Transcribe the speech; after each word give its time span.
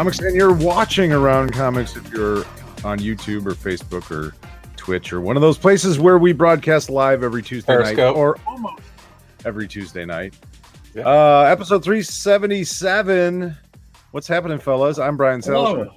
Comics, 0.00 0.18
and 0.20 0.34
you're 0.34 0.54
watching 0.54 1.12
Around 1.12 1.52
Comics 1.52 1.94
if 1.94 2.10
you're 2.10 2.38
on 2.84 3.00
YouTube 3.00 3.44
or 3.44 3.52
Facebook 3.52 4.10
or 4.10 4.34
Twitch 4.74 5.12
or 5.12 5.20
one 5.20 5.36
of 5.36 5.42
those 5.42 5.58
places 5.58 5.98
where 5.98 6.16
we 6.16 6.32
broadcast 6.32 6.88
live 6.88 7.22
every 7.22 7.42
Tuesday 7.42 7.76
night 7.76 7.98
or 7.98 8.38
almost 8.46 8.82
every 9.44 9.68
Tuesday 9.68 10.06
night. 10.06 10.32
Yeah. 10.94 11.02
Uh, 11.02 11.42
episode 11.42 11.84
377. 11.84 13.54
What's 14.12 14.26
happening, 14.26 14.58
fellas? 14.58 14.98
I'm 14.98 15.18
Brian 15.18 15.42
Salzer. 15.42 15.90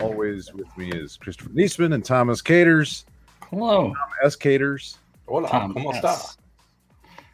Always 0.00 0.52
with 0.52 0.76
me 0.76 0.90
is 0.90 1.16
Christopher 1.16 1.50
Niesman 1.50 1.94
and 1.94 2.04
Thomas 2.04 2.42
Caters. 2.42 3.06
Hello. 3.50 3.94
S. 4.24 4.34
Caters. 4.34 4.98
Hola, 5.28 5.48
Tom 5.48 5.74
¿cómo 5.74 5.94
está? 5.94 6.36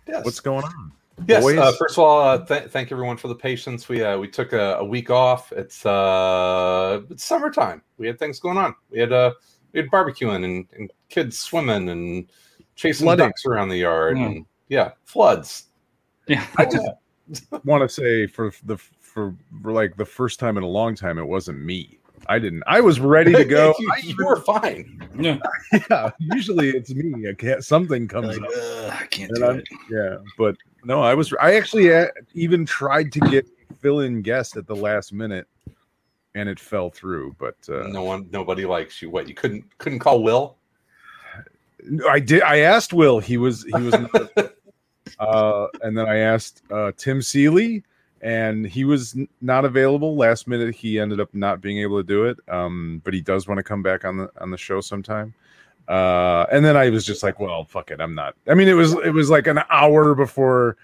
Yes. 0.07 0.23
What's 0.27 0.41
going 0.41 0.65
on? 0.65 0.93
Yes. 1.29 1.45
Uh, 1.45 1.73
first 1.79 1.95
of 1.95 1.99
all, 2.05 2.21
uh, 2.21 2.39
th- 2.45 2.71
thank 2.71 2.91
everyone 2.93 3.17
for 3.17 3.29
the 3.29 3.35
patience. 3.35 3.89
We 3.89 4.03
uh, 4.03 4.19
we 4.19 4.29
took 4.29 4.53
a, 4.53 4.77
a 4.79 4.85
week 4.85 5.11
off. 5.11 5.53
It's 5.53 5.85
uh 5.87 7.01
it's 7.11 7.25
summertime. 7.25 7.83
We 7.99 8.07
had 8.07 8.19
things 8.19 8.39
going 8.41 8.59
on. 8.59 8.75
We 8.91 8.99
had 9.01 9.13
uh 9.13 9.33
we 9.73 9.81
had 9.81 9.91
barbecuing 9.91 10.45
and, 10.45 10.67
and 10.77 10.91
kids 11.09 11.39
swimming 11.39 11.89
and 11.89 12.31
chasing 12.77 13.05
Flooding. 13.05 13.27
ducks 13.27 13.45
around 13.47 13.69
the 13.69 13.77
yard 13.79 14.17
Hmm. 14.19 14.25
and 14.25 14.47
yeah, 14.69 14.93
floods. 15.05 15.67
Yeah. 16.29 16.47
I 16.57 16.65
just 16.65 16.87
want 17.65 17.83
to 17.83 17.89
say 17.89 18.27
for 18.27 18.53
the 18.65 18.77
for, 18.77 19.35
for 19.63 19.73
like 19.73 19.97
the 19.97 20.05
first 20.05 20.39
time 20.39 20.57
in 20.57 20.63
a 20.63 20.69
long 20.69 20.95
time, 20.95 21.19
it 21.19 21.27
wasn't 21.27 21.59
me. 21.61 21.99
I 22.29 22.39
didn't. 22.39 22.63
I 22.67 22.81
was 22.81 23.01
ready 23.01 23.33
to 23.33 23.45
go. 23.59 23.75
you, 23.79 23.93
you 24.05 24.17
were 24.25 24.37
fine. 24.37 25.09
Yeah. 25.19 25.39
yeah, 25.91 26.11
usually 26.19 26.69
it's 26.71 26.95
me. 26.95 27.29
I 27.29 27.33
can't. 27.33 27.65
Something 27.65 28.07
comes 28.07 28.39
Like, 28.39 28.51
up. 28.51 29.01
I 29.03 29.07
can't 29.07 29.33
do 29.35 29.45
I'm- 29.45 29.59
it. 29.59 29.69
Yeah, 29.91 30.17
but 30.39 30.57
no, 30.85 31.03
I 31.03 31.15
was. 31.15 31.33
I 31.41 31.55
actually 31.57 31.93
uh, 31.93 32.07
even 32.35 32.65
tried 32.67 33.13
to 33.13 33.21
get 33.21 33.49
fill-in 33.81 34.23
guest 34.23 34.57
at 34.57 34.67
the 34.67 34.77
last 34.77 35.13
minute, 35.13 35.47
and 36.35 36.49
it 36.49 36.59
fell 36.59 36.91
through. 36.91 37.37
But 37.39 37.57
uh, 37.69 37.87
no 37.89 38.03
one, 38.03 38.29
nobody 38.33 38.67
likes 38.67 39.01
you. 39.03 39.11
What 39.11 39.29
you 39.29 39.35
couldn't 39.35 39.79
couldn't 39.79 39.99
call 39.99 40.23
Will? 40.23 40.57
I 42.09 42.21
did. 42.21 42.43
I 42.43 42.59
asked 42.59 42.93
Will. 42.93 43.21
He 43.21 43.37
was. 43.37 43.65
He 43.65 43.83
was. 43.83 43.93
not- 43.93 44.31
uh, 45.19 45.67
and 45.83 45.97
then 45.97 46.07
I 46.07 46.19
asked 46.19 46.63
uh, 46.71 46.93
Tim 46.97 47.23
Seeley, 47.23 47.83
and 48.21 48.67
he 48.67 48.85
was 48.85 49.17
not 49.41 49.65
available. 49.65 50.17
Last 50.17 50.47
minute, 50.47 50.75
he 50.75 50.99
ended 50.99 51.21
up 51.21 51.33
not 51.35 51.61
being 51.61 51.79
able 51.79 51.99
to 51.99 52.07
do 52.07 52.25
it. 52.25 52.39
Um, 52.49 53.01
but 53.05 53.15
he 53.15 53.21
does 53.21 53.49
want 53.49 53.59
to 53.59 53.65
come 53.65 53.83
back 53.83 54.05
on 54.05 54.19
the 54.19 54.31
on 54.41 54.51
the 54.51 54.59
show 54.59 54.81
sometime. 54.81 55.35
Uh, 55.89 56.47
and 56.53 56.65
then 56.65 56.77
I 56.77 56.91
was 56.91 57.05
just 57.05 57.23
like, 57.23 57.41
well, 57.41 57.65
fuck 57.65 57.91
it, 57.91 58.01
I'm 58.01 58.15
not. 58.15 58.35
I 58.49 58.55
mean, 58.55 58.69
it 58.69 58.75
was 58.75 58.93
it 58.95 59.13
was 59.13 59.29
like 59.31 59.47
an 59.47 59.61
hour 59.71 60.15
before, 60.15 60.77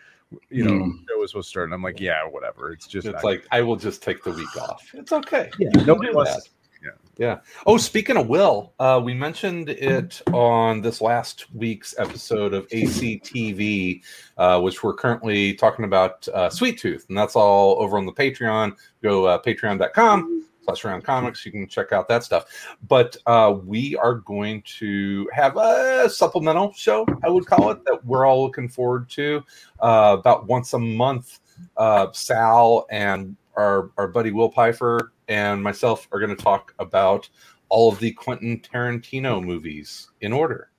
you 0.51 0.65
know, 0.65 0.73
Mm. 0.73 1.09
show 1.09 1.19
was 1.19 1.31
supposed 1.31 1.47
to 1.49 1.51
start. 1.51 1.65
And 1.67 1.75
I'm 1.75 1.83
like, 1.83 2.01
yeah, 2.01 2.25
whatever. 2.27 2.73
It's 2.73 2.87
just 2.87 3.07
It's 3.07 3.23
like 3.25 3.47
I 3.53 3.63
will 3.63 3.77
just 3.77 4.03
take 4.03 4.25
the 4.25 4.33
week 4.33 4.57
off. 4.61 4.89
It's 4.95 5.13
okay. 5.13 5.51
yeah, 5.59 5.67
You 5.67 5.71
can 5.79 5.87
nobody 5.87 6.13
wants 6.13 6.51
yeah. 6.83 6.91
Yeah. 7.19 7.39
Oh, 7.67 7.79
speaking 7.79 8.17
of 8.17 8.29
Will, 8.29 8.73
uh, 8.79 9.01
we 9.03 9.15
mentioned 9.15 9.71
it 9.71 10.21
on 10.33 10.83
this 10.83 11.01
last 11.01 11.47
week's 11.55 11.95
episode 11.99 12.53
of 12.53 12.69
ACTV, 12.69 14.03
uh, 14.37 14.61
which 14.61 14.83
we're 14.83 14.95
currently 14.95 15.55
talking 15.55 15.85
about 15.85 16.29
uh, 16.29 16.51
Sweet 16.51 16.79
Tooth, 16.79 17.07
and 17.09 17.17
that's 17.17 17.35
all 17.35 17.81
over 17.81 17.97
on 17.97 18.05
the 18.07 18.13
Patreon. 18.13 18.77
Go 19.03 19.25
uh, 19.25 19.41
patreon.com 19.43 20.47
slash 20.67 20.85
around 20.85 21.03
comics. 21.03 21.47
You 21.47 21.53
can 21.53 21.67
check 21.69 21.93
out 21.93 22.09
that 22.09 22.25
stuff. 22.25 22.77
But 22.89 23.17
uh, 23.27 23.57
we 23.65 23.97
are 23.97 24.15
going 24.15 24.63
to 24.79 25.29
have 25.33 25.57
a 25.57 26.09
supplemental 26.11 26.73
show, 26.75 27.07
I 27.25 27.29
would 27.29 27.47
call 27.47 27.71
it, 27.71 27.85
that 27.85 28.05
we're 28.05 28.27
all 28.27 28.43
looking 28.45 28.69
forward 28.69 29.09
to 29.11 29.43
uh, 29.81 30.17
about 30.19 30.47
once 30.47 30.73
a 30.75 30.79
month. 30.79 31.41
Uh, 31.77 32.13
Sal 32.13 32.87
and 32.91 33.37
our, 33.57 33.91
our 33.97 34.09
buddy 34.09 34.31
Will 34.31 34.51
Pfeiffer 34.51 35.13
and 35.29 35.63
myself 35.63 36.07
are 36.13 36.21
going 36.21 36.35
to 36.37 36.43
talk 36.43 36.75
about 36.79 37.29
all 37.69 37.91
of 37.91 37.99
the 37.99 38.13
Quentin 38.13 38.61
Tarantino 38.61 39.43
movies 39.43 40.11
in 40.21 40.33
order, 40.33 40.71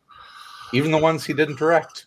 even 0.73 0.91
the 0.91 0.97
ones 0.97 1.25
he 1.25 1.33
didn't 1.33 1.57
direct. 1.57 2.05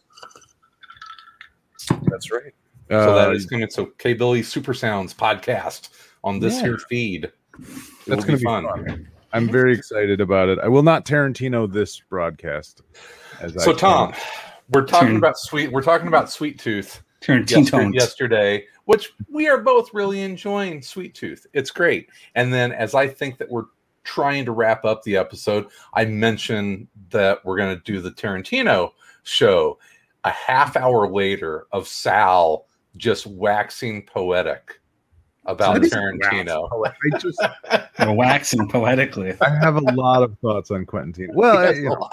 That's 2.09 2.31
right. 2.31 2.53
So 2.89 3.15
that 3.15 3.29
Uh, 3.29 3.33
is 3.33 3.47
going 3.47 3.65
to 3.67 3.71
so 3.71 3.87
K 3.99 4.15
Billy 4.15 4.43
Super 4.43 4.75
Sounds 4.75 5.15
podcast 5.15 5.91
on 6.25 6.41
this 6.41 6.57
Yeah. 6.57 6.63
here 6.63 6.79
feed. 6.89 7.33
It 7.59 7.67
That's 8.07 8.25
going 8.25 8.39
to 8.39 8.39
be 8.39 8.45
fun. 8.45 9.09
I'm 9.33 9.49
very 9.49 9.73
excited 9.73 10.21
about 10.21 10.49
it. 10.49 10.59
I 10.59 10.69
will 10.69 10.83
not 10.83 11.05
Tarantino 11.05 11.71
this 11.73 12.01
broadcast. 12.01 12.83
As 13.41 13.55
So 13.63 13.73
I 13.73 13.77
Tom, 13.77 14.13
we're 14.71 14.87
talking 14.87 15.09
Turn- 15.09 15.17
about 15.17 15.39
sweet. 15.39 15.71
We're 15.73 15.83
talking 15.83 16.09
about 16.09 16.31
Sweet 16.31 16.59
Tooth 16.59 17.03
Turn 17.21 17.45
teen 17.45 17.65
yesterday, 17.65 17.91
yesterday, 17.93 18.67
which 18.87 19.13
we 19.31 19.49
are 19.49 19.59
both 19.59 19.93
really 19.95 20.23
enjoying. 20.23 20.83
Sweet 20.83 21.15
Tooth, 21.15 21.47
it's 21.53 21.71
great. 21.71 22.09
And 22.35 22.53
then 22.53 22.73
as 22.73 22.95
I 22.95 23.07
think 23.07 23.39
that 23.39 23.51
we're 23.51 23.67
trying 24.03 24.45
to 24.47 24.53
wrap 24.53 24.85
up 24.85 25.03
the 25.03 25.17
episode, 25.17 25.67
I 25.95 26.07
mentioned 26.07 26.89
that 27.11 27.45
we're 27.45 27.57
going 27.57 27.77
to 27.77 27.83
do 27.85 28.01
the 28.01 28.11
Tarantino 28.11 28.93
show. 29.23 29.79
A 30.25 30.31
half 30.31 30.77
hour 30.77 31.09
later 31.11 31.67
of 31.73 31.89
Sal 31.89 32.67
just 32.97 33.27
waxing 33.27 34.05
poetic 34.05 34.80
about 35.47 35.75
That 35.75 35.85
is 35.85 35.93
Tarantino. 35.93 36.69
I 36.87 37.19
just 37.19 37.41
We're 37.99 38.13
waxing 38.13 38.69
poetically. 38.69 39.35
I 39.41 39.51
have 39.51 39.77
a 39.77 39.81
lot 39.81 40.23
of 40.23 40.39
thoughts 40.39 40.71
on 40.71 40.87
Quentin 40.87 41.13
Tarantino. 41.13 41.35
Well, 41.35 41.59
I, 41.59 41.71
you 41.71 41.89
know, 41.91 42.09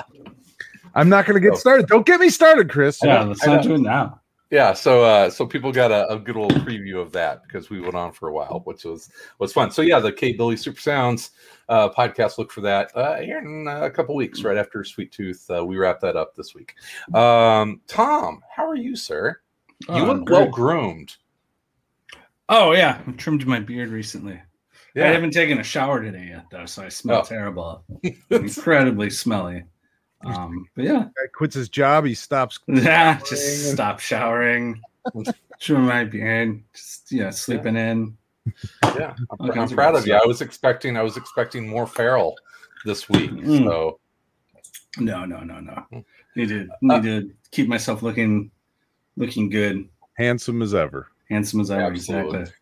I'm 0.95 1.09
not 1.09 1.25
going 1.25 1.39
to 1.41 1.47
Oh. 1.47 1.51
get 1.51 1.59
started. 1.59 1.87
Don't 1.87 2.05
get 2.05 2.19
me 2.19 2.29
started, 2.29 2.69
Chris. 2.69 2.99
Yeah, 3.03 3.23
let's 3.23 3.45
not 3.45 3.63
do 3.63 3.75
it 3.75 3.81
now. 3.81 4.21
yeah 4.49 4.71
so 4.71 5.03
uh 5.03 5.29
so 5.29 5.45
people 5.45 5.73
got 5.73 5.91
a, 5.91 6.07
a 6.09 6.17
good 6.17 6.37
old 6.37 6.53
preview 6.65 7.01
of 7.01 7.11
that 7.11 7.43
because 7.43 7.69
we 7.69 7.81
went 7.81 7.95
on 7.95 8.13
for 8.13 8.29
a 8.29 8.33
while 8.33 8.61
which 8.63 8.85
was 8.85 9.09
was 9.39 9.51
fun 9.51 9.69
so 9.69 9.81
yeah 9.81 9.99
the 9.99 10.09
k 10.09 10.31
billy 10.31 10.55
super 10.55 10.79
sounds 10.79 11.31
uh 11.67 11.89
podcast 11.89 12.37
look 12.37 12.49
for 12.49 12.61
that 12.61 12.89
uh 12.95 13.17
here 13.17 13.39
in 13.39 13.67
a 13.67 13.91
couple 13.91 14.15
weeks 14.15 14.43
right 14.43 14.55
after 14.55 14.85
sweet 14.85 15.11
tooth 15.11 15.45
uh, 15.51 15.65
we 15.65 15.75
wrap 15.75 15.99
that 15.99 16.15
up 16.15 16.33
this 16.33 16.55
week 16.55 16.75
um 17.13 17.81
tom 17.87 18.41
how 18.49 18.65
are 18.65 18.77
you 18.77 18.95
sir 18.95 19.37
you 19.89 19.95
Oh, 19.95 20.05
look 20.05 20.29
well 20.29 20.47
groomed 20.47 21.17
Oh 22.49 22.71
yeah, 22.73 23.01
I 23.05 23.11
trimmed 23.11 23.45
my 23.45 23.59
beard 23.59 23.89
recently. 23.89 24.39
Yeah. 24.95 25.05
I 25.09 25.11
haven't 25.11 25.31
taken 25.31 25.59
a 25.59 25.63
shower 25.63 26.01
today 26.01 26.27
yet 26.29 26.45
though, 26.51 26.65
so 26.65 26.83
I 26.83 26.89
smell 26.89 27.19
Oh. 27.21 27.23
terrible. 27.23 27.83
Incredibly 28.29 29.09
smelly. 29.09 29.63
Um, 30.25 30.65
but 30.75 30.85
yeah, 30.85 31.03
Guy 31.03 31.27
quits 31.35 31.53
his 31.55 31.69
job. 31.69 32.05
He 32.05 32.15
stops. 32.15 32.59
yeah, 32.67 33.19
just 33.19 33.65
and- 33.67 33.73
stop 33.75 33.99
showering, 33.99 34.81
trim 35.59 35.85
my 35.85 36.03
beard, 36.05 36.63
just 36.73 37.11
yeah, 37.11 37.29
sleeping 37.29 37.75
in. 37.75 38.17
yeah 38.97 39.13
i'm, 39.41 39.51
I'm 39.51 39.59
of 39.59 39.71
proud 39.73 39.93
of 39.95 40.07
you 40.07 40.13
i 40.13 40.25
was 40.25 40.39
expecting 40.39 40.95
i 40.95 41.01
was 41.03 41.17
expecting 41.17 41.67
more 41.67 41.85
feral 41.85 42.37
this 42.85 43.09
week 43.09 43.29
Mm. 43.31 43.65
so 43.65 43.99
No, 44.99 45.25
no, 45.25 45.41
no, 45.41 45.59
no. 45.59 45.83
Need 46.37 46.47
to 46.49 46.61
Uh, 46.71 46.75
need 46.81 47.03
to 47.03 47.29
keep 47.51 47.67
myself 47.67 48.03
looking 48.03 48.49
looking 49.17 49.49
good, 49.49 49.89
Handsome 50.13 50.61
as 50.61 50.73
ever. 50.73 51.09
Handsome 51.29 51.61
as 51.61 51.71
ever. 51.71 51.81
Absolutely. 51.83 52.39
Exactly. 52.39 52.53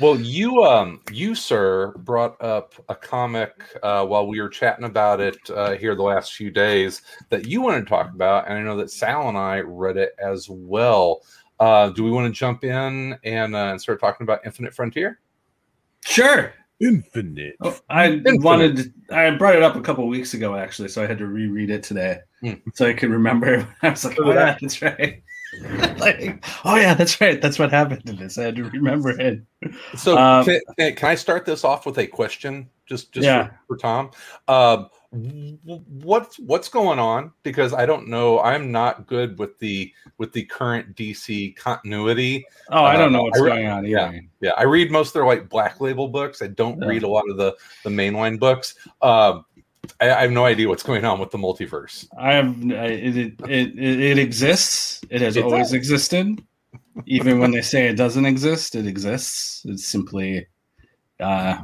Well, 0.00 0.20
you, 0.20 0.62
um, 0.62 1.00
you, 1.10 1.34
sir, 1.34 1.92
brought 1.98 2.40
up 2.40 2.74
a 2.88 2.94
comic 2.94 3.52
uh, 3.82 4.06
while 4.06 4.28
we 4.28 4.40
were 4.40 4.48
chatting 4.48 4.84
about 4.84 5.20
it 5.20 5.38
uh, 5.50 5.74
here 5.74 5.96
the 5.96 6.04
last 6.04 6.34
few 6.34 6.52
days 6.52 7.02
that 7.30 7.46
you 7.46 7.60
wanted 7.60 7.80
to 7.80 7.86
talk 7.86 8.14
about, 8.14 8.48
and 8.48 8.56
I 8.56 8.62
know 8.62 8.76
that 8.76 8.92
Sal 8.92 9.28
and 9.28 9.36
I 9.36 9.60
read 9.60 9.96
it 9.96 10.12
as 10.24 10.48
well. 10.48 11.22
Uh, 11.58 11.90
do 11.90 12.04
we 12.04 12.12
want 12.12 12.32
to 12.32 12.38
jump 12.38 12.62
in 12.62 13.18
and, 13.24 13.56
uh, 13.56 13.70
and 13.70 13.80
start 13.80 14.00
talking 14.00 14.24
about 14.24 14.46
Infinite 14.46 14.72
Frontier? 14.72 15.18
Sure. 16.04 16.52
Infinite. 16.80 17.56
Oh, 17.60 17.76
I 17.90 18.22
wanted 18.24 18.92
I 19.10 19.28
brought 19.30 19.56
it 19.56 19.64
up 19.64 19.74
a 19.74 19.80
couple 19.80 20.06
weeks 20.06 20.34
ago 20.34 20.54
actually, 20.54 20.88
so 20.88 21.02
I 21.02 21.06
had 21.06 21.18
to 21.18 21.26
reread 21.26 21.70
it 21.70 21.82
today 21.82 22.20
Hmm. 22.40 22.52
so 22.72 22.86
I 22.86 22.92
could 22.92 23.10
remember. 23.10 23.66
I 23.82 23.90
was 23.90 24.04
like, 24.04 24.16
oh 24.20 24.32
yeah, 24.32 24.56
that's 24.60 24.80
right. 24.80 25.22
like, 25.98 26.44
oh 26.64 26.76
yeah, 26.76 26.94
that's 26.94 27.20
right. 27.20 27.40
That's 27.40 27.58
what 27.58 27.70
happened 27.70 28.04
to 28.06 28.12
this. 28.12 28.38
I 28.38 28.44
had 28.44 28.56
to 28.56 28.64
remember 28.64 29.10
it. 29.10 29.42
So 29.96 30.16
Um, 30.18 30.44
can, 30.44 30.94
can- 30.94 31.08
I 31.08 31.14
start 31.14 31.44
this 31.46 31.64
off 31.64 31.86
with 31.86 31.98
a 31.98 32.06
question, 32.06 32.68
just 32.86 33.12
just 33.12 33.24
Yeah. 33.24 33.48
for, 33.66 33.74
for 33.74 33.76
Tom? 33.78 34.10
Um, 34.46 34.90
w- 35.12 35.58
what's 36.02 36.38
what's 36.38 36.68
going 36.68 36.98
on? 36.98 37.32
Because 37.42 37.72
I 37.72 37.86
don't 37.86 38.08
know. 38.08 38.40
I'm 38.40 38.70
not 38.70 39.06
good 39.06 39.38
with 39.38 39.58
the 39.58 39.92
with 40.18 40.32
the 40.32 40.44
current 40.44 40.94
DC 40.96 41.56
continuity. 41.56 42.44
Oh, 42.70 42.84
I 42.84 42.96
don't 42.96 43.12
know 43.12 43.20
Uh, 43.20 43.24
what's 43.24 43.40
re- 43.40 43.50
going 43.50 43.66
on 43.68 43.86
either. 43.86 44.20
Yeah, 44.40 44.52
I 44.58 44.64
read 44.64 44.90
most 44.90 45.08
of 45.08 45.12
their 45.14 45.26
like 45.26 45.48
black 45.48 45.80
label 45.80 46.08
books. 46.08 46.42
I 46.42 46.48
don't 46.48 46.80
Yeah. 46.82 46.88
read 46.88 47.02
a 47.04 47.08
lot 47.08 47.24
of 47.30 47.36
the 47.38 47.56
the 47.84 47.90
mainline 47.90 48.38
books. 48.38 48.74
Um, 49.02 49.44
I, 50.00 50.10
I 50.12 50.20
have 50.22 50.30
no 50.30 50.44
idea 50.44 50.68
what's 50.68 50.82
going 50.82 51.04
on 51.04 51.18
with 51.20 51.30
the 51.30 51.38
multiverse. 51.38 52.06
I 52.18 52.34
have 52.34 52.48
I, 52.70 52.86
it, 52.86 53.16
it, 53.16 53.34
it. 53.48 53.78
It 53.78 54.18
exists. 54.18 55.00
It 55.10 55.20
has 55.20 55.36
It 55.36 55.44
always 55.44 55.68
does. 55.68 55.72
existed. 55.74 56.42
Even 57.06 57.38
when 57.38 57.52
they 57.52 57.62
say 57.62 57.88
it 57.88 57.94
doesn't 57.96 58.26
exist, 58.26 58.74
it 58.74 58.86
exists. 58.86 59.62
It's 59.66 59.86
simply 59.86 60.46
uh, 61.20 61.58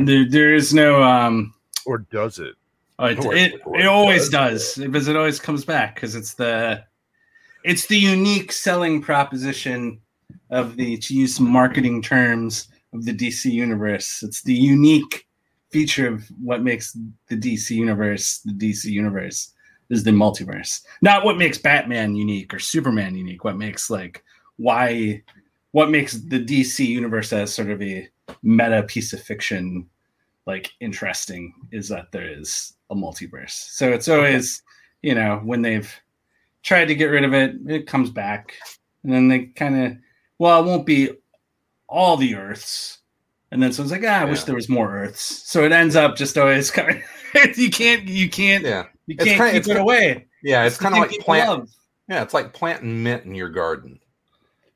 there. 0.00 0.28
There 0.28 0.54
is 0.54 0.74
no. 0.74 1.02
Um, 1.02 1.54
Or 1.86 1.98
does 1.98 2.38
it? 2.38 2.54
oh, 2.98 3.06
it, 3.06 3.24
Or- 3.24 3.34
it, 3.34 3.60
or 3.64 3.78
it 3.78 3.86
always 3.86 4.28
does. 4.28 4.74
does 4.74 4.84
because 4.86 5.06
it 5.08 5.16
always 5.16 5.38
comes 5.38 5.64
back 5.64 5.94
because 5.94 6.14
it's 6.16 6.34
the 6.34 6.82
it's 7.64 7.86
the 7.86 7.96
unique 7.98 8.50
selling 8.52 9.00
proposition 9.00 10.00
of 10.50 10.76
the 10.76 10.96
to 10.98 11.14
use 11.14 11.38
marketing 11.40 12.02
terms 12.02 12.68
of 12.92 13.04
the 13.04 13.14
DC 13.14 13.50
universe. 13.50 14.22
It's 14.24 14.42
the 14.42 14.54
unique 14.54 15.26
feature 15.70 16.08
of 16.08 16.24
what 16.42 16.62
makes 16.62 16.96
the 17.28 17.36
DC 17.36 17.70
universe 17.70 18.38
the 18.44 18.52
DC 18.52 18.86
universe 18.86 19.52
is 19.90 20.04
the 20.04 20.10
multiverse. 20.10 20.82
Not 21.02 21.24
what 21.24 21.38
makes 21.38 21.58
Batman 21.58 22.14
unique 22.14 22.52
or 22.52 22.58
Superman 22.58 23.16
unique. 23.16 23.44
What 23.44 23.56
makes 23.56 23.90
like 23.90 24.24
why 24.56 25.22
what 25.72 25.90
makes 25.90 26.14
the 26.14 26.44
DC 26.44 26.86
universe 26.86 27.32
as 27.32 27.52
sort 27.52 27.70
of 27.70 27.82
a 27.82 28.08
meta 28.42 28.82
piece 28.82 29.12
of 29.12 29.22
fiction 29.22 29.88
like 30.46 30.72
interesting 30.80 31.54
is 31.72 31.88
that 31.90 32.10
there 32.10 32.26
is 32.26 32.74
a 32.90 32.94
multiverse. 32.94 33.50
So 33.50 33.92
it's 33.92 34.08
always, 34.08 34.62
you 35.02 35.14
know, 35.14 35.40
when 35.44 35.60
they've 35.62 35.92
tried 36.62 36.86
to 36.86 36.94
get 36.94 37.06
rid 37.06 37.24
of 37.24 37.34
it, 37.34 37.56
it 37.66 37.86
comes 37.86 38.10
back. 38.10 38.54
And 39.04 39.12
then 39.12 39.28
they 39.28 39.40
kind 39.46 39.84
of, 39.84 39.96
well, 40.38 40.62
it 40.62 40.66
won't 40.66 40.86
be 40.86 41.10
all 41.86 42.16
the 42.16 42.34
Earths. 42.34 42.98
And 43.50 43.62
then 43.62 43.72
someone's 43.72 43.92
like, 43.92 44.02
ah, 44.04 44.20
I 44.20 44.24
wish 44.26 44.44
there 44.44 44.54
was 44.54 44.68
more 44.68 44.94
Earths. 44.94 45.42
So 45.50 45.64
it 45.64 45.72
ends 45.72 45.96
up 45.96 46.16
just 46.16 46.36
always 46.36 46.70
coming. 46.72 47.02
you 47.56 47.70
can't, 47.70 48.06
you 48.06 48.28
can't, 48.28 48.64
Yeah, 48.64 48.84
you 49.06 49.16
can't 49.16 49.28
kinda- 49.30 49.46
keep 49.52 49.58
it's 49.60 49.68
it 49.68 49.76
away. 49.78 50.26
yeah. 50.42 50.64
It's 50.64 50.76
the 50.76 50.82
kind 50.82 50.94
of 50.94 51.00
like 51.00 51.10
people 51.10 51.24
plant. 51.24 51.48
love. 51.48 51.68
Yeah, 52.08 52.22
it's 52.22 52.34
like 52.34 52.52
planting 52.52 53.02
mint 53.02 53.24
in 53.24 53.34
your 53.34 53.48
garden. 53.48 53.98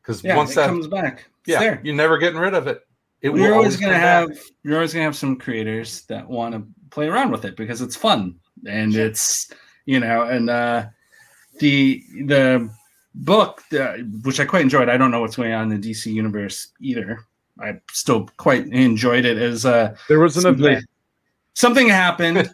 Because 0.00 0.22
Yeah, 0.24 0.36
once 0.36 0.52
it 0.52 0.56
that, 0.56 0.66
comes 0.69 0.86
back. 0.86 1.26
It's 1.40 1.48
yeah, 1.48 1.58
there. 1.60 1.80
you're 1.84 1.94
never 1.94 2.19
getting 2.19 2.38
rid 2.38 2.54
of 2.54 2.66
it. 2.66 2.80
It 3.20 3.34
you're 3.36 3.54
always 3.54 3.76
going 3.76 3.92
to 3.92 3.98
come 3.98 4.02
back. 4.02 4.28
have 4.36 4.40
you're 4.64 4.74
always 4.76 4.92
going 4.92 5.02
to 5.02 5.04
have 5.04 5.16
some 5.16 5.36
creators 5.36 6.02
that 6.06 6.28
want 6.28 6.54
to 6.54 6.66
play 6.90 7.06
around 7.08 7.30
with 7.30 7.44
it 7.44 7.56
because 7.56 7.80
it's 7.80 7.94
fun 7.94 8.34
and 8.66 8.94
it's 8.96 9.50
you 9.86 9.98
know 10.00 10.22
and 10.22 10.50
uh 10.50 10.84
the 11.60 12.02
the 12.26 12.69
book 13.14 13.62
uh, 13.78 13.94
which 14.24 14.40
i 14.40 14.44
quite 14.44 14.62
enjoyed 14.62 14.88
i 14.88 14.96
don't 14.96 15.10
know 15.10 15.20
what's 15.20 15.36
going 15.36 15.52
on 15.52 15.70
in 15.72 15.80
the 15.80 15.90
dc 15.90 16.04
universe 16.06 16.69
either 16.80 17.24
i 17.60 17.75
still 17.90 18.28
quite 18.37 18.66
enjoyed 18.69 19.25
it 19.25 19.37
as 19.38 19.64
uh 19.66 19.94
There 20.08 20.20
was 20.20 20.37
an 20.37 20.43
something, 20.43 20.64
event. 20.64 20.84
something 21.54 21.88
happened 21.88 22.50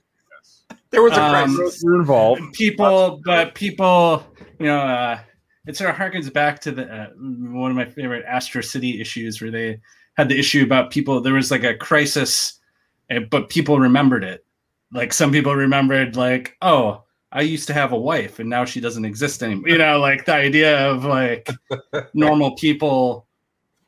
There 0.91 1.03
was 1.03 1.13
a 1.13 1.23
Um, 1.23 1.55
crisis. 1.57 1.83
You're 1.83 2.01
involved. 2.01 2.53
people 2.55 3.21
but 3.25 3.55
people 3.55 4.25
you 4.59 4.67
know 4.67 4.79
uh 4.81 5.19
it 5.67 5.77
sort 5.77 5.91
of 5.91 5.97
harkens 5.97 6.33
back 6.33 6.61
to 6.63 6.73
the 6.73 6.85
uh, 6.91 7.07
one 7.17 7.71
of 7.71 7.77
my 7.77 7.85
favorite 7.85 8.25
astro 8.27 8.63
city 8.63 9.01
issues 9.01 9.41
where 9.43 9.51
they 9.51 9.79
had 10.17 10.29
the 10.29 10.39
issue 10.39 10.63
about 10.65 10.91
people 10.91 11.21
there 11.21 11.35
was 11.35 11.51
like 11.51 11.63
a 11.65 11.75
crisis 11.77 12.59
eh, 13.11 13.21
but 13.31 13.49
people 13.51 13.79
remembered 13.79 14.25
it 14.25 14.45
like 14.93 15.13
some 15.13 15.31
people 15.31 15.55
remembered 15.55 16.17
like 16.17 16.57
oh 16.63 17.05
i 17.33 17.43
used 17.43 17.67
to 17.67 17.75
have 17.75 17.93
a 17.93 17.99
wife 17.99 18.39
and 18.39 18.49
now 18.49 18.65
she 18.65 18.81
doesn't 18.81 19.05
exist 19.05 19.43
anymore 19.43 19.69
you 19.69 19.77
know 19.79 20.01
like 20.01 20.25
the 20.25 20.33
idea 20.35 20.89
of 20.91 21.05
like 21.05 21.47
normal 22.15 22.57
people 22.57 23.27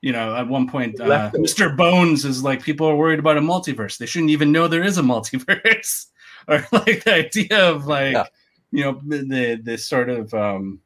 you 0.02 0.12
know 0.12 0.34
at 0.34 0.48
one 0.48 0.68
point 0.68 0.98
uh, 1.00 1.30
mr 1.34 1.76
bones 1.76 2.24
is 2.24 2.42
like 2.42 2.62
people 2.62 2.86
are 2.86 2.96
worried 2.96 3.18
about 3.18 3.36
a 3.36 3.40
multiverse. 3.40 3.98
They 3.98 4.06
shouldn't 4.06 4.30
even 4.30 4.50
know 4.52 4.66
there 4.68 4.82
is 4.82 4.98
a 4.98 5.02
multiverse. 5.14 6.06
Or 6.48 6.66
like 6.72 7.04
the 7.04 7.14
idea 7.14 7.58
of 7.70 7.86
like 7.86 8.14
Yeah. 8.14 8.24
you 8.72 8.84
know 8.84 9.00
the 9.06 9.60
the 9.62 9.76
sort 9.78 10.08
of 10.08 10.32
um 10.34 10.80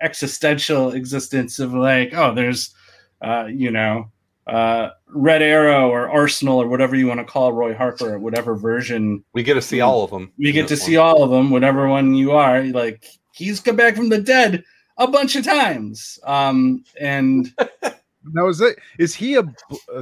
existential 0.00 0.92
existence 0.92 1.58
of 1.58 1.74
like 1.74 2.14
oh 2.14 2.34
there's 2.34 2.74
uh 3.22 3.46
you 3.50 3.70
know 3.70 4.10
uh 4.46 4.90
red 5.08 5.42
arrow 5.42 5.90
or 5.90 6.08
arsenal 6.08 6.58
or 6.62 6.66
whatever 6.68 6.96
you 6.96 7.06
want 7.06 7.20
to 7.20 7.24
call 7.24 7.52
roy 7.52 7.74
harper 7.74 8.14
or 8.14 8.18
whatever 8.18 8.54
version. 8.56 9.22
We 9.34 9.42
get 9.42 9.54
to 9.54 9.62
see 9.62 9.80
all 9.80 10.02
of 10.04 10.10
them. 10.10 10.32
we 10.38 10.52
get 10.52 10.68
to 10.68 10.76
see 10.76 10.96
all 10.96 11.22
of 11.22 11.30
them 11.30 11.50
whatever 11.50 11.88
one 11.88 12.14
you 12.14 12.32
are. 12.32 12.62
Like 12.62 13.04
he's 13.34 13.60
come 13.60 13.76
back 13.76 13.96
from 13.96 14.08
the 14.08 14.20
dead 14.20 14.64
a 14.96 15.06
bunch 15.06 15.36
of 15.36 15.44
times. 15.44 16.18
Um 16.24 16.84
and 17.00 17.52
Now 18.24 18.48
is 18.48 18.58
that 18.58 18.76
is 18.98 19.14
he 19.14 19.34
a 19.36 19.40
uh, 19.40 19.44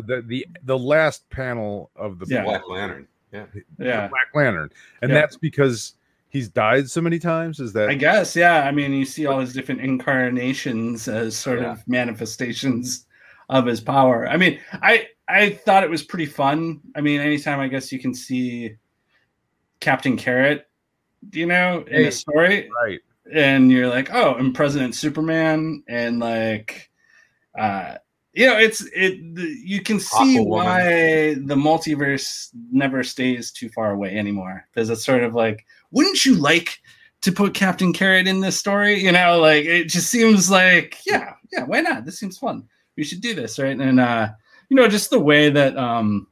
the 0.01 0.23
the 0.27 0.47
the 0.65 0.79
last 0.79 1.29
panel 1.31 1.91
of 1.97 2.19
the 2.19 2.27
Yeah. 2.29 2.45
Black 2.45 2.63
Lantern. 2.69 3.07
Yeah, 3.33 3.47
yeah 3.79 4.09
Black 4.09 4.29
Lantern, 4.35 4.71
and 5.03 5.11
Yeah. 5.11 5.19
that's 5.21 5.37
because 5.37 5.95
he's 6.31 6.49
died 6.49 6.89
so 6.91 7.01
many 7.01 7.19
times. 7.19 7.61
Is 7.61 7.73
that 7.75 7.89
I 7.91 7.95
guess, 7.95 8.35
yeah. 8.35 8.65
I 8.65 8.73
mean, 8.73 8.93
you 8.93 9.05
see 9.05 9.27
all 9.27 9.39
his 9.41 9.53
different 9.53 9.81
incarnations 9.83 11.09
as 11.09 11.37
sort 11.37 11.61
Yeah. 11.61 11.73
of 11.73 11.87
manifestations 11.89 13.07
of 13.51 13.67
his 13.67 13.81
power. 13.81 14.27
I 14.29 14.37
mean, 14.37 14.59
I 14.73 15.09
I 15.29 15.51
thought 15.51 15.85
it 15.85 15.91
was 15.91 16.03
pretty 16.03 16.27
fun. 16.27 16.81
I 16.97 17.01
mean, 17.03 17.21
anytime 17.21 17.61
I 17.61 17.69
guess 17.69 17.93
you 17.93 17.99
can 17.99 18.15
see 18.15 18.75
Captain 19.81 20.17
Carrot, 20.17 20.67
you 21.33 21.47
know, 21.47 21.81
in 21.87 22.03
Hey. 22.03 22.07
a 22.09 22.13
story, 22.13 22.69
right? 22.83 23.01
and 23.31 23.71
you're 23.71 23.89
like, 23.89 24.13
oh, 24.15 24.35
and 24.37 24.55
President 24.55 24.95
Superman, 24.95 25.83
and 25.87 26.19
like, 26.19 26.91
uh, 27.59 27.97
you 28.33 28.47
know, 28.47 28.59
it's 28.59 28.83
it. 28.95 29.35
The, 29.35 29.57
you 29.65 29.83
can 29.83 29.99
see 29.99 30.39
Aquawoman. 30.39 30.47
why 30.47 31.35
the 31.35 31.57
multiverse 31.57 32.49
never 32.71 33.03
stays 33.03 33.51
too 33.51 33.69
far 33.71 33.93
away 33.93 34.17
anymore 34.17 34.67
because 34.73 34.91
it's 34.91 35.05
sort 35.05 35.23
of 35.23 35.35
like, 35.35 35.65
wouldn't 35.91 36.25
you 36.25 36.35
like 36.35 36.81
to 37.23 37.33
put 37.33 37.55
Captain 37.55 37.93
Carrot 37.93 38.29
in 38.29 38.41
this 38.41 38.59
story? 38.59 39.03
You 39.03 39.13
know, 39.13 39.41
like 39.41 39.65
it 39.65 39.85
just 39.89 40.11
seems 40.11 40.51
like, 40.51 40.99
yeah, 41.07 41.35
yeah, 41.53 41.65
why 41.65 41.81
not? 41.81 42.05
This 42.05 42.19
seems 42.19 42.39
fun. 42.39 42.69
We 42.97 43.05
should 43.05 43.21
do 43.21 43.35
this, 43.35 43.59
right? 43.59 43.79
And 43.79 43.99
uh, 43.99 44.29
you 44.69 44.77
know, 44.77 44.89
just 44.89 45.11
the 45.11 45.19
way 45.19 45.51
that 45.51 45.77
um, 45.77 46.27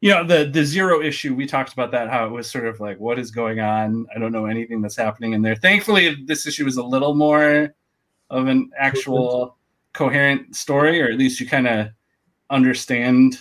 you 0.00 0.10
know, 0.10 0.24
the 0.24 0.50
the 0.50 0.64
zero 0.64 1.00
issue, 1.00 1.34
we 1.34 1.46
talked 1.46 1.72
about 1.72 1.90
that, 1.92 2.10
how 2.10 2.26
it 2.26 2.30
was 2.32 2.50
sort 2.50 2.66
of 2.66 2.80
like, 2.80 2.98
what 3.00 3.18
is 3.18 3.30
going 3.30 3.60
on? 3.60 4.06
I 4.14 4.18
don't 4.18 4.32
know 4.32 4.46
anything 4.46 4.82
that's 4.82 4.96
happening 4.96 5.32
in 5.32 5.42
there. 5.42 5.56
Thankfully, 5.56 6.16
this 6.26 6.46
issue 6.46 6.66
is 6.66 6.76
a 6.76 6.82
little 6.82 7.14
more 7.14 7.74
of 8.30 8.46
an 8.46 8.70
actual 8.78 9.55
coherent 9.96 10.54
story, 10.54 11.00
or 11.00 11.06
at 11.06 11.16
least 11.18 11.40
you 11.40 11.48
kind 11.48 11.66
of 11.66 11.88
understand 12.50 13.38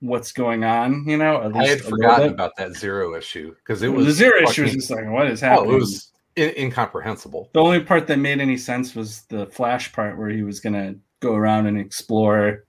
what's 0.00 0.32
going 0.32 0.62
on, 0.64 1.08
you 1.08 1.16
know, 1.16 1.40
at 1.42 1.52
least 1.54 1.64
I 1.66 1.68
had 1.68 1.80
forgotten 1.80 2.28
about 2.28 2.52
that 2.58 2.72
zero 2.74 3.14
issue 3.16 3.54
because 3.56 3.82
it 3.82 3.88
was 3.88 4.04
the 4.04 4.08
was 4.08 4.16
zero 4.16 4.42
issue 4.42 4.64
is 4.64 4.70
fucking- 4.70 4.80
just 4.80 4.90
like, 4.90 5.08
what 5.10 5.26
is 5.28 5.42
Oh, 5.42 5.46
happening? 5.46 5.72
it 5.74 5.78
was 5.78 6.12
in- 6.36 6.54
incomprehensible. 6.58 7.48
The 7.54 7.60
only 7.62 7.80
part 7.80 8.06
that 8.08 8.18
made 8.18 8.40
any 8.40 8.58
sense 8.58 8.94
was 8.94 9.22
the 9.30 9.46
Flash 9.46 9.92
part 9.92 10.18
where 10.18 10.28
he 10.28 10.42
was 10.42 10.60
gonna 10.60 10.96
go 11.20 11.34
around 11.34 11.66
and 11.66 11.78
explore 11.78 12.64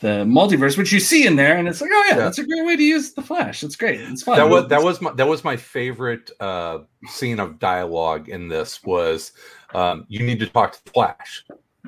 the 0.00 0.24
multiverse, 0.26 0.76
which 0.76 0.90
you 0.90 0.98
see 0.98 1.24
in 1.28 1.36
there, 1.36 1.56
and 1.56 1.68
it's 1.68 1.80
like, 1.80 1.90
oh 1.94 2.04
yeah, 2.08 2.16
Yeah. 2.16 2.24
that's 2.24 2.38
a 2.38 2.44
great 2.44 2.66
way 2.66 2.74
to 2.76 2.82
use 2.82 3.12
the 3.12 3.22
Flash. 3.22 3.62
It's 3.62 3.76
great. 3.76 4.00
It's 4.00 4.24
fun. 4.24 4.36
That 4.36 4.48
was 4.48 4.66
that 4.68 4.82
was 4.82 5.00
my 5.00 5.12
that 5.12 5.28
was 5.28 5.44
my 5.44 5.56
favorite 5.56 6.32
uh, 6.40 6.80
scene 7.06 7.38
of 7.38 7.60
dialogue 7.60 8.28
in 8.28 8.48
this 8.48 8.82
was 8.82 9.30
um, 9.72 10.04
you 10.08 10.26
need 10.26 10.40
to 10.40 10.46
talk 10.48 10.72
to 10.72 10.84
the 10.84 10.90
Flash. 10.90 11.44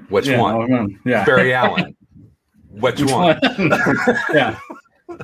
Which 0.09 0.27
yeah, 0.27 0.41
one? 0.41 0.99
Yeah. 1.05 1.25
Barry 1.25 1.55
Allen. 1.55 1.97
Which, 2.71 3.01
Which 3.01 3.11
one? 3.13 3.39
one? 3.39 3.41
yeah. 4.35 4.59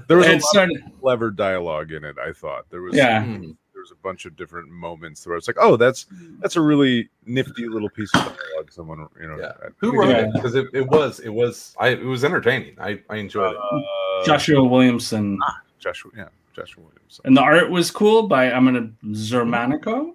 There 0.06 0.16
was 0.16 0.26
a 0.26 0.30
It 0.30 0.34
lot 0.34 0.42
started. 0.42 0.82
of 0.86 1.00
clever 1.00 1.30
dialogue 1.32 1.90
in 1.92 2.04
it. 2.04 2.16
I 2.24 2.32
thought 2.32 2.70
there 2.70 2.82
was 2.82 2.94
Yeah. 2.94 3.24
Hmm. 3.24 3.40
there 3.72 3.82
was 3.82 3.90
a 3.90 3.96
bunch 4.02 4.24
of 4.26 4.36
different 4.36 4.68
moments 4.70 5.26
where 5.26 5.36
it's 5.36 5.48
like, 5.48 5.56
oh, 5.58 5.76
that's 5.76 6.06
that's 6.38 6.54
a 6.54 6.60
really 6.60 7.08
nifty 7.26 7.66
little 7.66 7.88
piece 7.90 8.14
of 8.14 8.20
dialogue. 8.22 8.70
Someone, 8.70 9.08
you 9.20 9.26
know, 9.26 9.38
Yeah. 9.40 9.52
Who 9.78 9.98
wrote 9.98 10.10
Yeah. 10.10 10.26
it? 10.26 10.32
Because 10.34 10.54
it, 10.54 10.66
it 10.72 10.86
was 10.88 11.18
it 11.20 11.30
was 11.30 11.74
I 11.80 11.88
it 11.88 12.04
was 12.04 12.24
entertaining. 12.24 12.76
I, 12.80 13.00
I 13.10 13.16
enjoyed 13.16 13.52
it. 13.52 13.56
Uh, 13.58 14.24
Joshua 14.24 14.62
Williamson, 14.62 15.38
Joshua, 15.80 16.10
yeah, 16.16 16.28
Joshua 16.54 16.84
Williamson. 16.84 17.22
and 17.24 17.36
the 17.36 17.40
art 17.40 17.70
was 17.70 17.90
cool 17.90 18.28
by 18.28 18.52
I'm 18.52 18.66
gonna 18.66 18.90
Xermanico. 19.06 20.14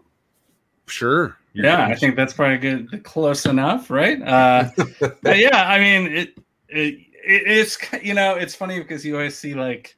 Sure. 0.88 1.36
Yeah, 1.56 1.88
I 1.88 1.96
think 1.96 2.16
that's 2.16 2.34
probably 2.34 2.58
good, 2.58 3.04
close 3.04 3.46
enough, 3.46 3.90
right? 3.90 4.22
Uh, 4.22 4.70
but 5.24 5.38
yeah, 5.38 5.68
I 5.68 5.80
mean, 5.80 6.12
it, 6.12 6.38
it 6.70 6.96
it 7.26 7.44
it's 7.46 7.78
you 8.04 8.14
know 8.14 8.36
it's 8.36 8.56
funny 8.56 8.80
because 8.80 9.06
you 9.06 9.16
always 9.16 9.38
see 9.38 9.54
like 9.54 9.98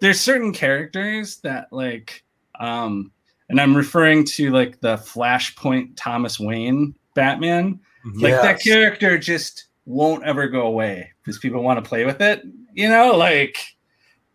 there's 0.00 0.20
certain 0.20 0.52
characters 0.52 1.38
that 1.38 1.72
like 1.72 2.24
um 2.58 3.12
and 3.48 3.60
I'm 3.60 3.76
referring 3.76 4.24
to 4.24 4.50
like 4.50 4.80
the 4.80 4.96
Flashpoint 4.96 5.92
Thomas 5.96 6.38
Wayne 6.38 6.94
Batman 7.14 7.80
Like 8.16 8.34
that 8.42 8.60
character 8.60 9.18
just 9.18 9.66
won't 9.84 10.24
ever 10.24 10.48
go 10.48 10.66
away 10.66 11.12
because 11.22 11.38
people 11.38 11.62
want 11.62 11.82
to 11.82 11.88
play 11.88 12.04
with 12.04 12.20
it. 12.20 12.42
You 12.72 12.88
know, 12.88 13.16
like 13.16 13.58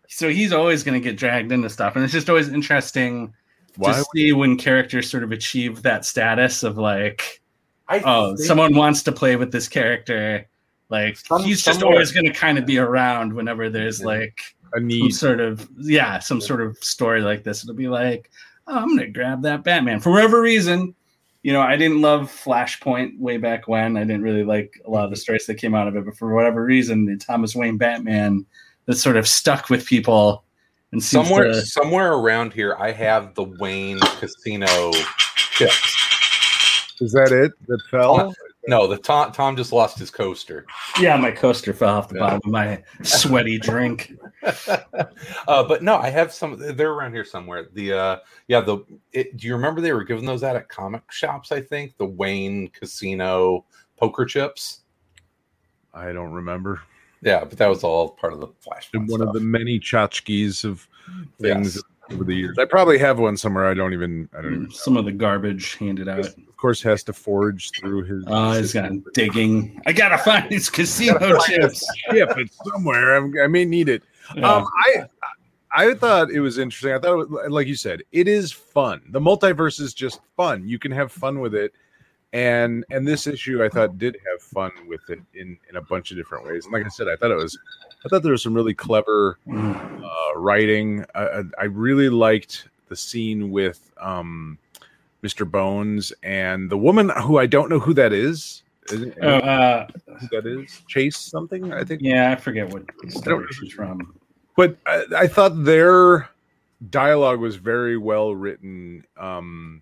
so 0.08 0.30
he's 0.30 0.54
always 0.54 0.84
going 0.84 1.00
to 1.00 1.04
get 1.04 1.18
dragged 1.18 1.52
into 1.52 1.70
stuff, 1.70 1.96
and 1.96 2.04
it's 2.04 2.14
just 2.14 2.30
always 2.30 2.50
interesting 2.50 3.34
Why? 3.78 3.94
to 3.94 4.06
see 4.16 4.32
when 4.34 4.58
characters 4.58 5.10
sort 5.10 5.24
of 5.24 5.32
achieve 5.32 5.82
that 5.84 6.06
status 6.06 6.64
of 6.64 6.78
like, 6.78 7.42
I 7.88 8.02
oh, 8.06 8.36
someone 8.36 8.76
wants 8.76 9.04
to 9.04 9.12
play 9.12 9.36
with 9.36 9.52
this 9.52 9.68
character. 9.68 10.48
Like 10.90 11.18
Some- 11.18 11.44
he's 11.44 11.64
just 11.64 11.80
somewhere- 11.80 11.96
always 11.96 12.12
going 12.12 12.26
to 12.26 12.34
kind 12.34 12.58
of 12.58 12.66
be 12.66 12.78
around 12.78 13.34
whenever 13.34 13.70
there's 13.70 14.00
Yeah. 14.00 14.06
like 14.08 14.40
a 14.74 14.78
some 14.78 14.88
need. 14.88 15.12
sort 15.12 15.40
of 15.40 15.68
yeah, 15.78 16.20
some 16.20 16.42
sort 16.42 16.62
of 16.62 16.78
story 16.78 17.22
like 17.22 17.44
this. 17.44 17.64
It'll 17.64 17.76
be 17.76 17.88
like, 17.88 18.30
oh, 18.68 18.78
I'm 18.78 18.96
gonna 18.96 19.08
grab 19.08 19.42
that 19.44 19.64
Batman 19.64 20.00
for 20.00 20.12
whatever 20.12 20.42
reason. 20.42 20.96
You 21.44 21.54
know, 21.54 21.62
I 21.62 21.76
didn't 21.76 22.02
love 22.02 22.32
Flashpoint 22.32 23.20
way 23.20 23.38
back 23.38 23.68
when. 23.68 23.98
I 23.98 24.02
didn't 24.02 24.24
really 24.24 24.44
like 24.44 24.82
a 24.86 24.90
lot 24.90 25.04
of 25.04 25.12
the 25.12 25.16
mm-hmm. 25.16 25.22
stories 25.22 25.46
that 25.46 25.56
came 25.56 25.76
out 25.76 25.88
of 25.88 25.96
it, 25.96 26.06
but 26.06 26.18
for 26.18 26.34
whatever 26.34 26.64
reason, 26.64 27.06
the 27.06 27.18
Thomas 27.18 27.56
Wayne 27.56 27.78
Batman 27.78 28.46
that 28.86 28.96
sort 28.96 29.18
of 29.18 29.28
stuck 29.28 29.70
with 29.70 29.86
people 29.86 30.44
and 30.96 31.04
somewhere 31.04 31.46
to- 31.46 31.62
somewhere 31.66 32.14
around 32.14 32.54
here 32.54 32.76
I 32.80 32.92
have 32.92 33.36
the 33.36 33.44
Wayne 33.44 34.00
Casino 34.00 34.92
chips. 35.52 36.96
Is 37.02 37.12
that 37.12 37.32
it? 37.32 37.52
That 37.68 37.82
fell? 37.92 38.34
No, 38.68 38.88
the 38.88 38.98
Tom 38.98 39.32
Tom 39.32 39.56
just 39.56 39.72
lost 39.72 40.00
his 40.00 40.10
coaster. 40.10 40.66
yeah, 41.00 41.16
my 41.18 41.30
coaster 41.32 41.74
fell 41.74 41.96
off 41.96 42.08
the 42.10 42.16
Yeah. 42.16 42.20
bottom 42.22 42.42
of 42.46 42.52
my 42.52 42.84
sweaty 43.04 43.60
drink. 43.60 44.14
uh, 45.48 45.64
but 45.68 45.84
no, 45.84 45.98
I 45.98 46.10
have 46.10 46.34
some. 46.34 46.58
They're 46.58 46.94
around 46.94 47.14
here 47.14 47.26
somewhere. 47.26 47.68
The 47.74 47.94
uh, 47.94 48.18
yeah, 48.48 48.62
the 48.62 48.80
it, 49.12 49.38
do 49.38 49.46
you 49.46 49.54
remember 49.54 49.82
they 49.82 49.94
were 49.94 50.04
giving 50.04 50.26
those 50.26 50.44
out 50.44 50.56
at 50.56 50.68
comic 50.70 51.04
shops? 51.12 51.52
I 51.52 51.62
think 51.62 51.96
the 51.98 52.06
Wayne 52.06 52.70
Casino 52.70 53.66
poker 53.98 54.26
chips. 54.26 54.80
I 55.94 56.12
don't 56.12 56.32
remember. 56.32 56.82
Yeah, 57.26 57.44
but 57.44 57.58
that 57.58 57.68
was 57.68 57.84
all 57.84 58.10
part 58.10 58.32
of 58.34 58.40
the 58.40 58.48
Flash. 58.62 58.90
Been 58.92 59.08
one 59.08 59.22
of 59.22 59.34
the 59.34 59.40
many 59.42 59.80
tchotchkes 59.80 60.64
of 60.64 60.88
things 61.42 61.76
Yes. 61.76 61.84
over 62.14 62.24
the 62.24 62.36
years. 62.36 62.58
I 62.60 62.66
probably 62.66 62.98
have 63.00 63.18
one 63.20 63.36
somewhere. 63.36 63.66
I 63.66 63.74
don't 63.74 63.94
even. 63.94 64.30
I 64.38 64.42
don't 64.42 64.54
even. 64.54 64.72
Some 64.72 64.96
of 64.96 65.06
the 65.06 65.12
garbage 65.12 65.76
handed 65.76 66.08
out. 66.08 66.20
Of 66.20 66.56
course, 66.58 66.82
has 66.84 67.04
to 67.06 67.14
forge 67.14 67.72
through 67.80 68.04
his. 68.04 68.24
Oh, 68.28 68.52
he's 68.54 68.74
got 68.74 68.92
digging. 69.16 69.82
I 69.88 69.92
gotta 69.92 70.18
find 70.20 70.46
his 70.52 70.70
casino 70.72 71.18
find 71.20 71.42
chips. 71.42 71.84
ship. 72.12 72.30
It's 72.38 72.58
somewhere. 72.64 73.16
I'm, 73.18 73.34
I 73.44 73.48
may 73.48 73.66
need 73.66 73.90
it. 73.90 74.04
Yeah. 74.36 74.48
Um, 74.52 74.68
I 74.86 75.06
I 75.78 75.94
thought 75.96 76.30
it 76.30 76.40
was 76.40 76.58
interesting. 76.60 76.94
I 76.94 77.00
thought, 77.00 77.20
it 77.22 77.30
was, 77.30 77.50
like 77.52 77.68
you 77.68 77.76
said, 77.76 78.04
it 78.12 78.28
is 78.28 78.52
fun. 78.52 79.02
The 79.10 79.20
multiverse 79.20 79.82
is 79.82 79.94
just 79.94 80.22
fun. 80.38 80.68
You 80.68 80.80
can 80.80 80.92
have 80.92 81.12
fun 81.12 81.40
with 81.40 81.54
it, 81.56 81.74
and 82.36 82.84
and 82.90 83.08
this 83.08 83.28
issue 83.28 83.64
I 83.64 83.70
thought 83.70 83.98
did 83.98 84.18
have 84.30 84.42
fun 84.42 84.72
with 84.90 85.10
it 85.10 85.22
in 85.34 85.58
in 85.70 85.78
a 85.78 85.82
bunch 85.82 86.12
of 86.12 86.18
different 86.18 86.46
ways. 86.46 86.66
And 86.66 86.74
like 86.74 86.86
I 86.86 86.90
said, 86.90 87.08
I 87.08 87.16
thought 87.16 87.32
it 87.32 87.36
was, 87.36 87.58
I 88.04 88.10
thought 88.10 88.24
there 88.24 88.34
was 88.34 88.44
some 88.44 88.54
really 88.54 88.74
clever 88.74 89.40
uh, 89.50 90.32
writing. 90.36 91.06
I, 91.16 91.64
really 91.64 92.10
liked 92.10 92.68
the 92.90 92.96
scene 92.96 93.52
with 93.52 93.90
um, 94.02 94.58
Mr. 95.24 95.50
Bones 95.50 96.12
and 96.24 96.70
the 96.70 96.78
woman 96.78 97.10
who 97.22 97.38
I 97.38 97.46
don't 97.46 97.70
know 97.70 97.80
who 97.80 97.94
that 97.94 98.12
is 98.12 98.64
is 98.92 99.02
it, 99.02 99.18
oh, 99.22 99.38
uh, 99.38 99.88
that 100.32 100.46
is 100.46 100.82
Chase 100.90 101.18
something, 101.18 101.72
I 101.72 101.86
think. 101.86 102.02
yeah, 102.04 102.34
I 102.34 102.36
forget 102.36 102.70
what 102.70 102.84
story 103.10 103.48
she's 103.52 103.72
from. 103.72 104.14
but 104.58 104.76
I, 104.86 105.06
I 105.16 105.28
thought 105.28 105.64
their 105.64 106.30
dialogue 106.90 107.40
was 107.40 107.56
very 107.56 107.98
well 107.98 108.36
written. 108.36 109.06
Um, 109.18 109.82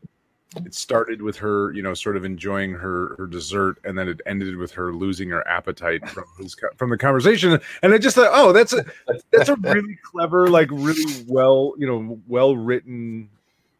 it 0.57 0.73
started 0.73 1.21
with 1.21 1.37
her, 1.37 1.71
you 1.73 1.81
know, 1.81 1.93
sort 1.93 2.17
of 2.17 2.25
enjoying 2.25 2.71
her 2.73 3.15
her 3.17 3.27
dessert, 3.27 3.77
and 3.83 3.97
then 3.97 4.07
it 4.07 4.21
ended 4.25 4.55
with 4.57 4.71
her 4.73 4.93
losing 4.93 5.29
her 5.29 5.47
appetite 5.47 6.07
from 6.09 6.25
his, 6.37 6.55
from 6.77 6.89
the 6.89 6.97
conversation. 6.97 7.59
And 7.81 7.93
I 7.93 7.97
just 7.97 8.15
thought, 8.15 8.31
oh, 8.31 8.51
that's 8.51 8.73
a 8.73 8.85
that's 9.31 9.49
a 9.49 9.55
really 9.57 9.97
clever, 10.03 10.47
like 10.47 10.69
really 10.71 11.23
well, 11.27 11.73
you 11.77 11.87
know, 11.87 12.19
well 12.27 12.55
written 12.55 13.29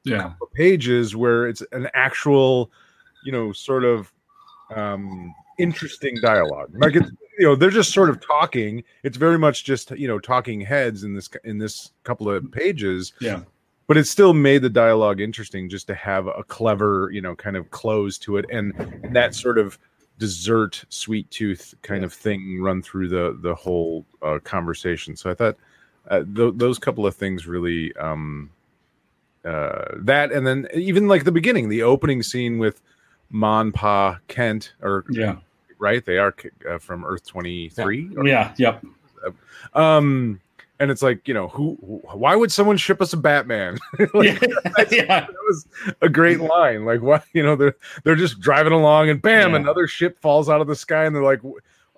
Yeah. 0.03 0.33
pages 0.53 1.15
where 1.15 1.47
it's 1.47 1.63
an 1.71 1.89
actual, 1.93 2.71
you 3.25 3.31
know, 3.31 3.51
sort 3.53 3.83
of 3.83 4.11
um 4.75 5.33
interesting 5.59 6.17
dialogue. 6.21 6.71
Like 6.75 6.95
it's 6.95 7.11
you 7.39 7.45
know, 7.47 7.55
they're 7.55 7.69
just 7.71 7.91
sort 7.91 8.09
of 8.09 8.19
talking. 8.25 8.83
It's 9.03 9.17
very 9.17 9.39
much 9.39 9.63
just, 9.63 9.89
you 9.91 10.07
know, 10.07 10.19
talking 10.19 10.61
heads 10.61 11.03
in 11.03 11.13
this 11.15 11.29
in 11.43 11.57
this 11.57 11.91
couple 12.03 12.29
of 12.29 12.51
pages. 12.51 13.13
Yeah. 13.19 13.41
But 13.93 13.99
it 13.99 14.07
still 14.07 14.33
made 14.33 14.63
the 14.63 14.71
dialogue 14.71 15.21
interesting 15.21 15.69
just 15.69 15.85
to 15.85 15.93
have 15.93 16.25
a 16.25 16.43
clever, 16.47 17.11
you 17.13 17.21
know, 17.21 17.35
kind 17.35 17.55
of 17.55 17.69
close 17.69 18.17
to 18.25 18.37
it 18.37 18.45
and, 18.51 18.73
that 19.13 19.35
sort 19.35 19.59
of 19.59 19.77
dessert 20.17 20.83
sweet 20.89 21.29
tooth 21.29 21.75
kind 21.83 22.03
of 22.03 22.11
thing 22.11 22.59
run 22.59 22.81
through 22.81 23.07
the 23.09 23.37
the 23.43 23.53
whole 23.53 24.03
uh, 24.23 24.39
conversation. 24.43 25.15
So 25.15 25.29
I 25.29 25.35
thought 25.35 25.57
uh, 26.09 26.23
th- 26.35 26.53
those 26.55 26.79
couple 26.79 27.05
of 27.05 27.15
things 27.15 27.45
really 27.45 27.95
um 27.97 28.49
uh 29.45 29.85
that 29.99 30.31
and 30.31 30.47
then 30.47 30.67
even 30.73 31.07
like 31.07 31.23
the 31.23 31.31
beginning 31.31 31.69
the 31.69 31.83
opening 31.83 32.23
scene 32.23 32.57
with 32.57 32.81
mon 33.29 33.71
pa 33.71 34.17
kent 34.27 34.73
or 34.81 35.05
Yeah. 35.11 35.35
right 35.77 36.03
they 36.03 36.17
are 36.17 36.33
uh, 36.67 36.79
from 36.79 37.05
earth 37.05 37.27
23 37.27 38.09
or- 38.17 38.25
Yeah. 38.27 38.55
Yep. 38.57 38.85
um 39.75 40.39
and 40.83 40.91
it's 40.91 41.01
like 41.01 41.27
you 41.27 41.33
know 41.33 41.47
who 41.47 41.73
why 42.13 42.35
would 42.35 42.51
someone 42.51 42.77
ship 42.77 43.01
us 43.01 43.13
a 43.13 43.17
batman 43.17 43.77
like, 44.13 44.39
yeah. 44.41 44.47
yeah. 44.91 45.05
that 45.21 45.29
was 45.47 45.65
a 46.01 46.09
great 46.09 46.39
line 46.39 46.85
like 46.85 47.01
why 47.01 47.21
you 47.33 47.41
know 47.41 47.55
they're 47.55 47.75
they're 48.03 48.15
just 48.15 48.39
driving 48.39 48.73
along 48.73 49.09
and 49.09 49.21
bam 49.21 49.51
Yeah. 49.51 49.57
another 49.57 49.87
ship 49.87 50.19
falls 50.21 50.49
out 50.49 50.61
of 50.61 50.67
the 50.67 50.75
sky 50.75 51.05
and 51.05 51.15
they're 51.15 51.23
like 51.23 51.41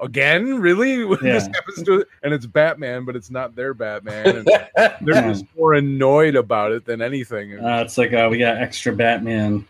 again 0.01 0.59
really 0.59 1.05
this 1.17 1.47
happens 1.47 1.83
to 1.83 2.05
and 2.23 2.33
it's 2.33 2.45
batman 2.45 3.05
but 3.05 3.15
it's 3.15 3.31
not 3.31 3.55
their 3.55 3.73
batman 3.73 4.37
and 4.37 4.45
they're 4.45 4.97
Yeah. 5.01 5.27
just 5.29 5.45
more 5.57 5.73
annoyed 5.73 6.35
about 6.35 6.71
it 6.71 6.85
than 6.85 7.01
anything 7.01 7.57
Uh, 7.59 7.81
it's 7.81 7.97
like 7.97 8.13
uh, 8.13 8.27
we 8.29 8.37
got 8.37 8.57
extra 8.57 8.93
Batman. 8.93 9.65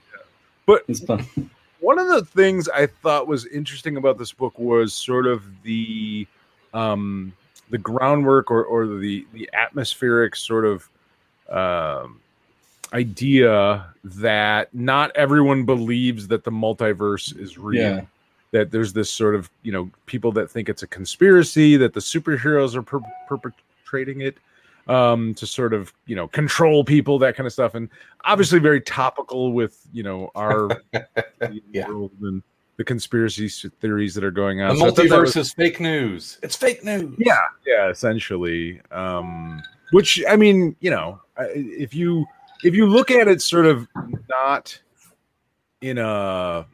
But- 0.66 0.84
it's 0.88 1.00
fun. 1.06 1.26
one 1.80 2.00
of 2.00 2.08
the 2.08 2.26
things 2.26 2.68
I 2.70 2.88
thought 2.88 3.28
was 3.28 3.46
interesting 3.46 3.98
about 3.98 4.18
this 4.18 4.32
book 4.34 4.58
was 4.58 4.94
sort 4.96 5.28
of 5.28 5.44
the 5.62 6.26
um, 6.74 7.32
the 7.70 7.78
groundwork 7.78 8.52
or, 8.52 8.64
or 8.64 8.86
the 8.88 9.26
the 9.34 9.50
atmospheric 9.54 10.36
sort 10.36 10.66
of 10.66 10.90
um, 11.50 12.20
idea 12.94 13.86
that 14.04 14.74
not 14.74 15.12
everyone 15.16 15.66
believes 15.66 16.28
that 16.28 16.44
the 16.44 16.52
multiverse 16.52 17.38
is 17.40 17.58
real. 17.58 17.82
Yeah. 17.82 18.02
That 18.52 18.72
there's 18.72 18.94
this 18.94 19.10
sort 19.12 19.36
of 19.36 19.50
you 19.64 19.72
know 19.72 19.90
people 20.06 20.32
that 20.34 20.50
think 20.50 20.70
it's 20.70 20.84
a 20.84 20.88
conspiracy 20.88 21.76
that 21.78 21.94
the 21.94 22.00
superheroes 22.00 22.76
are 22.76 22.82
per- 22.84 23.02
perpetrating 23.28 24.22
it 24.22 24.38
um 24.88 25.34
to 25.34 25.48
sort 25.48 25.74
of 25.74 25.92
you 26.06 26.16
know 26.16 26.28
control 26.28 26.84
people 26.84 27.18
that 27.18 27.36
kind 27.36 27.48
of 27.48 27.52
stuff 27.54 27.74
and 27.74 27.90
obviously 28.24 28.60
very 28.60 28.80
topical 28.80 29.52
with 29.52 29.86
you 29.92 30.04
know 30.04 30.30
our 30.36 30.70
Yeah. 31.72 31.88
world 31.88 32.12
and 32.22 32.44
the 32.78 32.84
conspiracy 32.84 33.48
theories 33.80 34.14
that 34.16 34.24
are 34.24 34.32
going 34.32 34.58
The 34.58 34.66
on. 34.66 34.78
So 34.78 34.86
I 34.88 34.90
multiverse 34.92 35.22
was- 35.22 35.36
is 35.38 35.54
fake 35.54 35.80
news. 35.80 36.40
It's 36.44 36.56
fake 36.56 36.84
news. 36.84 37.16
yeah, 37.18 37.38
yeah, 37.66 37.90
essentially. 37.90 38.82
Um, 38.92 39.62
which 39.92 40.22
I 40.28 40.36
mean, 40.36 40.76
you 40.80 40.92
know, 40.92 41.22
if 41.38 41.94
you 41.94 42.26
if 42.64 42.74
you 42.76 42.88
look 42.88 43.12
at 43.12 43.28
it 43.28 43.42
sort 43.42 43.66
of 43.66 43.88
not 44.30 44.80
in 45.82 45.98
a 45.98 46.66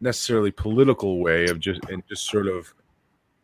necessarily 0.00 0.50
political 0.50 1.20
way 1.20 1.46
of 1.46 1.60
just 1.60 1.80
and 1.90 2.02
just 2.08 2.28
sort 2.28 2.46
of 2.46 2.72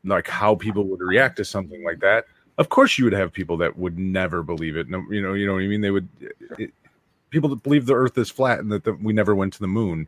like 0.04 0.26
how 0.26 0.54
people 0.54 0.84
would 0.84 1.00
react 1.00 1.36
to 1.36 1.44
something 1.44 1.84
like 1.84 2.00
that. 2.00 2.24
Of 2.58 2.68
course, 2.68 2.98
you 2.98 3.04
would 3.04 3.12
have 3.14 3.32
people 3.32 3.56
that 3.58 3.78
would 3.78 3.98
never 3.98 4.42
believe 4.42 4.76
it. 4.76 4.88
No, 4.88 5.02
you 5.10 5.22
know, 5.22 5.34
you 5.34 5.46
know 5.46 5.54
what 5.54 5.62
I 5.62 5.66
mean. 5.66 5.80
They 5.80 5.90
would 5.90 6.08
it, 6.58 6.72
people 7.30 7.48
that 7.50 7.62
believe 7.62 7.86
the 7.86 7.94
Earth 7.94 8.16
is 8.18 8.30
flat 8.30 8.58
and 8.58 8.70
that 8.72 8.84
the, 8.84 8.94
we 8.94 9.12
never 9.12 9.34
went 9.34 9.52
to 9.54 9.60
the 9.60 9.66
moon, 9.68 10.06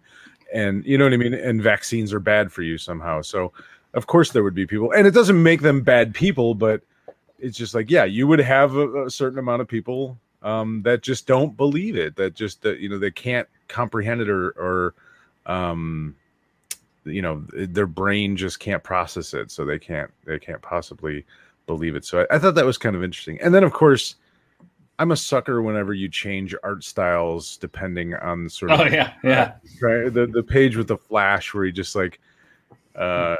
and 0.52 0.84
you 0.84 0.98
know 0.98 1.04
what 1.04 1.12
I 1.12 1.16
mean. 1.16 1.34
And 1.34 1.62
vaccines 1.62 2.12
are 2.12 2.20
bad 2.20 2.52
for 2.52 2.62
you 2.62 2.78
somehow. 2.78 3.22
So, 3.22 3.52
of 3.94 4.06
course, 4.06 4.30
there 4.32 4.42
would 4.42 4.54
be 4.54 4.66
people, 4.66 4.92
and 4.92 5.06
it 5.06 5.12
doesn't 5.12 5.42
make 5.42 5.62
them 5.62 5.82
bad 5.82 6.14
people, 6.14 6.54
but 6.54 6.82
it's 7.38 7.56
just 7.56 7.74
like 7.74 7.90
yeah, 7.90 8.04
you 8.04 8.26
would 8.26 8.38
have 8.38 8.76
a, 8.76 9.06
a 9.06 9.10
certain 9.10 9.38
amount 9.38 9.62
of 9.62 9.68
people 9.68 10.18
um, 10.42 10.82
that 10.82 11.02
just 11.02 11.26
don't 11.26 11.56
believe 11.56 11.96
it. 11.96 12.16
That 12.16 12.34
just 12.34 12.62
that 12.62 12.78
you 12.78 12.88
know 12.88 12.98
they 12.98 13.10
can't 13.10 13.48
comprehend 13.68 14.20
it 14.20 14.28
or 14.28 14.50
or 14.50 14.94
um, 15.46 16.16
you 17.04 17.22
know 17.22 17.44
their 17.52 17.86
brain 17.86 18.36
just 18.36 18.60
can't 18.60 18.82
process 18.82 19.34
it, 19.34 19.50
so 19.50 19.64
they 19.64 19.78
can't 19.78 20.10
they 20.24 20.38
can't 20.38 20.62
possibly 20.62 21.24
believe 21.66 21.96
it. 21.96 22.04
So 22.04 22.22
I, 22.30 22.36
I 22.36 22.38
thought 22.38 22.54
that 22.54 22.66
was 22.66 22.78
kind 22.78 22.96
of 22.96 23.02
interesting. 23.02 23.40
And 23.40 23.54
then 23.54 23.64
of 23.64 23.72
course. 23.72 24.16
I'm 25.02 25.10
a 25.10 25.16
sucker 25.16 25.62
whenever 25.62 25.94
you 25.94 26.08
change 26.08 26.54
art 26.62 26.84
styles 26.84 27.56
depending 27.56 28.14
on 28.14 28.48
sort 28.48 28.70
of 28.70 28.80
Oh 28.80 28.84
yeah. 28.84 29.14
Yeah. 29.24 29.54
right 29.80 30.14
the 30.14 30.28
the 30.28 30.44
page 30.44 30.76
with 30.76 30.86
the 30.86 30.96
flash 30.96 31.52
where 31.52 31.64
he 31.64 31.72
just 31.72 31.96
like 31.96 32.20
uh 32.94 33.34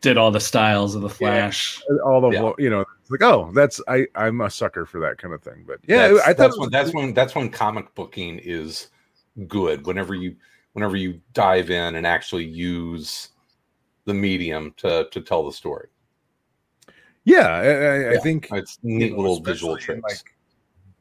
Did 0.00 0.16
all 0.16 0.30
the 0.30 0.40
styles 0.40 0.94
of 0.94 1.02
the 1.02 1.10
Flash. 1.10 1.82
all 2.02 2.22
the 2.22 2.30
Yeah. 2.30 2.52
you 2.56 2.70
know 2.70 2.80
it's 2.98 3.10
like 3.10 3.20
oh 3.22 3.52
that's 3.54 3.78
i 3.88 4.06
i'm 4.14 4.40
a 4.40 4.48
sucker 4.48 4.86
for 4.86 5.00
that 5.00 5.18
kind 5.18 5.34
of 5.34 5.42
thing 5.42 5.64
but 5.66 5.80
yeah 5.86 6.08
that's, 6.08 6.20
i 6.22 6.26
thought 6.28 6.36
that's 6.38 6.56
when 6.58 6.66
was 6.68 6.70
that's 6.70 6.94
when 6.94 7.12
that's 7.12 7.34
when 7.34 7.50
comic 7.50 7.94
booking 7.94 8.38
is 8.42 8.88
good. 9.48 9.84
Whenever 9.86 10.14
you 10.14 10.34
whenever 10.72 10.96
you 10.96 11.20
dive 11.34 11.68
in 11.68 11.96
and 11.96 12.06
actually 12.06 12.44
use 12.46 13.28
the 14.06 14.14
medium 14.14 14.72
to 14.78 15.08
to 15.10 15.20
tell 15.20 15.44
the 15.44 15.52
story. 15.52 15.88
Yeah, 17.24 17.48
I, 17.48 17.60
I, 17.60 17.94
I 18.08 18.12
Yeah. 18.14 18.20
think 18.20 18.48
It's 18.50 18.78
neat 18.82 19.10
you 19.10 19.10
know, 19.10 19.22
little 19.22 19.40
visual 19.40 19.76
tricks. 19.76 20.02
like, 20.02 20.34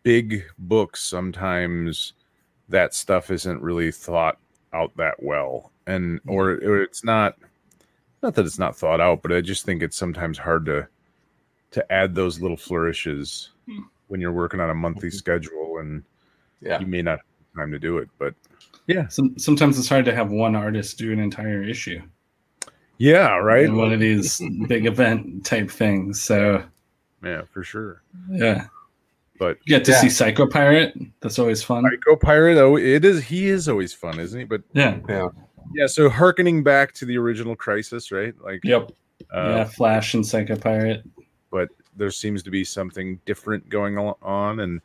big 0.04 0.44
books 0.58 1.04
sometimes 1.04 2.14
that 2.70 2.94
stuff 2.94 3.30
isn't 3.32 3.62
really 3.62 3.92
thought 3.92 4.38
out 4.74 4.96
that 4.98 5.16
well 5.22 5.72
and 5.88 6.20
or, 6.28 6.52
or 6.52 6.82
it's 6.82 7.04
not 7.04 7.36
not 8.24 8.34
that 8.36 8.46
it's 8.46 8.60
not 8.60 8.76
thought 8.78 9.02
out 9.02 9.22
but 9.22 9.32
i 9.32 9.42
just 9.42 9.66
think 9.66 9.82
it's 9.84 9.98
sometimes 9.98 10.38
hard 10.38 10.66
to 10.66 10.88
to 11.72 11.92
add 11.92 12.16
those 12.16 12.40
little 12.42 12.58
flourishes 12.58 13.50
Hmm. 13.68 13.82
when 14.08 14.20
you're 14.22 14.32
working 14.32 14.60
on 14.60 14.70
a 14.70 14.76
monthly 14.76 15.10
Mhm. 15.10 15.14
schedule 15.14 15.78
and 15.80 16.04
yeah. 16.62 16.80
you 16.80 16.86
may 16.88 17.02
not 17.02 17.20
have 17.20 17.56
time 17.64 17.72
to 17.72 17.80
do 17.80 17.98
it 18.00 18.10
but 18.18 18.34
Some, 19.10 19.38
sometimes 19.38 19.78
it's 19.80 19.88
hard 19.90 20.06
to 20.06 20.16
have 20.16 20.32
one 20.32 20.56
artist 20.56 20.98
do 20.98 21.12
an 21.14 21.20
entire 21.20 21.64
issue. 21.64 22.02
yeah 22.98 23.36
right 23.38 23.66
in 23.66 23.76
one 23.78 23.94
of 23.94 24.00
these 24.00 24.42
big 24.68 24.86
event 24.86 25.46
type 25.46 25.70
things. 25.72 26.22
So 26.22 26.64
yeah 27.24 27.44
for 27.54 27.64
sure 27.64 28.02
yeah, 28.30 28.68
but 29.42 29.58
you 29.66 29.76
get 29.76 29.84
to 29.86 29.92
Yeah. 29.92 30.02
see 30.02 30.10
Psycho 30.10 30.46
Pirate. 30.46 30.94
That's 31.22 31.40
always 31.40 31.64
fun. 31.64 31.84
psycho 31.84 32.16
pirate 32.16 32.58
oh 32.60 32.78
it 32.78 33.04
is 33.04 33.24
he 33.24 33.48
is 33.50 33.68
always 33.68 33.92
fun 33.92 34.20
isn't 34.20 34.38
he 34.40 34.46
but 34.46 34.62
Yeah. 34.74 35.00
Yeah. 35.10 35.30
yeah 35.74 35.88
so 35.88 36.10
harkening 36.10 36.62
back 36.64 36.94
to 36.94 37.06
the 37.06 37.18
original 37.18 37.56
crisis 37.56 38.12
right 38.12 38.36
like 38.44 38.60
Yep. 38.64 38.92
uh, 39.36 39.50
yeah. 39.50 39.64
Flash 39.66 40.14
and 40.14 40.24
Psycho 40.26 40.56
Pirate. 40.56 41.02
but 41.52 41.70
there 41.98 42.12
seems 42.12 42.44
to 42.44 42.52
be 42.52 42.64
something 42.64 43.20
different 43.26 43.68
going 43.68 43.98
on 43.98 44.60
and 44.60 44.80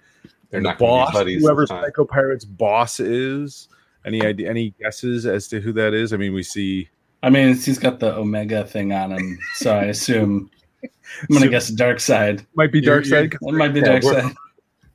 They're 0.50 0.60
the 0.60 0.68
not 0.68 0.78
gonna 0.78 1.24
be 1.26 1.36
boss 1.36 1.42
whoever 1.44 1.62
this 1.62 1.68
psycho 1.68 2.04
pirate's 2.06 2.44
boss 2.46 2.98
is 2.98 3.68
any 4.06 4.24
idea 4.24 4.48
any 4.48 4.70
guesses 4.80 5.26
as 5.26 5.48
to 5.48 5.60
who 5.60 5.72
that 5.74 5.92
is 5.92 6.12
i 6.14 6.16
mean 6.16 6.32
we 6.32 6.42
see 6.42 6.88
I 7.22 7.30
mean, 7.30 7.56
he's 7.56 7.78
got 7.78 7.98
the 7.98 8.14
Omega 8.14 8.64
thing 8.64 8.92
on 8.92 9.10
him, 9.10 9.38
so 9.54 9.74
I 9.74 9.84
assume 9.86 10.48
I'm 10.84 10.90
gonna 11.30 11.46
So- 11.46 11.50
guess 11.50 11.70
Darkseid. 11.72 12.46
might 12.54 12.70
be 12.70 12.80
Darkseid 12.80 13.32
That 13.32 13.52
might 13.52 13.74
be 13.74 13.80
Darkseid. 13.80 14.32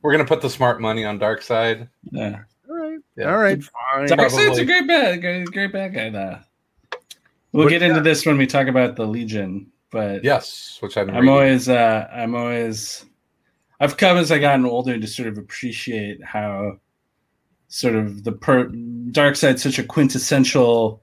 We're 0.01 0.11
gonna 0.11 0.25
put 0.25 0.41
the 0.41 0.49
smart 0.49 0.81
money 0.81 1.05
on 1.05 1.19
Darkseid. 1.19 1.87
Yeah. 2.11 2.39
all 2.69 2.75
right 2.77 2.99
Yeah. 3.17 3.31
all 3.31 3.37
right 3.39 3.61
fine 3.63 4.07
Darkseid's 4.07 4.57
a 4.57 4.65
great 4.65 4.87
bad, 4.87 5.21
great, 5.21 5.45
great 5.47 5.71
bad 5.71 5.93
guy. 5.93 6.09
Though. 6.09 6.39
We'll 7.51 7.65
But- 7.65 7.69
get 7.71 7.81
into 7.83 8.01
this 8.01 8.25
when 8.25 8.37
we 8.37 8.47
talk 8.47 8.67
about 8.67 8.95
the 8.95 9.05
Legion, 9.05 9.67
but 9.91 10.23
Yes, 10.23 10.77
which 10.79 10.97
I've 10.97 11.07
been 11.07 11.15
I'm 11.15 11.29
always 11.29 11.67
uh 11.69 12.07
I'm 12.11 12.33
always 12.35 13.05
I've 13.79 13.97
come 13.97 14.17
as 14.17 14.31
I 14.31 14.39
gotten 14.39 14.65
older 14.65 14.97
to 14.99 15.07
sort 15.07 15.27
of 15.27 15.37
appreciate 15.37 16.23
how 16.23 16.79
sort 17.67 17.95
of 17.95 18.23
the 18.23 18.31
per 18.31 18.67
Darkseid 18.69 19.59
such 19.59 19.79
a 19.79 19.83
quintessential 19.83 21.01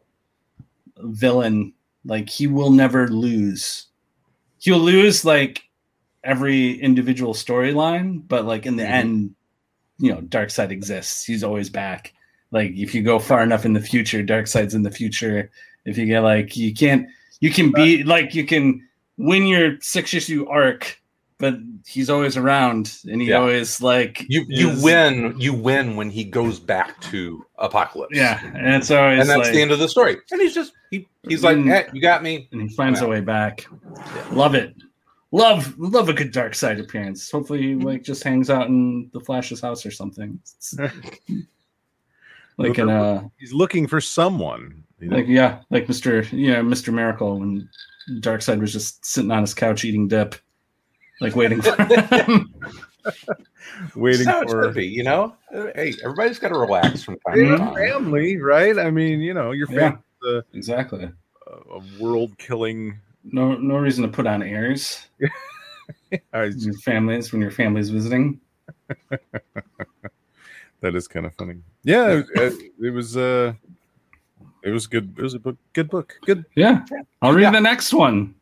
villain 0.99 1.73
like 2.05 2.29
he 2.29 2.47
will 2.47 2.71
never 2.71 3.09
lose 3.09 3.87
he'll 4.59 4.79
lose 4.79 5.25
like 5.25 5.63
every 6.25 6.73
individual 6.81 7.33
storyline 7.35 8.23
but 8.29 8.45
like 8.45 8.67
in 8.67 8.77
the 8.77 8.83
Mhm. 8.83 8.91
end 8.91 9.35
you 9.99 10.13
know 10.13 10.21
Darkseid 10.21 10.71
exists 10.71 11.25
he's 11.25 11.45
always 11.45 11.71
back 11.71 12.13
like 12.51 12.73
if 12.75 12.95
you 12.95 13.03
go 13.03 13.19
far 13.19 13.43
enough 13.43 13.65
in 13.65 13.73
the 13.73 13.81
future 13.81 14.23
Darkseid's 14.23 14.75
in 14.75 14.83
the 14.83 14.91
future 14.91 15.51
if 15.85 15.97
you 15.99 16.07
get 16.07 16.21
like 16.23 16.57
you 16.57 16.75
can't 16.75 17.07
you 17.41 17.51
can 17.51 17.71
be 17.73 18.03
like 18.05 18.35
you 18.35 18.45
can 18.45 18.83
win 19.17 19.47
your 19.47 19.79
six 19.81 20.13
issue 20.15 20.47
arc 20.49 21.01
but 21.39 21.55
he's 21.87 22.11
always 22.11 22.37
around 22.37 22.97
and 23.09 23.23
he 23.23 23.29
Yeah. 23.29 23.37
always 23.37 23.81
like 23.81 24.25
You 24.29 24.45
you 24.49 24.71
is- 24.71 24.83
win 24.83 25.35
you 25.39 25.53
win 25.53 25.95
when 25.97 26.11
he 26.11 26.25
goes 26.25 26.59
back 26.59 27.01
to 27.13 27.45
Apokolips. 27.61 28.09
yeah 28.11 28.41
and 28.55 28.75
it's 28.75 28.91
always 28.91 29.21
and 29.21 29.29
that's 29.31 29.45
like, 29.45 29.53
the 29.53 29.63
end 29.63 29.71
of 29.71 29.79
the 29.79 29.89
story. 29.89 30.17
And 30.33 30.41
he's 30.41 30.55
just 30.55 30.73
he, 30.91 31.07
he's 31.29 31.45
like, 31.45 31.59
hey, 31.65 31.87
you 31.93 32.01
got 32.01 32.23
me. 32.23 32.49
and 32.51 32.63
he 32.63 32.69
finds 32.75 33.01
a 33.03 33.07
way 33.09 33.21
back 33.21 33.67
Yeah. 33.97 34.25
love 34.33 34.55
it 34.55 34.75
love 35.31 35.79
love 35.79 36.09
a 36.09 36.13
good 36.15 36.33
Darkseid 36.33 36.81
appearance 36.81 37.31
hopefully 37.31 37.61
he 37.63 37.75
like 37.75 38.03
just 38.03 38.23
hangs 38.23 38.49
out 38.51 38.69
in 38.69 39.11
the 39.13 39.21
flash's 39.21 39.61
house 39.61 39.85
or 39.85 39.91
something 39.91 40.41
like 42.57 42.79
in 42.79 42.89
a 42.89 43.31
he's 43.39 43.53
looking 43.53 43.87
for 43.87 44.01
someone 44.01 44.83
you 45.01 45.09
know? 45.09 45.17
like 45.17 45.27
yeah 45.29 45.61
like 45.71 45.87
mr 45.87 46.27
yeah 46.33 46.57
mr 46.57 46.93
miracle 46.93 47.39
when 47.41 47.69
Darkseid 48.21 48.59
was 48.59 48.73
just 48.73 49.05
sitting 49.05 49.31
on 49.31 49.43
his 49.43 49.53
couch 49.55 49.85
eating 49.85 50.09
dip 50.09 50.35
like 51.21 51.37
waiting 51.37 51.61
for 51.61 51.77
him 51.83 52.55
waiting 53.95 54.27
That's 54.27 54.39
how 54.39 54.41
it 54.43 54.49
for 54.51 54.65
should 54.65 54.75
be, 54.75 54.87
you 54.87 55.03
know? 55.05 55.35
Uh, 55.55 55.67
Hey, 55.75 55.95
everybody's 56.03 56.39
got 56.39 56.49
to 56.49 56.59
relax 56.59 57.03
from 57.03 57.19
time 57.27 57.37
to 57.39 57.57
time. 57.59 57.75
family 57.75 58.39
right 58.39 58.79
i 58.79 58.91
mean 58.91 59.21
you 59.21 59.35
know 59.35 59.51
your 59.53 59.69
Yeah. 59.71 59.97
family 60.23 60.43
exactly 60.55 61.05
a, 61.47 61.51
a 61.75 61.83
world 62.01 62.37
killing 62.39 62.99
no 63.25 63.55
no 63.57 63.77
reason 63.77 64.03
to 64.03 64.09
put 64.09 64.27
on 64.27 64.43
airs 64.43 65.09
I 66.33 66.45
in 66.45 66.59
your 66.61 66.75
families 66.79 67.33
when 67.33 67.41
your 67.43 67.51
family's 67.51 67.91
visiting 67.91 68.41
That 70.81 70.95
is 70.95 71.09
kind 71.09 71.27
of 71.27 71.35
funny. 71.35 71.57
Yeah, 71.83 72.23
it, 72.37 72.55
it 72.81 72.91
was. 72.91 73.17
uh 73.17 73.53
It 74.63 74.71
was 74.71 74.87
good. 74.87 75.13
It 75.19 75.23
was 75.23 75.35
a 75.35 75.41
book. 75.41 75.57
Good 75.73 75.91
book. 75.91 76.15
Good. 76.25 76.45
yeah 76.55 76.85
i'll 77.23 77.33
read 77.33 77.43
Yeah. 77.43 77.51
the 77.53 77.61
next 77.61 77.93
one 77.93 78.35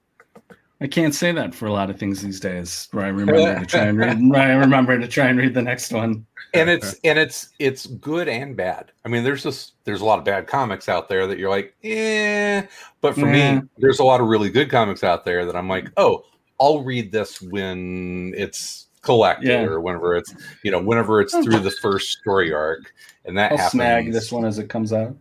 i 0.81 0.87
can't 0.87 1.15
say 1.15 1.33
that 1.33 1.55
for 1.55 1.67
a 1.67 1.73
lot 1.73 1.89
of 1.91 1.99
things 1.99 2.23
these 2.23 2.41
days 2.41 2.89
where 2.93 3.05
i 3.05 3.09
remember 3.09 3.59
to 3.59 3.67
try 3.67 3.85
and 3.87 3.99
read 3.99 4.19
i 4.37 4.53
remember 4.53 4.99
to 4.99 5.09
try 5.09 5.27
and 5.27 5.39
read 5.39 5.55
the 5.55 5.63
next 5.63 5.93
one 5.93 6.27
and 6.55 6.71
it's 6.71 6.95
and 7.05 7.19
it's 7.19 7.51
it's 7.59 7.87
good 7.87 8.29
and 8.29 8.57
bad. 8.57 8.93
I 9.05 9.09
mean, 9.09 9.25
there's 9.25 9.43
just 9.43 9.73
there's 9.85 10.01
a 10.01 10.05
lot 10.07 10.19
of 10.19 10.25
bad 10.25 10.47
comics 10.47 10.89
out 10.89 11.07
there 11.07 11.27
that 11.27 11.39
you're 11.39 11.51
like, 11.51 11.75
eh. 11.85 12.63
But 13.03 13.15
for 13.15 13.27
Yeah. 13.27 13.57
me, 13.61 13.63
there's 13.77 13.99
a 13.99 14.05
lot 14.05 14.23
of 14.23 14.29
really 14.29 14.49
good 14.49 14.71
comics 14.71 15.05
out 15.05 15.27
there 15.27 15.45
that 15.45 15.55
I'm 15.55 15.69
like, 15.69 15.91
oh, 15.99 16.25
I'll 16.59 16.83
read 16.83 17.13
this 17.13 17.43
when 17.43 18.33
it's 18.37 18.87
collected 19.03 19.49
Yeah. 19.49 19.65
or 19.65 19.81
whenever 19.81 20.17
it's 20.17 20.35
you 20.63 20.71
know 20.71 20.81
whenever 20.81 21.21
it's 21.21 21.35
through 21.45 21.59
the 21.61 21.73
first 21.83 22.11
story 22.13 22.55
arc, 22.55 22.95
and 23.27 23.37
that 23.37 23.51
i'll 23.53 23.59
happens. 23.59 23.73
snag 23.73 24.13
this 24.13 24.33
one 24.33 24.47
as 24.47 24.59
it 24.59 24.69
comes 24.71 24.95
out 24.95 25.15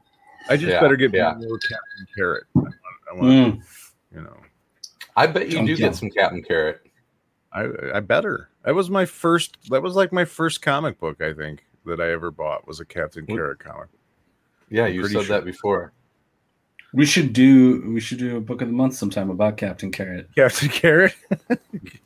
I 0.47 0.55
just 0.55 0.69
Yeah, 0.69 0.79
better 0.79 0.95
get 0.95 1.13
yeah. 1.13 1.33
more 1.37 1.57
Captain 1.57 2.07
Carrot. 2.15 2.43
I 2.55 2.59
want, 2.59 2.75
I 3.11 3.15
want 3.15 3.27
Mm. 3.27 3.61
you 4.15 4.21
know. 4.21 4.37
I 5.15 5.27
bet 5.27 5.47
you 5.47 5.53
Jump, 5.53 5.67
do 5.67 5.75
jump. 5.75 5.93
get 5.93 5.99
some 5.99 6.09
Captain 6.09 6.43
Carrot. 6.43 6.81
I 7.53 7.67
I 7.95 7.99
better. 8.01 8.49
That 8.63 8.75
was 8.75 8.89
my 8.89 9.05
first. 9.05 9.57
That 9.69 9.81
was 9.81 9.95
like 9.95 10.11
my 10.11 10.25
first 10.25 10.61
comic 10.61 10.99
book. 10.99 11.21
I 11.21 11.33
think 11.33 11.65
that 11.85 12.01
I 12.01 12.11
ever 12.11 12.31
bought 12.31 12.67
was 12.67 12.79
a 12.79 12.85
Captain 12.85 13.25
Mm. 13.25 13.35
Carrot 13.35 13.59
comic. 13.59 13.87
Yeah, 14.69 14.85
I'm 14.85 14.93
you 14.93 15.03
said 15.03 15.11
sure. 15.11 15.23
that 15.25 15.45
before. 15.45 15.93
we 16.93 17.05
should 17.05 17.33
do 17.33 17.83
we 17.93 17.99
should 17.99 18.17
do 18.17 18.37
a 18.37 18.41
book 18.41 18.61
of 18.61 18.67
the 18.69 18.73
month 18.73 18.95
sometime 18.95 19.29
about 19.29 19.57
captain 19.57 19.91
carrot 19.91 20.29
Captain 20.35 20.69
Carrot. 20.69 21.13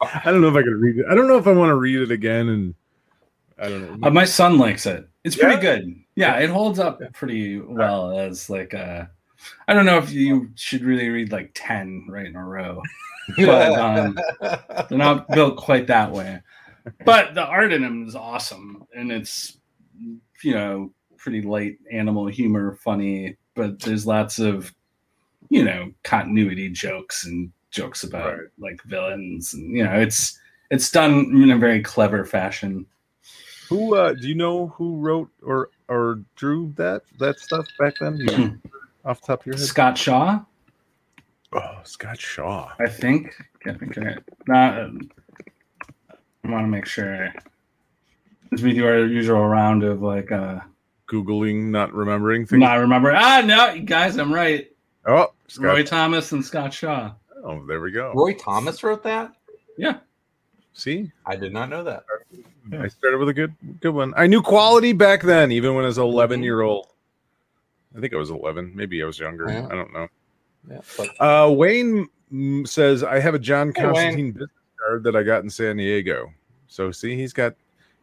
I 0.02 0.22
don't 0.32 0.42
know 0.42 0.48
if 0.50 0.56
I 0.56 0.62
can 0.64 0.80
read 0.80 0.98
it. 0.98 1.06
I 1.10 1.16
don't 1.16 1.28
know 1.28 1.38
if 1.38 1.48
I 1.48 1.52
want 1.52 1.70
to 1.70 1.76
read 1.76 2.02
it 2.02 2.12
again. 2.12 2.50
And 2.50 2.76
I 3.58 3.70
don't 3.70 4.00
know. 4.02 4.08
Uh, 4.08 4.12
my 4.12 4.26
son 4.26 4.58
likes 4.58 4.86
it. 4.86 5.08
It's 5.24 5.38
Yeah? 5.38 5.44
pretty 5.46 5.62
good. 5.62 5.96
Yeah, 6.16 6.38
it 6.40 6.50
holds 6.50 6.80
up 6.80 7.02
pretty 7.14 7.60
well 7.60 8.18
as 8.18 8.50
like 8.50 8.74
uh 8.74 9.06
I 9.68 9.74
don't 9.74 9.86
know 9.86 9.98
if 9.98 10.12
you 10.12 10.50
should 10.56 10.84
really 10.84 11.10
read 11.10 11.32
like 11.32 11.52
10 11.54 12.08
right 12.10 12.26
in 12.26 12.36
a 12.36 12.46
row. 12.46 12.82
But 13.38 13.74
um, 13.78 14.18
they're 14.90 14.98
not 14.98 15.28
built 15.30 15.56
quite 15.58 15.86
that 15.86 16.12
way. 16.12 16.42
But 17.06 17.36
the 17.36 17.46
art 17.46 17.72
in 17.72 17.84
them 17.84 18.08
is 18.08 18.16
awesome 18.16 18.88
and 18.96 19.12
it's 19.12 19.60
you 20.42 20.54
know 20.56 20.92
pretty 21.18 21.44
light 21.44 21.78
animal 21.92 22.26
humor, 22.26 22.74
funny, 22.84 23.38
but 23.54 23.80
there's 23.82 24.08
lots 24.08 24.40
of 24.40 24.74
you 25.50 25.64
know 25.64 25.92
continuity 26.02 26.70
jokes 26.72 27.26
and 27.28 27.52
jokes 27.70 28.04
about 28.04 28.26
Right. 28.38 28.48
like 28.58 28.82
villains 28.86 29.54
and 29.54 29.78
you 29.78 29.84
know 29.84 30.00
it's 30.00 30.40
it's 30.72 30.90
done 30.90 31.12
in 31.36 31.52
a 31.52 31.58
very 31.58 31.84
clever 31.84 32.26
fashion. 32.26 32.88
Who 33.70 33.96
uh, 33.96 34.14
do 34.14 34.28
you 34.28 34.34
know 34.34 34.70
who 34.70 34.98
wrote 34.98 35.30
or 35.44 35.70
or 35.88 36.22
drew 36.36 36.74
that 36.78 37.04
that 37.20 37.38
stuff 37.40 37.68
back 37.78 37.94
then? 38.00 38.60
Do 39.04 39.08
you, 39.08 39.12
off 39.12 39.22
the 39.22 39.28
top 39.28 39.40
of 39.42 39.46
your 39.48 39.56
head? 39.56 39.66
Scott 39.66 39.98
Shaw, 39.98 40.40
Oh, 41.52 41.80
Scott 41.84 42.20
Shaw. 42.20 42.72
I 42.80 42.88
think. 42.88 43.34
Captain 43.64 43.90
Carrot. 43.90 44.24
Not. 44.48 44.80
Um, 44.82 45.10
I 46.44 46.50
want 46.52 46.64
to 46.64 46.68
make 46.68 46.86
sure. 46.86 47.34
As 48.54 48.62
we 48.64 48.74
do 48.74 48.86
our 48.86 49.06
usual 49.06 49.46
round 49.48 49.84
of 49.84 50.02
like, 50.02 50.32
uh, 50.32 50.60
Googling, 51.12 51.70
not 51.72 51.92
remembering 51.94 52.46
things. 52.46 52.60
not 52.60 52.76
remember. 52.80 53.12
Ah, 53.16 53.42
no, 53.44 53.80
guys, 53.82 54.18
I'm 54.18 54.32
right. 54.32 54.72
oh, 55.08 55.34
Scott. 55.48 55.66
Roy 55.66 55.84
Thomas 55.84 56.32
and 56.34 56.46
Scott 56.46 56.72
Shaw. 56.72 57.14
Oh, 57.44 57.66
there 57.66 57.82
we 57.82 57.92
go. 57.92 58.14
Roy 58.14 58.34
Thomas 58.36 58.84
wrote 58.84 59.02
that. 59.04 59.34
Yeah. 59.78 59.98
See, 60.74 61.12
I 61.26 61.36
did 61.36 61.52
not 61.52 61.70
know 61.70 61.84
that. 61.84 62.04
I 62.80 62.88
started 62.90 63.18
with 63.18 63.30
a 63.30 63.34
good 63.34 63.56
good 63.82 63.96
one. 63.96 64.14
I 64.16 64.28
knew 64.28 64.42
quality 64.44 64.94
back 64.94 65.24
then, 65.24 65.52
even 65.52 65.74
when 65.74 65.84
I 65.84 65.88
was 65.88 65.98
11 65.98 66.44
year 66.44 66.62
old. 66.62 66.89
I 67.96 68.00
think 68.00 68.14
I 68.14 68.18
was 68.18 68.30
11. 68.30 68.72
Maybe 68.76 69.02
I 69.02 69.06
was 69.06 69.20
younger. 69.20 69.50
Yeah. 69.50 69.66
I 69.68 69.76
don't 69.76 69.92
know. 69.94 70.08
Yeah, 70.70 70.82
but 70.98 71.10
Uh, 71.20 71.52
Wayne 71.52 72.08
says 72.66 73.04
I 73.04 73.20
have 73.20 73.34
a 73.34 73.40
John 73.40 73.72
Hey, 73.76 73.84
Wayne. 73.86 73.94
Constantine 73.94 74.32
business 74.32 74.50
card 74.80 75.04
that 75.04 75.16
I 75.16 75.24
got 75.24 75.44
in 75.44 75.50
San 75.50 75.78
Diego. 75.78 76.32
So 76.68 76.92
see, 76.92 77.16
he's 77.16 77.34
got 77.34 77.56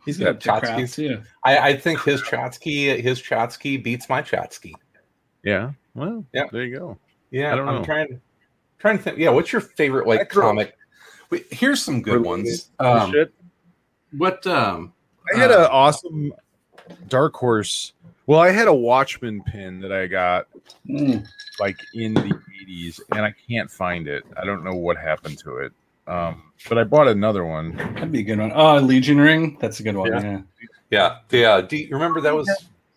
he's 0.05 0.19
got 0.19 0.41
Dick 0.41 0.43
Craft, 0.53 0.65
Trotsky's. 0.67 0.95
too. 0.97 1.23
I, 1.45 1.59
I 1.71 1.77
think 1.77 2.03
his 2.03 2.21
Trotsky 2.23 3.01
his 3.01 3.21
Trotsky 3.21 3.77
beats 3.77 4.09
my 4.09 4.23
Trotsky. 4.23 4.75
yeah. 5.45 5.73
Well, 5.95 6.25
Yeah. 6.33 6.45
there 6.51 6.65
you 6.65 6.77
go. 6.79 6.99
Yeah, 7.31 7.53
I 7.53 7.57
don't 7.57 7.69
I'm 7.69 7.75
know. 7.77 7.85
trying. 7.85 8.21
trying 8.79 8.97
to 8.99 9.03
think. 9.05 9.19
Yeah, 9.19 9.31
what's 9.31 9.53
your 9.53 9.61
favorite 9.61 10.07
like 10.09 10.29
comic? 10.29 10.77
Wait, 11.31 11.47
here's 11.53 11.83
some 11.83 12.03
good 12.03 12.23
ones. 12.23 12.71
Um, 12.79 13.13
Shit. 13.13 13.33
what 14.17 14.47
um 14.47 14.93
I 15.35 15.39
had 15.39 15.51
uh, 15.51 15.61
an 15.61 15.69
awesome 15.71 16.33
Dark 17.09 17.35
Horse. 17.35 17.93
Well, 18.27 18.41
I 18.41 18.51
had 18.51 18.69
a 18.69 18.75
Watchman 18.75 19.43
pin 19.43 19.81
that 19.81 19.93
I 19.93 20.07
got 20.07 20.47
Mm. 20.89 21.25
like 21.61 21.77
in 21.95 22.15
the 22.15 22.39
80s, 22.61 23.01
and 23.13 23.21
I 23.25 23.35
can't 23.49 23.71
find 23.71 24.09
it. 24.09 24.25
I 24.37 24.45
don't 24.45 24.65
know 24.65 24.75
what 24.75 24.97
happened 24.97 25.39
to 25.39 25.59
it. 25.59 25.73
Um, 26.09 26.43
but 26.69 26.79
I 26.79 26.85
bought 26.85 27.09
another 27.09 27.45
one. 27.45 27.77
That'd 27.95 28.13
be 28.13 28.21
a 28.21 28.23
good 28.25 28.39
one. 28.39 28.53
Oh, 28.55 28.79
Legion 28.79 29.19
Ring. 29.21 29.57
That's 29.61 29.81
a 29.81 29.83
good 29.83 29.97
one. 29.97 30.13
Yeah. 30.13 30.23
Yeah. 30.23 30.41
Yeah, 30.89 31.17
the 31.31 31.45
uh, 31.45 31.61
D, 31.63 31.89
remember 31.91 32.21
that 32.21 32.33
was 32.35 32.47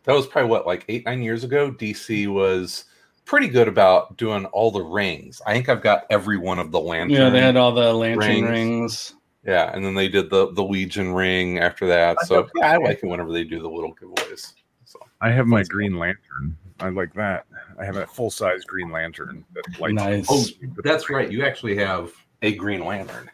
that 0.04 0.14
was 0.14 0.28
probably 0.28 0.52
what 0.52 0.68
like 0.68 0.86
eight 0.90 1.06
nine 1.08 1.24
years 1.24 1.44
ago. 1.44 1.72
DC 1.72 2.28
was 2.28 2.86
pretty 3.26 3.48
good 3.48 3.68
about 3.68 4.16
doing 4.16 4.46
all 4.46 4.70
the 4.70 4.82
rings. 4.82 5.42
I 5.48 5.54
think 5.54 5.70
I've 5.70 5.82
got 5.82 6.06
every 6.12 6.38
one 6.38 6.60
of 6.60 6.72
the 6.72 6.80
lantern. 6.80 7.18
Yeah, 7.18 7.30
they 7.32 7.42
had 7.42 7.58
all 7.58 7.72
the 7.72 7.92
lantern 7.92 8.20
Rings. 8.46 8.48
rings. 8.50 9.14
yeah, 9.44 9.72
and 9.74 9.84
then 9.84 9.96
they 9.96 10.08
did 10.08 10.30
the 10.30 10.52
the 10.54 10.64
Legion 10.64 11.14
ring 11.14 11.58
after 11.58 11.88
that. 11.88 12.24
So 12.28 12.48
yeah, 12.56 12.74
I 12.74 12.78
like 12.78 13.00
it 13.04 13.08
whenever 13.08 13.34
they 13.34 13.44
do 13.44 13.60
the 13.60 13.70
little 13.70 13.96
giveaways. 13.96 14.54
So 15.22 15.28
I 15.28 15.32
have 15.32 15.48
my 15.48 15.64
Green 15.64 15.98
Lantern. 15.98 16.58
I 16.80 16.90
like 16.90 17.14
that. 17.16 17.46
I 17.80 17.86
have 17.86 17.98
a 17.98 18.08
full 18.08 18.30
size 18.30 18.64
Green 18.64 18.90
Lantern 18.92 19.44
that 19.54 19.80
lights. 19.80 19.94
Nice. 19.94 20.28
oh, 20.30 20.46
that's 20.84 21.10
right. 21.10 21.30
You 21.30 21.44
actually 21.46 21.76
have 21.78 22.12
a 22.42 22.56
Green 22.56 22.86
Lantern. 22.86 23.30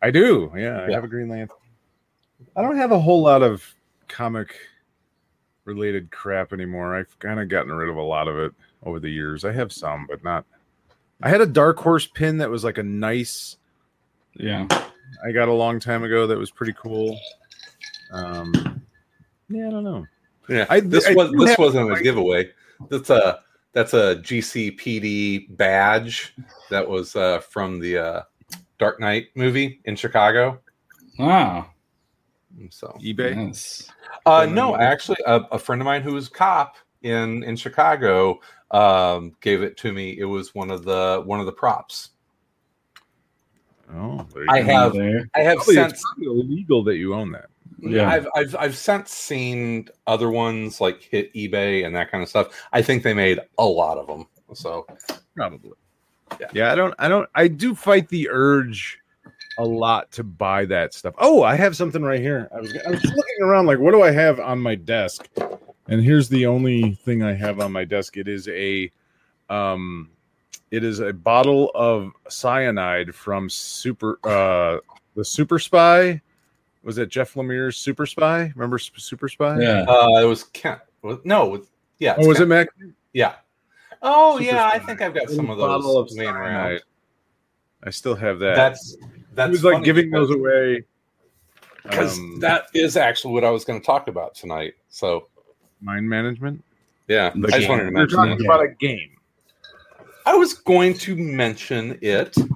I 0.00 0.10
do. 0.10 0.52
Yeah, 0.56 0.80
I 0.82 0.88
Yeah. 0.88 0.94
have 0.94 1.04
a 1.04 1.08
Green 1.08 1.28
Lantern. 1.28 1.56
I 2.56 2.62
don't 2.62 2.76
have 2.76 2.92
a 2.92 2.98
whole 3.00 3.20
lot 3.22 3.42
of 3.42 3.64
comic 4.06 4.54
related 5.64 6.10
crap 6.12 6.52
anymore. 6.52 6.94
I've 6.96 7.18
kind 7.18 7.40
of 7.40 7.48
gotten 7.48 7.72
rid 7.72 7.88
of 7.88 7.96
a 7.96 8.02
lot 8.02 8.28
of 8.28 8.38
it 8.38 8.52
over 8.84 9.00
the 9.00 9.10
years. 9.10 9.44
I 9.44 9.52
have 9.52 9.72
some, 9.72 10.06
but 10.08 10.22
not. 10.22 10.44
I 11.20 11.28
had 11.30 11.40
a 11.40 11.46
Dark 11.46 11.78
Horse 11.78 12.06
pin 12.06 12.38
that 12.38 12.48
was 12.48 12.62
like 12.62 12.78
a 12.78 12.82
nice. 12.82 13.56
Yeah. 14.34 14.66
I 15.26 15.32
got 15.32 15.48
a 15.48 15.52
long 15.52 15.80
time 15.80 16.04
ago 16.04 16.28
that 16.28 16.38
was 16.38 16.50
pretty 16.52 16.74
cool. 16.80 17.18
Um, 18.12 18.52
yeah, 19.48 19.66
I 19.66 19.70
don't 19.70 19.82
know. 19.84 20.06
Yeah, 20.48 20.66
I- 20.68 20.80
this 20.80 21.06
I 21.06 21.14
was 21.14 21.30
do 21.30 21.44
this 21.44 21.58
wasn't 21.58 21.92
a 21.92 22.02
giveaway. 22.02 22.50
That's 22.88 23.10
a 23.10 23.40
that's 23.72 23.94
a 23.94 24.16
GCPD 24.16 25.56
badge 25.56 26.34
that 26.70 26.88
was 26.88 27.14
uh, 27.16 27.40
from 27.40 27.78
the 27.80 27.98
uh, 27.98 28.22
Dark 28.78 29.00
Knight 29.00 29.28
movie 29.34 29.80
in 29.84 29.94
Chicago. 29.96 30.60
Wow. 31.18 31.66
So 32.70 32.96
eBay. 33.00 33.36
Yes. 33.48 33.88
Uh, 34.26 34.46
no, 34.46 34.76
actually, 34.76 35.18
a, 35.26 35.36
a 35.52 35.58
friend 35.58 35.80
of 35.80 35.86
mine 35.86 36.02
who 36.02 36.14
was 36.14 36.28
cop 36.28 36.76
in 37.02 37.42
in 37.44 37.56
Chicago 37.56 38.40
um, 38.70 39.36
gave 39.40 39.62
it 39.62 39.76
to 39.78 39.92
me. 39.92 40.18
It 40.18 40.24
was 40.24 40.54
one 40.54 40.70
of 40.70 40.84
the 40.84 41.22
one 41.24 41.40
of 41.40 41.46
the 41.46 41.52
props. 41.52 42.10
Oh, 43.94 44.26
there 44.34 44.42
you 44.44 44.50
I 44.50 44.60
have 44.60 44.92
There. 44.92 45.28
I 45.34 45.40
have 45.40 45.56
Probably 45.58 45.74
since 45.76 45.92
it's 45.94 46.04
probably 46.14 46.26
illegal 46.40 46.84
that 46.84 46.96
you 46.96 47.14
own 47.14 47.32
that. 47.32 47.48
Yeah. 47.78 48.08
I've 48.08 48.26
I've 48.34 48.56
I've 48.56 48.76
since 48.76 49.10
seen 49.10 49.88
other 50.06 50.30
ones 50.30 50.80
like 50.80 51.02
hit 51.02 51.32
eBay 51.34 51.86
and 51.86 51.94
that 51.94 52.10
kind 52.10 52.22
of 52.22 52.28
stuff. 52.28 52.48
I 52.72 52.82
think 52.82 53.02
they 53.02 53.14
made 53.14 53.40
a 53.58 53.64
lot 53.64 53.98
of 53.98 54.06
them. 54.06 54.26
So 54.54 54.86
Probably. 55.36 55.72
Yeah. 56.40 56.48
Yeah, 56.52 56.72
I 56.72 56.74
don't 56.74 56.94
I 56.98 57.08
don't 57.08 57.28
I 57.34 57.48
do 57.48 57.74
fight 57.74 58.08
the 58.08 58.28
urge 58.30 58.98
a 59.58 59.64
lot 59.64 60.10
to 60.12 60.24
buy 60.24 60.64
that 60.66 60.94
stuff. 60.94 61.14
Oh, 61.18 61.42
I 61.42 61.56
have 61.56 61.76
something 61.76 62.02
right 62.02 62.20
here. 62.20 62.48
I 62.54 62.60
was 62.60 62.76
I 62.86 62.90
was 62.90 63.04
looking 63.04 63.42
around 63.42 63.66
like 63.66 63.78
what 63.78 63.92
do 63.92 64.02
I 64.02 64.10
have 64.10 64.40
on 64.40 64.58
my 64.58 64.74
desk? 64.74 65.28
And 65.88 66.02
here's 66.02 66.28
the 66.28 66.46
only 66.46 66.94
thing 66.94 67.22
I 67.22 67.34
have 67.34 67.60
on 67.60 67.72
my 67.72 67.84
desk. 67.84 68.16
It 68.16 68.28
is 68.28 68.48
a 68.48 68.90
um 69.48 70.10
it 70.70 70.84
is 70.84 71.00
a 71.00 71.12
bottle 71.12 71.70
of 71.74 72.12
cyanide 72.28 73.14
from 73.14 73.48
Super 73.48 74.18
uh 74.24 74.78
the 75.14 75.24
Super 75.24 75.58
Spy. 75.58 76.20
Was 76.82 76.98
it 76.98 77.08
Jeff 77.08 77.34
Lemire's 77.34 77.76
Super 77.76 78.06
Spy? 78.06 78.52
Remember 78.54 78.78
Super 78.78 79.28
Spy? 79.28 79.60
Yeah. 79.60 79.84
uh, 79.88 80.20
it 80.22 80.24
was 80.26 80.44
Kindt. 80.44 80.80
No, 81.24 81.62
yeah. 81.98 82.14
Oh, 82.18 82.26
was 82.28 82.40
it 82.40 82.46
Mac? 82.48 82.68
Yeah. 83.12 83.34
Oh 84.02 84.38
Super 84.38 84.50
yeah, 84.52 84.66
I 84.72 84.78
think 84.78 85.00
I've 85.02 85.14
got 85.14 85.28
some 85.28 85.50
of 85.50 85.58
Bottle 85.58 85.94
those 85.94 86.12
of 86.12 86.18
laying 86.18 86.30
around. 86.30 86.64
cyanide. 86.66 86.80
I 87.84 87.90
still 87.90 88.14
have 88.14 88.38
that. 88.40 88.54
That's 88.56 88.96
that's 89.34 89.48
he 89.48 89.50
was 89.52 89.64
like 89.64 89.82
giving 89.84 90.10
because- 90.10 90.28
those 90.28 90.36
away 90.36 90.84
because 91.82 92.18
um, 92.18 92.38
that 92.40 92.66
is 92.74 92.96
actually 92.96 93.32
what 93.34 93.44
I 93.44 93.50
was 93.50 93.64
going 93.64 93.80
to 93.80 93.86
talk 93.86 94.08
about 94.08 94.34
tonight. 94.34 94.74
So 94.88 95.28
mind 95.80 96.08
management. 96.08 96.62
yeah, 97.08 97.30
The 97.34 97.48
I 97.48 97.50
just 97.50 97.58
game. 97.60 97.68
wanted 97.70 97.84
to 97.84 97.90
We're 97.90 97.98
mention 98.00 98.16
talking 98.18 98.32
it. 98.34 98.44
about 98.44 98.62
a 98.64 98.68
game. 98.68 99.10
I 100.26 100.34
was 100.34 100.54
going 100.54 100.94
to 100.98 101.16
mention 101.16 101.98
it. 102.02 102.36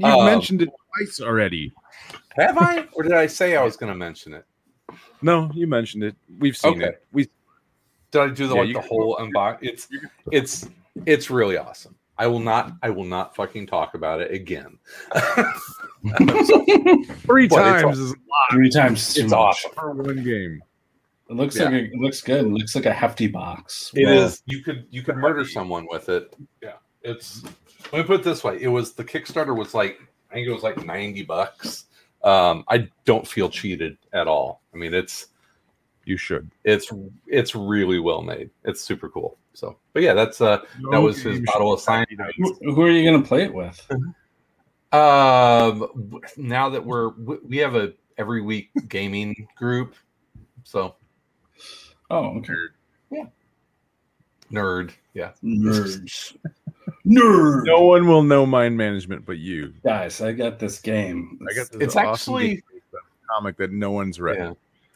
You 0.00 0.06
Um, 0.06 0.26
mentioned 0.26 0.62
it 0.62 0.68
twice 0.96 1.20
already. 1.20 1.72
Have 2.36 2.58
I, 2.58 2.86
or 2.92 3.02
did 3.02 3.12
I 3.12 3.26
say 3.26 3.56
I 3.56 3.62
was 3.62 3.76
going 3.76 3.92
to 3.92 3.96
mention 3.98 4.34
it? 4.34 4.44
No, 5.22 5.50
you 5.54 5.66
mentioned 5.66 6.04
it. 6.04 6.16
We've 6.38 6.56
seen 6.56 6.82
Okay. 6.82 6.90
it. 6.94 7.04
We 7.12 7.28
Did 8.10 8.20
I 8.22 8.28
do 8.28 8.46
the 8.46 8.54
Yeah, 8.54 8.60
like 8.62 8.68
the 8.74 8.80
can- 8.80 8.88
whole 8.88 9.16
unbox? 9.16 9.58
It's 9.62 9.88
it's 10.32 10.68
it's 11.06 11.30
really 11.30 11.56
awesome. 11.58 11.94
I 12.16 12.26
will 12.26 12.40
not 12.40 12.72
I 12.82 12.90
will 12.90 13.04
not 13.04 13.34
fucking 13.36 13.66
talk 13.66 13.94
about 13.94 14.20
it 14.20 14.30
again. 14.32 14.78
three 17.20 17.48
But 17.48 17.56
times 17.82 17.98
is 17.98 18.10
a 18.12 18.14
lot 18.14 18.50
Three 18.50 18.70
times 18.70 19.14
too 19.14 19.22
It's 19.22 19.30
much. 19.30 19.38
awesome. 19.38 19.70
for 19.74 19.92
one 19.92 20.22
game. 20.24 20.62
It 21.30 21.34
looks 21.36 21.56
Yeah. 21.56 21.64
like 21.64 21.72
a, 21.74 21.84
it 21.84 21.94
looks 21.96 22.20
good. 22.22 22.44
It 22.46 22.48
looks 22.48 22.74
like 22.74 22.86
a 22.86 22.92
hefty 22.92 23.26
box. 23.26 23.90
It 23.94 24.06
Well, 24.06 24.24
is. 24.26 24.42
You 24.46 24.62
could 24.62 24.86
you 24.90 25.02
could 25.02 25.16
murder 25.16 25.44
someone 25.44 25.86
with 25.90 26.08
it. 26.08 26.34
Yeah. 26.62 26.74
It's 27.02 27.42
let 27.92 28.00
me 28.00 28.02
put 28.04 28.20
it 28.20 28.24
this 28.24 28.42
way. 28.42 28.58
It 28.60 28.68
was 28.68 28.94
the 28.94 29.04
Kickstarter 29.04 29.54
was 29.56 29.74
like 29.74 29.98
I 30.30 30.34
think 30.34 30.46
it 30.48 30.52
was 30.52 30.62
like 30.62 30.84
90 30.84 31.22
bucks. 31.24 31.84
Um 32.24 32.64
I 32.68 32.88
don't 33.04 33.26
feel 33.26 33.48
cheated 33.48 33.96
at 34.12 34.26
all. 34.28 34.62
I 34.74 34.76
mean 34.76 34.94
it's 34.94 35.28
You 36.04 36.16
should. 36.16 36.50
it's 36.64 36.90
it's 37.26 37.54
really 37.54 37.98
well 37.98 38.22
made. 38.22 38.50
It's 38.64 38.80
super 38.80 39.08
cool. 39.08 39.38
So 39.54 39.76
but 39.92 40.02
yeah, 40.02 40.14
that's 40.14 40.40
uh 40.40 40.60
that 40.90 41.00
was 41.00 41.20
his 41.20 41.40
bottle 41.40 41.72
of 41.72 41.80
cyanide. 41.80 42.32
Who, 42.38 42.54
who 42.74 42.82
are 42.82 42.90
you 42.90 43.10
to 43.12 43.26
play 43.26 43.44
it 43.44 43.54
with? 43.54 43.86
Um 44.92 45.88
now 46.36 46.68
that 46.70 46.84
we're 46.84 47.10
we- 47.10 47.38
we 47.44 47.56
have 47.58 47.74
a 47.76 47.92
every 48.16 48.40
week 48.42 48.70
gaming 48.88 49.46
group. 49.56 49.94
So 50.64 50.96
Oh, 52.10 52.38
okay. 52.38 52.54
Yeah, 53.10 53.26
nerd. 54.50 54.92
Yeah. 55.12 55.32
Nerds. 55.44 56.36
Nerd. 57.08 57.64
No 57.64 57.80
one 57.82 58.06
will 58.06 58.22
know 58.22 58.44
mind 58.46 58.76
management 58.76 59.24
but 59.24 59.38
you. 59.38 59.72
Guys, 59.84 60.20
I 60.20 60.32
got 60.32 60.58
this 60.58 60.78
game. 60.80 61.38
I 61.50 61.54
got 61.54 61.70
this 61.70 61.80
It's 61.80 61.96
awesome 61.96 62.12
actually- 62.34 62.48
game 62.54 62.62
comic 63.30 63.56
that 63.58 63.72
no 63.72 63.90
one's 63.90 64.20
read. 64.20 64.36
Yeah. 64.38 64.52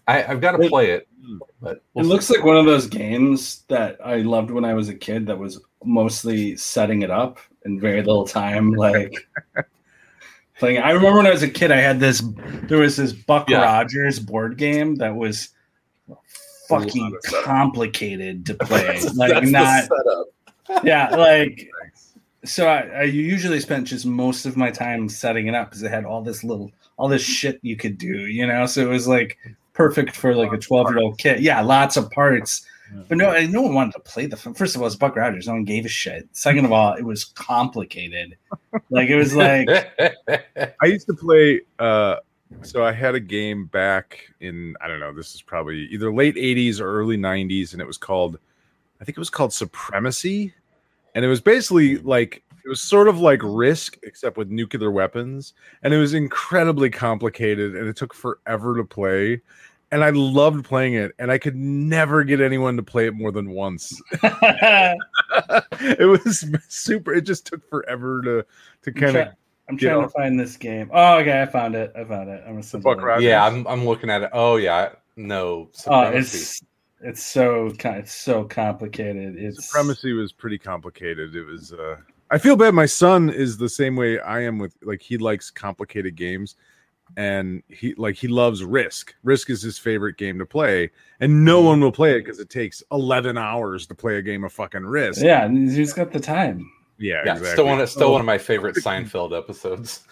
I, 0.09 0.25
I've 0.25 0.41
got 0.41 0.53
to 0.53 0.69
play 0.69 0.91
it. 0.93 1.07
Hmm. 1.25 1.39
But 1.61 1.77
It 1.77 1.83
we'll 1.95 2.05
see. 2.05 2.11
looks 2.11 2.31
like 2.31 2.45
one 2.45 2.57
of 2.57 2.65
those 2.67 2.87
games 2.87 3.63
that 3.69 3.99
I 4.05 4.17
loved 4.17 4.51
when 4.51 4.65
I 4.65 4.75
was 4.75 4.89
a 4.89 4.95
kid 4.95 5.27
that 5.27 5.39
was 5.39 5.61
mostly 5.85 6.57
setting 6.57 7.03
it 7.03 7.11
up 7.11 7.39
and 7.65 7.81
very 7.81 7.99
little 8.03 8.27
time 8.27 8.71
like 8.73 9.15
playing. 10.59 10.79
I 10.79 10.91
remember 10.91 11.19
when 11.19 11.27
I 11.27 11.31
was 11.31 11.43
a 11.43 11.49
kid 11.49 11.71
I 11.71 11.77
had 11.77 12.01
this 12.01 12.23
there 12.65 12.79
was 12.79 12.97
this 12.97 13.13
Buck 13.13 13.49
Yeah. 13.49 13.63
Rogers 13.63 14.19
board 14.19 14.57
game 14.59 14.97
that 14.97 15.15
was 15.15 15.51
fucking 16.69 17.17
complicated 17.45 18.47
to 18.47 18.55
play. 18.61 19.01
Like 19.15 19.31
That's 19.33 19.47
the 19.47 19.51
not 19.53 19.83
setup. 19.85 20.85
yeah, 20.85 21.15
like 21.15 21.69
so 22.45 22.67
I, 22.67 22.81
I 22.81 23.03
usually 23.05 23.61
spent 23.61 23.87
just 23.87 24.07
most 24.07 24.47
of 24.47 24.57
my 24.57 24.71
time 24.71 25.09
setting 25.09 25.47
it 25.47 25.55
up 25.55 25.71
because 25.71 25.83
it 25.83 25.91
had 25.91 26.05
all 26.05 26.23
this 26.23 26.43
little 26.43 26.73
all 26.97 27.09
this 27.09 27.23
shit 27.23 27.59
you 27.63 27.77
could 27.77 27.99
do, 27.99 28.27
you 28.27 28.47
know. 28.47 28.67
So 28.67 28.83
it 28.83 28.89
was 28.89 29.07
like 29.07 29.39
perfect 29.73 30.17
for 30.17 30.35
like 30.35 30.53
a 30.53 30.59
twelve 30.59 30.91
year 30.91 30.99
old 30.99 31.19
kid. 31.19 31.41
Yeah, 31.41 31.61
lots 31.61 31.97
of 31.97 32.11
parts. 32.11 32.67
But 33.09 33.17
no, 33.17 33.33
no 33.47 33.63
one 33.63 33.75
wanted 33.75 33.93
to 33.93 34.01
play 34.01 34.27
the. 34.27 34.37
First 34.37 34.77
of 34.77 34.83
all, 34.83 34.87
it's 34.87 34.97
Buck 34.97 35.17
Rogers. 35.17 35.47
No 35.47 35.55
one 35.55 35.65
gave 35.65 35.87
a 35.87 35.89
shit. 35.89 36.29
Second 36.33 36.67
of 36.67 36.73
all, 36.73 36.93
it 36.93 37.03
was 37.03 37.25
complicated. 37.25 38.37
Like 38.91 39.09
it 39.09 39.17
was 39.17 39.35
like 39.35 39.69
I 40.83 40.87
used 40.87 41.07
to 41.07 41.15
play 41.15 41.63
uh 41.79 42.17
so 42.61 42.85
I 42.85 42.93
had 42.93 43.15
a 43.15 43.21
game 43.21 43.67
back 43.67 44.19
in 44.41 44.77
I 44.81 44.89
don't 44.89 45.01
know, 45.01 45.13
this 45.13 45.35
is 45.35 45.41
probably 45.41 45.87
either 45.87 46.13
late 46.13 46.37
80s 46.37 46.81
or 46.81 46.87
early 46.87 47.17
90s 47.17 47.73
and 47.73 47.81
it 47.81 47.87
was 47.87 47.97
called 47.97 48.39
I 49.01 49.05
think 49.05 49.17
it 49.17 49.21
was 49.21 49.31
called 49.31 49.53
Supremacy 49.55 50.53
and 51.15 51.25
it 51.25 51.29
was 51.29 51.41
basically 51.41 51.99
like 51.99 52.43
it 52.65 52.69
was 52.69 52.81
sort 52.81 53.09
of 53.09 53.21
like 53.21 53.41
Risk 53.43 53.99
except 54.03 54.37
with 54.37 54.51
nuclear 54.51 54.91
weapons 54.91 55.55
and 55.83 55.93
it 55.93 55.99
was 55.99 56.15
incredibly 56.15 56.91
complicated 56.91 57.75
and 57.77 57.89
it 57.89 57.97
took 57.97 58.15
forever 58.15 58.77
to 58.77 58.85
play 58.85 59.41
and 59.91 60.03
I 60.03 60.11
loved 60.11 60.65
playing 60.65 60.95
it 60.95 61.13
and 61.19 61.31
I 61.31 61.39
could 61.39 61.57
never 61.57 62.25
get 62.25 62.41
anyone 62.41 62.77
to 62.77 62.83
play 62.83 63.07
it 63.07 63.15
more 63.15 63.33
than 63.33 63.51
once. 63.51 64.01
it 64.23 66.09
was 66.09 66.47
super 66.69 67.13
it 67.15 67.23
just 67.23 67.47
took 67.47 67.69
forever 67.69 68.23
to 68.23 68.47
to 68.83 68.93
kind 68.93 69.17
of 69.17 69.29
I'm 69.69 69.79
trying 69.79 69.97
off. 69.97 70.13
to 70.13 70.19
find 70.19 70.39
this 70.39 70.57
game. 70.57 70.91
Oh, 70.93 71.19
okay, 71.19 71.41
I 71.41 71.47
found 71.47 71.75
it. 71.75 71.93
I 71.97 72.05
found 72.05 72.29
it. 72.29 72.43
I'm 72.45 72.53
gonna 72.53 72.63
send 72.63 72.83
Buck 72.83 72.99
it. 72.99 73.23
Yeah, 73.23 73.45
I'm, 73.45 73.67
I'm 73.67 73.87
looking 73.87 74.11
at 74.11 74.23
it. 74.23 74.31
Oh 74.33 74.57
yeah, 74.57 74.91
no. 75.17 75.71
Oh, 75.87 76.03
it's 76.03 76.63
it's 77.03 77.25
so 77.25 77.73
it's 77.85 78.15
so 78.15 78.45
complicated. 78.45 79.37
It's 79.37 79.67
Supremacy 79.67 80.13
was 80.13 80.33
pretty 80.33 80.59
complicated. 80.59 81.35
It 81.35 81.45
was 81.45 81.73
uh 81.73 81.97
I 82.31 82.39
feel 82.39 82.57
bad. 82.57 82.75
My 82.75 82.87
son 82.87 83.29
is 83.29 83.59
the 83.59 83.69
same 83.69 83.95
way 83.97 84.19
I 84.19 84.41
am 84.41 84.59
with 84.59 84.75
like 84.83 85.03
he 85.03 85.19
likes 85.19 85.51
complicated 85.51 86.15
games, 86.17 86.57
and 87.17 87.63
he 87.69 87.95
like 87.97 88.15
he 88.17 88.27
loves 88.29 88.65
Risk. 88.65 89.15
Risk 89.23 89.51
is 89.51 89.61
his 89.61 89.77
favorite 89.79 90.17
game 90.17 90.39
to 90.39 90.47
play, 90.47 90.91
and 91.21 91.45
no 91.45 91.61
one 91.61 91.81
will 91.81 91.93
play 91.93 92.17
it 92.17 92.21
because 92.25 92.39
it 92.41 92.49
takes 92.49 92.83
eleven 92.91 93.37
hours 93.37 93.87
to 93.89 93.95
play 93.95 94.17
a 94.17 94.23
game 94.23 94.45
of 94.45 94.53
fucking 94.53 94.85
Risk. 94.87 95.23
Yeah, 95.23 95.45
and 95.45 95.71
who's 95.71 95.93
got 95.93 96.11
the 96.11 96.21
time? 96.21 96.71
yeah, 96.99 97.23
Yeah, 97.25 97.33
exactly. 97.33 97.51
still 97.53 97.67
one 97.67 97.81
of 97.81 97.91
still 97.91 98.09
Oh, 98.09 98.13
one 98.13 98.21
of 98.21 98.27
my 98.27 98.39
favorite 98.51 98.77
Seinfeld 98.77 99.37
episodes. 99.37 100.07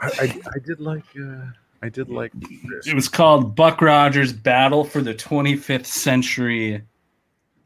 I, 0.00 0.06
I, 0.20 0.40
I 0.54 0.58
did 0.64 0.80
like. 0.80 1.04
uh 1.20 1.46
I 1.82 1.88
did 1.88 2.08
like. 2.08 2.32
Risk. 2.34 2.88
It 2.88 2.94
was 2.94 3.08
called 3.08 3.56
Buck 3.56 3.80
Rogers 3.82 4.32
Battle 4.32 4.84
for 4.84 5.00
the 5.02 5.14
25th 5.14 5.86
Century 5.86 6.82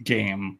game. 0.02 0.58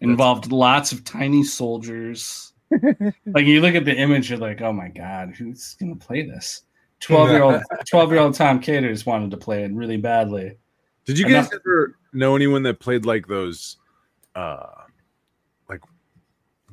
Involved 0.00 0.50
lots 0.50 0.90
of 0.90 1.04
tiny 1.04 1.44
soldiers. 1.44 2.52
like 3.26 3.46
you 3.46 3.60
look 3.60 3.74
at 3.74 3.84
the 3.84 3.94
image, 3.94 4.30
you're 4.30 4.38
like, 4.38 4.62
oh 4.62 4.72
my 4.72 4.88
god, 4.88 5.34
who's 5.36 5.74
gonna 5.78 5.94
play 5.96 6.26
this? 6.26 6.62
12 7.00 7.30
year 7.30 7.42
old 7.42 7.62
12 7.90 8.10
year 8.10 8.20
old 8.20 8.34
Tom 8.34 8.58
Caters 8.58 9.04
wanted 9.04 9.30
to 9.30 9.36
play 9.36 9.64
it 9.64 9.72
really 9.72 9.98
badly. 9.98 10.56
Did 11.04 11.18
you 11.18 11.26
guys 11.26 11.48
Enough- 11.48 11.60
ever 11.66 11.96
know 12.12 12.34
anyone 12.34 12.62
that 12.64 12.80
played 12.80 13.04
like 13.04 13.26
those, 13.28 13.76
uh, 14.34 14.66
like 15.68 15.82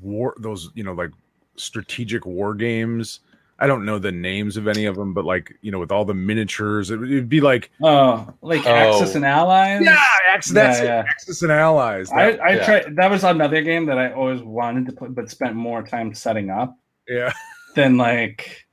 war 0.02 0.34
those 0.40 0.72
you 0.76 0.84
know 0.84 0.94
like 0.94 1.12
strategic 1.58 2.26
war 2.26 2.56
games? 2.56 3.20
I 3.60 3.68
don't 3.68 3.86
know 3.86 4.00
the 4.00 4.12
names 4.12 4.58
of 4.58 4.68
any 4.68 4.86
of 4.86 4.96
them, 4.96 5.14
but 5.14 5.26
like 5.26 5.54
you 5.62 5.72
know 5.72 5.80
with 5.80 5.92
all 5.92 6.06
the 6.06 6.14
miniatures, 6.14 6.92
it 6.92 6.98
would 6.98 7.30
be 7.30 7.40
like 7.42 7.70
Oh, 7.82 8.28
like 8.42 8.66
Oh. 8.66 8.70
Axis 8.74 9.16
and 9.16 9.26
Allies? 9.26 9.82
yeah, 9.84 10.04
Axis, 10.28 10.54
that's 10.54 10.80
Yeah, 10.80 10.84
it, 10.84 10.88
yeah. 10.88 11.04
Axis 11.10 11.42
and 11.44 11.52
Allies. 11.52 12.12
I, 12.12 12.32
That- 12.32 12.42
I 12.42 12.56
yeah. 12.56 12.66
tried 12.66 12.96
that 12.96 13.10
was 13.12 13.24
another 13.24 13.62
game 13.62 13.86
that 13.86 13.98
I 13.98 14.12
always 14.14 14.42
wanted 14.42 14.86
to 14.88 14.92
play, 14.94 15.08
but 15.10 15.30
spent 15.30 15.56
more 15.56 15.84
time 15.84 16.14
setting 16.14 16.50
up 16.50 16.76
yeah, 17.08 17.32
than 17.76 17.98
like 17.98 18.66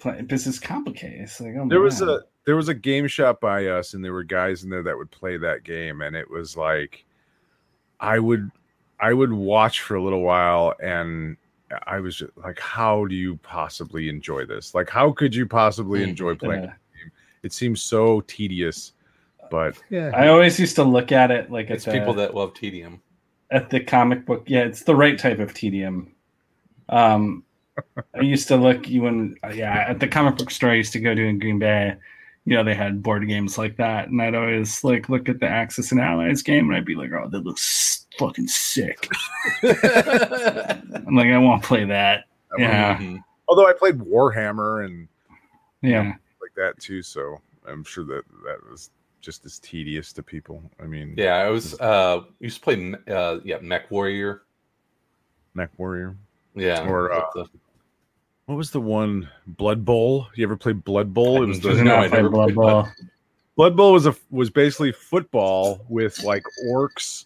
play, 0.00 0.20
this 0.22 0.46
is 0.46 0.58
complicated. 0.60 1.20
It's 1.22 1.40
like 1.40 1.54
oh 1.58 1.68
there 1.68 1.80
was 1.80 2.00
a 2.02 2.20
there 2.46 2.56
was 2.56 2.68
a 2.68 2.74
game 2.74 3.06
shop 3.06 3.40
by 3.40 3.66
us, 3.68 3.94
and 3.94 4.04
there 4.04 4.12
were 4.12 4.22
guys 4.24 4.64
in 4.64 4.70
there 4.70 4.82
that 4.82 4.96
would 4.98 5.10
play 5.10 5.38
that 5.38 5.64
game, 5.64 6.02
and 6.02 6.14
it 6.14 6.30
was 6.30 6.56
like 6.58 7.04
I 8.00 8.18
would 8.18 8.50
I 9.00 9.12
would 9.14 9.32
watch 9.32 9.80
for 9.80 9.94
a 9.96 10.02
little 10.02 10.20
while, 10.22 10.74
and 10.80 11.36
I 11.86 12.00
was 12.00 12.16
just 12.16 12.36
like, 12.36 12.58
how 12.58 13.04
do 13.06 13.14
you 13.14 13.36
possibly 13.38 14.08
enjoy 14.08 14.44
this? 14.46 14.74
Like, 14.74 14.90
how 14.90 15.12
could 15.12 15.34
you 15.34 15.46
possibly 15.46 16.00
Mhm. 16.00 16.08
enjoy 16.08 16.34
playing? 16.34 16.64
Yeah. 16.64 16.72
It 17.42 17.52
seems 17.52 17.82
so 17.82 18.22
tedious, 18.22 18.92
but 19.50 19.76
yeah, 19.90 20.10
I 20.14 20.28
always 20.28 20.58
used 20.58 20.76
to 20.76 20.84
look 20.84 21.12
at 21.12 21.30
it 21.30 21.50
like 21.50 21.68
It's 21.70 21.86
at 21.86 21.92
the, 21.92 21.98
people 21.98 22.14
that 22.14 22.34
love 22.34 22.54
tedium. 22.54 23.02
at 23.50 23.68
the 23.70 23.80
comic 23.80 24.24
book. 24.24 24.44
Yeah, 24.46 24.60
it's 24.64 24.82
the 24.82 24.96
right 24.96 25.18
type 25.18 25.38
of 25.40 25.52
tedium. 25.52 26.12
Um, 26.88 27.44
I 28.14 28.20
used 28.20 28.48
to 28.48 28.56
look 28.56 28.88
you 28.88 29.02
when 29.02 29.36
yeah 29.52 29.84
at 29.88 30.00
the 30.00 30.08
comic 30.08 30.36
book 30.38 30.50
store 30.50 30.70
I 30.70 30.74
used 30.74 30.92
to 30.94 31.00
go 31.00 31.14
to 31.14 31.22
in 31.22 31.38
Green 31.38 31.58
Bay. 31.58 31.96
You 32.46 32.56
know 32.56 32.64
they 32.64 32.74
had 32.74 33.02
board 33.02 33.26
games 33.26 33.56
like 33.56 33.76
that, 33.78 34.08
and 34.08 34.20
I'd 34.20 34.34
always 34.34 34.84
like 34.84 35.08
look 35.08 35.28
at 35.30 35.40
the 35.40 35.46
Axis 35.48 35.92
and 35.92 36.00
Allies 36.00 36.42
game, 36.42 36.66
and 36.68 36.76
I'd 36.76 36.84
be 36.84 36.94
like, 36.94 37.10
"Oh, 37.12 37.28
that 37.28 37.40
looks 37.44 38.06
fucking 38.18 38.48
sick." 38.48 39.08
I'm 39.62 41.14
like, 41.14 41.28
I 41.28 41.38
want 41.38 41.62
to 41.62 41.68
play 41.68 41.84
that. 41.84 42.24
Yeah, 42.58 42.98
Mhm. 42.98 43.24
although 43.48 43.66
I 43.66 43.72
played 43.72 43.98
Warhammer 43.98 44.84
and 44.84 45.08
yeah. 45.82 46.14
like 46.40 46.54
that 46.56 46.78
too, 46.80 47.02
so 47.02 47.40
I'm 47.66 47.82
sure 47.82 48.04
that 48.04 48.22
that 48.44 48.58
was 48.70 48.90
just 49.20 49.44
as 49.46 49.58
tedious 49.58 50.12
to 50.12 50.22
people. 50.22 50.62
I 50.80 50.84
mean, 50.84 51.14
Yeah, 51.16 51.36
I 51.36 51.48
was 51.48 51.78
uh 51.80 52.20
used 52.40 52.58
to 52.58 52.62
play 52.62 52.94
uh 53.08 53.38
yeah, 53.42 53.58
Mech 53.60 53.90
Warrior. 53.90 54.42
Mech 55.54 55.70
Warrior. 55.78 56.14
Yeah. 56.54 56.86
Or, 56.88 57.10
uh, 57.12 57.24
the- 57.34 57.48
What 58.46 58.56
was 58.56 58.70
the 58.70 58.80
one? 58.80 59.28
Blood 59.46 59.84
Bowl. 59.84 60.28
You 60.34 60.44
ever 60.44 60.56
play 60.56 60.72
Blood 60.72 61.14
Bowl? 61.14 61.42
It 61.42 61.46
was 61.46 61.60
the 61.60 61.82
No, 61.82 61.96
I 61.96 62.08
never 62.08 62.28
Blood 62.28 62.54
Bowl. 62.54 62.88
Blood 63.56 63.76
Bowl 63.76 63.92
was 63.92 64.06
a 64.06 64.14
was 64.30 64.50
basically 64.50 64.92
football 64.92 65.84
with 65.88 66.22
like 66.24 66.42
orcs 66.68 67.24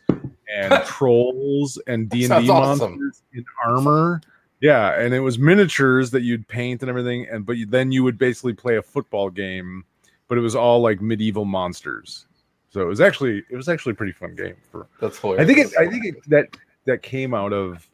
and 0.54 0.84
trolls 0.86 1.78
and 1.86 2.08
D 2.08 2.24
and 2.24 2.44
D 2.44 2.50
awesome. 2.50 2.92
monsters 2.92 3.22
in 3.32 3.44
armor. 3.64 4.20
Yeah, 4.60 5.00
and 5.00 5.14
it 5.14 5.20
was 5.20 5.38
miniatures 5.38 6.10
that 6.10 6.22
you'd 6.22 6.46
paint 6.48 6.82
and 6.82 6.90
everything, 6.90 7.26
and 7.30 7.46
but 7.46 7.56
you, 7.56 7.66
then 7.66 7.92
you 7.92 8.04
would 8.04 8.18
basically 8.18 8.52
play 8.52 8.76
a 8.76 8.82
football 8.82 9.30
game, 9.30 9.84
but 10.28 10.36
it 10.36 10.40
was 10.40 10.54
all 10.54 10.80
like 10.80 11.00
medieval 11.00 11.44
monsters. 11.44 12.26
So 12.70 12.82
it 12.82 12.86
was 12.86 13.00
actually 13.00 13.44
it 13.48 13.56
was 13.56 13.68
actually 13.68 13.92
a 13.92 13.96
pretty 13.96 14.12
fun 14.12 14.34
game 14.34 14.56
for 14.70 14.86
that's 15.00 15.18
hilarious. 15.18 15.42
I 15.42 15.46
think 15.46 15.58
it, 15.66 15.78
I 15.78 15.90
think 15.90 16.04
it, 16.04 16.28
that 16.28 16.56
that 16.84 17.02
came 17.02 17.34
out 17.34 17.52
of 17.52 17.88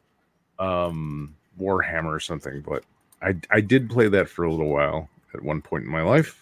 um 0.59 1.35
Warhammer 1.59 2.13
or 2.13 2.19
something, 2.19 2.61
but 2.61 2.83
I 3.25 3.35
I 3.49 3.61
did 3.61 3.89
play 3.89 4.07
that 4.07 4.29
for 4.29 4.45
a 4.45 4.51
little 4.51 4.71
while 4.71 5.09
at 5.33 5.41
one 5.41 5.61
point 5.61 5.83
in 5.83 5.91
my 5.91 6.03
life. 6.03 6.41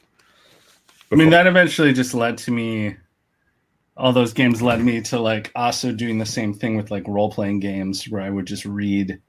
I 1.12 1.16
mean, 1.16 1.30
that 1.30 1.48
eventually 1.48 1.94
just 1.94 2.14
led 2.14 2.38
to 2.40 2.52
me. 2.52 2.96
All 3.96 4.12
those 4.12 4.34
games 4.34 4.62
led 4.62 4.84
me 4.84 5.02
to 5.02 5.20
like 5.20 5.52
also 5.56 5.92
doing 5.92 6.18
the 6.18 6.26
same 6.26 6.54
thing 6.54 6.76
with 6.76 6.90
like 6.90 7.08
role 7.08 7.32
playing 7.32 7.60
games 7.60 8.10
where 8.10 8.22
I 8.22 8.30
would 8.30 8.48
just 8.48 8.66
read 8.66 9.20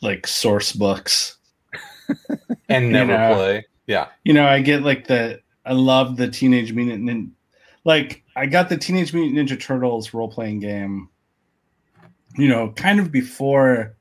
like 0.00 0.26
source 0.26 0.72
books. 0.72 1.36
and 2.68 2.86
you 2.86 2.92
never 2.92 3.18
know. 3.18 3.34
play. 3.34 3.66
Yeah. 3.86 4.06
You 4.24 4.32
know, 4.32 4.46
I 4.46 4.60
get 4.60 4.82
like 4.82 5.08
the 5.08 5.40
I 5.66 5.72
love 5.72 6.16
the 6.16 6.28
Teenage 6.28 6.72
Mutant 6.72 7.02
Nin- 7.02 7.32
like 7.84 8.22
I 8.36 8.46
got 8.46 8.68
the 8.68 8.76
Teenage 8.76 9.12
Mutant 9.12 9.36
Ninja 9.36 9.60
Turtles 9.60 10.14
role 10.14 10.30
playing 10.30 10.60
game. 10.60 11.08
You 12.36 12.48
know, 12.48 12.70
kind 12.70 13.00
of 13.00 13.10
before 13.10 13.96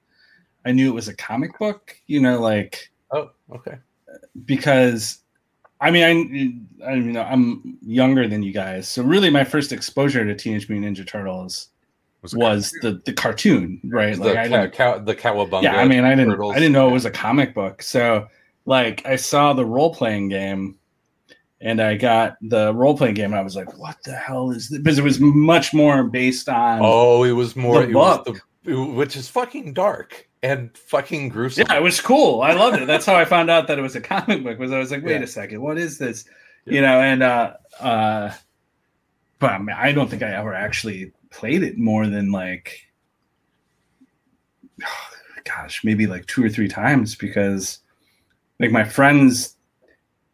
I 0.65 0.71
knew 0.71 0.89
it 0.89 0.93
was 0.95 1.07
a 1.07 1.15
comic 1.15 1.57
book. 1.59 1.95
You 2.07 2.19
know, 2.19 2.39
like 2.39 2.91
Oh, 3.11 3.31
okay. 3.55 3.77
because 4.45 5.19
I 5.81 5.91
mean, 5.91 6.69
I, 6.83 6.89
I 6.91 6.93
you 6.95 7.11
know 7.11 7.21
I'm 7.23 7.77
younger 7.81 8.27
than 8.27 8.43
you 8.43 8.51
guys, 8.51 8.87
so 8.87 9.01
really 9.03 9.29
my 9.29 9.43
first 9.43 9.71
exposure 9.71 10.25
to 10.25 10.35
Teenage 10.35 10.69
Mutant 10.69 10.97
Ninja 10.97 11.07
Turtles 11.07 11.69
was, 12.21 12.35
was 12.35 12.71
the 12.81 13.01
the 13.05 13.13
cartoon, 13.13 13.79
right? 13.85 14.15
The, 14.17 14.23
Like 14.25 14.37
I 14.37 14.43
didn't, 14.47 14.73
cow- 14.73 14.99
the 14.99 15.15
Cowabunga. 15.15 15.63
yeah, 15.63 15.77
I 15.77 15.87
mean, 15.87 16.03
I 16.03 16.09
didn't 16.15 16.31
Turtles. 16.31 16.51
I 16.55 16.59
didn't 16.59 16.73
know 16.73 16.89
it 16.89 16.93
was 16.93 17.05
a 17.05 17.11
comic 17.11 17.53
book, 17.53 17.81
so 17.81 18.27
like 18.65 19.05
I 19.05 19.15
saw 19.15 19.53
the 19.53 19.65
role 19.65 19.93
playing 19.93 20.29
game. 20.29 20.75
And 21.61 21.81
I 21.81 21.95
got 21.95 22.37
the 22.41 22.73
role 22.73 22.95
playing 22.95 23.15
game, 23.15 23.31
and 23.31 23.35
I 23.35 23.41
was 23.41 23.53
like, 23.57 23.77
"What 23.77 23.97
the 24.05 24.15
hell 24.15 24.49
is 24.51 24.69
this?" 24.69 24.79
Because 24.79 24.97
it 24.97 25.03
was 25.03 25.19
much 25.19 25.73
more 25.73 26.05
based 26.05 26.47
on. 26.47 26.79
Oh, 26.81 27.23
it 27.25 27.33
was 27.33 27.53
more. 27.57 27.81
The 27.83 27.89
it 27.89 27.93
was 27.95 28.17
book. 28.19 28.39
the, 28.63 28.71
it- 28.71 28.93
which 28.93 29.17
is 29.17 29.27
fucking 29.27 29.73
dark 29.73 30.28
and 30.41 30.75
fucking 30.77 31.29
gruesome. 31.29 31.65
Yeah, 31.69 31.77
it 31.77 31.83
was 31.83 31.99
cool. 32.01 32.41
I 32.41 32.53
loved 32.53 32.81
it. 32.81 32.85
That's 32.87 33.05
how 33.05 33.15
I 33.15 33.25
found 33.25 33.49
out 33.49 33.67
that 33.67 33.77
it 33.77 33.81
was 33.81 33.95
a 33.95 34.01
comic 34.01 34.43
book. 34.43 34.57
Was 34.59 34.71
I 34.71 34.79
was 34.79 34.91
like, 34.91 35.03
wait 35.03 35.13
Yeah. 35.17 35.23
a 35.23 35.27
second, 35.27 35.61
what 35.61 35.77
is 35.77 35.97
this? 35.97 36.25
Yeah. 36.65 36.73
You 36.73 36.81
know, 36.81 37.01
and 37.01 37.23
uh 37.23 37.53
uh 37.79 38.33
but 39.39 39.51
I, 39.51 39.57
mean, 39.57 39.75
I 39.77 39.91
don't 39.93 40.09
think 40.09 40.21
I 40.23 40.31
ever 40.31 40.53
actually 40.53 41.13
played 41.29 41.63
it 41.63 41.77
more 41.77 42.07
than 42.07 42.31
like 42.31 42.87
gosh, 45.45 45.83
maybe 45.83 46.07
like 46.07 46.25
two 46.27 46.43
or 46.43 46.49
three 46.49 46.67
times 46.67 47.15
because 47.15 47.79
like 48.59 48.71
my 48.71 48.83
friends 48.83 49.55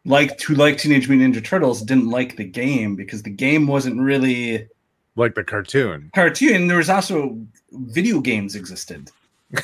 like 0.04 0.40
who 0.40 0.54
like 0.54 0.78
Teenage 0.78 1.08
Mutant 1.08 1.34
Ninja 1.34 1.44
Turtles 1.44 1.82
didn't 1.82 2.10
like 2.10 2.36
the 2.36 2.44
game 2.44 2.94
because 2.96 3.22
the 3.22 3.30
game 3.30 3.66
wasn't 3.66 4.00
really 4.00 4.68
like 5.16 5.34
the 5.34 5.42
cartoon. 5.42 6.10
cartoon. 6.14 6.66
There 6.68 6.76
was 6.76 6.90
also 6.90 7.38
video 7.72 8.20
games 8.20 8.54
existed. 8.54 9.10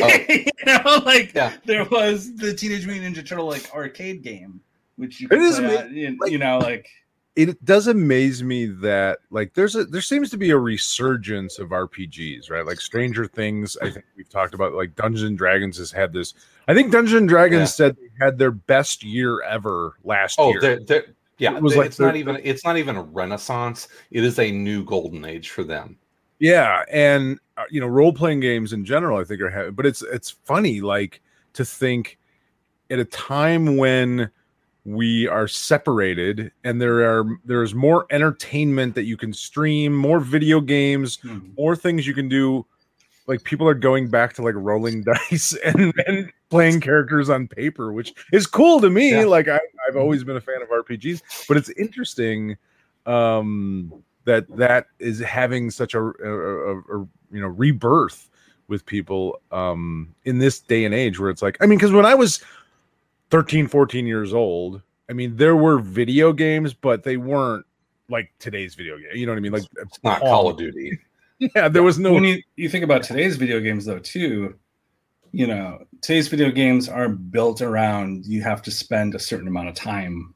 Oh. 0.00 0.08
you 0.28 0.44
know, 0.66 1.02
like 1.04 1.32
Yeah. 1.34 1.52
there 1.64 1.84
was 1.84 2.34
the 2.36 2.54
Teenage 2.54 2.86
Mutant 2.86 3.16
Ninja 3.16 3.26
Turtle 3.26 3.46
like 3.46 3.72
arcade 3.74 4.22
game, 4.22 4.60
which 4.96 5.20
you 5.20 5.26
It 5.26 5.30
could 5.30 5.42
is 5.42 5.58
play 5.58 5.76
ama- 5.76 5.84
on- 5.86 5.94
you, 5.96 6.16
like- 6.20 6.30
you 6.32 6.38
know, 6.38 6.58
like 6.58 6.88
It 7.36 7.64
does 7.64 7.88
amaze 7.88 8.42
me 8.44 8.66
that 8.66 9.18
like 9.30 9.54
there's 9.54 9.74
a 9.74 9.84
there 9.84 10.00
seems 10.00 10.30
to 10.30 10.36
be 10.36 10.50
a 10.50 10.56
resurgence 10.58 11.58
of 11.58 11.70
RPGs, 11.70 12.48
right? 12.50 12.64
Like 12.64 12.80
Stranger 12.80 13.26
Things, 13.26 13.76
I 13.82 13.90
think 13.90 14.04
we've 14.16 14.28
talked 14.28 14.54
about 14.54 14.74
like 14.74 14.94
Dungeons 14.94 15.24
and 15.24 15.36
Dragons 15.36 15.76
has 15.78 15.90
had 15.90 16.12
this. 16.12 16.34
I 16.68 16.74
think 16.74 16.92
Dungeons 16.92 17.18
and 17.18 17.28
Dragons 17.28 17.60
Yeah. 17.60 17.64
said 17.66 17.96
they 17.96 18.24
had 18.24 18.38
their 18.38 18.52
best 18.52 19.02
year 19.02 19.42
ever 19.42 19.94
last 20.04 20.36
Oh, 20.38 20.50
year. 20.50 20.60
they're, 20.60 20.80
they're, 20.80 21.04
yeah. 21.38 21.56
It 21.56 21.62
was 21.62 21.72
they- 21.72 21.78
like 21.80 21.86
it's 21.88 21.98
not 21.98 22.14
even. 22.14 22.40
It's 22.44 22.64
not 22.64 22.76
even 22.76 22.94
a 22.96 23.02
renaissance. 23.02 23.88
It 24.12 24.22
is 24.22 24.38
a 24.38 24.50
new 24.50 24.84
golden 24.84 25.24
age 25.24 25.50
for 25.50 25.64
them. 25.64 25.98
Yeah, 26.38 26.84
and 26.90 27.38
uh, 27.56 27.64
you 27.70 27.80
know, 27.80 27.86
role 27.86 28.12
playing 28.12 28.40
games 28.40 28.72
in 28.72 28.84
general, 28.84 29.18
I 29.18 29.24
think 29.24 29.40
are, 29.40 29.50
ha- 29.50 29.70
but 29.70 29.86
it's 29.86 30.02
it's 30.02 30.30
funny, 30.30 30.80
like 30.80 31.20
to 31.54 31.64
think 31.64 32.18
at 32.90 32.98
a 32.98 33.04
time 33.04 33.76
when 33.76 34.30
we 34.84 35.26
are 35.28 35.48
separated 35.48 36.52
and 36.62 36.80
there 36.80 37.00
are 37.00 37.24
there's 37.44 37.74
more 37.74 38.06
entertainment 38.10 38.94
that 38.94 39.04
you 39.04 39.16
can 39.16 39.32
stream, 39.32 39.94
more 39.94 40.20
video 40.20 40.60
games, 40.60 41.18
more 41.56 41.74
things 41.74 42.06
you 42.06 42.14
can 42.14 42.28
do. 42.28 42.66
Like 43.26 43.42
people 43.44 43.66
are 43.66 43.74
going 43.74 44.10
back 44.10 44.34
to 44.34 44.42
like 44.42 44.54
rolling 44.54 45.02
dice 45.30 45.56
and, 45.64 45.94
and 46.06 46.30
playing 46.50 46.82
characters 46.82 47.30
on 47.30 47.48
paper, 47.48 47.92
which 47.92 48.12
is 48.32 48.46
cool 48.46 48.80
to 48.82 48.90
me. 48.90 49.12
Yeah. 49.12 49.24
Like 49.24 49.48
I, 49.48 49.58
I've 49.88 49.96
always 49.96 50.22
been 50.24 50.36
a 50.36 50.40
fan 50.42 50.60
of 50.60 50.68
RPGs, 50.68 51.46
but 51.48 51.56
it's 51.56 51.70
interesting 51.70 52.58
um, 53.06 54.03
that 54.24 54.44
that 54.56 54.86
is 54.98 55.20
having 55.20 55.70
such 55.70 55.94
a, 55.94 56.00
a, 56.00 56.08
a, 56.08 56.78
a 56.78 57.08
you 57.30 57.40
know 57.40 57.48
rebirth 57.48 58.30
with 58.68 58.84
people 58.86 59.40
um 59.52 60.14
in 60.24 60.38
this 60.38 60.60
day 60.60 60.84
and 60.84 60.94
age 60.94 61.18
where 61.18 61.30
it's 61.30 61.42
like 61.42 61.56
i 61.60 61.66
mean 61.66 61.78
because 61.78 61.92
when 61.92 62.06
i 62.06 62.14
was 62.14 62.42
13 63.30 63.66
14 63.68 64.06
years 64.06 64.32
old 64.32 64.80
i 65.10 65.12
mean 65.12 65.36
there 65.36 65.56
were 65.56 65.78
video 65.78 66.32
games 66.32 66.72
but 66.72 67.02
they 67.02 67.16
weren't 67.16 67.66
like 68.08 68.30
today's 68.38 68.74
video 68.74 68.96
game 68.98 69.08
you 69.14 69.26
know 69.26 69.32
what 69.32 69.38
i 69.38 69.40
mean 69.40 69.52
like 69.52 69.64
It's 69.76 70.02
not 70.02 70.20
Call 70.20 70.48
of 70.48 70.56
Duty. 70.56 70.98
yeah 71.38 71.68
there 71.68 71.82
was 71.82 71.98
no 71.98 72.12
when 72.12 72.24
you, 72.24 72.42
you 72.56 72.68
think 72.68 72.84
about 72.84 73.02
today's 73.02 73.36
video 73.36 73.60
games 73.60 73.84
though 73.84 73.98
too 73.98 74.54
you 75.32 75.46
know 75.46 75.84
today's 76.00 76.28
video 76.28 76.50
games 76.50 76.88
are 76.88 77.08
built 77.08 77.60
around 77.60 78.24
you 78.26 78.42
have 78.42 78.62
to 78.62 78.70
spend 78.70 79.14
a 79.14 79.18
certain 79.18 79.48
amount 79.48 79.68
of 79.68 79.74
time 79.74 80.33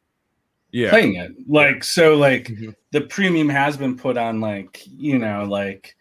yeah. 0.72 0.90
playing 0.90 1.14
it. 1.14 1.32
Like 1.48 1.84
so 1.84 2.14
like 2.16 2.48
Mhm. 2.48 2.74
the 2.92 3.02
premium 3.02 3.48
has 3.48 3.76
been 3.76 3.96
put 3.96 4.16
on 4.16 4.40
like 4.40 4.82
you 4.86 5.18
know 5.18 5.44
like 5.44 5.96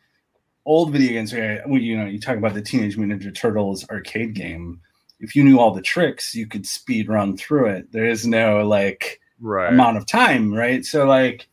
old 0.65 0.91
video 0.91 1.12
games. 1.13 1.34
Where 1.34 1.63
well, 1.67 1.82
you 1.82 1.97
know 1.97 2.06
you 2.06 2.19
talk 2.19 2.38
about 2.38 2.53
the 2.53 2.62
teenage 2.62 2.97
mutant 2.97 3.21
ninja 3.21 3.34
turtles 3.34 3.88
arcade 3.89 4.34
game. 4.34 4.82
If 5.19 5.36
you 5.36 5.43
knew 5.43 5.60
all 5.60 5.73
the 5.73 5.82
tricks 5.82 6.36
you 6.36 6.47
could 6.47 6.65
speed 6.65 7.10
run 7.10 7.38
through 7.38 7.67
it. 7.67 7.91
There 7.91 8.06
is 8.06 8.27
no 8.27 8.65
like 8.67 9.19
right. 9.39 9.71
amount 9.73 9.97
of 9.97 10.06
time, 10.06 10.53
right? 10.53 10.86
So 10.86 11.06
like, 11.06 11.47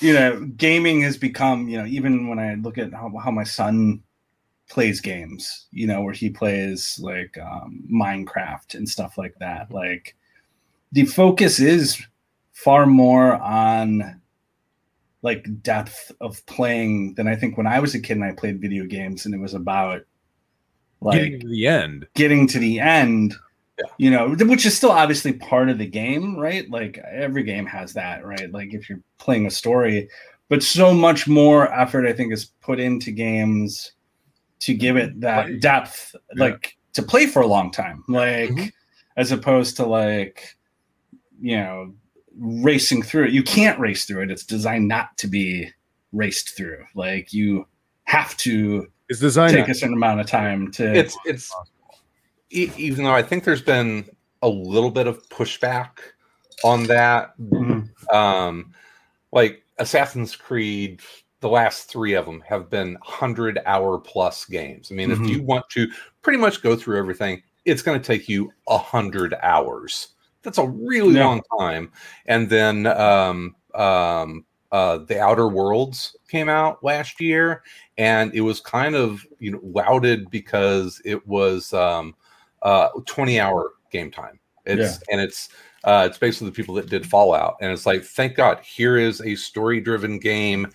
you 0.00 0.12
know, 0.14 0.40
gaming 0.56 1.02
has 1.02 1.16
become, 1.18 1.68
you 1.68 1.76
know, 1.76 1.86
even 1.86 2.28
when 2.28 2.38
I 2.38 2.54
look 2.54 2.78
at 2.78 2.92
how, 2.94 3.12
how 3.22 3.30
my 3.30 3.44
son 3.44 4.02
plays 4.70 5.00
games, 5.00 5.66
you 5.70 5.86
know, 5.86 6.00
where 6.02 6.14
he 6.14 6.30
plays 6.30 6.98
like 7.02 7.36
um, 7.38 7.84
Minecraft 7.92 8.74
and 8.74 8.88
stuff 8.88 9.18
like 9.18 9.34
that, 9.38 9.70
like 9.70 10.16
the 10.96 11.04
focus 11.04 11.60
is 11.60 12.02
far 12.52 12.86
more 12.86 13.34
on 13.36 14.18
like 15.20 15.46
depth 15.62 16.10
of 16.22 16.44
playing 16.46 17.12
than 17.14 17.28
I 17.28 17.36
think 17.36 17.58
when 17.58 17.66
I 17.66 17.80
was 17.80 17.94
a 17.94 18.00
kid 18.00 18.16
and 18.16 18.24
I 18.24 18.32
played 18.32 18.62
video 18.62 18.86
games 18.86 19.26
and 19.26 19.34
it 19.34 19.38
was 19.38 19.52
about 19.52 20.02
like 21.02 21.20
getting 21.20 21.40
to 21.40 21.48
the 21.48 21.66
end 21.66 22.06
getting 22.14 22.46
to 22.48 22.58
the 22.58 22.80
end 22.80 23.34
Yeah. 23.78 23.84
you 23.98 24.10
know 24.10 24.34
which 24.34 24.64
is 24.64 24.74
still 24.74 24.90
obviously 24.90 25.34
part 25.34 25.68
of 25.68 25.76
the 25.76 25.86
game 25.86 26.38
right 26.38 26.68
like 26.70 26.96
every 27.12 27.42
game 27.42 27.66
has 27.66 27.92
that 27.92 28.24
right 28.24 28.50
like 28.50 28.72
if 28.72 28.88
you're 28.88 29.02
playing 29.18 29.44
a 29.46 29.50
story 29.50 30.08
but 30.48 30.62
so 30.62 30.94
much 30.94 31.28
more 31.28 31.70
effort 31.74 32.06
i 32.06 32.12
think 32.14 32.32
is 32.32 32.46
put 32.62 32.80
into 32.80 33.10
games 33.12 33.92
to 34.60 34.72
give 34.72 34.96
it 34.96 35.20
that 35.20 35.60
depth 35.60 36.14
Yeah. 36.34 36.44
like 36.44 36.78
to 36.94 37.02
play 37.02 37.26
for 37.26 37.42
a 37.42 37.46
long 37.46 37.70
time 37.70 38.02
like 38.08 38.48
Mhm. 38.48 38.72
as 39.18 39.32
opposed 39.32 39.76
to 39.76 39.84
like 39.84 40.55
you 41.40 41.56
know 41.56 41.92
racing 42.38 43.02
through 43.02 43.24
it 43.24 43.32
you 43.32 43.42
can't 43.42 43.78
race 43.80 44.04
through 44.04 44.22
it 44.22 44.30
it's 44.30 44.44
designed 44.44 44.86
not 44.88 45.16
to 45.16 45.26
be 45.26 45.68
raced 46.12 46.56
through 46.56 46.84
like 46.94 47.32
you 47.32 47.66
have 48.04 48.36
to 48.36 48.86
it's 49.08 49.20
designed 49.20 49.54
take 49.54 49.68
a 49.68 49.74
certain 49.74 49.94
amount 49.96 50.20
of 50.20 50.26
time 50.26 50.70
to 50.72 50.94
It's 50.94 51.16
it's 51.24 51.54
e- 52.50 52.70
even 52.76 53.04
though 53.04 53.12
I 53.14 53.22
think 53.22 53.44
there's 53.44 53.62
been 53.62 54.04
a 54.42 54.48
little 54.48 54.90
bit 54.90 55.06
of 55.06 55.26
pushback 55.28 55.98
on 56.64 56.84
that. 56.84 57.36
Mhm. 57.38 57.88
Um, 58.12 58.72
like 59.32 59.62
Assassin's 59.78 60.34
Creed, 60.36 61.00
the 61.40 61.48
last 61.48 61.90
three 61.90 62.14
of 62.14 62.24
them 62.26 62.42
have 62.46 62.70
been 62.70 62.96
hundred 63.02 63.60
hour 63.66 63.98
plus 63.98 64.44
games. 64.44 64.90
I 64.90 64.94
mean, 64.94 65.10
Mhm. 65.10 65.24
if 65.24 65.30
you 65.30 65.42
want 65.42 65.68
to 65.70 65.88
pretty 66.22 66.38
much 66.38 66.62
go 66.62 66.76
through 66.76 66.98
everything, 66.98 67.42
it's 67.64 67.82
going 67.82 68.00
to 68.00 68.04
take 68.06 68.28
you 68.28 68.52
a 68.68 68.78
hundred 68.78 69.34
hours. 69.42 70.08
That's 70.46 70.58
a 70.58 70.68
really 70.68 71.14
Yeah. 71.14 71.24
long 71.24 71.42
time. 71.58 71.90
And 72.26 72.48
then 72.48 72.86
um, 72.86 73.56
um, 73.74 74.44
uh, 74.70 74.98
the 74.98 75.20
Outer 75.20 75.48
Worlds 75.48 76.16
came 76.28 76.48
out 76.48 76.84
last 76.84 77.20
year, 77.20 77.64
and 77.98 78.32
it 78.32 78.42
was 78.42 78.60
kind 78.60 78.94
of 78.94 79.26
you 79.40 79.50
know 79.50 79.60
lauded 79.62 80.30
because 80.30 81.02
it 81.04 81.26
was 81.26 81.72
um, 81.74 82.14
uh, 82.62 82.90
20 83.06 83.40
hour 83.40 83.72
game 83.90 84.12
time. 84.12 84.38
It's 84.64 85.00
and 85.10 85.20
it's 85.20 85.48
uh, 85.82 86.06
it's 86.08 86.18
basically 86.18 86.46
the 86.48 86.52
people 86.54 86.76
that 86.76 86.88
did 86.88 87.04
Fallout, 87.04 87.56
and 87.60 87.72
it's 87.72 87.86
like 87.86 88.04
thank 88.04 88.36
God 88.36 88.60
here 88.60 88.96
is 88.96 89.20
a 89.20 89.34
story 89.34 89.80
driven 89.80 90.18
game 90.20 90.68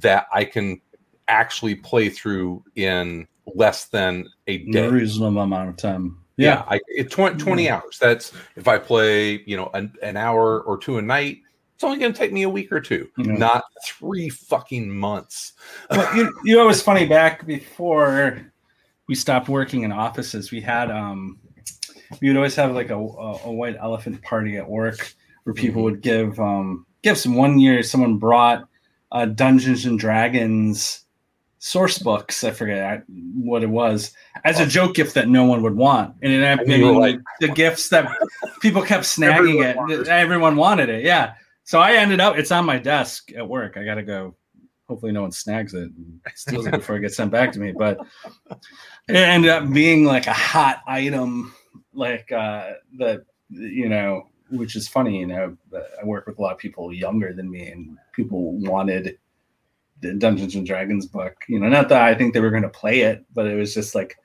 that 0.00 0.26
I 0.32 0.44
can 0.44 0.82
actually 1.28 1.76
play 1.76 2.10
through 2.10 2.62
in 2.76 3.26
less 3.54 3.86
than 3.86 4.28
a 4.48 4.56
a 4.56 4.58
day. 4.58 4.88
reasonable 4.88 5.40
amount 5.40 5.70
of 5.70 5.76
time. 5.76 6.23
Yeah, 6.36 6.64
I, 6.68 6.80
it 6.88 7.10
20, 7.10 7.38
20 7.38 7.70
hours. 7.70 7.98
That's 8.00 8.32
if 8.56 8.66
I 8.68 8.78
play, 8.78 9.42
you 9.46 9.56
know, 9.56 9.70
an, 9.74 9.92
an 10.02 10.16
hour 10.16 10.62
or 10.62 10.76
two 10.78 10.98
a 10.98 11.02
night. 11.02 11.38
It's 11.74 11.82
only 11.84 11.98
going 11.98 12.12
to 12.12 12.18
take 12.18 12.32
me 12.32 12.42
a 12.44 12.48
week 12.48 12.70
or 12.70 12.80
two, 12.80 13.08
Yeah. 13.18 13.32
not 13.32 13.64
three 13.84 14.28
fucking 14.28 14.88
months. 14.90 15.54
Well, 15.90 16.16
you, 16.16 16.32
you 16.44 16.56
know, 16.56 16.62
it 16.62 16.66
was 16.66 16.80
funny 16.82 17.04
back 17.06 17.44
before 17.46 18.52
we 19.08 19.14
stopped 19.16 19.48
working 19.48 19.82
in 19.82 19.90
offices. 19.92 20.50
We 20.52 20.60
had 20.60 20.90
um, 20.90 21.38
we 22.20 22.28
would 22.28 22.36
always 22.36 22.54
have 22.56 22.72
like 22.74 22.90
a, 22.90 22.96
a, 22.96 23.38
a 23.46 23.52
white 23.52 23.76
elephant 23.80 24.22
party 24.22 24.56
at 24.56 24.68
work 24.68 25.14
where 25.42 25.54
people 25.54 25.82
Mhm. 25.82 25.84
would 25.84 26.00
give 26.00 26.38
um 26.40 26.86
gifts. 27.02 27.24
And 27.26 27.36
one 27.36 27.58
year, 27.58 27.82
someone 27.82 28.18
brought 28.18 28.66
uh, 29.12 29.26
Dungeons 29.26 29.84
and 29.84 29.98
Dragons 29.98 31.03
source 31.64 31.98
books. 31.98 32.44
I 32.44 32.50
forget 32.50 33.04
what 33.08 33.62
it 33.62 33.70
was 33.70 34.12
as 34.44 34.60
a 34.60 34.66
joke 34.66 34.94
gift 34.94 35.14
that 35.14 35.28
no 35.28 35.44
one 35.46 35.62
would 35.62 35.74
want, 35.74 36.14
and 36.20 36.30
it 36.30 36.36
ended 36.42 36.58
up 36.58 36.60
And 36.60 36.72
you 36.72 36.84
were 36.84 36.90
being 36.92 37.00
like- 37.00 37.20
the 37.40 37.48
gifts 37.48 37.88
that 37.88 38.06
people 38.60 38.82
kept 38.82 39.04
snagging 39.16 39.34
Everyone 39.38 39.66
it. 39.66 39.76
wanted 39.76 40.08
Everyone 40.08 40.56
wanted 40.56 40.88
it. 40.90 41.04
Yeah. 41.04 41.34
So 41.64 41.80
I 41.80 41.92
ended 41.94 42.20
up. 42.20 42.36
It's 42.36 42.52
on 42.52 42.66
my 42.66 42.78
desk 42.78 43.32
at 43.32 43.48
work. 43.48 43.78
I 43.78 43.84
got 43.84 43.94
to 43.94 44.02
go. 44.02 44.36
Hopefully, 44.88 45.12
no 45.12 45.22
one 45.22 45.32
snags 45.32 45.72
it 45.72 45.90
and 45.96 46.20
steals 46.34 46.66
it 46.66 46.72
before 46.72 46.96
it 46.96 47.00
gets 47.00 47.16
sent 47.16 47.30
back 47.30 47.50
to 47.52 47.58
me. 47.58 47.72
But 47.72 47.98
it 49.08 49.16
ended 49.16 49.50
up 49.50 49.72
being 49.72 50.04
like 50.04 50.26
a 50.26 50.34
hot 50.34 50.82
item, 50.86 51.54
like 51.94 52.30
uh, 52.30 52.72
that 52.98 53.22
you 53.48 53.88
know, 53.88 54.28
which 54.50 54.76
is 54.76 54.86
funny. 54.86 55.20
You 55.20 55.26
know, 55.28 55.56
I 55.74 56.04
work 56.04 56.26
with 56.26 56.38
a 56.38 56.42
lot 56.42 56.52
of 56.52 56.58
people 56.58 56.92
younger 56.92 57.32
than 57.32 57.50
me, 57.50 57.68
and 57.68 57.96
people 58.12 58.52
wanted 58.58 59.16
the 60.00 60.14
Dungeons 60.14 60.54
and 60.54 60.66
Dragons 60.66 61.06
book. 61.06 61.36
You 61.48 61.58
know, 61.58 61.68
not 61.68 61.88
that 61.88 62.02
I 62.02 62.14
think 62.14 62.34
they 62.34 62.40
were 62.40 62.50
going 62.50 62.62
to 62.62 62.68
play 62.68 63.00
it, 63.00 63.24
but 63.34 63.46
it 63.46 63.54
was 63.54 63.74
just 63.74 63.94
like 63.94 64.16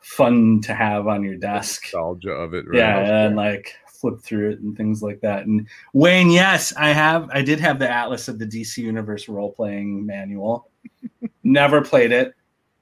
fun 0.00 0.60
to 0.62 0.74
have 0.74 1.06
on 1.06 1.22
your 1.22 1.36
desk. 1.36 1.84
nostalgia 1.84 2.30
of 2.30 2.54
it 2.54 2.66
right? 2.66 2.78
Yeah, 2.78 3.26
and 3.26 3.36
like 3.36 3.74
flip 4.00 4.20
through 4.22 4.50
it 4.50 4.60
and 4.60 4.76
things 4.76 5.02
like 5.02 5.20
that. 5.20 5.46
And 5.46 5.68
Wayne, 5.92 6.30
yes, 6.30 6.72
I 6.76 6.90
have. 6.90 7.28
I 7.32 7.42
did 7.42 7.60
have 7.60 7.78
the 7.78 7.90
Atlas 7.90 8.28
of 8.28 8.38
the 8.38 8.46
DC 8.46 8.78
Universe 8.78 9.28
role 9.28 9.52
playing 9.52 10.06
manual. 10.06 10.70
Never 11.44 11.82
played 11.82 12.12
it. 12.12 12.34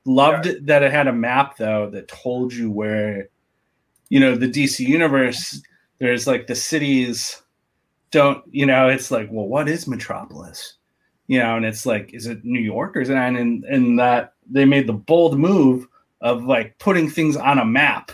Loved 0.04 0.46
it 0.46 0.66
that 0.66 0.82
it 0.82 0.92
had 0.92 1.06
a 1.06 1.12
map 1.12 1.56
though 1.58 1.90
that 1.90 2.08
told 2.08 2.52
you 2.52 2.70
where, 2.70 3.28
you 4.08 4.20
know, 4.20 4.36
the 4.36 4.48
DC 4.48 4.80
Universe. 4.86 5.60
There's 5.98 6.26
like 6.26 6.46
the 6.46 6.54
cities. 6.54 7.42
Don't 8.10 8.42
you 8.50 8.64
know? 8.64 8.88
It's 8.88 9.10
like, 9.10 9.28
well, 9.30 9.46
what 9.46 9.68
is 9.68 9.86
Metropolis? 9.86 10.77
You 11.28 11.38
know, 11.38 11.56
and 11.56 11.64
it's 11.64 11.86
like, 11.86 12.12
is 12.14 12.26
it 12.26 12.44
New 12.44 12.60
York 12.60 12.96
or 12.96 13.00
is 13.00 13.10
it? 13.10 13.16
And 13.16 13.36
in, 13.36 13.64
in 13.68 13.96
that 13.96 14.34
they 14.50 14.64
made 14.64 14.86
the 14.86 14.94
bold 14.94 15.38
move 15.38 15.86
of 16.20 16.44
like 16.44 16.78
putting 16.78 17.08
things 17.08 17.36
on 17.36 17.58
a 17.58 17.64
map. 17.64 18.10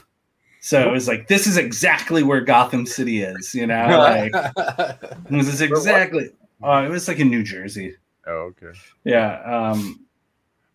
So 0.61 0.81
it 0.89 0.91
was 0.91 1.09
like, 1.09 1.29
this 1.29 1.47
is 1.47 1.57
exactly 1.57 2.23
where 2.23 2.41
Gotham 2.41 2.87
City 2.87 3.23
is, 3.23 3.55
you 3.55 3.67
know? 3.67 3.87
Like, 4.33 4.33
this 5.31 5.49
is 5.49 5.61
exactly. 5.61 6.31
Uh, 6.63 6.85
it 6.87 6.91
was 6.91 7.07
like 7.07 7.19
in 7.19 7.31
New 7.31 7.43
Jersey. 7.43 7.97
oh 8.27 8.53
okay 8.53 8.77
Yeah. 9.05 9.41
Um, 9.43 10.05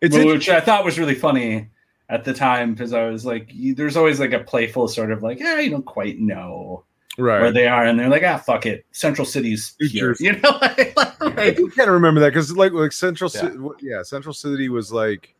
it's 0.00 0.16
which 0.16 0.48
I 0.48 0.60
thought 0.60 0.84
was 0.84 0.98
really 0.98 1.14
funny 1.14 1.68
at 2.08 2.24
the 2.24 2.32
time 2.32 2.72
because 2.72 2.92
I 2.92 3.08
was 3.08 3.26
like, 3.26 3.52
there's 3.74 3.96
always 3.96 4.18
like 4.18 4.32
a 4.32 4.40
playful 4.40 4.88
sort 4.88 5.12
of 5.12 5.22
like, 5.22 5.38
yeah, 5.38 5.58
you 5.60 5.70
don't 5.70 5.84
quite 5.84 6.18
know 6.18 6.84
where 7.16 7.52
they 7.52 7.66
are. 7.66 7.84
And 7.86 7.98
they're 7.98 8.08
like, 8.08 8.22
ah, 8.24 8.38
fuck 8.38 8.66
it. 8.66 8.84
Central 8.92 9.26
City's 9.26 9.74
here. 9.80 10.16
You 10.20 10.32
know? 10.32 10.58
like, 10.60 10.94
I 10.98 11.14
like- 11.20 11.56
do 11.56 11.70
kind 11.70 11.88
of 11.88 11.94
remember 11.94 12.20
that 12.20 12.30
because 12.30 12.54
like 12.56 12.72
like 12.72 12.92
Central 12.92 13.30
Yeah. 13.34 13.40
City, 13.40 13.56
yeah, 13.80 14.02
Central 14.02 14.34
City 14.34 14.68
was 14.68 14.92
like 14.92 15.34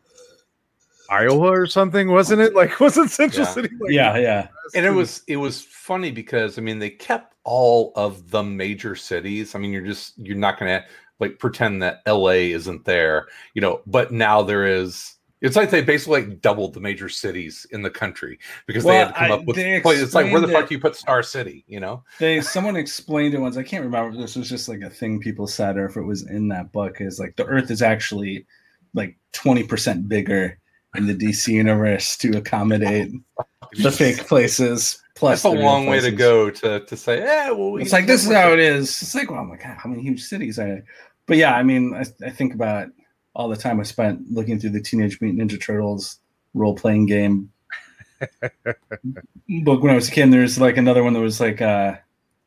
Iowa 1.09 1.51
or 1.51 1.66
something, 1.66 2.09
wasn't 2.09 2.40
it? 2.40 2.55
Like 2.61 2.78
wasn't 2.80 3.11
Central 3.11 3.47
Yeah. 3.47 3.53
City? 3.53 3.68
Like, 3.80 3.92
yeah, 3.92 4.16
yeah. 4.18 4.49
and 4.74 4.86
it 4.86 4.90
was 4.90 5.22
it 5.26 5.36
was 5.36 5.62
funny 5.62 6.11
because 6.11 6.59
I 6.59 6.62
mean 6.62 6.78
they 6.78 6.90
kept 6.90 7.34
all 7.45 7.92
of 7.97 8.30
the 8.30 8.42
major 8.42 8.95
cities. 8.95 9.55
I 9.55 9.59
mean 9.59 9.72
you're 9.72 9.86
just 9.86 10.18
you're 10.18 10.36
not 10.36 10.59
going 10.59 10.80
to 10.80 10.86
like 11.18 11.38
pretend 11.38 11.82
that 11.82 12.01
LA 12.07 12.49
isn't 12.57 12.84
there, 12.84 13.26
you 13.55 13.61
know, 13.61 13.82
but 13.86 14.11
now 14.12 14.40
there 14.42 14.66
is 14.66 15.16
it's 15.41 15.57
like 15.57 15.70
they 15.70 15.82
basically 15.82 16.22
like 16.22 16.41
doubled 16.41 16.74
the 16.74 16.80
major 16.80 17.09
cities 17.09 17.66
in 17.70 17.82
the 17.82 17.91
country 17.91 18.38
because 18.66 18.84
they 18.84 18.97
had 18.97 19.09
to 19.09 19.14
come 19.14 19.32
I- 19.32 19.34
up 19.34 19.45
with 19.45 19.57
well, 19.57 19.95
it's 19.95 20.14
like 20.14 20.30
where 20.32 20.41
the 20.41 20.49
fuck 20.49 20.64
it- 20.64 20.70
you 20.72 20.78
put 20.78 20.97
Star 20.97 21.22
City, 21.22 21.64
you 21.66 21.80
know? 21.80 22.05
They 22.18 22.41
someone 22.41 22.76
explained 22.76 23.34
it 23.34 23.41
once. 23.41 23.57
I 23.57 23.62
can't 23.62 23.84
remember 23.84 24.16
this 24.16 24.36
was 24.36 24.49
just 24.49 24.68
like 24.68 24.82
a 24.82 24.91
thing 24.91 25.20
people 25.20 25.47
said 25.47 25.76
or 25.76 25.86
if 25.86 25.97
it 25.97 26.03
was 26.03 26.28
in 26.28 26.49
that 26.49 26.72
book. 26.72 27.01
Is 27.01 27.18
like 27.18 27.36
the 27.36 27.47
Earth 27.47 27.70
is 27.70 27.82
actually 27.82 28.47
like 28.95 29.16
twenty 29.32 29.62
percent 29.62 30.09
bigger 30.09 30.59
in 30.97 31.07
the 31.07 31.14
DC 31.14 31.49
universe 31.49 32.16
to 32.18 32.36
accommodate 32.36 33.12
the 33.82 33.93
fake 33.93 34.26
places. 34.26 35.03
Plus, 35.14 35.43
That's 35.43 35.55
a 35.55 35.59
long 35.59 35.86
way 35.86 36.01
to 36.01 36.11
go 36.11 36.51
to 36.51 36.80
to 36.80 36.97
say, 36.97 37.18
yeah, 37.18 37.51
well, 37.51 37.72
we 37.72 37.82
It's 37.82 37.93
like 37.93 38.07
this 38.07 38.24
is 38.26 38.32
how 38.32 38.53
it 38.53 38.59
is. 38.59 38.88
It's 39.03 39.14
like, 39.14 39.30
well, 39.30 39.41
I'm 39.41 39.51
like, 39.51 39.62
God, 39.62 39.76
how 39.76 39.91
many 39.91 40.03
huge 40.03 40.22
cities 40.22 40.59
are? 40.59 40.82
But 41.26 41.36
yeah, 41.36 41.55
I 41.55 41.62
mean, 41.62 41.95
I, 41.95 42.05
I 42.26 42.30
think 42.30 42.55
about 42.55 42.88
all 43.41 43.49
the 43.49 43.57
time 43.57 43.80
I 43.80 43.84
spent 43.84 44.30
looking 44.30 44.61
through 44.61 44.70
the 44.70 44.82
Teenage 44.82 45.18
Mutant 45.20 45.51
Ninja 45.51 45.59
Turtles 45.61 46.18
role 46.53 46.74
playing 46.74 47.07
game 47.07 47.51
book 49.64 49.82
when 49.82 49.91
I 49.91 49.95
was 49.95 50.09
a 50.09 50.12
kid. 50.12 50.30
There's 50.30 50.61
like 50.61 50.76
another 50.76 51.03
one 51.03 51.14
that 51.14 51.20
was 51.20 51.41
like 51.41 51.62
uh 51.62 51.97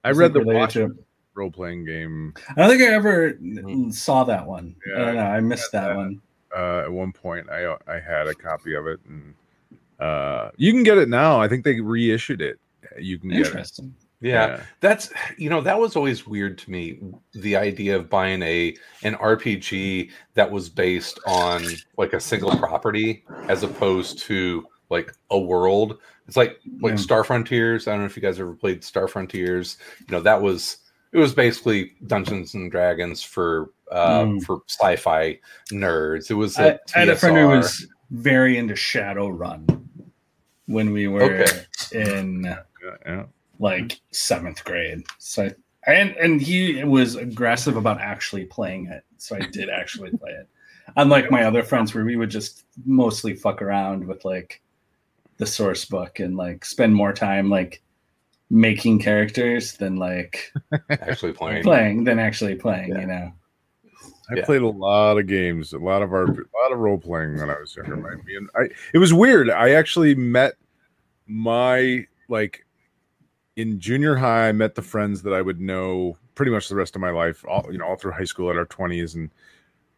I 0.04 0.12
read 0.12 0.36
like, 0.36 0.72
the 0.74 0.96
role 1.34 1.50
playing 1.50 1.86
game 1.86 2.34
I 2.50 2.54
don't 2.62 2.70
think 2.70 2.82
I 2.84 2.94
ever 2.94 3.34
Mhm. 3.34 3.92
saw 3.92 4.24
that 4.26 4.46
one. 4.46 4.76
I 4.96 5.00
don't 5.00 5.16
know. 5.16 5.22
I 5.22 5.40
missed 5.40 5.72
that, 5.72 5.88
that. 5.88 5.96
one. 5.96 6.22
uh, 6.56 6.82
at 6.86 6.92
one 6.92 7.12
point. 7.12 7.50
I 7.50 7.76
I 7.88 8.00
had 8.00 8.28
a 8.28 8.36
copy 8.36 8.76
of 8.76 8.86
it, 8.86 9.00
and 9.08 9.34
uh, 10.00 10.52
you 10.58 10.72
can 10.72 10.84
get 10.84 11.00
it 11.00 11.10
now. 11.10 11.42
I 11.42 11.48
think 11.48 11.64
they 11.64 11.80
reissued 11.82 12.42
it. 12.42 12.60
You 13.00 13.18
can 13.18 13.30
get 13.30 13.48
it. 13.48 13.80
Interesting. 14.24 14.58
Yeah, 14.58 14.64
that's 14.80 15.12
you 15.38 15.50
know 15.50 15.62
that 15.62 15.78
was 15.78 15.96
always 15.96 16.26
weird 16.26 16.58
to 16.60 16.72
me. 16.72 17.00
The 17.34 17.56
idea 17.58 17.96
of 17.98 18.10
buying 18.10 18.42
a 18.42 18.76
an 19.04 19.16
RPG 19.16 20.12
that 20.36 20.50
was 20.50 20.70
based 20.70 21.20
on 21.28 21.64
like 21.98 22.14
a 22.14 22.20
single 22.20 22.56
property 22.58 23.26
as 23.50 23.64
opposed 23.64 24.20
to 24.20 24.66
like 24.90 25.14
a 25.32 25.38
world. 25.40 25.98
It's 26.28 26.38
like 26.38 26.60
like 26.82 26.92
Yeah. 26.92 26.96
Star 26.98 27.24
Frontiers. 27.26 27.88
I 27.88 27.92
don't 27.92 28.00
know 28.02 28.06
if 28.06 28.16
you 28.16 28.22
guys 28.22 28.40
ever 28.40 28.54
played 28.54 28.84
Star 28.84 29.08
Frontiers. 29.10 29.78
You 30.08 30.12
know 30.16 30.22
that 30.22 30.42
was 30.42 30.78
it 31.12 31.18
was 31.18 31.34
basically 31.34 31.92
Dungeons 32.08 32.54
and 32.54 32.72
Dragons 32.72 33.22
for 33.22 33.72
uh 33.92 34.24
Mm. 34.24 34.44
for 34.44 34.62
sci-fi 34.68 35.38
nerds. 35.72 36.32
It 36.32 36.36
was 36.36 36.58
I, 36.58 36.80
I 36.96 37.00
had 37.00 37.10
a 37.10 37.16
friend 37.18 37.38
who 37.38 37.48
was 37.50 37.86
very 38.12 38.58
into 38.58 38.74
Shadowrun 38.76 39.82
when 40.68 40.92
we 40.94 41.08
were 41.10 41.24
Okay. 41.24 41.66
in 41.92 42.44
Yeah, 42.46 42.60
yeah. 43.06 43.24
Like 43.64 44.00
seventh 44.12 44.64
grade. 44.66 45.04
So 45.20 45.50
I, 45.88 45.94
and 45.94 46.16
and 46.18 46.42
he 46.42 46.84
was 46.84 47.16
aggressive 47.16 47.78
about 47.78 48.00
actually 48.00 48.46
playing 48.46 48.88
it. 48.88 49.04
So 49.18 49.36
I 49.36 49.40
did 49.52 49.70
actually 49.82 50.12
play 50.12 50.32
it. 50.32 50.48
Unlike 50.98 51.32
my 51.32 51.44
other 51.46 51.64
friends 51.64 51.96
where 51.96 52.04
we 52.06 52.18
would 52.18 52.30
just 52.30 52.66
mostly 52.86 53.34
fuck 53.34 53.62
around 53.62 54.06
with 54.06 54.26
like 54.26 54.62
the 55.38 55.46
source 55.46 55.86
book 55.86 56.20
and 56.20 56.36
like 56.38 56.66
spend 56.66 56.94
more 56.94 57.14
time 57.14 57.50
like 57.50 57.82
making 58.50 59.00
characters 59.00 59.74
than 59.78 59.96
like 59.96 60.52
actually 60.90 61.32
playing. 61.34 61.64
playing 61.64 62.04
than 62.04 62.20
actually 62.20 62.56
playing, 62.56 62.90
Yeah. 62.90 63.00
you 63.02 63.08
know. 63.08 63.32
I 64.30 64.36
Yeah. 64.36 64.46
played 64.46 64.62
a 64.62 64.68
lot 64.70 65.18
of 65.18 65.26
games, 65.28 65.74
a 65.74 65.80
lot 65.80 66.02
of 66.02 66.12
our, 66.14 66.26
a 66.26 66.28
lot 66.62 66.72
of 66.72 66.80
role 66.80 66.98
playing 66.98 67.38
when 67.40 67.50
I 67.50 67.60
was 67.60 67.76
younger. 67.76 67.96
My, 67.96 68.16
me 68.26 68.36
and 68.36 68.50
I, 68.56 68.68
it 68.94 68.98
was 69.00 69.14
weird. 69.14 69.50
I 69.50 69.72
actually 69.72 70.16
met 70.16 70.54
my 71.28 72.06
like 72.30 72.63
in 73.56 73.80
junior 73.80 74.16
high. 74.16 74.50
I 74.50 74.52
met 74.52 74.76
the 74.76 74.82
friends 74.82 75.22
that 75.24 75.34
I 75.34 75.42
would 75.42 75.62
know 75.62 76.18
pretty 76.36 76.52
much 76.52 76.70
the 76.70 76.76
rest 76.76 76.96
of 76.96 77.02
my 77.02 77.12
life. 77.12 77.46
All 77.48 77.66
you 77.72 77.78
know, 77.78 77.86
all 77.86 77.96
through 77.96 78.14
high 78.14 78.24
school 78.24 78.50
at 78.50 78.58
our 78.58 78.66
twenties, 78.66 79.16
and 79.16 79.30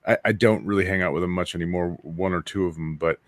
I, 0.07 0.17
I 0.25 0.31
don't 0.31 0.65
really 0.65 0.85
hang 0.85 1.01
out 1.01 1.13
with 1.13 1.23
them 1.23 1.31
much 1.31 1.55
anymore. 1.55 1.97
One 2.01 2.33
or 2.33 2.41
two 2.41 2.65
of 2.65 2.75
them, 2.75 2.97
but 2.97 3.19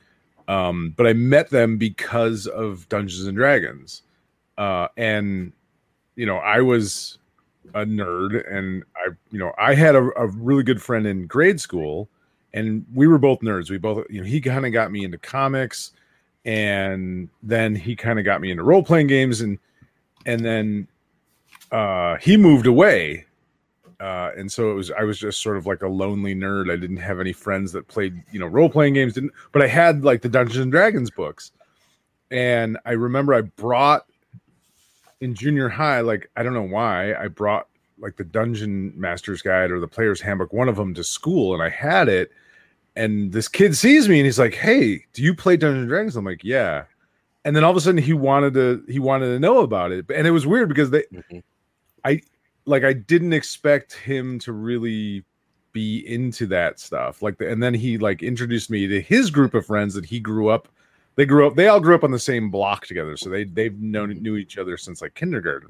um, 0.47 0.93
but 0.95 1.07
I 1.07 1.13
met 1.13 1.49
them 1.49 1.78
because 1.78 2.47
of 2.47 2.88
Dungeons 2.89 3.28
and 3.28 3.38
Dragons, 3.38 4.03
uh, 4.57 4.88
and 4.97 5.53
you 6.15 6.25
know, 6.25 6.38
I 6.38 6.61
was 6.61 7.19
a 7.73 7.86
nerd 7.86 8.43
and 8.51 8.84
I 8.95 9.09
you 9.32 9.39
know 9.39 9.53
I 9.57 9.75
had 9.75 9.95
a, 9.95 10.09
a 10.19 10.28
really 10.28 10.63
good 10.63 10.82
friend 10.82 11.05
in 11.05 11.28
grade 11.28 11.59
school 11.59 12.09
and 12.53 12.86
we 12.93 13.07
were 13.07 13.17
both 13.17 13.39
nerds 13.41 13.69
we 13.69 13.78
both 13.78 14.05
you 14.09 14.21
know 14.21 14.28
he 14.28 14.39
kind 14.41 14.65
of 14.65 14.71
got 14.71 14.91
me 14.91 15.03
into 15.03 15.17
comics 15.17 15.91
and 16.45 17.30
then 17.43 17.75
he 17.75 17.95
kind 17.95 18.19
of 18.19 18.25
got 18.25 18.41
me 18.41 18.51
into 18.51 18.63
role 18.63 18.84
playing 18.84 19.07
games 19.07 19.41
and 19.41 19.59
and 20.28 20.45
then 20.45 20.88
uh 21.71 22.17
he 22.17 22.38
moved 22.38 22.67
away 22.67 23.25
uh 23.99 24.30
and 24.38 24.51
so 24.51 24.69
it 24.69 24.75
was 24.75 24.91
I 24.91 25.03
was 25.03 25.17
just 25.17 25.41
sort 25.41 25.57
of 25.57 25.65
like 25.65 25.82
a 25.82 25.88
lonely 25.88 26.36
nerd 26.36 26.71
I 26.71 26.75
didn't 26.75 26.97
have 26.97 27.19
any 27.19 27.34
friends 27.34 27.71
that 27.71 27.88
played 27.88 28.21
you 28.32 28.39
know 28.39 28.45
role 28.45 28.69
playing 28.69 28.93
games 28.93 29.13
didn't 29.13 29.34
but 29.51 29.63
I 29.63 29.67
had 29.67 30.03
like 30.03 30.21
the 30.21 30.30
Dungeons 30.30 30.57
and 30.59 30.71
Dragons 30.71 31.09
books 31.09 31.51
and 32.30 32.78
I 32.86 32.91
remember 32.91 33.34
I 33.34 33.41
brought 33.41 34.05
in 35.21 35.34
junior 35.34 35.69
high, 35.69 36.01
like 36.01 36.30
I 36.36 36.43
don't 36.43 36.53
know 36.53 36.61
why, 36.61 37.15
I 37.15 37.28
brought 37.28 37.67
like 37.99 38.15
the 38.15 38.23
Dungeon 38.23 38.93
Master's 38.95 39.41
Guide 39.41 39.71
or 39.71 39.80
the 39.80 39.88
Player's 39.88 40.21
Handbook, 40.21 40.53
one 40.53 40.69
of 40.69 40.75
them 40.75 40.93
to 40.93 41.03
school, 41.03 41.53
and 41.53 41.63
I 41.63 41.69
had 41.69 42.07
it. 42.07 42.32
And 42.95 43.32
this 43.32 43.47
kid 43.47 43.75
sees 43.75 44.09
me 44.09 44.19
and 44.19 44.25
he's 44.25 44.39
like, 44.39 44.55
"Hey, 44.55 45.05
do 45.13 45.21
you 45.23 45.36
play 45.36 45.57
Dungeons 45.57 45.82
and 45.82 45.89
Dragons?" 45.89 46.15
I'm 46.15 46.25
like, 46.25 46.43
"Yeah." 46.43 46.86
And 47.48 47.56
then 47.56 47.64
all 47.64 47.72
of 47.72 47.78
a 47.78 47.82
sudden 47.82 47.98
he 48.04 48.12
wanted 48.14 48.54
to 48.56 48.84
he 48.89 49.00
wanted 49.00 49.28
to 49.28 49.39
know 49.39 49.60
about 49.60 49.91
it, 49.93 50.06
and 50.14 50.28
it 50.28 50.32
was 50.32 50.45
weird 50.45 50.68
because 50.70 50.89
they 50.89 51.04
Mhm. 51.14 51.41
like 52.66 52.84
I 52.84 52.91
didn't 52.93 53.34
expect 53.34 53.93
him 53.93 54.38
to 54.39 54.52
really 54.52 55.24
be 55.72 56.00
into 56.08 56.45
that 56.48 56.80
stuff. 56.80 57.22
Like, 57.22 57.38
the, 57.38 57.50
and 57.50 57.64
then 57.64 57.74
he 57.74 57.98
like 57.98 58.22
introduced 58.22 58.70
me 58.70 58.88
to 58.88 59.00
his 59.02 59.30
group 59.32 59.54
of 59.54 59.66
friends 59.66 59.93
that 59.93 60.06
he 60.06 60.20
grew 60.20 60.50
up. 60.50 60.68
They 61.16 61.26
grew 61.26 61.48
up. 61.48 61.56
They 61.56 61.68
all 61.68 61.80
grew 61.80 61.95
up 61.95 62.04
on 62.04 62.12
the 62.12 62.20
same 62.20 62.52
block 62.52 62.86
together, 62.86 63.16
so 63.16 63.30
they 63.30 63.45
they've 63.45 63.80
known 63.80 64.10
knew 64.22 64.36
each 64.36 64.58
other 64.58 64.76
since 64.78 65.02
like 65.02 65.16
kindergarten. 65.16 65.70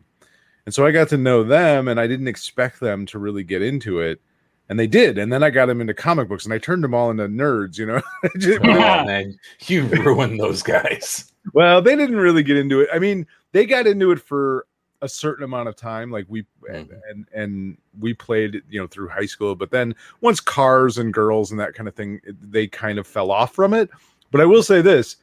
And 0.66 0.74
so 0.74 0.86
I 0.86 0.92
got 0.92 1.08
to 1.10 1.18
know 1.18 1.44
them, 1.44 1.88
and 1.88 2.00
I 2.00 2.08
didn't 2.08 2.28
expect 2.28 2.80
them 2.80 3.06
to 3.08 3.20
really 3.20 3.44
get 3.44 3.62
into 3.62 4.00
it, 4.02 4.20
and 4.68 4.78
they 4.80 4.88
did. 4.88 5.18
And 5.18 5.32
then 5.32 5.44
I 5.44 5.50
got 5.52 5.68
them 5.68 5.80
into 5.80 5.94
comic 5.94 6.28
books, 6.28 6.44
and 6.46 6.54
I 6.54 6.58
turned 6.58 6.84
them 6.84 6.94
all 6.94 7.10
into 7.12 7.28
nerds. 7.30 7.78
You 7.78 7.86
know, 7.86 8.02
Just- 8.38 8.60
Oh, 8.64 9.06
man, 9.06 9.38
you 9.68 9.84
ruined 9.86 10.40
those 10.40 10.64
guys. 10.64 11.32
Well, 11.54 11.82
they 11.82 11.96
didn't 11.96 12.18
really 12.18 12.44
get 12.44 12.58
into 12.58 12.82
it. 12.82 12.90
I 12.94 13.00
mean, 13.00 13.26
they 13.52 13.66
got 13.66 13.88
into 13.88 14.12
it 14.12 14.20
for 14.20 14.66
a 15.02 15.08
certain 15.10 15.44
amount 15.44 15.70
of 15.70 15.76
time, 15.76 16.10
like 16.12 16.26
we 16.28 16.46
and, 16.70 16.90
Mhm. 16.90 17.00
and 17.10 17.26
and 17.34 17.78
we 18.00 18.14
played, 18.14 18.62
you 18.70 18.80
know, 18.82 18.88
through 18.88 19.10
high 19.10 19.26
school. 19.28 19.56
But 19.56 19.70
then 19.72 19.94
once 20.22 20.40
cars 20.40 20.98
and 20.98 21.14
girls 21.14 21.52
and 21.52 21.60
that 21.60 21.74
kind 21.76 21.88
of 21.88 21.96
thing, 21.96 22.20
they 22.42 22.68
kind 22.68 22.98
of 22.98 23.06
fell 23.06 23.30
off 23.32 23.54
from 23.54 23.74
it. 23.74 23.90
But 24.32 24.42
I 24.42 24.46
will 24.46 24.64
say 24.64 24.82
this: 24.82 25.18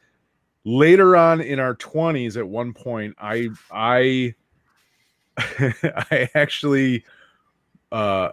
later 0.63 1.15
on 1.17 1.41
in 1.41 1.59
our 1.59 1.75
twenties, 1.75 2.37
at 2.37 2.47
one 2.47 2.73
point, 2.73 3.15
I 3.19 3.49
I 3.71 4.33
I 5.37 6.29
actually 6.35 7.03
uh 7.91 8.29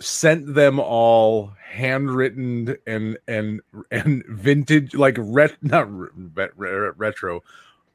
sent 0.00 0.54
them 0.54 0.78
all 0.78 1.52
handwritten 1.70 2.76
and 2.86 3.18
and 3.26 3.60
and 3.90 4.24
vintage 4.28 4.94
like 4.94 5.16
ret 5.18 5.56
not 5.62 5.90
re- 5.92 6.08
re- 6.36 6.48
re- 6.56 6.90
retro 6.96 7.42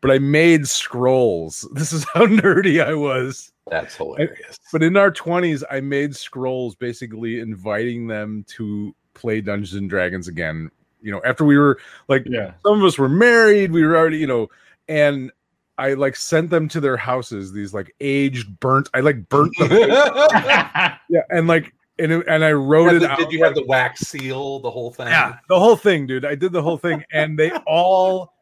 but 0.02 0.12
i 0.12 0.20
made 0.20 0.68
scrolls 0.68 1.68
this 1.74 1.92
is 1.94 2.06
how 2.14 2.26
nerdy 2.26 2.84
i 2.86 2.94
was 2.94 3.52
That's 3.70 3.96
hilarious. 3.96 4.60
but 4.72 4.84
in 4.84 4.98
our 4.98 5.12
20s 5.12 5.64
i 5.72 5.80
made 5.80 6.16
scrolls 6.16 6.76
basically 6.76 7.40
inviting 7.40 8.08
them 8.08 8.44
to 8.50 8.94
play 9.14 9.42
dungeons 9.42 9.74
and 9.80 9.90
dragons 9.90 10.28
again 10.28 10.70
you 11.02 11.12
know 11.12 11.22
after 11.26 11.46
we 11.46 11.58
were 11.58 11.80
like 12.10 12.26
Yeah. 12.28 12.54
some 12.66 12.80
of 12.80 12.86
us 12.86 12.98
were 12.98 13.10
married 13.10 13.72
we 13.72 13.84
were 13.86 13.96
already 13.98 14.18
you 14.18 14.28
know 14.28 14.50
and 14.90 15.32
i 15.78 15.94
like 15.94 16.16
sent 16.16 16.50
them 16.50 16.68
to 16.70 16.80
their 16.80 16.98
houses 16.98 17.52
these 17.54 17.74
like 17.74 17.96
aged 18.02 18.60
burnt 18.60 18.90
i 18.94 19.00
like 19.00 19.30
burnt 19.30 19.54
them 19.58 19.70
yeah 19.90 21.22
and 21.30 21.48
like 21.48 21.74
and, 22.00 22.12
it- 22.12 22.26
and 22.28 22.44
i 22.44 22.52
wrote 22.52 22.88
Had 22.88 22.96
it 22.96 23.00
the- 23.02 23.10
out 23.12 23.20
did 23.20 23.32
you 23.32 23.44
have 23.44 23.56
the 23.56 23.66
wax 23.66 24.02
seal, 24.02 24.60
the 24.60 24.72
whole 24.72 24.92
thing? 24.92 25.08
yeah 25.08 25.38
the 25.50 25.60
whole 25.60 25.76
thing 25.76 26.06
dude 26.08 26.26
i 26.26 26.36
did 26.36 26.52
the 26.52 26.62
whole 26.62 26.78
thing 26.78 27.04
and 27.12 27.38
they 27.38 27.52
all 27.68 28.34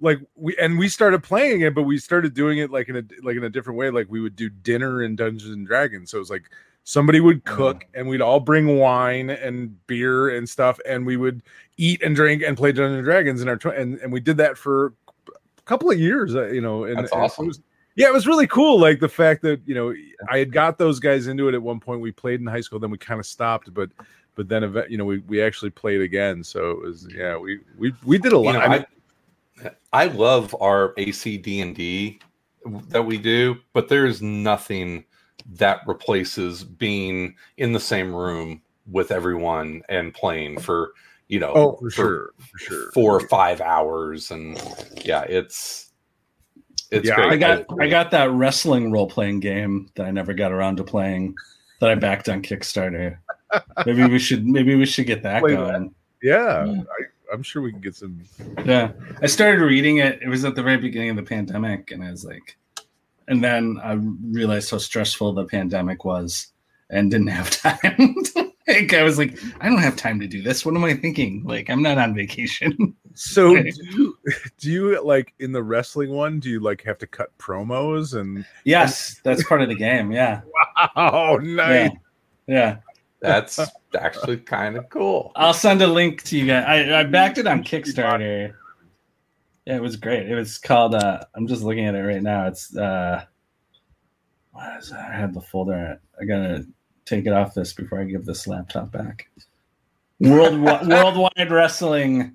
like 0.00 0.18
we 0.36 0.56
and 0.58 0.78
we 0.78 0.88
started 0.88 1.22
playing 1.22 1.62
it 1.62 1.74
but 1.74 1.82
we 1.82 1.98
started 1.98 2.34
doing 2.34 2.58
it 2.58 2.70
like 2.70 2.88
in 2.88 2.96
a 2.96 3.02
like 3.22 3.36
in 3.36 3.44
a 3.44 3.50
different 3.50 3.78
way 3.78 3.90
like 3.90 4.06
we 4.08 4.20
would 4.20 4.36
do 4.36 4.48
dinner 4.48 5.02
in 5.02 5.16
dungeons 5.16 5.52
and 5.52 5.66
dragons 5.66 6.10
so 6.10 6.18
it 6.18 6.20
was 6.20 6.30
like 6.30 6.44
somebody 6.84 7.20
would 7.20 7.44
cook 7.44 7.84
and 7.94 8.08
we'd 8.08 8.22
all 8.22 8.40
bring 8.40 8.78
wine 8.78 9.28
and 9.28 9.76
beer 9.86 10.36
and 10.36 10.48
stuff 10.48 10.78
and 10.88 11.04
we 11.04 11.16
would 11.16 11.42
eat 11.76 12.00
and 12.02 12.16
drink 12.16 12.42
and 12.42 12.56
play 12.56 12.72
dungeons 12.72 12.94
and 12.96 13.04
dragons 13.04 13.42
in 13.42 13.48
our 13.48 13.56
tw- 13.56 13.66
and, 13.66 13.98
and 13.98 14.10
we 14.12 14.20
did 14.20 14.36
that 14.38 14.56
for 14.56 14.94
a 15.28 15.62
couple 15.66 15.90
of 15.90 15.98
years 16.00 16.34
uh, 16.34 16.46
you 16.46 16.60
know 16.60 16.84
and 16.84 16.96
That's 16.98 17.12
and 17.12 17.20
it 17.20 17.24
awesome. 17.24 17.46
was- 17.48 17.60
yeah 17.98 18.06
it 18.08 18.12
was 18.14 18.26
really 18.26 18.46
cool 18.46 18.80
like 18.80 19.00
the 19.00 19.08
fact 19.08 19.42
that 19.42 19.60
you 19.66 19.74
know 19.74 19.94
i 20.30 20.38
had 20.38 20.52
got 20.52 20.78
those 20.78 20.98
guys 21.00 21.26
into 21.26 21.48
it 21.48 21.54
at 21.54 21.62
one 21.62 21.80
point. 21.80 22.00
We 22.00 22.12
played 22.12 22.40
in 22.40 22.46
high 22.46 22.62
school 22.62 22.78
then 22.78 22.90
we 22.90 22.98
kind 22.98 23.20
of 23.20 23.26
stopped 23.26 23.74
but 23.74 23.90
but 24.38 24.48
then 24.48 24.62
you 24.88 24.96
know 24.96 25.04
we, 25.04 25.18
we 25.18 25.42
actually 25.42 25.70
played 25.70 26.00
again. 26.00 26.44
So 26.44 26.70
it 26.70 26.80
was 26.80 27.08
yeah 27.14 27.36
we 27.36 27.58
we, 27.76 27.92
we 28.04 28.18
did 28.18 28.32
a 28.32 28.38
You 28.42 28.42
lot. 28.44 28.52
know, 28.54 28.60
I 28.60 28.68
mean, 28.68 28.86
I, 29.92 30.04
I 30.04 30.06
love 30.06 30.56
our 30.60 30.94
ACD 30.94 31.60
and 31.60 31.74
D 31.74 32.20
that 32.90 33.02
we 33.04 33.18
do, 33.18 33.56
but 33.72 33.88
there 33.88 34.06
is 34.06 34.22
nothing 34.22 35.04
that 35.54 35.80
replaces 35.86 36.62
being 36.64 37.34
in 37.56 37.72
the 37.72 37.80
same 37.80 38.14
room 38.14 38.62
with 38.90 39.10
everyone 39.10 39.82
and 39.88 40.14
playing 40.14 40.58
for 40.60 40.92
you 41.28 41.40
know 41.40 41.52
oh 41.54 41.76
for 41.80 41.90
sure 41.90 42.30
for 42.38 42.58
sure. 42.58 42.90
four 42.92 43.16
or 43.16 43.28
five 43.28 43.60
hours 43.60 44.30
and 44.30 44.62
yeah 45.04 45.22
it's 45.22 45.87
it's 46.90 47.06
Yeah, 47.08 47.14
great. 47.16 47.32
I 47.32 47.36
got 47.36 47.66
I 47.80 47.88
got 47.88 48.10
that 48.12 48.30
wrestling 48.30 48.90
role 48.92 49.08
playing 49.08 49.40
game 49.40 49.90
that 49.94 50.06
I 50.06 50.10
never 50.10 50.32
got 50.34 50.52
around 50.52 50.76
to 50.76 50.84
playing 50.84 51.34
that 51.80 51.90
I 51.90 51.94
backed 51.94 52.28
on 52.28 52.42
Kickstarter. 52.42 53.18
Maybe 53.86 54.06
we 54.06 54.18
should 54.18 54.46
maybe 54.46 54.74
we 54.74 54.86
should 54.86 55.06
get 55.06 55.22
that 55.22 55.40
Play 55.42 55.54
going. 55.56 55.94
yeah 56.22 56.64
Yeah. 56.64 56.80
I, 56.82 57.32
i'm 57.34 57.42
sure 57.42 57.60
we 57.62 57.70
can 57.72 57.80
get 57.80 57.94
some 57.94 58.20
Yeah. 58.64 58.92
I 59.22 59.26
started 59.26 59.62
reading 59.62 59.98
it. 59.98 60.20
It 60.22 60.28
was 60.28 60.44
at 60.44 60.54
the 60.54 60.62
very 60.62 60.78
beginning 60.78 61.10
of 61.10 61.16
the 61.16 61.22
pandemic 61.22 61.90
and 61.90 62.02
I 62.02 62.10
was 62.10 62.24
like 62.24 62.56
and 63.28 63.44
then 63.44 63.78
I 63.82 63.92
realized 63.92 64.70
how 64.70 64.78
stressful 64.78 65.34
the 65.34 65.44
pandemic 65.44 66.04
was 66.04 66.48
and 66.90 67.10
didn't 67.10 67.26
have 67.28 67.50
time. 67.62 68.16
Like 68.68 68.92
I 68.92 69.02
was 69.02 69.18
like, 69.18 69.38
I 69.60 69.68
don't 69.68 69.78
have 69.78 69.96
time 69.96 70.20
to 70.20 70.26
do 70.26 70.42
this. 70.42 70.64
What 70.64 70.74
am 70.74 70.84
I 70.84 70.94
thinking? 70.94 71.42
Like 71.44 71.70
I'm 71.70 71.82
not 71.82 71.98
on 71.98 72.14
vacation. 72.14 72.94
So 73.14 73.54
do 73.62 73.70
you, 73.82 74.18
do 74.58 74.70
you 74.70 75.04
like 75.04 75.34
in 75.40 75.52
the 75.52 75.62
wrestling 75.62 76.10
one? 76.10 76.38
Do 76.38 76.50
you 76.50 76.60
like 76.60 76.82
have 76.84 76.98
to 76.98 77.06
cut 77.06 77.36
promos 77.38 78.18
and? 78.18 78.44
Yes, 78.64 79.20
that's 79.24 79.42
part 79.44 79.62
of 79.62 79.68
the 79.68 79.74
game. 79.74 80.12
Yeah. 80.12 80.42
Oh, 80.94 81.36
nice. 81.38 81.90
Yeah. 82.46 82.46
Yeah. 82.46 82.76
That's 83.20 83.58
actually 83.98 84.36
kind 84.36 84.76
of 84.76 84.88
cool. 84.90 85.32
I'll 85.34 85.52
send 85.52 85.82
a 85.82 85.88
link 85.88 86.22
to 86.24 86.38
you 86.38 86.46
guys. 86.46 86.64
I, 86.68 87.00
I 87.00 87.02
backed 87.02 87.38
it 87.38 87.48
on 87.48 87.64
Kickstarter. 87.64 88.54
Yeah, 89.66 89.76
it 89.76 89.82
was 89.82 89.96
great. 89.96 90.30
It 90.30 90.36
was 90.36 90.56
called 90.56 90.94
uh 90.94 91.24
I'm 91.34 91.48
just 91.48 91.62
looking 91.62 91.86
at 91.86 91.96
it 91.96 92.02
right 92.02 92.22
now. 92.22 92.46
It's 92.46 92.76
uh 92.76 93.24
what 94.52 94.78
is 94.78 94.90
that? 94.90 95.10
I 95.10 95.16
have 95.16 95.34
the 95.34 95.40
folder. 95.40 96.00
I 96.20 96.24
gotta 96.24 96.64
take 97.08 97.26
it 97.26 97.32
off 97.32 97.54
this 97.54 97.72
before 97.72 98.00
I 98.00 98.04
give 98.04 98.24
this 98.24 98.46
laptop 98.46 98.90
back. 98.92 99.28
World 100.20 100.60
Worldwide 100.88 101.50
Wrestling 101.50 102.32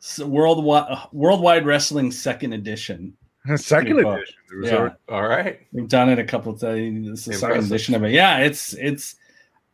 s- 0.00 0.18
Worldwide 0.20 0.98
Worldwide 1.12 1.66
Wrestling 1.66 2.10
Second 2.10 2.52
Edition. 2.52 3.16
Second 3.56 3.98
edition. 3.98 4.34
Was 4.60 4.70
Yeah. 4.70 4.76
already- 4.76 4.94
All 5.08 5.26
right. 5.28 5.60
We've 5.72 5.88
done 5.88 6.08
it 6.08 6.18
a 6.18 6.24
couple 6.24 6.52
of 6.52 6.60
times. 6.60 7.08
This 7.08 7.18
is 7.20 7.24
the 7.26 7.32
second 7.34 7.64
edition 7.64 7.94
of 7.94 8.04
it. 8.04 8.10
Yeah, 8.12 8.38
it's 8.38 8.74
it's. 8.74 9.16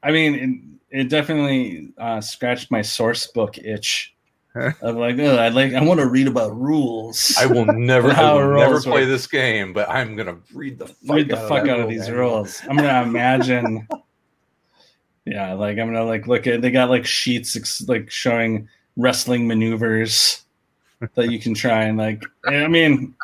I 0.02 0.10
mean, 0.12 0.78
it, 0.90 1.00
it 1.00 1.08
definitely 1.08 1.92
uh, 1.98 2.20
scratched 2.20 2.70
my 2.70 2.82
source 2.82 3.26
book 3.26 3.58
itch. 3.58 4.14
of 4.82 4.96
like, 4.96 5.18
oh, 5.18 5.38
I'd 5.38 5.52
like, 5.54 5.74
I 5.74 5.82
want 5.82 6.00
to 6.00 6.06
read 6.06 6.26
about 6.26 6.58
rules. 6.58 7.36
I 7.38 7.46
will 7.46 7.66
never, 7.66 8.10
I 8.10 8.32
will 8.32 8.56
never 8.56 8.80
play 8.80 9.02
work. 9.02 9.08
this 9.08 9.26
game, 9.26 9.72
but 9.72 9.88
I'm 9.88 10.16
gonna 10.16 10.38
read 10.52 10.78
the 10.78 10.86
fuck 10.86 10.96
read 11.16 11.28
the 11.28 11.38
out 11.38 11.48
fuck 11.48 11.64
that 11.64 11.70
out 11.74 11.80
of 11.80 11.88
these 11.88 12.08
manual. 12.08 12.18
rules. 12.38 12.60
I'm 12.68 12.76
gonna 12.76 13.02
imagine. 13.02 13.86
Yeah, 15.30 15.52
like 15.54 15.78
I'm 15.78 15.86
gonna 15.92 16.04
like 16.04 16.26
look 16.26 16.46
at. 16.46 16.62
They 16.62 16.70
got 16.70 16.90
like 16.90 17.06
sheets 17.06 17.56
ex- 17.56 17.86
like 17.88 18.10
showing 18.10 18.68
wrestling 18.96 19.46
maneuvers 19.46 20.42
that 21.14 21.30
you 21.30 21.38
can 21.38 21.54
try 21.54 21.84
and 21.84 21.98
like. 21.98 22.24
I 22.46 22.66
mean, 22.68 23.14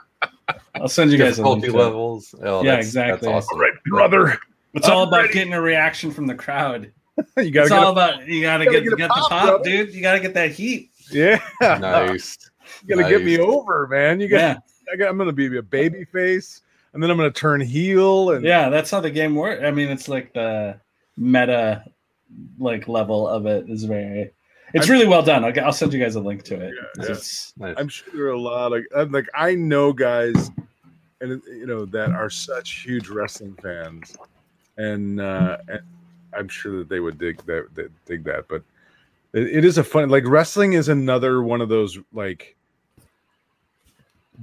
I'll 0.75 0.89
send 0.89 1.11
you 1.13 1.19
guys 1.19 1.39
a 1.39 1.43
link. 1.43 1.63
Difficulty 1.63 1.69
to 1.69 1.75
it. 1.75 1.83
levels. 1.85 2.35
Oh, 2.43 2.63
Yeah, 2.63 2.71
that's- 2.73 2.87
exactly. 2.87 3.29
That's 3.33 3.47
awesome. 3.47 3.57
All 3.59 3.63
right, 3.63 3.85
brother. 3.87 4.39
It's 4.75 4.89
all 4.89 5.03
I'm 5.03 5.09
about 5.09 5.21
ready. 5.23 5.35
getting 5.35 5.53
a 5.55 5.61
reaction 5.61 6.11
from 6.11 6.27
the 6.27 6.35
crowd. 6.35 6.91
you 7.37 7.51
gotta 7.53 7.67
it's 7.67 7.69
get 7.71 7.73
all 7.79 7.89
a, 7.89 7.93
about 7.93 8.27
you 8.27 8.43
gotta, 8.43 8.65
you 8.65 8.71
gotta 8.71 8.81
get, 8.83 8.89
get 8.91 8.99
get 8.99 9.09
pop, 9.11 9.29
the 9.29 9.29
pop, 9.35 9.47
brother. 9.47 9.65
dude. 9.65 9.95
You 9.95 10.03
gotta 10.03 10.19
get 10.21 10.35
that 10.35 10.51
heat. 10.51 10.91
yeah. 11.11 11.39
Nice. 11.61 12.37
You 12.87 12.97
gotta 12.97 13.09
get 13.09 13.25
me 13.25 13.39
over, 13.39 13.87
man. 13.87 14.21
You 14.21 14.27
got. 14.29 14.39
Yeah, 14.39 14.57
I 14.93 14.97
got. 14.97 15.09
I'm 15.11 15.19
gonna 15.19 15.33
be 15.33 15.55
a 15.57 15.63
baby 15.63 16.05
face, 16.07 16.63
and 16.93 17.03
then 17.03 17.11
I'm 17.11 17.17
gonna 17.17 17.31
turn 17.31 17.61
heel, 17.61 18.31
and 18.33 18.43
yeah. 18.45 18.69
That's 18.69 18.91
how 18.91 19.01
the 19.01 19.11
game 19.11 19.35
works. 19.35 19.63
I 19.63 19.71
mean, 19.71 19.89
it's 19.89 20.09
like 20.09 20.33
the 20.33 20.81
meta 21.17 21.85
like 22.59 22.89
level 22.89 23.27
of 23.29 23.47
it 23.47 23.69
is 23.69 23.85
very. 23.85 24.31
It's 24.73 24.87
I'm- 24.87 24.93
really 24.93 25.07
well 25.07 25.23
done. 25.23 25.45
I'll, 25.45 25.67
I'll 25.67 25.73
send 25.73 25.93
you 25.93 26.01
guys 26.01 26.17
a 26.17 26.21
link 26.21 26.43
to 26.45 26.55
it. 26.61 26.75
Yeah, 26.97 27.03
It's- 27.05 27.53
Nice. 27.57 27.75
I'm 27.79 27.89
sure 27.89 28.13
there 28.13 28.25
are 28.27 28.31
a 28.31 28.41
lot 28.41 28.73
of 28.73 28.83
I'm 28.97 29.13
like 29.13 29.29
I 29.35 29.55
know 29.55 29.93
guys, 29.93 30.51
and 31.21 31.41
you 31.47 31.67
know 31.67 31.85
that 31.87 32.11
are 32.11 32.29
such 32.31 32.83
huge 32.83 33.09
wrestling 33.09 33.57
fans, 33.63 34.17
and 34.77 35.21
uh, 35.21 35.59
and 35.69 35.81
I'm 36.37 36.49
sure 36.49 36.79
that 36.79 36.89
they 36.89 36.99
would 37.01 37.19
dig 37.19 37.45
that, 37.47 37.69
that 37.75 37.93
dig 38.07 38.25
that. 38.25 38.49
But 38.49 38.63
it, 39.33 39.59
it 39.59 39.65
is 39.65 39.79
a 39.79 39.85
fun 39.85 40.09
like 40.09 40.25
wrestling 40.27 40.73
is 40.73 40.89
another 40.89 41.43
one 41.43 41.61
of 41.61 41.69
those 41.69 41.99
like 42.13 42.57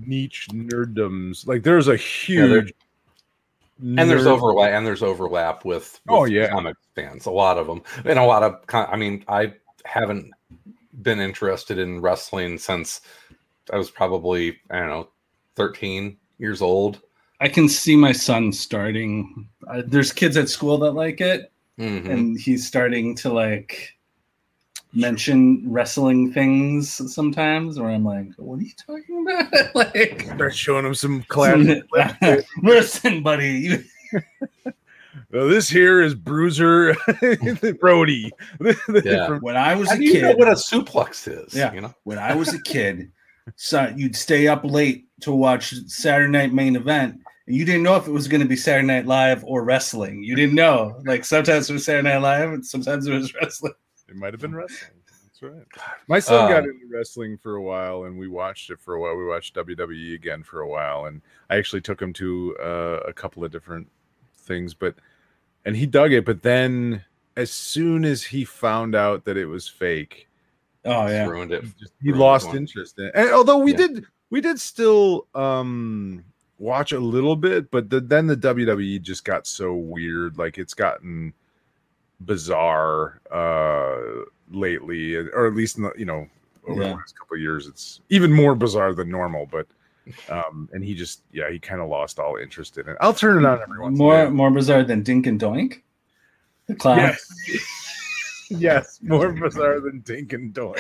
niche 0.06 0.48
nerddoms. 0.54 1.46
Like 1.48 1.64
there's 1.64 1.88
a 1.88 1.92
there- 1.92 1.98
huge 1.98 2.74
and 3.80 3.98
there's 4.10 4.28
overlap 4.28 4.72
and 4.72 4.86
there's 4.86 5.04
overlap 5.04 5.66
with, 5.66 6.00
with 6.06 6.10
Oh, 6.10 6.26
yeah. 6.26 6.50
comic 6.50 6.76
fans 6.96 7.26
a 7.26 7.32
lot 7.32 7.58
of 7.58 7.68
them 7.68 7.82
and 8.06 8.20
a 8.20 8.24
lot 8.24 8.44
of 8.44 8.66
con- 8.68 8.88
i 8.92 8.96
mean 8.96 9.24
i 9.28 9.54
haven't 9.86 10.32
been 11.02 11.20
interested 11.20 11.78
in 11.80 12.00
wrestling 12.02 12.58
since 12.58 13.02
i 13.74 13.78
was 13.78 13.90
probably 13.90 14.58
i 14.70 14.80
don't 14.80 14.90
know 14.90 15.08
13 15.56 16.18
years 16.40 16.62
old 16.62 17.02
I 17.40 17.48
can 17.50 17.68
see 17.68 17.96
my 17.96 18.12
son 18.12 18.52
starting. 18.54 19.50
Uh, 19.68 19.82
there's 19.84 20.14
kids 20.14 20.38
at 20.38 20.48
school 20.48 20.78
that 20.78 20.92
like 20.92 21.22
it, 21.22 21.52
Mhm. 21.80 22.08
and 22.08 22.40
he's 22.40 22.68
starting 22.68 23.16
to 23.16 23.34
like 23.34 23.98
mention 24.94 25.64
wrestling 25.66 26.34
things 26.34 27.14
sometimes. 27.14 27.80
Where 27.80 27.90
I'm 27.90 28.04
like, 28.06 28.28
"What 28.38 28.60
are 28.60 28.62
you 28.62 28.72
talking 28.86 29.26
about?" 29.28 29.76
like, 29.76 30.24
start 30.36 30.56
showing 30.56 30.84
them 30.84 30.96
some 30.96 31.24
classic. 31.24 31.84
clips. 31.92 32.48
listen, 32.64 33.24
buddy. 33.24 33.84
Well, 35.32 35.48
this 35.48 35.70
here 35.70 36.02
is 36.02 36.14
Bruiser 36.14 36.96
Brody. 37.80 38.32
Yeah. 39.04 39.38
When 39.40 39.56
I 39.56 39.76
was 39.76 39.90
How 39.90 39.96
a 39.96 40.00
do 40.00 40.04
you 40.06 40.22
know 40.22 40.28
kid, 40.30 40.40
what 40.40 40.48
a 40.50 40.52
suplex 40.52 41.28
is 41.28 41.54
Yeah. 41.54 41.74
you 41.74 41.82
know 41.82 41.94
when 42.04 42.18
I 42.18 42.36
was 42.36 42.54
a 42.54 42.62
kid, 42.62 43.12
so 43.56 43.94
you'd 43.96 44.16
stay 44.16 44.48
up 44.48 44.64
late 44.66 45.06
to 45.22 45.32
watch 45.32 45.74
Saturday 45.88 46.30
Night 46.30 46.54
Main 46.54 46.76
Event. 46.76 47.20
And 47.48 47.56
you 47.56 47.64
didn't 47.66 47.84
know 47.84 47.96
if 47.96 48.08
it 48.08 48.12
was 48.12 48.28
going 48.28 48.42
to 48.42 48.48
be 48.48 48.56
Saturday 48.58 48.86
Night 48.88 49.06
Live 49.06 49.44
or 49.46 49.64
wrestling. 49.64 50.22
You 50.24 50.36
didn't 50.36 50.56
know. 50.56 51.02
Like 51.06 51.24
sometimes 51.26 51.70
it 51.70 51.74
was 51.74 51.86
Saturday 51.86 52.10
Night 52.10 52.22
Live, 52.22 52.52
and 52.52 52.66
sometimes 52.66 53.08
it 53.08 53.14
was 53.14 53.34
wrestling. 53.36 53.74
It 54.12 54.18
might 54.18 54.34
have 54.34 54.42
been 54.42 54.54
wrestling. 54.56 54.92
That's 55.24 55.42
right. 55.42 55.66
My 56.08 56.20
son 56.20 56.50
got 56.50 56.60
Um, 56.60 56.66
into 56.66 56.88
wrestling 56.92 57.38
for 57.38 57.56
a 57.56 57.62
while, 57.64 58.04
and 58.04 58.20
we 58.20 58.28
watched 58.28 58.70
it 58.70 58.80
for 58.80 58.94
a 58.96 59.02
while. 59.02 59.16
We 59.16 59.26
watched 59.26 59.56
WWE 59.56 60.14
again 60.14 60.44
for 60.44 60.62
a 60.62 60.68
while, 60.68 61.06
and 61.06 61.22
I 61.50 61.56
actually 61.58 61.82
took 61.82 62.02
him 62.02 62.14
to 62.14 62.56
uh, 62.62 63.00
a 63.08 63.14
couple 63.14 63.44
of 63.44 63.52
different 63.52 63.90
things, 64.36 64.74
but 64.76 64.96
and 65.66 65.76
he 65.76 65.86
dug 65.86 66.12
it. 66.12 66.26
But 66.26 66.44
then, 66.44 67.06
as 67.38 67.52
soon 67.52 68.04
as 68.06 68.24
he 68.24 68.44
found 68.46 68.94
out 68.96 69.26
that 69.26 69.38
it 69.38 69.46
was 69.46 69.68
fake, 69.68 70.28
Oh 70.86 71.08
yeah. 71.08 71.26
ruined 71.28 71.52
it 71.54 71.64
he, 71.64 71.70
just, 71.80 71.94
he 72.02 72.12
Ruined 72.12 72.20
lost 72.20 72.48
one. 72.48 72.58
interest 72.58 73.00
in 73.00 73.06
it. 73.06 73.12
And 73.16 73.30
although 73.32 73.60
we 73.60 73.72
Yeah. 73.72 73.78
did, 73.78 74.06
we 74.30 74.42
did 74.42 74.60
still 74.60 75.28
um 75.36 76.24
watch 76.58 76.92
a 76.92 77.00
little 77.00 77.36
bit, 77.36 77.72
but 77.72 77.90
the, 77.90 78.00
then 78.00 78.28
the 78.28 78.36
WWE 78.38 79.02
just 79.02 79.24
got 79.26 79.48
so 79.48 79.74
weird. 79.74 80.38
Like 80.38 80.58
it's 80.58 80.74
gotten 80.74 81.34
bizarre 82.26 83.22
uh 83.32 84.26
lately, 84.52 85.16
or 85.16 85.48
at 85.48 85.54
least 85.56 85.78
in 85.78 85.84
the, 85.84 85.94
you 85.98 86.06
know 86.06 86.28
over 86.68 86.82
Yeah. 86.82 86.90
the 86.90 86.96
last 86.96 87.18
couple 87.18 87.36
of 87.36 87.42
years, 87.42 87.68
it's 87.68 88.02
even 88.10 88.32
more 88.32 88.54
bizarre 88.56 88.94
than 88.94 89.10
normal. 89.10 89.48
But 89.50 89.68
um, 90.30 90.70
and 90.74 90.84
he 90.84 90.94
just 90.94 91.22
yeah, 91.32 91.50
he 91.50 91.58
kind 91.60 91.82
of 91.82 91.90
lost 91.90 92.20
all 92.20 92.36
interest 92.38 92.78
in 92.78 92.88
it. 92.90 92.98
I'll 93.02 93.14
turn 93.14 93.44
it 93.44 93.48
on 93.48 93.62
every 93.62 93.80
once. 93.80 93.98
More 93.98 94.14
while. 94.14 94.30
more 94.32 94.52
bizarre 94.52 94.84
than 94.84 95.04
Dink 95.04 95.26
and 95.28 95.40
Doink. 95.40 95.82
The 96.68 96.76
clown. 96.76 96.98
Yes. 96.98 98.48
yes, 98.50 99.00
more 99.02 99.32
bizarre 99.32 99.80
than 99.80 100.02
Dink 100.02 100.34
and 100.34 100.54
Doink. 100.54 100.80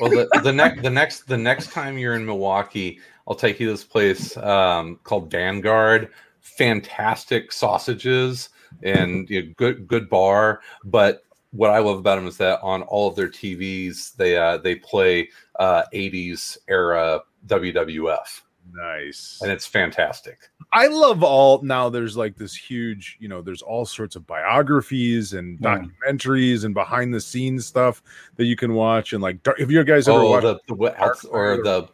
well 0.00 0.10
the, 0.10 0.28
the 0.42 0.52
next 0.52 0.82
the 0.82 0.90
next 0.90 1.26
the 1.28 1.36
next 1.38 1.70
time 1.72 1.96
you're 1.96 2.14
in 2.16 2.26
milwaukee 2.26 2.98
i'll 3.28 3.34
take 3.34 3.60
you 3.60 3.66
to 3.66 3.72
this 3.72 3.84
place 3.84 4.36
um, 4.38 4.98
called 5.04 5.30
vanguard 5.30 6.08
fantastic 6.40 7.52
sausages 7.52 8.48
and 8.82 9.28
you 9.30 9.42
know, 9.42 9.52
good 9.56 9.86
good 9.88 10.08
bar 10.08 10.60
but 10.84 11.22
what 11.52 11.70
i 11.70 11.78
love 11.78 11.98
about 11.98 12.16
them 12.16 12.26
is 12.26 12.36
that 12.36 12.60
on 12.62 12.82
all 12.82 13.08
of 13.08 13.16
their 13.16 13.28
tvs 13.28 14.14
they 14.16 14.36
uh, 14.36 14.56
they 14.58 14.74
play 14.74 15.28
uh, 15.58 15.82
80s 15.94 16.58
era 16.68 17.20
wwf 17.46 18.42
Nice. 18.74 19.38
and 19.42 19.50
it's 19.50 19.66
fantastic 19.66 20.50
I 20.70 20.86
love 20.88 21.22
all 21.22 21.62
now. 21.62 21.88
There's 21.88 22.14
like 22.14 22.36
this 22.36 22.54
huge, 22.54 23.16
you 23.20 23.26
know, 23.26 23.40
there's 23.40 23.62
all 23.62 23.86
sorts 23.86 24.16
of 24.16 24.26
biographies 24.26 25.32
and 25.32 25.58
Yeah. 25.62 25.78
documentaries 25.78 26.64
and 26.66 26.74
behind 26.74 27.14
the 27.14 27.22
scenes 27.22 27.64
stuff 27.64 28.02
that 28.36 28.44
you 28.44 28.54
can 28.54 28.74
watch. 28.74 29.14
And 29.14 29.22
like, 29.22 29.38
if 29.58 29.70
you 29.70 29.82
guys 29.84 30.08
ever 30.08 30.18
oh 30.18 30.28
watched 30.30 30.42
the, 30.42 30.60
the 30.68 30.74
what- 30.74 31.00
or 31.30 31.52
of- 31.52 31.64
the 31.64 31.88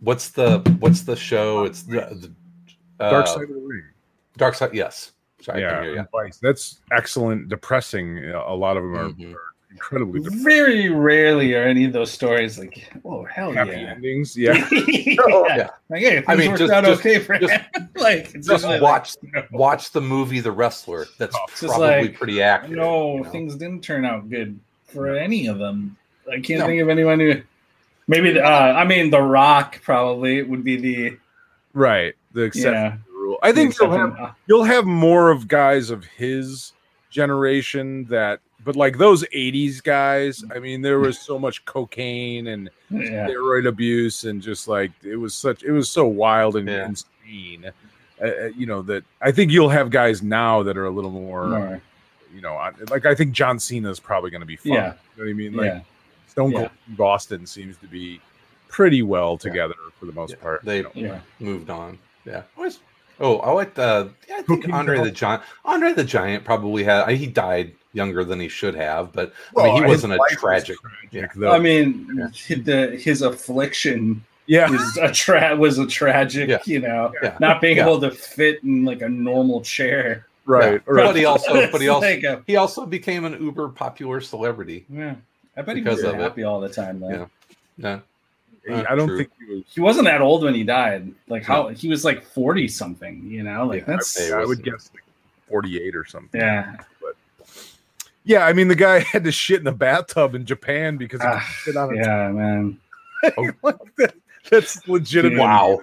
what's 0.00 0.28
the 0.28 0.58
what's 0.80 1.00
the 1.04 1.16
show 1.16 1.64
it's 1.64 1.84
the, 1.84 2.00
the 2.98 3.02
uh, 3.02 3.10
Dark 3.10 3.28
Side 3.28 3.44
of 3.44 3.48
the 3.48 3.54
Ring, 3.54 3.84
dark 4.36 4.54
side 4.54 4.74
yes 4.74 5.12
Sorry, 5.40 5.64
I 5.64 5.68
yeah, 5.68 5.74
can 5.76 5.84
hear 5.84 5.94
you. 6.24 6.30
that's 6.42 6.80
excellent. 6.92 7.48
Depressing. 7.48 8.24
A 8.30 8.54
lot 8.54 8.76
of 8.76 8.82
them 8.82 8.94
are, 8.96 9.08
Mhm. 9.10 9.34
are 9.34 9.40
incredibly 9.70 10.20
depressing. 10.20 10.44
Very 10.44 10.88
rarely 10.88 11.54
are 11.54 11.62
any 11.62 11.84
of 11.84 11.92
those 11.92 12.10
stories 12.10 12.58
like, 12.58 12.90
oh 13.04 13.24
hell 13.24 13.52
happy 13.52 13.70
yeah. 13.72 13.92
endings. 13.94 14.36
Yeah, 14.36 14.66
Yeah. 14.72 15.70
Like, 15.88 16.00
hey, 16.02 16.24
I 16.26 16.34
mean, 16.36 16.56
just- 16.56 16.72
out 16.72 16.84
just- 16.84 17.00
okay 17.00 17.18
for 17.20 17.38
just- 17.38 17.52
him. 17.52 17.60
like, 17.96 18.34
it's 18.34 18.46
Just 18.48 18.64
usually 18.64 18.80
watch 18.80 19.14
like, 19.22 19.32
no. 19.52 19.58
watch 19.58 19.92
the 19.92 20.00
movie 20.00 20.40
The 20.40 20.50
Wrestler. 20.52 21.06
That's 21.18 21.36
It's 21.48 21.60
just 21.60 21.74
probably 21.74 22.08
like, 22.08 22.14
pretty 22.18 22.42
accurate. 22.42 22.76
No, 22.76 23.16
you 23.18 23.22
know? 23.22 23.30
things 23.30 23.54
didn't 23.56 23.82
turn 23.84 24.04
out 24.04 24.28
good 24.28 24.58
for 24.86 25.14
any 25.16 25.46
of 25.46 25.58
them. 25.58 25.96
I 26.30 26.40
can't 26.40 26.60
No. 26.60 26.66
think 26.66 26.80
of 26.82 26.88
anyone 26.88 27.20
who. 27.20 27.40
Maybe, 28.08 28.32
the- 28.32 28.42
uh, 28.44 28.72
I 28.76 28.84
mean, 28.84 29.10
The 29.10 29.20
Rock 29.22 29.80
probably 29.82 30.42
would 30.42 30.64
be 30.64 30.76
the 30.76 31.16
right. 31.74 32.14
The 32.32 32.42
exception 32.42 32.72
yeah. 32.74 32.96
To. 33.42 33.46
I 33.46 33.52
think 33.52 33.78
you'll 33.78 33.90
have. 33.90 34.16
Uh, 34.18 34.30
you'll 34.46 34.64
have 34.64 34.84
more 34.86 35.30
of 35.30 35.48
guys 35.48 35.90
of 35.90 36.04
his 36.04 36.72
generation 37.10 38.04
that 38.04 38.40
but 38.64 38.76
like 38.76 38.98
those 38.98 39.24
80s 39.34 39.82
guys 39.82 40.44
i 40.54 40.58
mean 40.58 40.82
there 40.82 40.98
was 40.98 41.18
so 41.18 41.38
much 41.38 41.64
cocaine 41.64 42.48
and 42.48 42.68
yeah. 42.90 43.26
steroid 43.26 43.66
abuse 43.66 44.24
and 44.24 44.42
just 44.42 44.68
like 44.68 44.92
it 45.02 45.16
was 45.16 45.34
such 45.34 45.62
it 45.62 45.72
was 45.72 45.88
so 45.90 46.06
wild 46.06 46.56
and 46.56 46.68
Yeah. 46.68 46.84
insane 46.86 47.72
uh, 48.22 48.24
uh, 48.26 48.44
you 48.54 48.66
know 48.66 48.82
that 48.82 49.04
i 49.22 49.32
think 49.32 49.50
you'll 49.50 49.70
have 49.70 49.88
guys 49.90 50.22
now 50.22 50.62
that 50.64 50.76
are 50.76 50.84
a 50.84 50.90
little 50.90 51.10
more 51.10 51.46
More. 51.46 51.82
you 52.34 52.42
know 52.42 52.54
like 52.90 53.06
i 53.06 53.14
think 53.14 53.32
john 53.32 53.58
cena 53.58 53.88
is 53.90 53.98
probably 54.00 54.30
going 54.30 54.42
to 54.42 54.46
be 54.46 54.56
fun 54.56 54.72
Yeah. 54.72 54.92
you 55.16 55.22
know 55.22 55.24
what 55.24 55.30
i 55.30 55.32
mean 55.32 55.52
like 55.54 55.66
yeah. 55.66 55.80
stone 56.26 56.52
cold 56.52 56.70
Steve 56.84 57.00
Austin 57.00 57.46
seems 57.46 57.78
to 57.78 57.86
be 57.86 58.20
pretty 58.68 59.02
well 59.02 59.38
together 59.38 59.74
for 59.98 60.04
the 60.06 60.12
most 60.12 60.32
Yeah, 60.32 60.36
part. 60.42 60.64
they- 60.64 60.76
you 60.78 60.82
know. 60.82 60.90
Yeah. 60.94 61.20
moved 61.40 61.70
on. 61.70 61.98
Yeah. 62.26 62.42
Always- 62.56 62.80
Oh, 63.20 63.38
I 63.38 63.50
like 63.52 63.74
the. 63.74 64.10
Yeah, 64.28 64.34
I 64.34 64.42
think 64.42 64.46
Cooking 64.62 64.72
Andre 64.72 64.96
Bell. 64.96 65.04
the 65.06 65.10
Giant. 65.10 65.42
Andre 65.64 65.92
the 65.92 66.04
Giant 66.04 66.44
probably 66.44 66.84
had. 66.84 67.08
He 67.10 67.26
died 67.26 67.72
younger 67.92 68.22
than 68.24 68.38
he 68.38 68.48
should 68.48 68.74
have, 68.74 69.12
but 69.12 69.32
I 69.56 69.64
mean, 69.64 69.82
he 69.82 69.88
wasn't 69.88 70.12
a 70.12 70.16
life 70.16 70.30
was 70.32 70.38
tragic. 70.40 70.76
tragic, 70.80 71.10
yeah. 71.10 71.26
though. 71.34 71.50
I 71.52 71.58
mean, 71.58 72.06
Yeah. 72.48 72.56
the 72.62 72.96
his 73.02 73.22
affliction 73.22 74.22
yeah, 74.46 74.70
was 74.70 74.96
a 74.98 75.10
tra- 75.12 75.56
was 75.56 75.78
a 75.78 75.86
tragic, 75.86 76.48
Yeah. 76.48 76.58
you 76.64 76.80
know, 76.80 77.12
Yeah. 77.22 77.36
not 77.40 77.60
being 77.60 77.78
Yeah. 77.78 77.84
able 77.86 78.00
to 78.02 78.10
fit 78.10 78.62
in 78.62 78.84
like 78.84 79.02
a 79.02 79.08
normal 79.08 79.62
chair. 79.62 80.26
right. 80.44 80.74
Yeah. 80.74 80.78
right. 80.86 81.04
But 81.06 81.16
he 81.16 81.24
also, 81.24 81.68
but 81.72 81.80
he 81.80 81.88
also, 81.88 82.06
like 82.06 82.22
a- 82.22 82.42
he 82.46 82.56
also 82.56 82.86
became 82.86 83.24
an 83.24 83.42
uber 83.42 83.68
popular 83.68 84.20
celebrity. 84.20 84.84
yeah. 84.90 85.14
I 85.56 85.62
bet 85.62 85.76
he 85.76 85.82
was 85.82 86.02
of 86.04 86.14
it. 86.14 86.20
happy 86.20 86.44
all 86.44 86.60
the 86.60 86.68
time 86.68 87.00
though. 87.00 87.28
Yeah. 87.78 87.98
Yeah. 88.68 88.80
Uh, 88.80 88.84
I 88.90 88.94
don't 88.94 89.08
true. 89.08 89.18
think 89.18 89.30
he 89.38 89.54
was. 89.54 89.64
He 89.68 89.80
wasn't 89.80 90.06
that 90.06 90.20
old 90.20 90.44
when 90.44 90.54
he 90.54 90.64
died. 90.64 91.12
Like 91.28 91.42
how 91.44 91.68
he 91.68 91.88
was 91.88 92.04
like 92.04 92.22
forty 92.22 92.68
something, 92.68 93.26
you 93.30 93.42
know? 93.42 93.66
Like 93.66 93.80
Yeah, 93.80 93.96
that's 93.96 94.26
He 94.26 94.32
I 94.32 94.44
would 94.44 94.62
guess 94.62 94.90
like 94.94 95.04
48 95.48 95.96
or 95.96 96.04
something. 96.04 96.40
yeah. 96.40 96.76
But 97.00 97.16
Yeah, 98.24 98.44
I 98.44 98.52
mean 98.52 98.68
the 98.68 98.74
guy 98.74 98.98
had 99.12 99.24
to 99.24 99.32
shit 99.32 99.60
in 99.60 99.66
a 99.66 99.72
bathtub 99.72 100.34
in 100.34 100.44
Japan 100.44 100.96
because 100.96 101.22
he 101.22 101.28
could 101.28 101.42
shit 101.42 101.76
on 101.76 101.94
a 101.94 101.96
Yeah, 101.96 102.28
man. 102.28 102.78
like 103.62 103.76
that, 103.96 104.14
that's 104.50 104.86
legitimate. 104.86 105.40
Wow. 105.40 105.80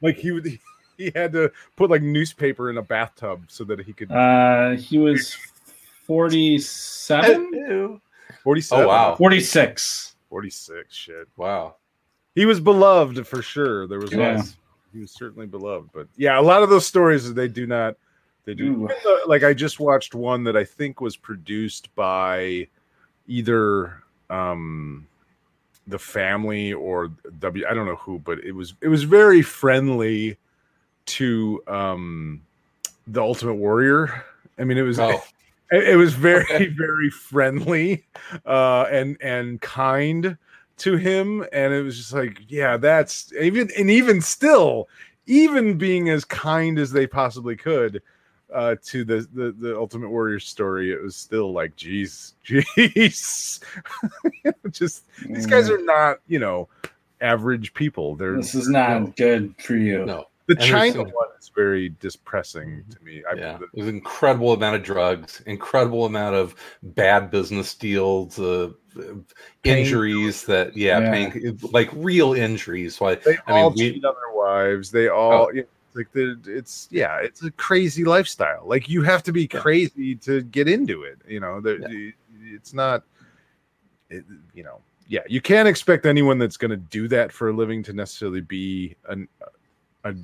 Like 0.00 0.16
he 0.16 0.32
would 0.32 0.58
he 0.96 1.12
had 1.14 1.32
to 1.32 1.52
put 1.76 1.90
like 1.90 2.02
newspaper 2.02 2.70
in 2.70 2.78
a 2.78 2.82
bathtub 2.82 3.44
so 3.48 3.64
that 3.64 3.80
he 3.80 3.92
could 3.92 4.10
Uh 4.10 4.70
he 4.76 4.98
was 4.98 5.36
47? 6.06 8.00
47. 8.42 8.84
Oh, 8.84 8.88
wow. 8.88 9.14
46. 9.14 10.16
46 10.28 10.94
shit. 10.94 11.28
Wow. 11.36 11.76
He 12.34 12.46
was 12.46 12.60
beloved 12.60 13.26
for 13.26 13.42
sure. 13.42 13.86
There 13.86 13.98
was 14.00 14.10
He 14.10 14.16
Yeah. 14.18 14.36
was. 14.36 14.56
he 14.92 15.00
was 15.00 15.10
certainly 15.10 15.46
beloved, 15.46 15.90
but 15.92 16.06
yeah, 16.16 16.38
a 16.38 16.42
lot 16.42 16.62
of 16.62 16.68
those 16.70 16.86
stories 16.86 17.32
they 17.34 17.48
do 17.48 17.66
not 17.66 17.96
they 18.44 18.54
do 18.54 18.88
though- 19.04 19.20
like 19.26 19.42
I 19.44 19.54
just 19.54 19.78
watched 19.80 20.14
one 20.14 20.44
that 20.44 20.56
I 20.56 20.64
think 20.64 21.00
was 21.00 21.16
produced 21.16 21.94
by 21.94 22.66
either 23.26 24.02
um 24.30 25.06
the 25.86 25.98
family 25.98 26.72
or 26.72 27.10
W 27.40 27.64
I 27.68 27.74
don't 27.74 27.86
know 27.86 27.96
who, 27.96 28.18
but 28.18 28.38
it 28.40 28.52
was 28.52 28.74
it 28.80 28.88
was 28.88 29.02
very 29.04 29.42
friendly 29.42 30.36
to 31.06 31.62
um 31.66 32.42
the 33.06 33.20
Ultimate 33.22 33.54
Warrior. 33.54 34.24
I 34.58 34.64
mean, 34.64 34.78
it 34.78 34.82
was 34.82 34.98
Oh, 35.00 35.22
it, 35.70 35.88
it 35.88 35.96
was 35.96 36.12
very 36.14 36.66
very 36.78 37.10
friendly 37.10 38.04
uh 38.44 38.86
and 38.90 39.16
and 39.22 39.60
kind 39.60 40.36
to 40.82 40.96
him 40.96 41.44
and 41.52 41.72
it 41.72 41.82
was 41.82 41.96
just 41.96 42.12
like 42.12 42.40
yeah 42.48 42.76
that's 42.76 43.32
even 43.40 43.68
and 43.78 43.90
even 43.90 44.20
still 44.20 44.88
even 45.26 45.78
being 45.78 46.08
as 46.10 46.24
kind 46.24 46.78
as 46.78 46.90
they 46.92 47.06
possibly 47.06 47.56
could 47.56 48.02
uh 48.52 48.74
to 48.82 49.04
the 49.04 49.26
the, 49.32 49.52
the 49.58 49.76
ultimate 49.76 50.10
warrior 50.10 50.40
story 50.40 50.92
it 50.92 51.00
was 51.02 51.14
still 51.16 51.52
like 51.52 51.74
jeez 51.76 52.32
jeez 52.46 53.60
just 54.70 55.04
these 55.28 55.46
guys 55.46 55.68
Mm. 55.68 55.78
are 55.78 55.84
not 55.84 56.16
you 56.26 56.38
know 56.38 56.68
average 57.20 57.72
people 57.74 58.16
they're 58.16 58.36
This 58.36 58.54
is 58.56 58.68
not 58.68 59.14
good 59.16 59.54
for 59.60 59.76
you. 59.76 60.04
no. 60.04 60.26
The 60.46 60.54
And 60.54 60.62
Chyna 60.62 61.04
one 61.12 61.28
is 61.38 61.50
very 61.54 61.90
depressing 62.00 62.84
to 62.90 63.04
me 63.04 63.22
I, 63.30 63.34
yeah, 63.34 63.58
there's 63.74 63.88
an 63.88 63.94
incredible 63.94 64.52
amount 64.52 64.76
of 64.76 64.82
drugs, 64.82 65.40
incredible 65.46 66.04
amount 66.04 66.34
of 66.34 66.54
bad 66.82 67.30
business 67.30 67.74
deals, 67.74 68.38
uh, 68.40 68.70
injuries 69.64 70.44
that 70.46 70.76
yeah, 70.76 70.98
Yeah. 71.34 71.50
like 71.70 71.90
real 71.94 72.32
injuries. 72.34 73.00
Why 73.00 73.14
they 73.14 73.38
I 73.46 73.52
mean, 73.52 73.62
all 73.64 73.70
we- 73.70 73.76
cheat 73.92 74.04
on 74.04 74.14
their 74.14 74.34
wives. 74.34 74.90
They 74.90 75.08
all 75.08 75.54
you 75.54 75.62
know, 75.62 75.68
like 75.94 76.10
the 76.12 76.36
it's 76.46 76.88
yeah, 76.90 77.18
it's 77.18 77.44
a 77.44 77.50
crazy 77.52 78.04
lifestyle. 78.04 78.64
Like 78.66 78.88
you 78.88 79.02
have 79.02 79.22
to 79.24 79.32
be 79.32 79.42
Yeah. 79.42 79.60
crazy 79.60 80.16
to 80.16 80.42
get 80.42 80.66
into 80.68 81.02
it. 81.04 81.18
You 81.28 81.40
know, 81.40 81.60
the, 81.60 82.12
it's 82.42 82.74
not. 82.74 83.04
It, 84.10 84.24
you 84.54 84.62
know, 84.64 84.80
yeah, 85.08 85.22
you 85.28 85.40
can't 85.40 85.68
expect 85.68 86.04
anyone 86.04 86.38
that's 86.38 86.56
going 86.56 86.70
to 86.72 86.76
do 86.76 87.08
that 87.08 87.32
for 87.32 87.48
a 87.48 87.52
living 87.52 87.82
to 87.84 87.92
necessarily 87.92 88.40
be 88.42 88.94
an, 89.08 89.26
a 90.04 90.14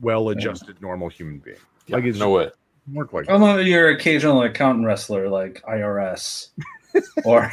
well-adjusted, 0.00 0.80
normal 0.80 1.08
human 1.08 1.38
being. 1.38 1.56
yeah, 1.86 1.96
like 1.96 2.04
it's 2.04 2.18
no 2.18 2.30
way. 2.30 2.50
work 2.92 3.12
like 3.12 3.28
Although 3.28 3.58
your 3.58 3.90
occasional 3.90 4.42
accountant 4.42 4.86
wrestler 4.86 5.28
like 5.28 5.62
IRS 5.62 6.48
or 7.24 7.52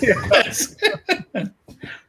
yes. 0.00 0.76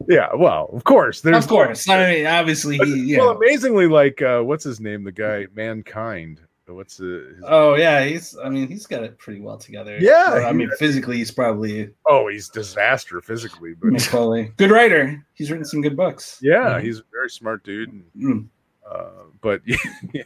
yeah. 0.07 0.30
Well, 0.36 0.70
of 0.74 0.84
course, 0.84 1.22
there's 1.22 1.43
of 1.45 1.49
course. 1.49 1.88
I 1.88 2.11
mean, 2.11 2.26
obviously 2.26 2.78
he 2.78 3.13
yeah. 3.13 3.20
Well, 3.20 3.32
amazingly, 3.32 3.88
like 3.88 4.22
uh, 4.22 4.41
what's 4.41 4.63
his 4.63 4.80
name? 4.80 5.03
The 5.03 5.11
guy, 5.11 5.47
mankind. 5.53 6.41
What's 6.76 6.97
the? 6.97 7.34
His, 7.36 7.43
Oh 7.47 7.76
yeah, 7.76 8.03
he's 8.05 8.38
I 8.43 8.49
mean 8.49 8.67
he's 8.67 8.86
got 8.88 9.03
it 9.03 9.17
pretty 9.17 9.41
well 9.41 9.57
together. 9.57 9.97
Yeah, 9.99 10.34
Or, 10.36 10.45
I 10.45 10.51
mean 10.51 10.70
physically 10.78 11.17
he's 11.17 11.32
probably 11.32 11.89
oh, 12.07 12.28
he's 12.28 12.49
disaster 12.49 13.22
physically, 13.22 13.74
but 13.74 13.89
Mick 13.91 14.07
Foley. 14.07 14.51
Good 14.57 14.72
writer. 14.72 15.26
He's 15.34 15.49
written 15.51 15.65
some 15.65 15.82
good 15.82 15.97
books. 15.97 16.39
yeah, 16.41 16.76
Mhm. 16.80 16.84
he's 16.84 16.99
a 16.99 17.03
very 17.11 17.30
smart 17.30 17.63
dude. 17.63 17.89
and, 17.91 18.03
Mm. 18.17 18.47
Uh, 18.89 19.09
but 19.41 19.61
yeah, 20.13 20.24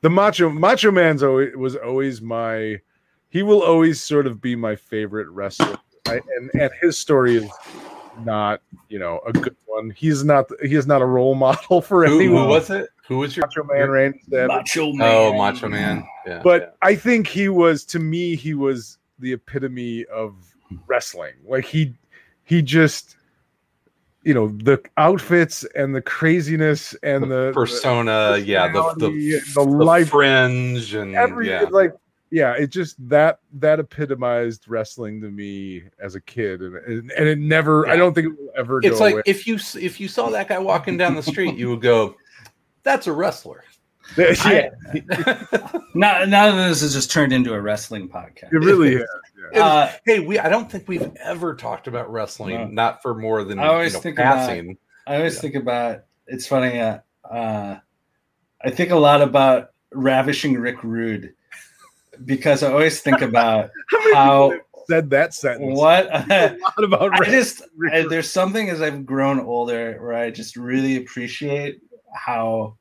the 0.00 0.10
macho 0.10 0.48
Macho 0.50 0.90
Man's 0.90 1.22
always 1.22 1.54
was 1.56 1.76
always 1.76 2.20
my. 2.20 2.80
He 3.28 3.42
will 3.42 3.62
always 3.62 4.00
sort 4.00 4.26
of 4.26 4.40
be 4.40 4.54
my 4.56 4.76
favorite 4.76 5.28
wrestler, 5.28 5.76
I, 6.06 6.20
and 6.36 6.50
and 6.54 6.70
his 6.80 6.98
story 6.98 7.36
is 7.36 7.50
not 8.24 8.60
you 8.88 8.98
know 8.98 9.20
a 9.26 9.32
good 9.32 9.56
one. 9.66 9.90
He's 9.90 10.24
not 10.24 10.48
he 10.64 10.74
is 10.74 10.86
not 10.86 11.02
a 11.02 11.04
role 11.06 11.34
model 11.34 11.80
for 11.82 12.06
Who, 12.06 12.18
anyone. 12.20 12.42
who 12.44 12.48
was 12.48 12.70
it? 12.70 12.88
Who 13.06 13.18
was 13.18 13.36
your 13.36 13.46
Macho 13.46 13.64
Man 13.64 13.90
Randy 13.90 14.20
Savage. 14.30 14.48
Macho 14.48 14.86
oh, 14.86 14.92
Man. 14.92 15.14
Oh, 15.14 15.34
Macho 15.36 15.68
Man. 15.68 16.06
Yeah, 16.26 16.40
but 16.42 16.76
I 16.80 16.94
think 16.94 17.26
he 17.26 17.48
was 17.48 17.84
to 17.86 17.98
me 17.98 18.34
he 18.34 18.54
was 18.54 18.98
the 19.18 19.32
epitome 19.32 20.04
of 20.06 20.34
wrestling. 20.86 21.34
Like 21.46 21.66
he 21.66 21.94
he 22.44 22.62
just 22.62 23.16
you 24.22 24.32
know 24.32 24.48
the 24.48 24.82
outfits 24.96 25.64
and 25.76 25.94
the 25.94 26.00
craziness 26.00 26.94
and 27.02 27.30
the, 27.30 27.52
persona, 27.52 28.38
yeah, 28.38 28.68
the 28.68 28.72
the, 28.72 29.10
personality, 29.10 29.30
the 29.30 29.52
the 29.54 29.62
life- 29.62 30.08
fringe 30.08 30.94
and 30.94 31.14
every 31.14 31.50
yeah. 31.50 31.66
like 31.70 31.92
yeah 32.30 32.52
it 32.54 32.68
just 32.68 32.96
that 33.06 33.38
that 33.52 33.78
epitomized 33.78 34.66
wrestling 34.66 35.20
to 35.20 35.30
me 35.30 35.84
as 36.00 36.14
a 36.14 36.20
kid 36.22 36.62
and 36.62 36.74
and, 36.76 37.10
and 37.12 37.28
it 37.28 37.38
never 37.38 37.86
I 37.86 37.96
don't 37.96 38.14
think 38.14 38.28
it 38.28 38.38
will 38.38 38.50
ever 38.56 38.78
It's 38.78 38.98
go 38.98 39.04
like 39.04 39.12
away. 39.12 39.22
if 39.26 39.46
you 39.46 39.58
if 39.78 40.00
you 40.00 40.08
saw 40.08 40.30
that 40.30 40.48
guy 40.48 40.58
walking 40.58 40.96
down 40.96 41.14
the 41.14 41.22
street, 41.22 41.56
you 41.56 41.68
would 41.68 41.82
go, 41.82 42.16
"That's 42.84 43.06
a 43.06 43.12
wrestler." 43.12 43.64
yeah, 44.18 44.68
Now, 45.94 46.24
now 46.24 46.52
that 46.54 46.68
this 46.68 46.82
has 46.82 46.92
just 46.92 47.10
turned 47.10 47.32
into 47.32 47.54
a 47.54 47.60
wrestling 47.60 48.08
podcast. 48.08 48.52
it 48.52 48.58
really 48.58 48.96
is. 48.96 49.08
Yeah. 49.52 49.64
Uh, 49.66 49.92
hey, 50.04 50.20
we 50.20 50.38
I 50.38 50.48
don't 50.48 50.70
think 50.70 50.88
we've 50.88 51.10
ever 51.22 51.54
talked 51.54 51.86
about 51.86 52.10
wrestling, 52.12 52.54
No. 52.56 52.66
not 52.66 53.02
for 53.02 53.14
more 53.14 53.44
than 53.44 53.58
I 53.58 53.66
always 53.68 53.92
you 53.92 53.98
know, 53.98 54.02
think 54.02 54.18
about- 54.18 54.50
I 55.06 55.16
always 55.16 55.34
Yeah. 55.36 55.40
think 55.40 55.54
about 55.54 56.00
it's 56.26 56.46
funny. 56.46 56.80
Uh, 56.80 56.98
uh, 57.30 57.76
I 58.64 58.70
think 58.70 58.90
a 58.90 58.96
lot 58.96 59.22
about 59.22 59.70
ravishing 59.92 60.58
Rick 60.58 60.82
Rude 60.82 61.34
because 62.24 62.62
I 62.62 62.70
always 62.72 63.00
think 63.00 63.20
about 63.22 63.70
many 63.92 64.14
how 64.14 64.52
said 64.88 65.08
that 65.10 65.32
sentence 65.32 65.78
what 65.78 66.06
a 66.30 66.56
lot 66.62 66.84
about 66.84 67.20
I 67.20 67.24
just 67.30 67.62
I, 67.92 68.02
there's 68.08 68.30
something 68.30 68.68
as 68.68 68.82
I've 68.82 69.06
grown 69.06 69.40
older 69.40 69.96
where 70.00 70.12
I 70.14 70.30
just 70.30 70.56
really 70.56 70.96
appreciate 70.96 71.80
how 72.14 72.76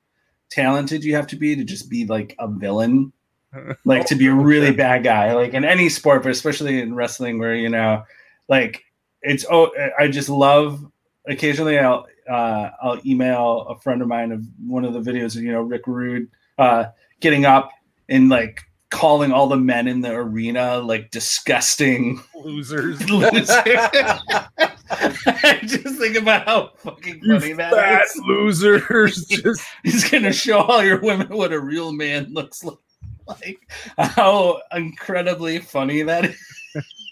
talented 0.49 1.03
you 1.03 1.15
have 1.15 1.27
to 1.27 1.35
be 1.35 1.55
to 1.55 1.63
just 1.63 1.89
be 1.89 2.05
like 2.05 2.35
a 2.39 2.47
villain, 2.47 3.11
like 3.85 4.05
to 4.05 4.15
be 4.15 4.27
a 4.27 4.33
really 4.33 4.71
bad 4.71 5.03
guy, 5.03 5.33
like 5.33 5.53
in 5.53 5.65
any 5.65 5.89
sport, 5.89 6.23
but 6.23 6.31
especially 6.31 6.81
in 6.81 6.95
wrestling, 6.95 7.39
where 7.39 7.55
you 7.55 7.69
know, 7.69 8.03
like 8.47 8.83
it's 9.21 9.45
oh, 9.49 9.71
I 9.97 10.07
just 10.07 10.29
love. 10.29 10.85
Occasionally, 11.27 11.79
I'll 11.79 12.05
uh, 12.29 12.69
I'll 12.81 12.99
email 13.05 13.65
a 13.69 13.79
friend 13.79 14.01
of 14.01 14.07
mine 14.07 14.31
of 14.31 14.45
one 14.65 14.85
of 14.85 14.93
the 14.93 14.99
videos 14.99 15.35
of 15.35 15.43
you 15.43 15.51
know 15.51 15.61
Rick 15.61 15.87
Rude 15.87 16.29
uh, 16.57 16.85
getting 17.19 17.45
up 17.45 17.71
and 18.09 18.29
like 18.29 18.61
calling 18.89 19.31
all 19.31 19.47
the 19.47 19.57
men 19.57 19.87
in 19.87 20.01
the 20.01 20.11
arena 20.11 20.77
like 20.77 21.09
disgusting 21.11 22.21
losers. 22.35 23.09
losers. 23.09 23.49
I 24.89 25.59
just 25.65 25.97
think 25.97 26.17
about 26.17 26.45
how 26.45 26.71
fucking 26.77 27.21
You 27.23 27.39
funny 27.39 27.53
that 27.53 27.73
fat 27.73 28.05
is. 28.05 28.15
losers. 28.25 29.25
Just 29.27 29.63
He's 29.83 30.09
gonna 30.09 30.33
show 30.33 30.59
all 30.59 30.83
your 30.83 30.99
women 30.99 31.27
what 31.29 31.53
a 31.53 31.59
real 31.59 31.91
man 31.93 32.33
looks 32.33 32.63
like. 32.63 32.77
Like 33.25 33.71
how 33.97 34.59
incredibly 34.73 35.59
funny 35.59 36.01
that 36.03 36.25
is. 36.25 36.37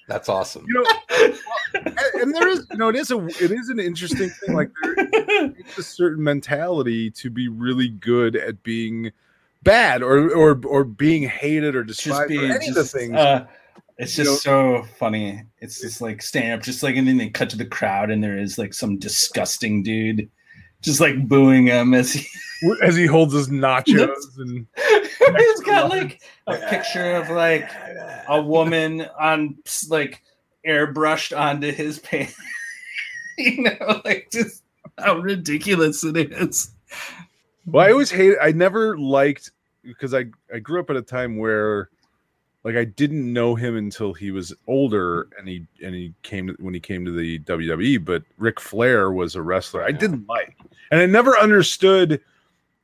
That's 0.10 0.28
awesome. 0.28 0.66
you 0.68 0.74
know, 0.74 1.32
and, 1.74 1.98
and 2.16 2.36
there 2.36 2.50
is, 2.50 2.68
you 2.70 2.78
know, 2.78 2.90
it 2.90 2.98
is 2.98 3.12
a, 3.12 3.26
it 3.26 3.52
is 3.52 3.70
an 3.70 3.80
interesting 3.80 4.30
thing. 4.30 4.54
Like 4.56 4.70
there 4.84 5.50
takes 5.50 5.78
a 5.78 5.84
certain 5.84 6.22
mentality 6.22 7.10
to 7.12 7.30
be 7.30 7.48
really 7.48 7.88
good 7.88 8.36
at 8.36 8.62
being 8.64 9.12
bad 9.64 10.04
or 10.04 10.30
or 10.36 10.60
or 10.66 10.84
being 10.84 11.24
hated 11.24 11.78
or 11.78 11.86
just 11.86 12.04
being, 12.28 12.42
be 12.42 12.50
or 12.50 12.56
any 12.56 12.68
of 12.68 12.76
the 12.76 12.84
things. 12.84 13.14
uh, 13.14 13.46
It's 13.98 14.18
You 14.18 14.26
just 14.26 14.44
so 14.44 14.84
funny. 14.98 15.44
It's 15.60 15.82
just 15.82 16.02
like 16.02 16.22
stand 16.22 16.54
up, 16.54 16.64
just 16.64 16.84
like, 16.84 16.96
and 16.96 17.08
then 17.08 17.18
they 17.18 17.30
cut 17.30 17.50
to 17.52 17.58
the 17.58 17.66
crowd, 17.66 18.10
and 18.10 18.24
there 18.24 18.38
is 18.38 18.58
like 18.58 18.74
some 18.74 18.98
disgusting 18.98 19.84
dude 19.84 20.30
just 20.82 21.00
like 21.00 21.28
booing 21.28 21.68
him 21.68 21.94
as 21.94 22.14
he, 22.14 22.28
As 22.82 22.96
he 22.96 23.06
holds 23.06 23.34
his 23.34 23.50
nachos 23.50 24.38
and 24.38 24.68
he's 25.38 25.60
got 25.62 25.90
like 25.90 26.22
a 26.48 26.58
picture 26.70 27.14
of 27.14 27.30
like 27.30 27.70
a 28.28 28.42
woman 28.42 29.08
on 29.20 29.58
like 29.90 30.22
airbrushed 30.68 31.38
onto 31.38 31.72
his 31.72 32.00
pants. 32.00 32.36
you 33.38 33.64
know, 33.64 34.02
like 34.06 34.30
just 34.32 34.64
how 35.00 35.18
ridiculous 35.18 36.04
it 36.04 36.18
is. 36.18 36.72
Well, 37.66 37.88
I 37.88 37.92
always 37.92 38.12
hate. 38.12 38.36
I 38.40 38.52
never 38.52 38.98
liked 38.98 39.52
because 39.84 40.14
I 40.14 40.26
I 40.54 40.60
grew 40.60 40.80
up 40.80 40.90
at 40.90 40.96
a 40.96 41.02
time 41.02 41.38
where, 41.38 41.90
like, 42.64 42.76
I 42.76 42.86
didn't 42.86 43.32
know 43.32 43.56
him 43.56 43.76
until 43.76 44.14
he 44.14 44.32
was 44.32 44.54
older, 44.68 45.24
mm-hmm. 45.24 45.40
and 45.40 45.48
he 45.48 45.68
and 45.84 45.96
he 45.96 46.14
came 46.24 46.48
to, 46.48 46.54
when 46.60 46.74
he 46.74 46.80
came 46.80 47.06
to 47.06 47.12
the 47.12 47.40
WWE. 47.40 48.04
But 48.04 48.24
Ric 48.38 48.60
Flair 48.60 49.12
was 49.12 49.36
a 49.36 49.42
wrestler 49.42 49.84
I 49.84 49.92
didn't 49.92 50.28
like, 50.28 50.58
and 50.92 51.02
I 51.02 51.06
never 51.06 51.38
understood 51.38 52.22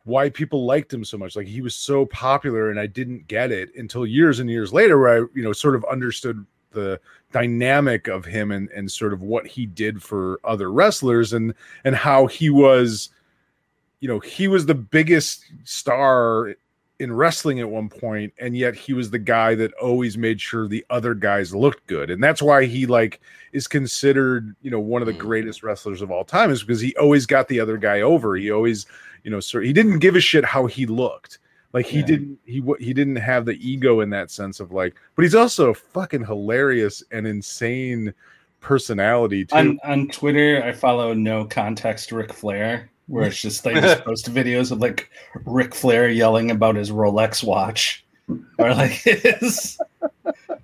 why 0.06 0.30
people 0.30 0.66
liked 0.66 0.94
him 0.94 1.04
so 1.04 1.18
much. 1.18 1.36
Like 1.36 1.48
he 1.48 1.62
was 1.62 1.76
so 1.76 2.06
popular, 2.08 2.72
and 2.72 2.80
I 2.80 2.88
didn't 2.88 3.28
get 3.28 3.52
it 3.52 3.70
until 3.76 4.06
years 4.06 4.40
and 4.40 4.50
years 4.50 4.74
later, 4.74 4.98
where 5.00 5.24
I 5.24 5.28
you 5.34 5.44
know 5.44 5.54
sort 5.54 5.76
of 5.76 5.86
understood 5.86 6.46
the 6.72 7.00
dynamic 7.32 8.08
of 8.08 8.26
him 8.26 8.52
and 8.52 8.70
and 8.72 8.92
sort 8.92 9.14
of 9.14 9.22
what 9.22 9.46
he 9.46 9.66
did 9.66 10.02
for 10.02 10.40
other 10.44 10.72
wrestlers 10.72 11.34
and 11.34 11.54
and 11.84 11.96
how 11.96 12.26
he 12.28 12.50
was 12.50 13.10
you 14.00 14.08
know 14.08 14.20
he 14.20 14.48
was 14.48 14.66
the 14.66 14.76
biggest 14.76 15.44
star 15.64 16.56
in 17.00 17.12
wrestling 17.14 17.60
at 17.60 17.70
one 17.70 17.90
point 17.90 18.34
and 18.40 18.58
yet 18.58 18.74
he 18.76 18.92
was 18.94 19.12
the 19.12 19.20
guy 19.20 19.54
that 19.54 19.72
always 19.74 20.18
made 20.18 20.42
sure 20.42 20.68
the 20.68 20.84
other 20.90 21.14
guys 21.14 21.54
looked 21.54 21.86
good. 21.88 22.10
And 22.10 22.24
that's 22.24 22.42
why 22.42 22.66
he 22.66 22.88
like 22.88 23.22
is 23.54 23.68
considered 23.68 24.56
you 24.62 24.72
know 24.72 24.80
one 24.80 25.02
of 25.02 25.06
the 25.06 25.14
Mm. 25.14 25.20
greatest 25.20 25.62
wrestlers 25.64 26.02
of 26.02 26.10
all 26.12 26.26
time 26.26 26.50
is 26.50 26.64
because 26.64 26.82
he 26.82 26.96
always 26.96 27.26
got 27.26 27.48
the 27.48 27.60
other 27.60 27.78
guy 27.78 28.02
over. 28.02 28.36
He 28.36 28.50
always 28.52 28.86
you 29.24 29.30
know 29.32 29.40
sir 29.40 29.62
he 29.62 29.74
didn't 29.74 30.00
give 30.00 30.16
a 30.16 30.20
shit 30.20 30.44
how 30.44 30.66
he 30.66 30.86
looked. 30.88 31.38
Like 31.74 31.86
he 31.86 32.00
Yeah. 32.00 32.06
didn't 32.06 32.40
he 32.46 32.64
he 32.80 32.94
didn't 32.94 33.18
have 33.18 33.46
the 33.46 33.58
ego 33.68 34.00
in 34.00 34.10
that 34.10 34.32
sense 34.32 34.60
of 34.60 34.72
like 34.72 34.96
but 35.16 35.22
he's 35.24 35.36
also 35.36 35.70
a 35.70 35.76
fucking 35.76 36.26
hilarious 36.26 37.04
and 37.12 37.28
insane 37.28 38.14
personality 38.60 39.46
too. 39.46 39.56
On 39.56 39.80
on 39.84 40.08
Twitter, 40.08 40.64
I 40.64 40.72
follow 40.72 41.14
no 41.14 41.46
context 41.46 42.12
Ric 42.12 42.34
Flair, 42.34 42.90
where 43.08 43.28
it's 43.28 43.42
just 43.42 43.64
they 43.64 43.74
just 43.74 44.04
post 44.04 44.32
videos 44.34 44.72
of 44.72 44.80
like 44.80 45.10
Ric 45.46 45.74
Flair 45.74 46.10
yelling 46.10 46.52
about 46.52 46.76
his 46.76 46.92
Rolex 46.92 47.44
watch 47.44 48.06
or 48.58 48.74
like 48.74 48.92
his 48.92 49.80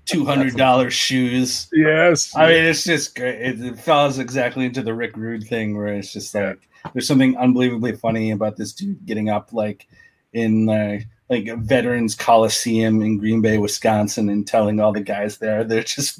two 0.05 0.25
hundred 0.25 0.55
dollars 0.55 0.93
shoes. 0.93 1.69
yes 1.73 2.35
I 2.35 2.47
mean, 2.47 2.65
it's 2.65 2.83
just 2.83 3.15
great. 3.15 3.41
It, 3.41 3.61
it 3.61 3.79
falls 3.79 4.19
exactly 4.19 4.65
into 4.65 4.81
the 4.81 4.93
Rick 4.93 5.15
Rude 5.15 5.45
thing, 5.45 5.77
where 5.77 5.87
it's 5.87 6.11
just 6.11 6.35
like 6.35 6.67
there's 6.93 7.07
something 7.07 7.37
unbelievably 7.37 7.93
funny 7.93 8.31
about 8.31 8.57
this 8.57 8.73
dude 8.73 9.05
getting 9.05 9.29
up 9.29 9.53
like 9.53 9.87
in 10.33 10.69
uh, 10.69 10.99
like 11.29 11.47
a 11.47 11.55
Veterans 11.55 12.15
Coliseum 12.15 13.01
in 13.01 13.17
Green 13.17 13.41
Bay, 13.41 13.57
Wisconsin, 13.57 14.29
and 14.29 14.45
telling 14.45 14.79
all 14.79 14.91
the 14.91 15.01
guys 15.01 15.37
there 15.37 15.63
they're 15.63 15.83
just 15.83 16.19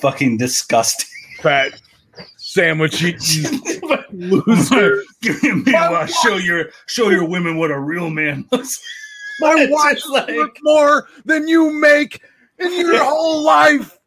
fucking 0.00 0.36
disgusting. 0.36 1.08
fat 1.40 1.80
sandwich 2.54 3.02
eating 3.02 3.60
loser 4.12 5.02
Give 5.22 5.42
me 5.42 5.74
a 5.74 5.78
I 5.78 6.06
show 6.06 6.36
your 6.36 6.70
show 6.86 7.10
your 7.10 7.24
women 7.28 7.56
what 7.56 7.70
a 7.70 7.78
real 7.78 8.10
man 8.10 8.46
looks 8.52 8.80
My 9.40 9.66
watch 9.68 10.00
like- 10.08 10.58
more 10.62 11.08
than 11.24 11.48
you 11.48 11.70
make 11.80 12.22
in 12.58 12.72
your 12.72 12.98
whole 13.04 13.42
life. 13.42 13.98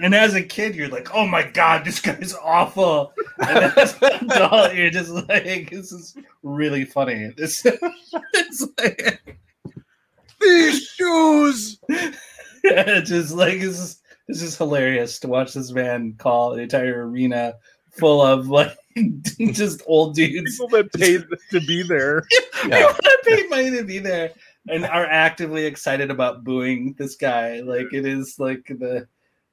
And 0.00 0.14
as 0.14 0.34
a 0.34 0.42
kid, 0.42 0.74
you're 0.74 0.88
like, 0.88 1.14
"Oh 1.14 1.26
my 1.26 1.42
god, 1.42 1.84
this 1.84 2.00
guy's 2.00 2.34
awful." 2.42 3.12
And 3.46 3.58
as 3.76 3.94
an 4.00 4.30
adult, 4.30 4.74
you're 4.74 4.88
just 4.88 5.10
like, 5.10 5.68
"This 5.70 5.92
is 5.92 6.16
really 6.42 6.84
funny." 6.86 7.30
This, 7.36 7.66
it's 7.66 8.66
like, 8.78 9.38
These 10.40 10.86
shoes. 10.86 11.78
it's 12.64 13.10
just 13.10 13.34
like 13.34 13.60
this 13.60 13.78
is 13.78 13.97
this 14.40 14.52
is 14.52 14.56
hilarious 14.56 15.18
to 15.20 15.28
watch 15.28 15.54
this 15.54 15.72
man 15.72 16.14
call 16.18 16.52
an 16.52 16.60
entire 16.60 17.08
arena 17.08 17.54
full 17.90 18.22
of 18.22 18.48
like 18.48 18.76
just 19.52 19.82
old 19.86 20.14
dudes 20.14 20.52
People 20.58 20.68
that 20.68 20.92
paid 20.92 21.24
to 21.50 21.60
be 21.66 21.82
there. 21.82 22.24
Yeah. 22.66 22.88
People 22.88 22.96
that 23.02 23.18
paid 23.24 23.50
money 23.50 23.70
to 23.70 23.84
be 23.84 23.98
there 24.00 24.32
and 24.68 24.84
are 24.84 25.06
actively 25.06 25.64
excited 25.64 26.10
about 26.10 26.42
booing 26.42 26.94
this 26.98 27.14
guy. 27.14 27.60
Like 27.60 27.86
it 27.92 28.04
is 28.04 28.38
like 28.40 28.66
the. 28.66 29.06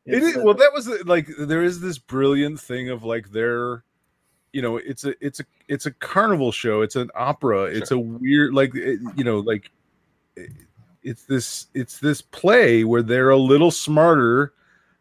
It's 0.07 0.25
is, 0.37 0.43
well, 0.43 0.55
that 0.55 0.73
was 0.73 0.87
like 1.05 1.27
there 1.37 1.61
is 1.61 1.81
this 1.81 1.99
brilliant 1.99 2.59
thing 2.59 2.89
of 2.89 3.03
like 3.03 3.31
their, 3.31 3.83
you 4.53 4.61
know, 4.63 4.77
it's 4.77 5.05
a 5.05 5.13
it's 5.23 5.39
a 5.39 5.45
it's 5.67 5.85
a 5.85 5.91
carnival 5.91 6.51
show. 6.51 6.81
It's 6.81 6.95
an 6.95 7.11
opera. 7.13 7.65
It's 7.65 7.91
a 7.91 7.97
weird 7.99 8.53
like 8.55 8.73
it- 8.73 8.99
you 9.15 9.23
know 9.23 9.39
like 9.39 9.69
it- 10.35 10.51
it's 11.03 11.25
this 11.25 11.67
it's 11.75 11.99
this 11.99 12.21
play 12.23 12.83
where 12.83 13.03
they're 13.03 13.29
a 13.29 13.37
little 13.37 13.69
smarter 13.71 14.53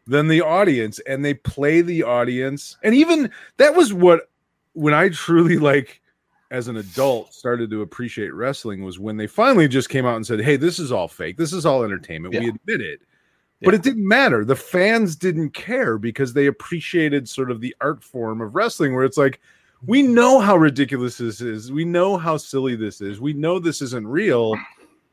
than 0.07 0.27
the 0.27 0.41
audience 0.41 0.99
and 1.07 1.25
they 1.25 1.33
play 1.33 1.81
the 1.81 2.03
audience 2.03 2.77
and 2.83 2.93
even 2.93 3.29
that 3.57 3.75
was 3.75 3.93
what 3.93 4.29
when 4.73 4.93
I 4.93 5.09
truly 5.09 5.57
like 5.57 6.01
as 6.51 6.67
an 6.67 6.77
adult 6.77 7.33
started 7.33 7.69
to 7.71 7.81
appreciate 7.81 8.33
wrestling 8.33 8.83
was 8.83 8.99
when 8.99 9.17
they 9.17 9.25
finally 9.27 9.67
just 9.67 9.89
came 9.89 10.05
out 10.05 10.15
and 10.15 10.25
said, 10.25 10.39
"Hey, 10.39 10.57
this 10.57 10.77
is 10.77 10.91
all 10.91 11.07
fake. 11.07 11.37
This 11.37 11.53
is 11.53 11.65
all 11.65 11.83
entertainment. 11.83 12.33
We 12.35 12.49
admit 12.49 12.81
it." 12.81 13.01
But 13.61 13.73
Yeah. 13.73 13.79
it 13.79 13.83
didn't 13.83 14.07
matter. 14.07 14.45
The 14.45 14.55
fans 14.55 15.15
didn't 15.15 15.51
care 15.51 15.97
because 15.97 16.33
they 16.33 16.45
appreciated 16.45 17.27
sort 17.27 17.49
of 17.49 17.61
the 17.61 17.75
art 17.81 18.03
form 18.03 18.41
of 18.41 18.53
wrestling 18.53 18.93
where 18.93 19.05
it's 19.05 19.17
like 19.17 19.39
we 19.85 20.03
know 20.03 20.39
how 20.39 20.55
ridiculous 20.55 21.17
this 21.17 21.41
is. 21.41 21.71
We 21.71 21.83
know 21.83 22.15
how 22.15 22.37
silly 22.37 22.75
this 22.75 23.01
is. 23.01 23.19
We 23.19 23.33
know 23.33 23.57
this 23.57 23.81
isn't 23.81 24.07
real. 24.07 24.55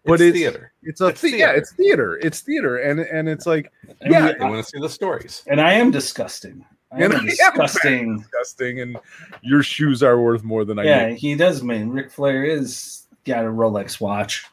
But 0.04 0.14
it's 0.14 0.22
it's 0.22 0.36
theater. 0.38 0.72
it's 0.82 1.00
a 1.00 1.06
It's 1.08 1.20
the- 1.20 1.30
yeah, 1.30 1.36
theater. 1.36 1.54
it's 1.58 1.72
theater. 1.72 2.16
It's 2.22 2.40
theater, 2.40 2.76
and 2.78 3.00
and 3.00 3.28
it's 3.28 3.46
like 3.46 3.70
and 4.00 4.10
yeah, 4.12 4.26
we- 4.26 4.32
They 4.34 4.44
want 4.44 4.64
to 4.64 4.70
see 4.70 4.80
the 4.80 4.88
stories. 4.88 5.42
and 5.46 5.60
I 5.60 5.72
am 5.74 5.90
disgusting. 5.90 6.64
I 6.90 7.04
am 7.04 7.12
And 7.12 7.12
a 7.14 7.16
I 7.16 7.20
am 7.20 7.26
disgusting. 7.26 8.18
disgusting, 8.18 8.80
and 8.80 8.96
your 9.42 9.62
shoes 9.62 10.02
are 10.02 10.20
worth 10.20 10.42
more 10.44 10.64
than 10.64 10.78
I 10.78 10.84
Yeah, 10.84 11.06
make. 11.10 11.18
he 11.18 11.34
does 11.36 11.62
Man, 11.62 11.90
Ric 11.90 12.10
Flair 12.10 12.44
is 12.44 13.06
got 13.24 13.44
a 13.44 13.48
Rolex 13.48 14.00
watch 14.00 14.44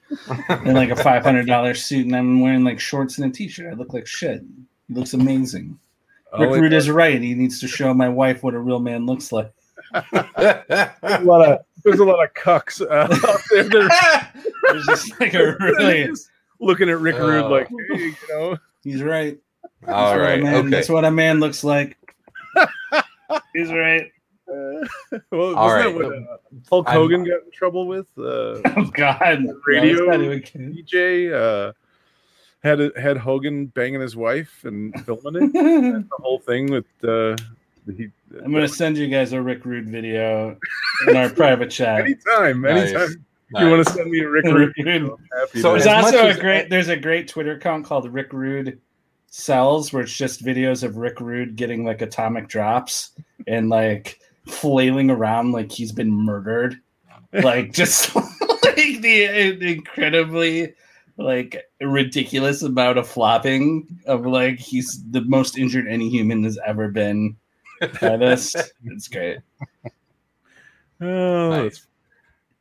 and 0.49 0.75
like 0.75 0.91
a 0.91 0.95
five 1.03 1.23
hundred 1.23 1.47
dollar 1.47 1.73
suit, 1.73 2.05
and 2.05 2.15
I'm 2.15 2.41
wearing 2.41 2.63
like 2.63 2.79
shorts 2.79 3.17
and 3.17 3.31
a 3.31 3.35
t 3.35 3.47
shirt. 3.47 3.71
I 3.71 3.75
look 3.75 3.93
like 3.93 4.05
shit. 4.05 4.43
He 4.87 4.93
looks 4.93 5.13
amazing. 5.13 5.79
Oh, 6.31 6.41
Rick 6.41 6.51
it- 6.51 6.61
Rude 6.61 6.73
is 6.73 6.89
right. 6.91 7.19
He 7.19 7.33
needs 7.33 7.59
to 7.61 7.67
show 7.67 7.91
my 7.95 8.07
wife 8.07 8.43
what 8.43 8.53
a 8.53 8.59
real 8.59 8.79
man 8.79 9.07
looks 9.07 9.31
like. 9.31 9.51
a 9.93 11.19
lot 11.23 11.41
of 11.49 11.59
there's 11.83 11.99
a 11.99 12.05
lot 12.05 12.23
of 12.23 12.33
cucks 12.35 12.79
uh, 12.81 13.07
out 13.27 13.41
there. 13.49 13.89
That 14.63 14.75
It's 14.75 14.85
just 14.85 15.19
like 15.19 15.33
a 15.33 15.55
really. 15.59 16.05
just 16.07 16.29
looking 16.59 16.89
at 16.89 16.99
Rick 16.99 17.17
Rude 17.17 17.43
Oh. 17.45 17.49
like, 17.49 17.67
hey, 17.69 18.05
you 18.05 18.15
know, 18.29 18.57
He's 18.83 19.03
right. 19.03 19.37
That's 19.81 19.91
All 19.93 20.17
what 20.17 20.29
a 20.33 20.37
man- 20.43 20.55
Okay. 20.55 20.69
That's 20.69 20.89
what 20.89 21.05
a 21.05 21.11
man 21.11 21.39
looks 21.39 21.63
like. 21.63 21.97
He's 23.53 23.71
right. 23.71 24.11
uh, 24.49 24.87
well, 25.31 25.55
All 25.55 25.67
wasn't 25.67 25.67
right. 25.67 25.83
that 25.83 25.95
what 25.95 26.05
uh, 26.05 26.37
Hulk 26.69 26.87
I'm- 26.89 26.97
Hogan 26.97 27.23
got 27.23 27.43
in 27.43 27.51
trouble 27.53 27.87
with? 27.87 28.07
Uh, 28.17 28.61
Oh 28.77 28.89
God. 28.93 29.45
Radio- 29.67 30.05
No, 30.05 30.31
it's 30.31 30.51
DJ 30.51 31.33
uh, 31.33 31.73
had 32.63 32.91
had 32.97 33.17
Hogan 33.17 33.67
banging 33.67 34.01
his 34.01 34.15
wife 34.15 34.63
and 34.65 34.93
filming 35.05 35.35
it. 35.35 35.53
The 35.53 36.05
whole 36.13 36.39
thing 36.39 36.71
with 36.71 36.85
uh, 37.03 37.35
he. 37.95 38.09
I'm 38.43 38.51
gonna 38.51 38.67
send 38.67 38.97
you 38.97 39.07
guys 39.07 39.31
a 39.33 39.41
Rick 39.41 39.65
Rude 39.65 39.87
video 39.89 40.57
in 41.07 41.15
our 41.15 41.29
private 41.29 41.69
chat. 41.71 42.01
anytime, 42.01 42.61
Nice. 42.61 42.81
anytime 42.91 42.99
Nice. 43.07 43.15
You 43.57 43.69
want 43.69 43.85
to 43.87 43.93
send 43.93 44.11
me 44.11 44.19
a 44.19 44.29
Rick 44.29 44.45
Rude, 44.45 44.73
Rick 44.77 44.85
Rude. 44.85 45.03
I'm 45.11 45.17
happy 45.39 45.61
So 45.61 45.69
to- 45.75 45.79
There's 45.83 45.87
as 45.87 46.05
also 46.05 46.17
much 46.17 46.25
a 46.25 46.29
as- 46.29 46.39
great 46.39 46.69
there's 46.69 46.87
a 46.89 46.97
great 46.97 47.27
Twitter 47.27 47.53
account 47.53 47.85
called 47.85 48.11
Rick 48.13 48.31
Rude 48.33 48.79
Sells 49.27 49.91
where 49.93 50.03
it's 50.03 50.15
just 50.15 50.43
videos 50.43 50.83
of 50.83 50.97
Rick 50.97 51.19
Rude 51.19 51.55
getting 51.55 51.83
like 51.85 52.01
atomic 52.01 52.47
drops 52.47 53.11
and 53.47 53.69
like 53.69 54.19
flailing 54.47 55.09
around 55.09 55.51
like 55.51 55.71
he's 55.71 55.91
been 55.91 56.11
murdered. 56.11 56.75
Like 57.33 57.73
just 57.73 58.15
like 58.15 59.01
the 59.01 59.57
incredibly 59.61 60.73
like 61.17 61.63
ridiculous 61.81 62.61
amount 62.63 62.97
of 62.97 63.07
flopping 63.07 63.99
of 64.05 64.25
like 64.25 64.57
he's 64.57 65.03
the 65.11 65.21
most 65.21 65.57
injured 65.57 65.87
any 65.87 66.07
human 66.09 66.43
has 66.43 66.57
ever 66.65 66.87
been 66.87 67.35
by 68.01 68.15
this. 68.17 68.55
It's 68.85 69.07
great. 69.07 69.39
oh, 71.01 71.49
Nice. 71.49 71.85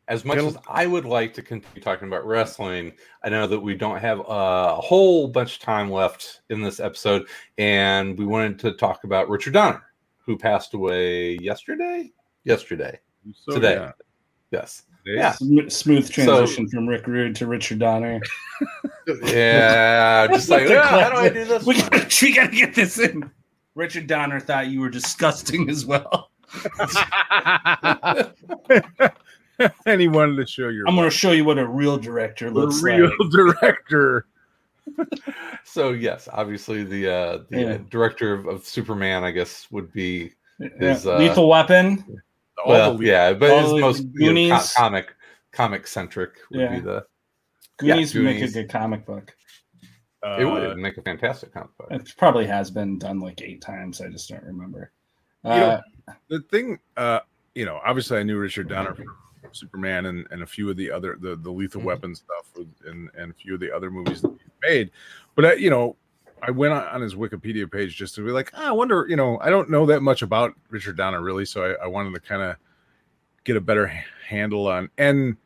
As 0.09 0.25
much 0.25 0.37
Gentlemen- 0.37 0.59
as 0.61 0.65
I 0.69 0.87
would 0.87 1.05
like 1.05 1.35
to 1.35 1.43
continue 1.43 1.83
talking 1.83 2.09
about 2.09 2.27
wrestling, 2.27 2.93
I 3.23 3.29
know 3.29 3.47
that 3.47 3.61
we 3.61 3.75
don't 3.75 3.99
have 4.01 4.21
a 4.27 4.75
whole 4.77 5.29
bunch 5.29 5.57
of 5.57 5.61
time 5.63 5.91
left 5.91 6.41
in 6.49 6.63
this 6.63 6.81
episode, 6.81 7.29
and 7.59 8.19
we 8.19 8.25
wanted 8.25 8.59
to 8.61 8.73
talk 8.73 9.05
about 9.05 9.29
Richard 9.29 9.53
Donner, 9.53 9.83
who 10.25 10.39
passed 10.39 10.73
away 10.73 11.37
yesterday. 11.43 12.11
Yesterday, 12.45 12.99
so, 13.35 13.53
today. 13.57 13.75
yeah. 13.75 13.93
yes. 14.51 14.85
Today. 15.05 15.19
Yeah. 15.21 15.33
Sm- 15.33 15.69
smooth 15.69 16.11
transition 16.11 16.69
from 16.69 16.89
Rick 16.89 17.07
Rude 17.07 17.35
to 17.37 17.47
Richard 17.47 17.79
Donner. 17.79 18.21
Yeah, 19.25 20.27
just 20.27 20.49
like, 20.51 20.67
They're 20.69 20.83
"Ah, 20.83 21.01
how 21.01 21.09
do 21.11 21.17
I 21.17 21.29
do 21.31 21.45
this? 21.47 21.65
We 21.65 21.81
gotta, 21.81 22.09
we 22.21 22.35
gotta 22.35 22.55
get 22.55 22.75
this 22.75 22.99
in. 22.99 23.31
Richard 23.75 24.07
Donner 24.07 24.39
thought 24.39 24.67
you 24.67 24.81
were 24.81 24.91
disgusting 24.91 25.71
as 25.71 25.87
well. 25.87 26.31
and 29.87 30.01
he 30.01 30.09
wanted 30.09 30.37
to 30.37 30.47
show 30.47 30.69
your 30.69 30.87
I'm 30.89 30.95
gonna 30.97 31.11
show 31.11 31.33
you 31.33 31.45
what 31.45 31.59
a 31.59 31.67
real 31.67 31.97
director 31.99 32.51
looks 32.51 32.83
like. 32.83 32.97
the 32.97 33.03
looks 33.03 33.35
real 33.35 33.55
like. 33.63 33.87
director. 33.91 34.27
So 35.65 35.91
yes, 35.93 36.29
obviously 36.33 36.83
the 36.83 37.09
uh, 37.13 37.39
the 37.51 37.61
Yeah. 37.61 37.79
director 37.91 38.33
of, 38.33 38.47
of 38.47 38.65
Superman, 38.65 39.23
I 39.23 39.31
guess, 39.31 39.71
would 39.71 39.93
be 39.93 40.33
Yeah. 40.59 40.69
Is, 40.93 41.07
uh, 41.07 41.19
Lethal 41.19 41.49
Weapon. 41.49 42.05
Well, 42.67 42.97
the 42.97 43.05
yeah, 43.05 43.35
but 43.35 43.51
all 43.51 43.61
it's 43.61 43.71
the 43.75 43.81
most 43.81 44.05
you 44.15 44.33
know, 44.49 44.57
co- 44.59 44.65
comic 44.77 45.15
comic 45.53 45.87
centric 45.87 46.33
would 46.51 46.61
Yeah. 46.61 46.75
be 46.77 46.81
the 46.81 47.05
Goonies 47.77 48.13
Goonies 48.13 48.15
would 48.15 48.25
make 48.25 48.43
a 48.43 48.53
good 48.53 48.71
comic 48.71 49.05
book. 49.07 49.37
it 50.25 50.45
uh, 50.45 50.51
would 50.51 50.79
make 50.79 50.97
a 50.97 51.03
fantastic 51.03 51.53
comic 51.53 51.77
book. 51.77 51.89
It 51.91 52.13
probably 52.17 52.47
has 52.47 52.71
been 52.71 52.99
done 52.99 53.21
like 53.21 53.41
eight 53.43 53.61
times. 53.61 54.01
I 54.01 54.09
just 54.09 54.29
don't 54.31 54.43
remember. 54.43 54.91
You 55.45 55.51
know, 55.51 55.81
Uh, 56.09 56.13
the 56.29 56.41
thing 56.51 56.79
uh 56.97 57.21
you 57.55 57.67
know 57.67 57.79
obviously 57.85 58.19
i 58.19 58.23
knew 58.23 58.39
richard 58.39 58.69
donner 58.69 58.95
from 58.95 59.15
superman 59.53 60.07
and, 60.07 60.26
and 60.30 60.42
a 60.42 60.46
few 60.46 60.68
of 60.70 60.76
the 60.76 60.90
other 60.90 61.16
the, 61.20 61.36
the 61.36 61.51
lethal 61.51 61.80
Mhm. 61.80 61.84
weapon 61.84 62.14
stuff 62.14 62.46
and 62.86 63.11
and 63.16 63.30
a 63.30 63.34
few 63.34 63.55
of 63.55 63.61
the 63.61 63.74
other 63.74 63.90
movies 63.90 64.22
that 64.22 64.30
he's 64.30 64.51
made 64.62 64.90
but 65.34 65.44
I, 65.44 65.53
you 65.55 65.70
know 65.70 65.96
i 66.42 66.51
went 66.51 66.72
on, 66.72 66.84
on 66.84 67.01
his 67.01 67.14
wikipedia 67.14 67.70
page 67.70 67.96
just 67.96 68.14
to 68.16 68.24
be 68.24 68.30
like 68.30 68.51
"Ah, 68.55 68.68
i 68.68 68.72
wonder 68.72 69.07
you 69.09 69.16
know 69.16 69.38
i 69.40 69.51
don't 69.51 69.70
know 69.70 69.86
that 69.86 70.03
much 70.03 70.22
about 70.22 70.55
richard 70.70 70.96
donner 70.96 71.22
really 71.22 71.44
so 71.44 71.64
i, 71.64 71.84
I 71.84 71.86
wanted 71.86 72.14
to 72.14 72.20
kind 72.20 72.42
of 72.42 72.57
get 73.44 73.57
a 73.57 73.61
better 73.61 73.86
handle 74.28 74.66
on 74.68 74.90
and 74.99 75.36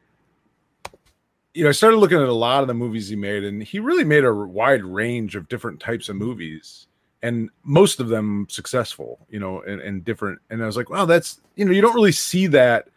you 1.54 1.62
know 1.62 1.68
i 1.68 1.72
started 1.72 1.96
looking 1.98 2.18
at 2.18 2.28
a 2.28 2.32
lot 2.32 2.62
of 2.62 2.68
the 2.68 2.74
movies 2.74 3.08
he 3.08 3.16
made 3.16 3.44
and 3.44 3.62
he 3.62 3.78
really 3.78 4.04
made 4.04 4.24
a 4.24 4.32
wide 4.32 4.84
range 4.84 5.36
of 5.36 5.48
different 5.48 5.80
types 5.80 6.08
of 6.08 6.16
movies 6.16 6.86
and 7.24 7.50
most 7.62 8.00
of 8.00 8.08
them 8.08 8.48
successful, 8.50 9.24
you 9.30 9.38
know, 9.38 9.62
and, 9.62 9.80
and 9.80 10.04
different. 10.04 10.40
And 10.50 10.60
I 10.60 10.66
was 10.66 10.76
like, 10.76 10.90
wow, 10.90 11.04
that's 11.04 11.40
you 11.54 11.64
know, 11.64 11.70
you 11.70 11.80
don't 11.80 11.94
really 11.94 12.10
see 12.10 12.48
that 12.48 12.88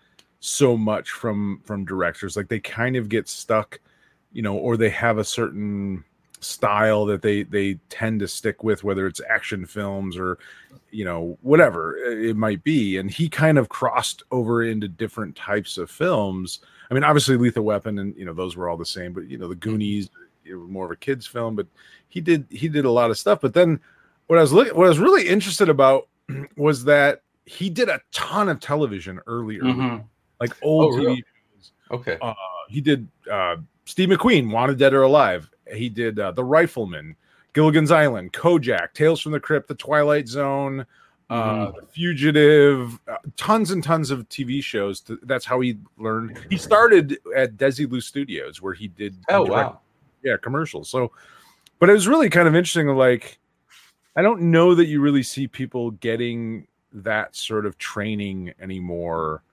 so 0.45 0.77
much 0.77 1.11
from 1.11 1.61
from 1.65 1.85
directors. 1.85 2.37
Like 2.37 2.47
they 2.47 2.59
kind 2.59 2.95
of 2.95 3.09
get 3.09 3.27
stuck, 3.27 3.79
you 4.31 4.41
know, 4.41 4.55
or 4.55 4.77
they 4.77 4.89
have 4.89 5.17
a 5.17 5.23
certain 5.23 6.03
style 6.39 7.05
that 7.05 7.21
they 7.21 7.43
they 7.43 7.75
tend 7.89 8.19
to 8.19 8.27
stick 8.27 8.63
with, 8.63 8.83
whether 8.83 9.07
it's 9.07 9.21
action 9.27 9.65
films 9.65 10.17
or 10.17 10.37
you 10.91 11.03
know 11.03 11.37
whatever 11.41 11.97
it 11.97 12.35
might 12.35 12.63
be. 12.63 12.97
And 12.97 13.09
he 13.09 13.27
kind 13.27 13.57
of 13.57 13.69
crossed 13.69 14.23
over 14.31 14.63
into 14.63 14.87
different 14.87 15.35
types 15.35 15.77
of 15.77 15.89
films. 15.89 16.59
I 16.89 16.93
mean, 16.93 17.03
obviously, 17.03 17.37
Lethal 17.37 17.63
Weapon 17.63 17.99
and 17.99 18.15
you 18.15 18.25
know 18.25 18.33
those 18.33 18.55
were 18.55 18.69
all 18.69 18.77
the 18.77 18.85
same, 18.85 19.13
but 19.13 19.27
you 19.27 19.37
know, 19.37 19.47
the 19.47 19.55
Goonies, 19.55 20.09
it 20.45 20.55
was 20.55 20.69
more 20.69 20.85
of 20.85 20.91
a 20.91 20.95
kids 20.95 21.25
film, 21.25 21.55
but 21.55 21.67
he 22.07 22.21
did 22.21 22.45
he 22.49 22.67
did 22.67 22.85
a 22.85 22.91
lot 22.91 23.09
of 23.09 23.17
stuff. 23.17 23.41
But 23.41 23.53
then 23.53 23.79
what 24.27 24.37
I 24.37 24.43
was 24.43 24.53
looking, 24.53 24.75
what 24.75 24.85
I 24.85 24.89
was 24.89 24.99
really 24.99 25.27
interested 25.27 25.69
about 25.69 26.07
was 26.55 26.83
that 26.85 27.21
he 27.45 27.69
did 27.69 27.89
a 27.89 28.01
ton 28.11 28.49
of 28.49 28.59
television 28.59 29.19
earlier, 29.27 29.61
mhm. 29.61 30.03
Like 30.49 30.57
old 30.63 30.93
Oh, 30.93 30.97
TV. 30.97 31.05
really? 31.05 31.23
Okay. 31.91 32.17
Uh, 32.21 32.33
he 32.69 32.81
did 32.81 33.07
uh, 33.31 33.57
Steve 33.85 34.09
McQueen, 34.09 34.51
Wanted 34.51 34.77
Dead 34.79 34.93
or 34.93 35.03
Alive. 35.03 35.49
He 35.73 35.89
did 35.89 36.19
uh, 36.19 36.31
The 36.31 36.43
Rifleman, 36.43 37.15
Gilligan's 37.53 37.91
Island, 37.91 38.33
Kojak, 38.33 38.93
Tales 38.93 39.21
from 39.21 39.31
the 39.31 39.39
Crypt, 39.39 39.67
The 39.67 39.75
Twilight 39.75 40.27
Zone, 40.27 40.85
uh, 41.29 41.71
The 41.71 41.85
Fugitive, 41.91 42.99
uh, 43.07 43.17
tons 43.37 43.71
and 43.71 43.83
tons 43.83 44.11
of 44.11 44.27
TV 44.29 44.63
shows. 44.63 45.01
Th- 45.01 45.19
That's 45.23 45.45
how 45.45 45.59
he 45.59 45.77
learned. 45.97 46.37
He 46.49 46.57
started 46.57 47.17
at 47.35 47.57
Desilu 47.57 48.01
Studios, 48.01 48.61
where 48.61 48.73
he 48.73 48.87
did 48.87 49.15
Oh 49.29 49.45
direct- 49.45 49.71
wow. 49.73 49.79
yeah 50.23 50.37
commercials 50.41 50.89
so 50.89 51.11
but 51.79 51.89
it 51.89 51.93
was 51.93 52.07
really 52.07 52.29
kind 52.29 52.47
of 52.47 52.55
interesting 52.55 52.87
like 52.87 53.37
i 54.15 54.21
don't 54.23 54.41
know 54.41 54.73
that 54.73 54.85
you 54.87 54.99
really 55.01 55.21
see 55.21 55.45
people 55.47 55.91
getting 55.91 56.65
that 56.93 57.35
sort 57.35 57.65
of 57.65 57.77
training 57.77 58.51
anymore 58.59 59.43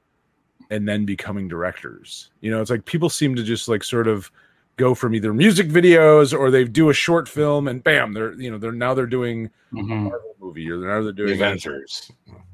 and 0.73 0.89
then 0.89 1.05
becoming 1.05 1.47
directors 1.49 2.31
you 2.41 2.51
know 2.51 2.61
it's 2.61 2.70
like 2.70 2.85
people 2.85 3.09
seem 3.11 3.35
to 3.35 3.43
just 3.43 3.68
like 3.68 3.85
sort 3.85 4.09
of 4.09 4.31
go 4.77 4.95
from 4.95 5.14
either 5.14 5.35
music 5.35 5.68
videos 5.68 6.37
or 6.37 6.51
they 6.51 6.64
do 6.64 6.89
a 6.91 6.95
short 6.95 7.29
film 7.29 7.68
and 7.68 7.85
bam 7.85 8.12
they're 8.12 8.33
you 8.35 8.51
know 8.51 8.59
they're 8.59 8.73
now 8.73 8.95
they're 8.95 9.07
doing 9.07 9.47
a 9.73 9.77
Mhm. 9.77 10.05
Marvel 10.05 10.35
movie 10.41 10.68
or 10.70 10.79
they're 10.79 10.89
now 10.89 11.03
they're 11.03 11.12
doing 11.12 11.35
Avengers. 11.35 12.11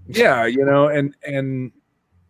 yeah 0.08 0.44
you 0.46 0.64
know 0.64 0.88
and 0.88 1.14
and 1.26 1.72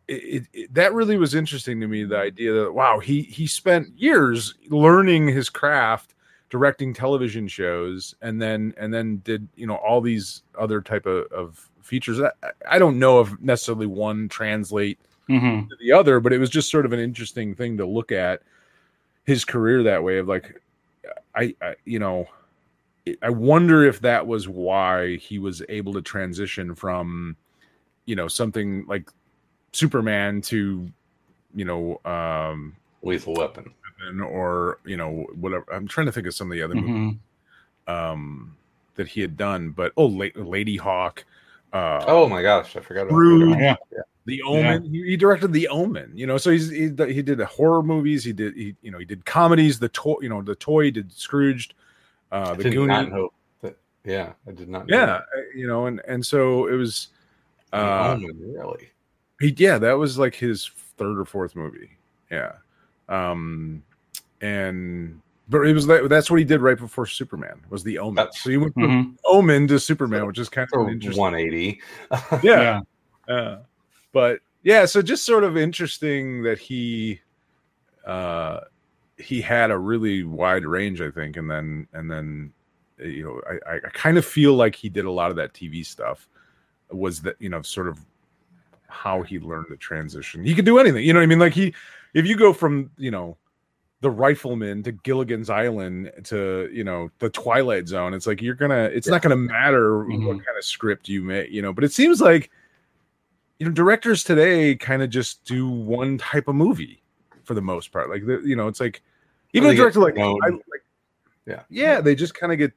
it, 0.09 0.23
it, 0.25 0.47
it- 0.53 0.75
that 0.75 0.93
really 0.95 1.17
was 1.17 1.35
interesting 1.35 1.81
to 1.81 1.87
me 1.89 2.05
the 2.05 2.19
idea 2.19 2.53
that 2.53 2.73
wow 2.73 2.99
he 2.99 3.23
he 3.23 3.47
spent 3.47 3.89
years 3.99 4.55
learning 4.69 5.27
his 5.29 5.49
craft 5.51 6.15
directing 6.51 6.93
television 6.95 7.47
shows 7.49 8.15
and 8.23 8.41
then 8.41 8.73
and 8.79 8.93
then 8.93 9.21
did 9.25 9.47
you 9.57 9.67
know 9.67 9.77
all 9.77 10.01
these 10.01 10.43
other 10.59 10.81
type 10.81 11.07
of, 11.07 11.27
of 11.33 11.69
features 11.83 12.21
I, 12.21 12.31
I 12.69 12.79
don't 12.79 12.99
know 12.99 13.21
if 13.21 13.39
necessarily 13.41 13.87
one 13.87 14.29
translate 14.29 14.99
Mhm. 15.29 15.69
to 15.69 15.77
the 15.81 15.93
other 15.93 16.21
but 16.21 16.33
it 16.33 16.39
was 16.39 16.51
just 16.51 16.71
sort 16.71 16.87
of 16.87 16.93
an 16.93 17.01
interesting 17.01 17.55
thing 17.55 17.77
to 17.77 17.85
look 17.87 18.13
at 18.13 18.43
his 19.27 19.45
career 19.45 19.83
that 19.83 20.03
way 20.03 20.19
of 20.19 20.27
like 20.29 20.61
i, 21.35 21.55
I 21.61 21.75
you 21.85 21.99
know 21.99 22.27
i 23.23 23.29
wonder 23.31 23.85
if 23.85 24.01
that 24.01 24.27
was 24.27 24.49
why 24.49 25.17
he 25.17 25.39
was 25.39 25.63
able 25.69 25.93
to 25.95 26.03
transition 26.03 26.75
from 26.75 27.37
you 28.07 28.17
know 28.17 28.29
something 28.29 28.85
like 28.87 29.11
superman 29.73 30.41
to 30.43 30.89
you 31.55 31.65
know 31.65 32.01
um 32.05 32.75
Lethal 33.03 33.35
Weapon. 33.35 33.73
or 34.25 34.79
you 34.85 34.97
know 34.97 35.27
whatever 35.35 35.65
i'm 35.73 35.87
trying 35.87 36.07
to 36.07 36.13
think 36.13 36.27
of 36.27 36.35
some 36.35 36.51
of 36.51 36.55
the 36.55 36.63
other 36.63 36.75
movies 36.75 37.19
Mhm. 37.89 37.93
um 37.93 38.57
that 38.95 39.09
he 39.09 39.21
had 39.21 39.37
done 39.37 39.71
but 39.71 39.93
oh 39.97 40.07
La- 40.07 40.27
Ladyhawke 40.37 41.25
uh 41.73 42.03
Oh 42.07 42.27
my 42.29 42.41
gosh, 42.41 42.75
I 42.77 42.81
forgot 42.81 43.03
about 43.03 43.11
Scrooge. 43.13 43.59
that. 43.59 43.79
Yeah. 43.93 43.99
The 44.29 44.43
Omen. 44.43 44.85
He, 44.85 45.03
he 45.05 45.17
directed 45.17 45.53
The 45.53 45.67
Omen. 45.69 46.13
You 46.15 46.27
know, 46.27 46.37
so 46.39 46.51
he's 46.51 46.69
he, 46.71 46.91
he 47.13 47.23
did 47.23 47.41
horror 47.41 47.83
movies. 47.83 48.23
He 48.23 48.33
did 48.33 48.55
he 48.55 48.77
you 48.83 48.91
know 48.93 48.99
he 48.99 49.05
did 49.05 49.25
comedies. 49.25 49.79
The 49.79 49.89
toy 49.89 50.17
you 50.23 50.29
know 50.29 50.43
the 50.43 50.55
toy 50.55 50.85
he 50.85 50.91
did 50.91 51.11
Scrooged, 51.13 51.75
uh, 52.31 52.51
I 52.53 52.55
the 52.55 52.63
did 52.65 52.75
not 52.79 53.05
Goonies. 53.07 53.13
know 53.13 53.33
that. 53.63 53.77
Yeah, 54.05 54.33
I 54.47 54.53
did 54.53 54.69
not. 54.69 54.87
know 54.87 54.97
Yeah, 54.97 55.07
that. 55.07 55.25
you 55.55 55.67
know, 55.67 55.87
and 55.87 56.01
and 56.07 56.25
so 56.25 56.67
it 56.69 56.75
was. 56.75 57.09
The 57.73 57.79
Uh, 57.79 58.15
Omen, 58.17 58.39
really. 58.55 58.89
he 59.41 59.55
yeah, 59.59 59.77
that 59.79 59.93
was 59.93 60.19
like 60.19 60.35
his 60.35 60.71
third 60.97 61.19
or 61.19 61.25
fourth 61.27 61.55
movie. 61.57 61.91
Yeah, 62.31 62.53
um, 63.11 63.83
and 64.41 65.21
but 65.51 65.63
it 65.67 65.73
was 65.75 65.87
that's 65.87 66.31
what 66.31 66.39
he 66.39 66.45
did 66.45 66.61
right 66.61 66.79
before 66.79 67.07
Superman 67.07 67.61
was 67.71 67.83
The 67.83 67.99
Omen. 67.99 68.15
That's- 68.17 68.41
so 68.43 68.51
he 68.51 68.57
went 68.57 68.75
from 68.75 68.85
Mhm. 68.85 69.17
Omen 69.27 69.67
to 69.69 69.79
Superman, 69.81 70.27
which 70.27 70.39
is 70.39 70.49
kind 70.49 70.69
of 70.73 70.81
an 70.81 70.87
Or 70.87 70.91
interesting. 70.91 71.21
180. 71.21 71.81
yeah. 72.43 72.81
Uh, 73.29 73.59
but 74.13 74.41
yeah, 74.63 74.85
so 74.85 75.03
just 75.03 75.25
sort 75.25 75.45
of 75.45 75.57
interesting 75.57 76.43
that 76.43 76.59
he 76.59 77.21
uh 78.07 78.61
he 79.17 79.41
had 79.41 79.71
a 79.71 79.79
really 79.79 80.23
wide 80.25 80.65
range, 80.65 81.01
I 81.01 81.11
think, 81.11 81.37
and 81.37 81.51
then 81.51 81.87
and 81.93 82.11
then 82.11 82.53
you 82.99 83.25
know, 83.25 83.59
I, 83.69 83.77
I 83.77 83.91
kind 83.93 84.19
of 84.19 84.25
feel 84.25 84.55
like 84.55 84.75
he 84.75 84.89
did 84.89 85.05
a 85.05 85.11
lot 85.11 85.31
of 85.31 85.37
that 85.37 85.53
TV 85.55 85.87
stuff 85.87 86.29
was 86.91 87.21
that, 87.23 87.37
you 87.39 87.49
know, 87.49 87.63
sort 87.63 87.87
of 87.87 87.99
how 88.89 89.23
he 89.23 89.39
learned 89.39 89.67
the 89.71 89.77
transition. 89.77 90.45
He 90.45 90.55
could 90.55 90.65
do 90.65 90.79
anything, 90.79 91.05
you 91.05 91.13
know 91.13 91.21
what 91.21 91.25
I 91.25 91.27
mean? 91.27 91.39
Like 91.39 91.53
he 91.53 91.75
if 92.15 92.27
you 92.27 92.37
go 92.37 92.53
from, 92.53 92.91
you 92.97 93.11
know, 93.11 93.37
the 94.01 94.11
rifleman 94.11 94.83
to 94.85 94.93
Gilligan's 94.93 95.51
Island 95.51 96.13
to 96.25 96.71
you 96.73 96.85
know 96.85 97.11
the 97.19 97.29
Twilight 97.31 97.89
Zone. 97.89 98.15
It's 98.15 98.29
like 98.29 98.41
you're 98.41 98.55
gonna. 98.55 98.85
It's 98.93 99.09
not 99.09 99.23
gonna 99.23 99.35
matter 99.37 100.05
what 100.05 100.09
Mhm. 100.09 100.27
kind 100.45 100.57
of 100.57 100.65
script 100.65 101.09
you 101.09 101.21
make, 101.23 101.51
you 101.51 101.63
know. 101.63 101.73
But 101.73 101.83
it 101.83 101.91
seems 101.93 102.21
like 102.21 102.49
you 103.59 103.67
know 103.67 103.73
directors 103.73 104.23
today 104.23 104.75
kind 104.77 105.03
of 105.03 105.11
just 105.11 105.45
do 105.45 105.69
one 105.69 106.19
type 106.19 106.49
of 106.49 106.55
movie 106.55 107.03
for 107.45 107.55
the 107.55 107.63
most 107.63 107.93
part. 107.93 108.09
Like 108.09 108.23
you 108.23 108.57
know, 108.57 108.69
it's 108.69 108.81
like 108.81 109.03
even 109.53 109.71
a 109.71 109.75
director 109.75 110.01
like. 110.01 110.19
I, 110.19 110.27
like 110.43 110.63
Yeah. 111.47 111.63
yeah, 111.71 112.01
they 112.01 112.15
just 112.15 112.35
kind 112.35 112.53
of 112.53 112.59
get. 112.59 112.73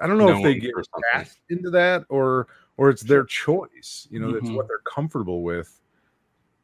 I 0.00 0.06
don't 0.06 0.18
know 0.18 0.28
if 0.36 0.42
they 0.42 0.54
get 0.56 0.72
cast 1.12 1.38
into 1.50 1.70
that 1.70 2.04
or 2.08 2.48
or 2.76 2.90
it's 2.90 3.02
their 3.02 3.24
choice. 3.24 4.08
You 4.10 4.18
know, 4.18 4.32
that's 4.32 4.46
Mhm. 4.46 4.56
what 4.56 4.66
they're 4.66 4.78
comfortable 4.78 5.42
with. 5.42 5.80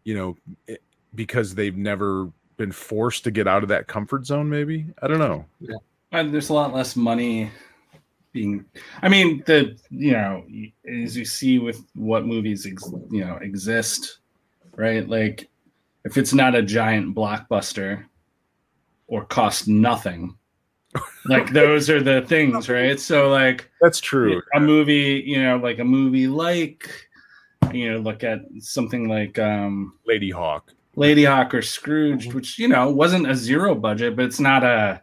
You 0.05 0.15
know, 0.17 0.37
it, 0.67 0.83
because 1.15 1.55
they've 1.55 1.77
never 1.77 2.31
been 2.57 2.73
forced 2.73 3.25
to 3.25 3.31
get 3.31 3.47
out 3.47 3.63
of 3.63 3.69
that 3.69 3.87
comfort 3.87 4.27
zone. 4.27 4.49
Maybe 4.49 4.87
I 5.03 5.07
don't 5.07 5.19
know. 5.19 5.45
And 6.13 6.35
there's 6.35 6.49
a 6.49 6.55
lot 6.55 6.75
less 6.75 6.97
money 6.97 7.51
being. 8.33 8.65
I 9.03 9.09
mean, 9.09 9.43
the 9.47 9.79
you 9.91 10.13
know, 10.13 10.45
as 10.89 11.17
you 11.17 11.25
see 11.25 11.59
with 11.59 11.85
what 11.95 12.27
movies 12.27 12.67
ex, 12.67 12.91
you 13.11 13.25
know 13.25 13.37
exist, 13.37 14.19
right? 14.77 15.09
Like, 15.09 15.49
if 16.05 16.17
it's 16.17 16.33
not 16.33 16.55
a 16.55 16.63
giant 16.63 17.15
blockbuster 17.15 18.05
or 19.07 19.25
cost 19.25 19.69
nothing, 19.69 20.37
like 21.27 21.53
those 21.53 21.91
are 21.91 22.03
the 22.03 22.23
things, 22.23 22.69
right? 22.69 22.99
So, 22.99 23.29
like 23.29 23.71
That's 23.81 24.01
true. 24.01 24.43
a 24.55 24.61
movie, 24.61 25.23
you 25.27 25.43
know, 25.43 25.57
like 25.57 25.79
a 25.79 25.85
movie 25.85 26.27
like, 26.27 26.89
you 27.73 27.93
know, 27.93 27.99
look 27.99 28.25
at 28.25 28.41
something 28.59 29.09
like 29.09 29.39
um 29.39 29.95
Ladyhawke. 30.09 30.71
Lady 30.97 31.25
Hawk 31.25 31.55
or 31.55 31.63
Scrooge, 31.63 32.33
which 32.35 32.59
you 32.59 32.69
know 32.69 32.91
wasn't 32.91 33.31
a 33.31 33.35
zero 33.35 33.75
budget, 33.75 34.17
but 34.17 34.25
it's 34.25 34.41
not 34.41 34.65
a 34.65 35.01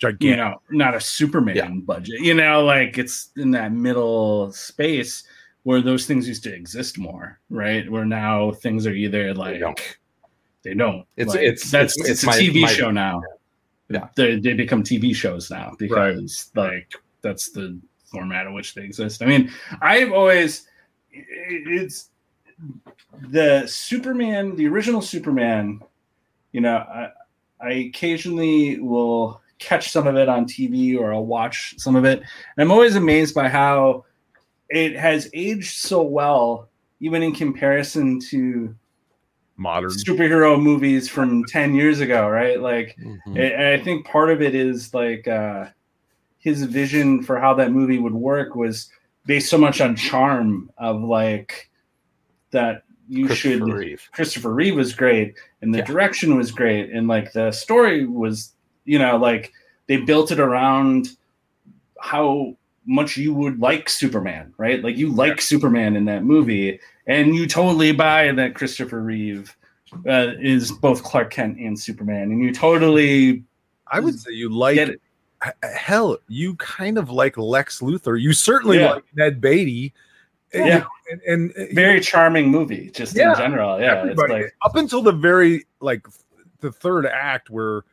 gigantic. 0.00 0.22
you 0.30 0.36
know, 0.36 0.60
not 0.70 0.94
a 0.94 1.00
Superman 1.00 1.56
Yeah. 1.56 1.68
budget. 1.70 2.20
You 2.20 2.34
know, 2.34 2.64
like 2.64 2.98
it's 2.98 3.30
in 3.36 3.50
that 3.52 3.72
middle 3.72 4.50
space 4.52 5.24
where 5.62 5.82
those 5.82 6.06
things 6.06 6.26
used 6.26 6.42
to 6.44 6.54
exist 6.54 6.98
more, 6.98 7.38
right? 7.50 7.90
Where 7.90 8.04
now 8.06 8.52
things 8.52 8.86
are 8.86 8.92
either 8.94 9.34
like 9.34 9.60
don't. 9.60 9.98
they 10.62 10.74
don't. 10.74 11.06
It's- 11.16 11.34
Like, 11.36 11.44
it's- 11.44 11.70
that's 11.70 11.98
it's- 11.98 12.10
it's, 12.10 12.10
it's 12.10 12.22
a 12.24 12.26
my- 12.26 12.38
TV 12.38 12.62
my- 12.62 12.72
show 12.72 12.90
now. 12.90 13.22
Yeah. 13.90 14.08
they, 14.14 14.38
they 14.38 14.52
become 14.54 14.82
TV 14.84 15.14
shows 15.14 15.50
now 15.50 15.74
because 15.78 16.50
like 16.54 16.92
that's 17.22 17.50
the 17.50 17.76
format 18.04 18.46
in 18.46 18.54
which 18.54 18.74
they 18.74 18.82
exist. 18.84 19.20
I 19.22 19.26
mean, 19.26 19.50
I've 19.82 20.12
always 20.12 20.68
it's 21.12 22.10
the 23.30 23.66
Superman, 23.66 24.54
the 24.56 24.68
original 24.68 25.02
Superman. 25.02 25.80
You 26.52 26.60
know, 26.60 26.76
I, 26.76 27.08
I 27.60 27.70
occasionally 27.88 28.78
will 28.78 29.39
catch 29.60 29.90
some 29.90 30.06
of 30.06 30.16
it 30.16 30.28
on 30.28 30.46
TV 30.46 30.98
or 30.98 31.14
I'll 31.14 31.24
watch 31.24 31.74
some 31.78 31.94
of 31.94 32.04
it. 32.04 32.18
And 32.18 32.26
I'm 32.58 32.72
always 32.72 32.96
amazed 32.96 33.34
by 33.34 33.48
how 33.48 34.04
it 34.68 34.96
has 34.96 35.30
aged 35.32 35.76
so 35.78 36.02
well, 36.02 36.68
even 37.00 37.22
in 37.22 37.32
comparison 37.34 38.18
to 38.30 38.74
modern. 39.56 39.90
superhero 39.90 40.60
movies 40.60 41.08
from 41.08 41.44
10 41.44 41.74
years 41.74 42.00
ago, 42.00 42.28
right? 42.28 42.60
Like, 42.60 42.96
Mhm. 42.98 43.38
and 43.54 43.64
I 43.66 43.78
think 43.84 44.06
part 44.06 44.30
of 44.30 44.40
it 44.42 44.54
is 44.54 44.92
like 44.94 45.28
uh, 45.28 45.66
his 46.38 46.64
vision 46.64 47.22
for 47.22 47.38
how 47.38 47.54
that 47.54 47.70
movie 47.70 47.98
would 47.98 48.14
work 48.14 48.54
was 48.56 48.90
based 49.26 49.50
so 49.50 49.58
much 49.58 49.80
on 49.82 49.94
charm 49.94 50.70
of 50.78 51.02
like 51.02 51.70
that 52.52 52.84
you 53.08 53.26
Christopher 53.26 53.52
should 53.58 53.62
Reeve. 53.74 54.08
Christopher 54.12 54.54
Reeve 54.54 54.76
was 54.76 54.94
great 54.94 55.34
and 55.60 55.74
the 55.74 55.78
Yeah. 55.78 55.84
direction 55.84 56.36
was 56.36 56.50
great 56.50 56.90
and 56.90 57.06
like 57.08 57.32
the 57.32 57.50
story 57.52 58.06
was 58.06 58.54
you 58.90 58.98
know 58.98 59.16
like 59.16 59.52
they 59.86 59.98
built 59.98 60.32
it 60.32 60.40
around 60.40 61.10
how 62.00 62.56
much 62.86 63.16
you 63.16 63.32
would 63.32 63.60
like 63.60 63.88
Superman 63.88 64.52
right 64.58 64.82
like 64.82 64.96
you 64.96 65.08
like 65.12 65.40
Superman 65.40 65.94
in 65.96 66.04
that 66.06 66.24
movie 66.24 66.80
and 67.06 67.34
you 67.36 67.46
totally 67.46 67.92
buy 67.92 68.32
that 68.32 68.54
Christopher 68.54 69.00
Reeve 69.00 69.54
uh, 70.08 70.32
is 70.40 70.72
both 70.72 71.02
Clark 71.04 71.30
Kent 71.30 71.58
and 71.58 71.78
Superman 71.78 72.32
and 72.32 72.42
you 72.42 72.52
totally 72.52 73.44
I 73.86 74.00
would 74.00 74.18
say 74.18 74.32
you 74.32 74.48
like 74.48 74.76
it 74.78 75.00
hell, 75.62 76.18
you 76.28 76.54
kind 76.56 76.98
of 76.98 77.08
like 77.08 77.38
Lex 77.38 77.80
Luthor. 77.80 78.20
You 78.20 78.34
certainly 78.34 78.78
Yeah. 78.78 78.92
like 78.92 79.04
Ned 79.14 79.40
Beatty. 79.40 79.94
And, 80.52 80.66
Yeah. 80.66 80.78
know, 80.80 80.86
and, 81.10 81.22
and, 81.22 81.50
uh, 81.52 81.74
very 81.74 82.00
charming 82.00 82.50
movie 82.50 82.90
just 82.90 83.16
Yeah, 83.16 83.30
in 83.30 83.38
general 83.38 83.80
yeah 83.80 84.04
it's 84.04 84.20
like 84.20 84.52
up 84.64 84.74
until 84.76 85.00
the 85.00 85.12
very 85.12 85.64
like 85.80 86.06
the 86.60 86.72
third 86.72 87.06
act 87.06 87.50
where 87.50 87.84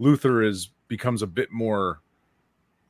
Luthor 0.00 0.46
is 0.46 0.70
becomes 0.88 1.22
a 1.22 1.26
bit 1.26 1.50
more 1.50 2.00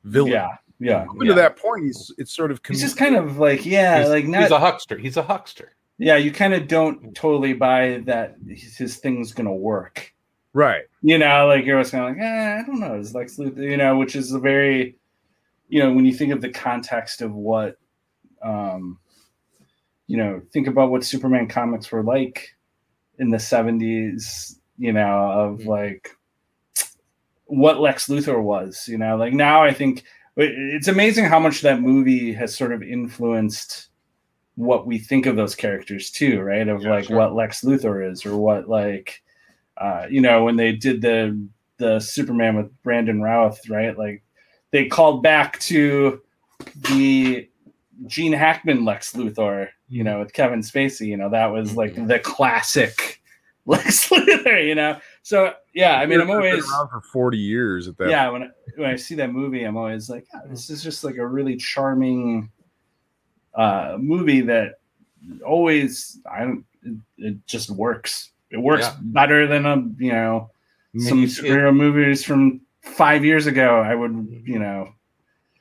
villain. 0.05 0.33
yeah 0.33 0.49
yeah 0.81 1.03
Up 1.09 1.19
to 1.21 1.35
that 1.35 1.57
point, 1.57 1.85
he's 1.85 2.13
it's 2.19 2.35
sort 2.35 2.51
of 2.51 2.61
he's 2.67 2.81
just 2.81 2.97
kind 2.97 3.17
of 3.17 3.39
like 3.39 3.65
yeah 3.65 4.01
he's, 4.01 4.09
like 4.09 4.27
not 4.27 4.43
he's 4.43 4.51
a 4.51 4.59
huckster. 4.59 4.99
He's 4.99 5.17
a 5.17 5.23
huckster. 5.23 5.73
yeah 5.99 6.17
you 6.17 6.33
kind 6.33 6.53
of 6.55 6.67
don't 6.69 7.15
totally 7.15 7.53
buy 7.53 8.03
that 8.07 8.37
his, 8.49 8.77
his 8.77 8.97
thing's 8.97 9.33
gonna 9.33 9.55
work 9.55 10.13
right. 10.53 10.83
you 11.03 11.17
know 11.17 11.47
like 11.47 11.65
you're 11.65 11.77
always 11.77 11.91
kind 11.91 12.05
of 12.05 12.17
like 12.17 12.25
eh, 12.27 12.59
i 12.59 12.63
don't 12.67 12.81
know 12.81 12.95
it's 12.95 13.15
lex 13.15 13.37
luthor 13.37 13.63
you 13.63 13.77
know 13.77 13.97
which 13.97 14.17
is 14.17 14.33
a 14.33 14.39
very 14.39 14.97
you 15.69 15.81
know 15.81 15.93
when 15.93 16.05
you 16.05 16.13
think 16.13 16.33
of 16.33 16.41
the 16.41 16.51
context 16.51 17.23
of 17.23 17.33
what 17.33 17.77
um 18.43 18.99
you 20.09 20.17
know 20.17 20.43
think 20.53 20.67
about 20.67 20.91
what 20.91 21.05
superman 21.05 21.47
comics 21.47 21.91
were 21.93 22.03
like 22.03 22.57
in 23.19 23.31
the 23.31 23.37
70s 23.39 24.57
you 24.77 24.93
know 24.93 25.31
of 25.31 25.67
like 25.67 26.11
what 27.59 27.81
lex 27.81 28.09
luthor 28.09 28.43
was 28.43 28.87
you 28.89 28.99
know 28.99 29.17
like 29.17 29.33
now 29.33 29.63
i 29.63 29.73
think 29.73 30.05
it's 30.37 30.89
amazing 30.89 31.25
how 31.25 31.39
much 31.39 31.61
that 31.61 31.81
movie 31.81 32.33
has 32.33 32.57
sort 32.57 32.73
of 32.73 32.83
influenced 32.83 33.89
what 34.57 34.87
we 34.87 34.99
think 34.99 35.27
of 35.27 35.37
those 35.37 35.55
characters 35.55 36.11
too 36.11 36.41
right 36.41 36.69
of 36.69 36.83
Yeah, 36.83 36.91
like 36.91 37.05
sure. 37.05 37.17
what 37.17 37.35
lex 37.35 37.63
luthor 37.63 38.11
is 38.11 38.25
or 38.27 38.37
what 38.37 38.69
like 38.69 39.21
uh, 39.77 40.07
you 40.09 40.21
know, 40.21 40.45
when 40.45 40.55
they 40.55 40.71
did 40.71 41.03
the 41.03 41.37
the 41.79 41.99
Superman 41.99 42.55
with 42.55 42.71
Brandon 42.85 43.21
Routh, 43.21 43.69
right? 43.69 43.99
Like 43.99 44.23
they 44.71 44.87
called 44.87 45.21
back 45.21 45.59
to 45.63 46.23
the 46.91 47.49
Gene 48.07 48.33
Hackman 48.33 48.85
Lex 48.85 49.15
Luthor, 49.15 49.71
you 49.89 50.05
know, 50.05 50.21
with 50.21 50.33
Kevin 50.33 50.61
Spacey. 50.61 51.09
You 51.09 51.17
know, 51.17 51.29
that 51.31 51.47
was 51.47 51.75
like 51.77 51.95
Mhm. 51.97 52.07
the 52.07 52.21
classic 52.21 53.21
Lex 53.67 54.09
Luthor. 54.11 54.65
You 54.65 54.77
know, 54.77 55.01
so 55.27 55.55
yeah, 55.75 55.97
I 55.97 56.05
mean, 56.05 56.21
I'm 56.21 56.31
always 56.31 56.71
around 56.71 56.91
for 56.91 57.01
forty 57.01 57.39
years 57.39 57.89
at 57.89 57.97
that. 57.97 58.11
yeah 58.11 58.29
when 58.29 58.43
I, 58.43 58.49
when 58.77 58.91
I 58.91 58.97
see 58.97 59.15
that 59.15 59.33
movie, 59.33 59.65
I'm 59.65 59.77
always 59.77 60.11
like, 60.11 60.27
yeah, 60.33 60.41
this 60.51 60.69
is 60.69 60.83
just 60.83 61.03
like 61.03 61.17
a 61.17 61.27
really 61.27 61.57
charming 61.57 62.51
uh, 63.55 63.97
movie 63.99 64.43
that 64.43 64.75
always 65.47 66.21
I 66.31 66.41
don't 66.41 66.65
it, 66.83 66.97
it 67.17 67.47
just 67.47 67.71
works. 67.71 68.33
It 68.51 68.59
works 68.59 68.83
Yeah. 68.85 68.97
better 69.01 69.47
than 69.47 69.65
a 69.67 69.77
you 69.99 70.13
know 70.13 70.51
some 70.99 71.25
superhero 71.25 71.75
movies 71.75 72.23
from 72.23 72.61
five 72.83 73.25
years 73.25 73.47
ago. 73.47 73.81
I 73.81 73.95
would 73.95 74.43
you 74.45 74.59
know 74.59 74.91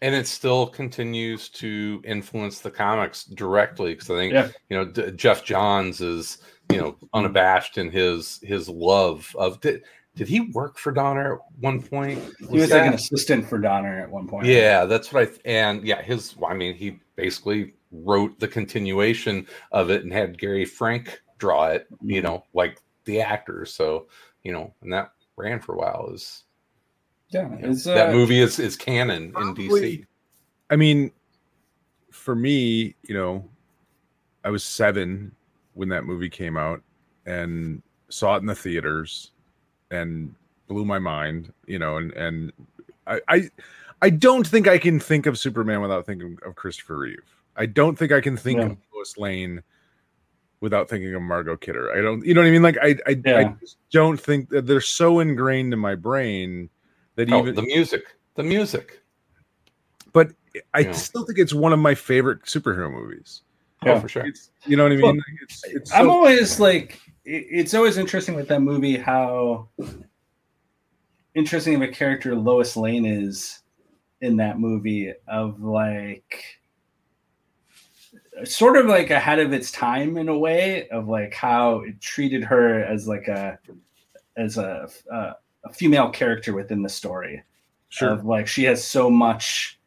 and 0.01 0.13
it 0.13 0.27
still 0.27 0.67
continues 0.67 1.47
to 1.47 2.01
influence 2.03 2.59
the 2.59 2.69
comics 2.69 3.23
directly 3.23 3.93
because 3.93 4.09
I 4.09 4.15
think 4.15 4.33
Yeah. 4.33 4.49
you 4.69 4.77
know 4.77 4.85
D- 4.85 5.11
Geoff 5.15 5.45
Johns 5.45 6.01
is 6.01 6.39
you 6.71 6.77
know 6.77 6.95
unabashed 7.13 7.77
in 7.77 7.89
his 7.91 8.39
his 8.43 8.67
love 8.69 9.33
of 9.37 9.59
did, 9.61 9.83
did 10.15 10.27
he 10.27 10.41
work 10.51 10.77
for 10.77 10.91
Donner 10.91 11.35
at 11.35 11.39
one 11.59 11.81
point? 11.81 12.21
he 12.39 12.45
was 12.59 12.71
like 12.71 12.85
an 12.87 12.93
assistant 12.93 13.47
for 13.47 13.57
Donner 13.57 13.99
at 13.99 14.09
one 14.09 14.27
point. 14.27 14.45
yeah, 14.47 14.85
that's 14.85 15.11
what 15.11 15.23
I 15.23 15.25
th- 15.25 15.41
and 15.45 15.83
yeah 15.85 16.01
his 16.01 16.35
I 16.47 16.53
mean 16.53 16.73
he 16.75 16.99
basically 17.15 17.73
wrote 17.91 18.39
the 18.39 18.47
continuation 18.47 19.45
of 19.71 19.91
it 19.91 20.03
and 20.03 20.11
had 20.11 20.37
Gary 20.39 20.65
Frank 20.65 21.21
draw 21.37 21.67
it 21.67 21.87
you 22.01 22.21
Mm-hmm. 22.21 22.27
know 22.27 22.43
like 22.53 22.79
the 23.05 23.19
actors 23.21 23.73
so 23.73 24.07
you 24.43 24.51
know 24.53 24.73
and 24.81 24.91
that 24.93 25.11
ran 25.35 25.59
for 25.59 25.73
a 25.75 25.77
while 25.77 26.09
is 26.13 26.43
yeah. 27.29 27.49
you 27.55 27.61
know, 27.61 27.69
It's, 27.71 27.85
uh, 27.87 27.93
that 27.95 28.11
movie 28.13 28.39
is 28.39 28.59
is 28.59 28.75
canon 28.77 29.33
in 29.37 29.55
DC. 29.55 30.05
I 30.69 30.75
mean, 30.75 31.11
for 32.11 32.35
me, 32.35 32.95
you 33.03 33.13
know, 33.15 33.49
I 34.43 34.49
was 34.51 34.63
seven 34.63 35.35
when 35.73 35.89
that 35.89 36.05
movie 36.05 36.29
came 36.29 36.57
out 36.57 36.81
and 37.25 37.81
saw 38.09 38.35
it 38.35 38.39
in 38.39 38.45
the 38.45 38.55
theaters 38.55 39.31
and 39.91 40.33
blew 40.67 40.85
my 40.85 40.99
mind, 40.99 41.51
you 41.67 41.79
know, 41.79 41.97
and 41.97 42.11
and 42.13 42.53
I 43.07 43.21
I, 43.27 43.49
I 44.01 44.09
don't 44.09 44.45
think 44.45 44.67
I 44.67 44.77
can 44.77 44.99
think 44.99 45.25
of 45.25 45.37
Superman 45.37 45.81
without 45.81 46.05
thinking 46.05 46.37
of 46.45 46.55
Christopher 46.55 46.97
Reeve. 46.97 47.23
I 47.55 47.65
don't 47.65 47.97
think 47.97 48.11
I 48.11 48.21
can 48.21 48.35
think 48.37 48.59
Yeah. 48.59 48.65
of 48.67 48.77
Lois 48.93 49.17
Lane 49.17 49.61
without 50.61 50.89
thinking 50.89 51.13
of 51.13 51.21
Margot 51.21 51.57
Kidder. 51.57 51.91
I 51.91 52.01
don't 52.01 52.25
you 52.25 52.33
know 52.33 52.41
what 52.41 52.47
I 52.47 52.51
mean? 52.51 52.63
Like 52.63 52.77
I 52.81 52.95
I, 53.05 53.11
I 53.11 53.15
Yeah. 53.25 53.53
just 53.59 53.77
don't 53.91 54.19
think 54.19 54.49
that 54.49 54.65
they're 54.65 54.81
so 54.81 55.19
ingrained 55.19 55.73
in 55.73 55.79
my 55.79 55.95
brain 55.95 56.69
that 57.15 57.31
Oh, 57.31 57.39
even 57.39 57.55
the 57.55 57.61
music, 57.63 58.03
the 58.35 58.43
music. 58.43 59.01
but 60.13 60.31
I 60.73 60.81
Yeah. 60.81 60.91
still 60.93 61.25
think 61.25 61.39
it's 61.39 61.53
one 61.53 61.73
of 61.73 61.79
my 61.79 61.95
favorite 61.95 62.43
superhero 62.43 62.91
movies. 62.91 63.41
Oh, 63.85 63.91
Yeah. 63.91 63.99
for 63.99 64.07
sure. 64.07 64.25
It's 64.25 64.51
you 64.65 64.77
know 64.77 64.83
what 64.83 64.91
I 64.91 64.95
mean? 64.95 65.01
Well, 65.03 65.15
Like, 65.15 65.25
it's, 65.41 65.63
it's 65.65 65.93
I'm 65.93 66.09
always 66.09 66.59
like, 66.59 66.99
it- 67.25 67.47
it's 67.49 67.73
always 67.73 67.97
interesting 67.97 68.35
with 68.35 68.47
that 68.49 68.61
movie 68.61 68.97
how 68.97 69.69
interesting 71.35 71.75
of 71.75 71.81
a 71.81 71.87
character 71.87 72.35
Lois 72.35 72.75
Lane 72.77 73.05
is 73.05 73.61
in 74.21 74.37
that 74.37 74.59
movie. 74.59 75.13
Of 75.27 75.61
like, 75.61 76.43
sort 78.43 78.77
of 78.77 78.85
like 78.87 79.09
ahead 79.11 79.39
of 79.39 79.53
its 79.53 79.71
time 79.71 80.17
in 80.17 80.27
a 80.27 80.37
way 80.37 80.87
of 80.89 81.07
like 81.07 81.33
how 81.33 81.79
it 81.79 81.99
treated 82.01 82.43
her 82.43 82.83
as 82.83 83.07
like 83.07 83.27
a 83.27 83.57
as 84.37 84.57
a 84.57 84.87
a, 85.11 85.31
a 85.65 85.73
female 85.73 86.09
character 86.09 86.53
within 86.53 86.81
the 86.81 86.89
story 86.89 87.43
sure. 87.89 88.09
of 88.09 88.25
like 88.25 88.47
she 88.47 88.63
has 88.63 88.83
so 88.83 89.09
much 89.09 89.79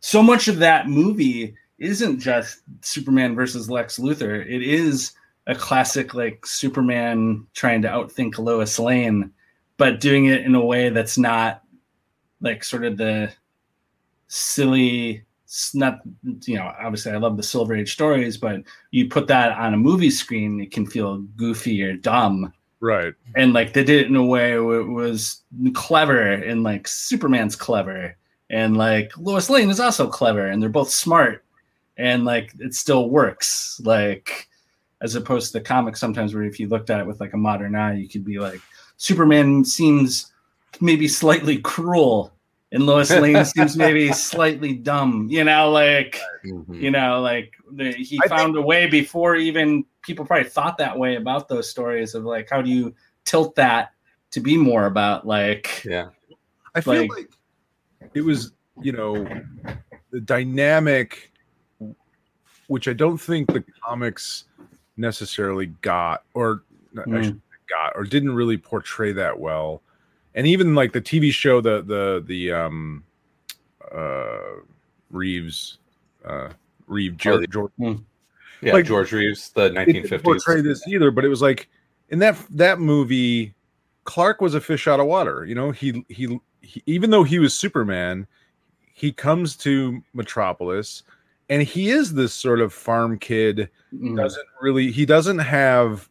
so 0.00 0.20
much 0.22 0.48
of 0.48 0.58
that 0.58 0.88
movie 0.88 1.54
isn't 1.82 2.20
just 2.20 2.62
superman 2.80 3.34
versus 3.34 3.68
lex 3.68 3.98
luthor. 3.98 4.40
It 4.46 4.62
is 4.62 5.12
a 5.46 5.54
classic 5.54 6.14
like 6.14 6.46
superman 6.46 7.46
trying 7.54 7.82
to 7.82 7.88
outthink 7.88 8.38
lois 8.38 8.78
lane 8.78 9.32
but 9.76 10.00
doing 10.00 10.26
it 10.26 10.42
in 10.42 10.54
a 10.54 10.64
way 10.64 10.90
that's 10.90 11.18
not 11.18 11.62
like 12.40 12.62
sort 12.62 12.84
of 12.84 12.96
the 12.96 13.32
silly 14.28 15.24
not 15.74 16.00
you 16.42 16.56
know 16.56 16.72
obviously 16.80 17.12
i 17.12 17.16
love 17.16 17.36
the 17.36 17.42
silver 17.42 17.74
age 17.74 17.92
stories 17.92 18.36
but 18.36 18.62
you 18.92 19.08
put 19.08 19.26
that 19.26 19.52
on 19.58 19.74
a 19.74 19.76
movie 19.76 20.10
screen 20.10 20.60
it 20.60 20.70
can 20.70 20.86
feel 20.86 21.18
goofy 21.36 21.82
or 21.82 21.94
dumb. 21.94 22.52
Right. 22.80 23.14
and 23.36 23.52
like 23.52 23.74
they 23.74 23.84
did 23.84 24.00
it 24.00 24.06
in 24.08 24.16
a 24.16 24.24
way 24.24 24.58
where 24.58 24.80
it 24.80 24.88
was 24.88 25.42
clever 25.72 26.20
and 26.20 26.64
like 26.64 26.88
Superman's 26.88 27.54
clever. 27.54 28.16
And 28.50 28.76
like 28.76 29.16
Lois 29.16 29.48
Lane 29.48 29.70
is 29.70 29.78
also 29.78 30.08
clever 30.08 30.48
and 30.48 30.60
they're 30.60 30.68
both 30.68 30.90
smart 30.90 31.41
and 31.96 32.24
like 32.24 32.52
it 32.58 32.74
still 32.74 33.08
works 33.10 33.80
like 33.84 34.48
as 35.00 35.14
opposed 35.14 35.52
to 35.52 35.58
the 35.58 35.64
comic 35.64 35.96
sometimes 35.96 36.34
where 36.34 36.44
if 36.44 36.58
you 36.60 36.68
looked 36.68 36.90
at 36.90 37.00
it 37.00 37.06
with 37.06 37.20
like 37.20 37.32
a 37.34 37.36
modern 37.36 37.74
eye 37.74 37.94
you 37.94 38.08
could 38.08 38.24
be 38.24 38.38
like 38.38 38.60
Superman 38.96 39.64
seems 39.64 40.32
maybe 40.80 41.08
slightly 41.08 41.58
cruel 41.58 42.32
and 42.70 42.86
Lois 42.86 43.10
Lane 43.22 43.44
seems 43.44 43.76
maybe 43.76 44.12
slightly 44.12 44.72
dumb. 44.74 45.26
You 45.30 45.44
know, 45.44 45.70
like 45.70 46.18
Mhm. 46.46 46.80
you 46.80 46.90
know, 46.90 47.20
like 47.20 47.52
the, 47.70 47.92
he 47.92 48.18
I 48.24 48.28
found 48.28 48.56
a 48.56 48.62
way 48.62 48.86
before 48.86 49.36
even 49.36 49.84
people 50.02 50.24
probably 50.24 50.48
thought 50.48 50.78
that 50.78 50.96
way 50.98 51.16
about 51.16 51.48
those 51.48 51.68
stories 51.68 52.14
of 52.14 52.24
like 52.24 52.48
how 52.48 52.62
do 52.62 52.70
you 52.70 52.94
tilt 53.24 53.54
that 53.56 53.90
to 54.30 54.40
be 54.40 54.56
more 54.56 54.86
about 54.86 55.26
like 55.26 55.84
Yeah. 55.84 56.08
I 56.74 56.80
feel 56.80 56.94
Like- 56.94 57.10
like, 57.10 57.30
it 58.14 58.22
was, 58.22 58.52
you 58.80 58.92
know, 58.92 59.26
the 60.10 60.20
dynamic, 60.20 61.31
which 62.68 62.88
I 62.88 62.92
don't 62.92 63.18
think 63.18 63.52
the 63.52 63.64
comics 63.84 64.44
necessarily 64.96 65.66
got, 65.82 66.24
or 66.34 66.62
Mm. 66.94 67.40
got, 67.68 67.92
or 67.96 68.04
didn't 68.04 68.34
really 68.34 68.58
portray 68.58 69.12
that 69.12 69.38
well. 69.38 69.80
And 70.34 70.46
even 70.46 70.74
like 70.74 70.92
the 70.92 71.00
TV 71.00 71.32
show, 71.32 71.60
the 71.60 71.82
the 71.82 72.22
the 72.26 72.52
um, 72.52 73.02
uh, 73.90 74.38
Reeves, 75.10 75.78
uh, 76.24 76.50
Reeve 76.86 77.16
Oh, 77.26 77.38
the- 77.38 77.46
George, 77.46 77.72
Yeah, 77.78 78.72
Like- 78.74 78.84
George 78.86 79.12
Reeves, 79.12 79.50
the 79.50 79.64
it 79.66 79.74
didn't 79.86 80.04
1950s. 80.10 80.22
portray 80.22 80.60
this 80.60 80.86
either, 80.86 81.10
but 81.10 81.24
it 81.24 81.28
was 81.28 81.42
like 81.42 81.68
in 82.10 82.18
that 82.20 82.36
that 82.50 82.78
movie, 82.78 83.54
Clark 84.04 84.40
was 84.40 84.54
a 84.54 84.60
fish 84.60 84.86
out 84.86 85.00
of 85.00 85.06
water. 85.06 85.44
You 85.44 85.54
know, 85.54 85.70
he 85.70 86.04
he, 86.08 86.38
he 86.60 86.82
even 86.86 87.10
though 87.10 87.24
he 87.24 87.38
was 87.38 87.54
Superman, 87.54 88.26
he 88.94 89.10
comes 89.12 89.56
to 89.56 90.02
Metropolis, 90.14 91.02
and 91.52 91.62
he 91.62 91.90
is 91.90 92.14
this 92.14 92.32
sort 92.32 92.60
of 92.60 92.72
farm 92.72 93.18
kid. 93.18 93.68
mm, 93.94 94.16
Doesn't 94.16 94.46
really 94.62 94.90
he 94.90 95.04
doesn't 95.04 95.38
have 95.38 96.08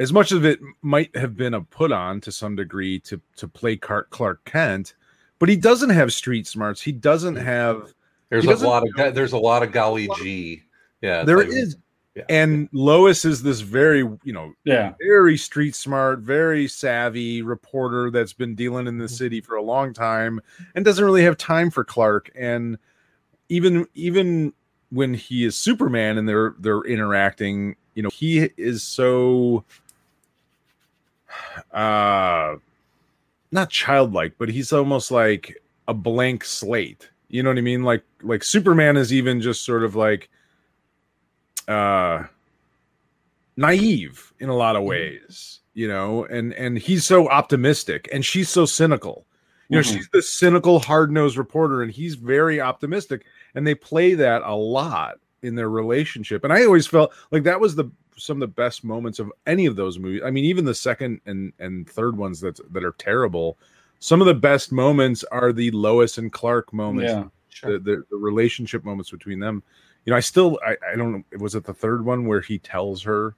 as 0.00 0.10
much 0.12 0.32
of 0.32 0.44
it 0.44 0.58
might 0.82 1.14
have 1.14 1.36
been 1.36 1.52
a 1.54 1.60
put 1.60 1.92
on 1.92 2.20
to 2.22 2.32
some 2.32 2.56
degree 2.56 2.98
to 3.00 3.20
to 3.36 3.46
play 3.46 3.76
Clark 3.76 4.44
Kent, 4.46 4.94
but 5.38 5.48
he 5.50 5.56
doesn't 5.56 5.90
have 5.90 6.12
street 6.12 6.46
smarts. 6.46 6.80
He 6.80 6.92
doesn't 6.92 7.36
have 7.36 7.92
There's 8.30 8.44
a 8.44 8.48
doesn't 8.48 8.66
lot 8.68 8.82
of 8.88 9.14
there's 9.14 9.32
a 9.32 9.38
lot 9.38 9.62
of 9.62 9.70
golly 9.70 10.08
G. 10.16 10.62
Yeah, 11.02 11.22
there 11.24 11.38
like- 11.38 11.48
is, 11.48 11.76
yeah. 12.16 12.22
and 12.30 12.68
Lois 12.72 13.24
is 13.26 13.42
this 13.42 13.60
very 13.60 13.98
you 13.98 14.32
know 14.32 14.54
yeah 14.64 14.94
very 14.98 15.36
street 15.36 15.74
smart, 15.74 16.20
very 16.20 16.66
savvy 16.68 17.42
reporter 17.42 18.10
that's 18.10 18.32
been 18.32 18.54
dealing 18.54 18.86
in 18.86 18.96
the 18.96 19.08
city 19.08 19.40
for 19.42 19.56
a 19.56 19.62
long 19.62 19.92
time 19.92 20.40
and 20.74 20.84
doesn't 20.86 21.04
really 21.04 21.22
have 21.24 21.36
time 21.36 21.70
for 21.70 21.84
Clark. 21.84 22.30
And 22.34 22.78
even 23.48 23.86
even 23.94 24.52
when 24.90 25.14
he 25.14 25.44
is 25.44 25.56
Superman 25.56 26.18
and 26.18 26.28
they're 26.28 26.54
they're 26.58 26.82
interacting, 26.82 27.76
you 27.94 28.02
know, 28.02 28.10
he 28.10 28.50
is 28.56 28.82
so 28.82 29.64
uh 31.72 32.56
not 33.52 33.70
childlike, 33.70 34.34
but 34.38 34.48
he's 34.48 34.72
almost 34.72 35.10
like 35.10 35.62
a 35.86 35.94
blank 35.94 36.44
slate. 36.44 37.08
You 37.28 37.42
know 37.42 37.50
what 37.50 37.58
I 37.58 37.62
mean? 37.62 37.82
Like 37.82 38.04
like 38.22 38.42
Superman 38.42 38.96
is 38.96 39.12
even 39.12 39.40
just 39.40 39.64
sort 39.64 39.84
of 39.84 39.94
like 39.94 40.28
uh 41.68 42.24
naive 43.56 44.32
in 44.40 44.48
a 44.48 44.56
lot 44.56 44.76
of 44.76 44.82
ways, 44.82 45.60
you 45.74 45.88
know, 45.88 46.24
and 46.24 46.52
and 46.54 46.78
he's 46.78 47.06
so 47.06 47.28
optimistic 47.28 48.08
and 48.12 48.24
she's 48.24 48.48
so 48.48 48.66
cynical. 48.66 49.26
You 49.74 49.80
know, 49.80 49.88
Mhm. 49.88 49.92
she's 49.94 50.08
the 50.12 50.22
cynical, 50.22 50.78
hard-nosed 50.78 51.36
reporter 51.36 51.82
and 51.82 51.90
he's 51.90 52.14
very 52.14 52.60
optimistic 52.60 53.24
and 53.54 53.66
they 53.66 53.74
play 53.74 54.14
that 54.14 54.42
a 54.42 54.54
lot 54.54 55.18
in 55.42 55.54
their 55.54 55.68
relationship. 55.70 56.44
And 56.44 56.52
I 56.52 56.64
always 56.64 56.86
felt 56.86 57.12
like 57.30 57.42
that 57.42 57.60
was 57.60 57.74
the 57.74 57.90
some 58.16 58.36
of 58.36 58.40
the 58.40 58.54
best 58.54 58.84
moments 58.84 59.18
of 59.18 59.32
any 59.46 59.66
of 59.66 59.74
those 59.74 59.98
movies. 59.98 60.22
I 60.24 60.30
mean, 60.30 60.44
even 60.44 60.64
the 60.64 60.74
second 60.74 61.20
and 61.26 61.52
and 61.58 61.88
third 61.88 62.16
ones 62.16 62.40
that 62.40 62.58
that 62.72 62.84
are 62.84 62.94
terrible. 62.98 63.58
Some 63.98 64.20
of 64.20 64.26
the 64.26 64.34
best 64.34 64.70
moments 64.70 65.24
are 65.32 65.52
the 65.52 65.70
Lois 65.72 66.18
and 66.18 66.32
Clark 66.32 66.72
moments 66.72 67.12
yeah 67.12 67.24
the, 67.62 67.78
the, 67.78 68.04
the 68.10 68.16
relationship 68.16 68.84
moments 68.84 69.10
between 69.10 69.38
them. 69.40 69.62
You 70.04 70.10
know, 70.10 70.16
I 70.16 70.20
still 70.20 70.58
I, 70.66 70.76
I 70.92 70.96
don't 70.96 71.12
know 71.12 71.38
was 71.38 71.54
it 71.54 71.64
the 71.64 71.74
third 71.74 72.04
one 72.04 72.26
where 72.26 72.40
he 72.40 72.58
tells 72.58 73.02
her, 73.02 73.34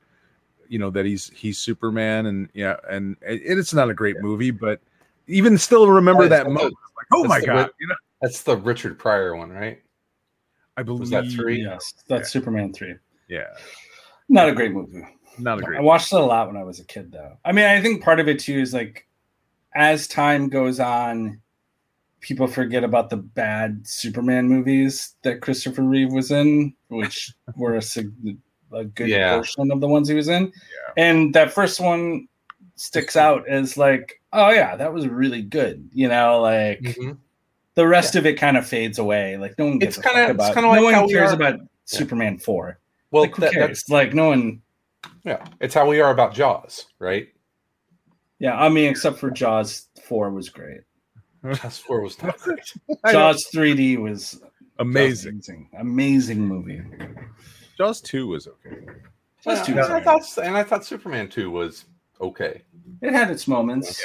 you 0.68 0.78
know, 0.78 0.90
that 0.90 1.04
he's 1.06 1.30
he's 1.30 1.58
Superman 1.58 2.26
and 2.26 2.48
yeah, 2.54 2.76
and, 2.90 3.16
and 3.26 3.40
it's 3.42 3.74
not 3.74 3.90
a 3.90 3.94
great 3.94 4.20
movie, 4.20 4.50
but 4.50 4.80
even 5.28 5.58
still 5.58 5.88
remember 5.88 6.28
That's 6.28 6.44
that 6.44 6.48
the- 6.48 6.54
moment. 6.54 6.74
Like, 6.96 7.06
oh 7.12 7.24
my 7.24 7.40
the 7.40 7.46
god, 7.46 7.66
ri- 7.66 7.72
you 7.80 7.86
know, 7.88 7.94
That's 8.22 8.42
the 8.42 8.56
Richard 8.56 8.98
Pryor 8.98 9.36
one, 9.36 9.50
right? 9.50 9.82
I 10.76 10.82
believe 10.82 11.00
Was 11.00 11.10
that 11.10 11.26
three? 11.30 11.62
yes 11.62 11.94
that's 12.08 12.30
Superman 12.30 12.72
three 12.72 12.94
Yeah, 13.28 13.46
not 14.28 14.48
a 14.48 14.52
great 14.54 14.72
movie 14.72 15.02
not 15.38 15.58
a 15.60 15.62
I 15.62 15.66
great. 15.66 15.78
I 15.78 15.82
watched 15.82 16.12
it 16.12 16.16
a 16.16 16.24
lot 16.24 16.46
when 16.46 16.56
I 16.56 16.64
was 16.64 16.80
a 16.80 16.84
kid, 16.84 17.12
though. 17.12 17.36
I 17.44 17.52
mean, 17.52 17.66
I 17.66 17.78
think 17.82 18.02
part 18.02 18.20
of 18.20 18.26
it 18.28 18.38
too 18.38 18.58
is 18.58 18.72
like 18.72 19.06
as 19.74 20.08
time 20.08 20.48
goes 20.48 20.80
on, 20.80 21.40
people 22.20 22.46
forget 22.46 22.82
about 22.84 23.10
the 23.10 23.18
bad 23.18 23.86
Superman 23.86 24.48
movies 24.48 25.14
that 25.22 25.42
Christopher 25.42 25.82
Reeve 25.82 26.10
was 26.10 26.30
in, 26.30 26.74
which 26.88 27.34
were 27.56 27.76
a, 27.76 27.82
a 28.72 28.84
good 28.86 29.08
Yeah. 29.08 29.34
portion 29.34 29.70
of 29.70 29.80
the 29.82 29.88
ones 29.88 30.08
he 30.08 30.14
was 30.14 30.28
in. 30.28 30.50
And 30.96 31.34
that 31.34 31.52
first 31.52 31.80
one 31.80 32.28
sticks 32.76 33.16
out 33.16 33.48
as 33.48 33.76
like, 33.76 34.20
oh 34.32 34.50
yeah, 34.50 34.76
that 34.76 34.92
was 34.92 35.08
really 35.08 35.42
good. 35.42 35.88
You 35.92 36.08
know, 36.08 36.40
like 36.40 36.80
Mhm. 36.80 37.18
the 37.74 37.86
rest 37.86 38.16
of 38.16 38.26
it 38.26 38.34
kind 38.34 38.56
of 38.56 38.66
fades 38.66 38.98
away. 38.98 39.36
Like 39.36 39.58
no 39.58 39.66
one 39.66 39.78
gives 39.78 39.98
It's 39.98 40.06
a 40.06 40.08
kinda- 40.08 40.26
fuck 40.28 40.30
it's 40.30 40.44
about. 40.44 40.54
kinda 40.54 40.68
no 40.74 40.82
like 40.82 41.00
one 41.02 41.08
cares 41.10 41.32
are- 41.32 41.34
about 41.34 41.60
Superman 41.84 42.38
four. 42.38 42.78
Well, 43.10 43.22
like 43.22 43.34
who 43.36 43.42
that, 43.42 43.52
cares? 43.52 43.66
that's 43.68 43.88
like 43.90 44.12
no 44.14 44.28
one. 44.28 44.60
yeah, 45.24 45.44
it's 45.60 45.74
how 45.74 45.88
we 45.88 46.00
are 46.00 46.10
about 46.10 46.34
Jaws, 46.34 46.86
right? 46.98 47.28
Yeah, 48.38 48.60
I 48.60 48.68
mean, 48.68 48.90
except 48.90 49.18
for 49.18 49.30
Jaws 49.30 49.88
four 50.04 50.30
was 50.30 50.48
great. 50.48 50.80
Jaws 51.54 51.78
four 51.78 52.00
was 52.02 52.20
not 52.22 52.38
great. 52.38 52.60
Jaws 53.10 53.46
3D 53.54 53.96
was 53.98 54.40
amazing. 54.78 55.34
amazing, 55.36 55.70
amazing 55.78 56.40
movie. 56.40 56.82
Jaws 57.78 58.00
two 58.00 58.26
was 58.26 58.46
okay. 58.48 58.76
Jaws 59.44 59.58
Yeah, 59.58 59.64
two 59.64 59.72
and 59.72 59.80
was 59.80 59.90
I 59.90 60.00
thought, 60.00 60.38
and 60.44 60.56
I 60.56 60.62
thought 60.64 60.84
Superman 60.84 61.28
two 61.28 61.50
was 61.50 61.84
okay. 62.20 62.62
It 63.02 63.12
had 63.12 63.30
its 63.30 63.46
moments. 63.48 64.00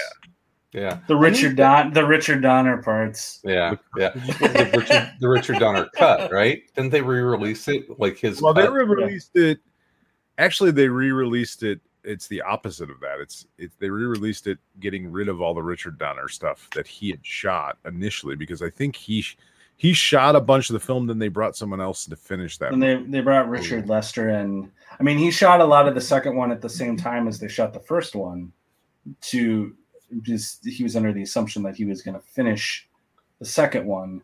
Yeah, 0.74 0.82
Yeah. 0.82 0.99
The 1.07 1.16
Richard 1.16 1.55
Don, 1.55 1.93
the 1.93 2.05
Richard 2.05 2.41
Donner 2.41 2.82
parts. 2.82 3.39
yeah, 3.43 3.76
yeah. 3.97 4.09
the, 4.16 4.72
Richard, 4.78 5.14
the 5.20 5.30
Richard 5.30 5.59
Donner 5.59 5.89
cut, 5.95 6.32
right? 6.32 6.64
Didn't 6.76 6.91
they 6.91 7.01
re-release 7.01 7.68
it 7.68 7.99
like 7.99 8.18
his? 8.18 8.41
Well, 8.41 8.53
they 8.53 8.68
re-released 8.68 9.36
it. 9.36 9.59
Actually, 10.38 10.72
they 10.72 10.88
re-released 10.88 11.63
it. 11.63 11.82
It's 12.04 12.28
the 12.28 12.42
opposite 12.42 12.89
of 12.89 13.00
that. 13.01 13.20
It's 13.20 13.46
it, 13.58 13.71
they 13.79 13.89
re-released 13.89 14.47
it, 14.47 14.58
getting 14.79 15.12
rid 15.12 15.29
of 15.29 15.42
all 15.42 15.54
the 15.54 15.62
Richard 15.62 16.00
Donner 16.00 16.28
stuff 16.28 16.67
that 16.74 16.88
he 16.88 17.12
had 17.12 17.24
shot 17.25 17.78
initially, 17.86 18.36
because 18.36 18.62
I 18.62 18.70
think 18.70 18.96
he 18.96 19.24
he 19.82 19.93
shot 19.93 20.36
a 20.36 20.39
bunch 20.39 20.70
of 20.70 20.75
the 20.75 20.79
film, 20.79 21.08
then 21.08 21.17
they 21.17 21.28
brought 21.28 21.55
someone 21.58 21.82
else 21.82 22.05
to 22.05 22.16
finish 22.16 22.59
that. 22.59 22.71
And 22.71 22.83
they, 22.83 23.01
they 23.01 23.20
brought 23.21 23.49
Richard 23.49 23.89
Lester 23.89 24.29
in. 24.29 24.71
I 24.99 25.01
mean, 25.01 25.17
he 25.17 25.32
shot 25.32 25.59
a 25.59 25.66
lot 25.66 25.87
of 25.87 25.95
the 25.95 26.01
second 26.01 26.36
one 26.36 26.51
at 26.51 26.62
the 26.62 26.70
same 26.70 26.95
time 26.95 27.28
as 27.28 27.39
they 27.39 27.47
shot 27.47 27.74
the 27.74 27.79
first 27.79 28.13
one. 28.16 28.51
To 29.21 29.75
just 30.21 30.63
he 30.63 30.83
was 30.83 30.95
under 30.95 31.12
the 31.12 31.24
assumption 31.24 31.63
that 31.63 31.75
he 31.75 31.86
was 31.86 32.03
going 32.03 32.13
to 32.13 32.21
finish 32.28 32.87
the 33.39 33.45
second 33.45 33.87
one, 33.87 34.21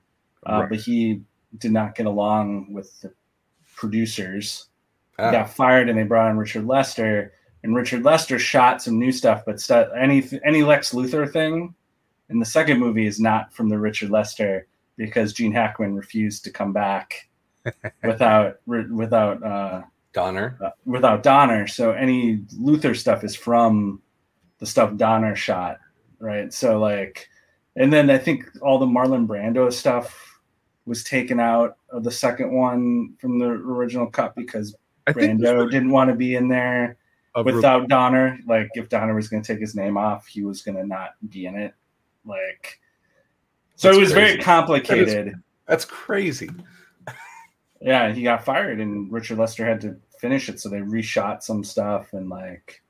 uh, 0.48 0.60
Right. 0.60 0.70
but 0.70 0.78
he 0.80 1.22
did 1.58 1.72
not 1.72 1.96
get 1.96 2.06
along 2.06 2.72
with 2.72 3.02
the 3.02 3.12
producers. 3.76 4.68
He 5.18 5.24
Ah, 5.24 5.32
got 5.32 5.50
fired, 5.50 5.90
and 5.90 5.98
they 5.98 6.04
brought 6.04 6.30
in 6.30 6.38
Richard 6.38 6.68
Lester. 6.68 7.34
And 7.64 7.76
Richard 7.76 8.04
Lester 8.06 8.38
shot 8.38 8.84
some 8.84 9.00
new 9.00 9.12
stuff, 9.12 9.42
but 9.44 9.60
stu- 9.60 9.90
any 10.00 10.24
any 10.46 10.62
Lex 10.62 10.92
Luthor 10.94 11.28
thing 11.32 11.74
in 12.30 12.38
the 12.40 12.46
second 12.46 12.80
movie 12.80 13.08
is 13.08 13.20
not 13.20 13.52
from 13.52 13.70
the 13.70 13.80
Richard 13.80 14.12
Lester 14.12 14.68
because 14.98 15.34
Gene 15.34 15.54
Hackman 15.54 15.96
refused 15.96 16.44
to 16.44 16.52
come 16.52 16.74
back 16.74 17.30
without 18.04 18.58
ri- 18.66 18.92
without 18.92 19.44
uh, 19.44 19.84
Donner. 20.14 20.58
uh, 20.64 20.72
without 20.86 21.24
Donner. 21.24 21.68
So 21.68 21.92
any 21.92 22.38
Luthor 22.60 22.96
stuff 22.96 23.24
is 23.24 23.36
from 23.36 24.02
the 24.60 24.66
stuff 24.66 24.96
Donner 24.96 25.36
shot, 25.36 25.78
right? 26.20 26.52
So 26.52 26.80
like, 26.80 27.30
and 27.76 27.94
then 27.94 28.10
I 28.10 28.18
think 28.18 28.50
all 28.62 28.80
the 28.80 28.86
Marlon 28.86 29.28
Brando 29.28 29.72
stuff 29.72 30.40
was 30.86 31.04
taken 31.04 31.40
out 31.40 31.78
of 31.90 32.04
the 32.04 32.12
second 32.12 32.52
one 32.52 33.14
from 33.20 33.40
the 33.40 33.46
original 33.46 34.08
cut 34.08 34.36
because 34.36 34.76
I 35.06 35.14
think 35.14 35.40
Brando 35.40 35.70
didn't 35.70 35.92
want 35.92 36.10
to 36.10 36.16
be 36.16 36.36
in 36.36 36.48
there 36.48 36.98
of 37.36 37.46
without 37.46 37.88
Donner. 37.88 38.40
Like 38.48 38.70
if 38.74 38.90
Donner 38.90 39.14
was 39.14 39.28
going 39.28 39.44
to 39.44 39.54
take 39.54 39.62
his 39.62 39.76
name 39.76 39.98
off, 39.98 40.26
he 40.26 40.44
was 40.44 40.62
going 40.62 40.78
to 40.78 40.86
not 40.86 41.12
be 41.30 41.46
in 41.46 41.56
it. 41.56 41.74
Like, 42.26 42.80
so 43.78 43.88
That's 43.88 43.98
it 43.98 44.02
was 44.02 44.12
very 44.12 44.38
complicated. 44.38 45.36
That's 45.68 45.86
crazy. 45.86 46.50
Yeah, 47.80 48.12
he 48.12 48.24
got 48.24 48.44
fired, 48.44 48.80
and 48.82 49.12
Richard 49.12 49.38
Lester 49.38 49.66
had 49.66 49.80
to 49.82 49.96
finish 50.20 50.50
it, 50.50 50.60
so 50.60 50.68
they 50.68 50.80
reshot 50.80 51.44
some 51.44 51.64
stuff 51.64 52.12
and 52.14 52.28
like. 52.28 52.82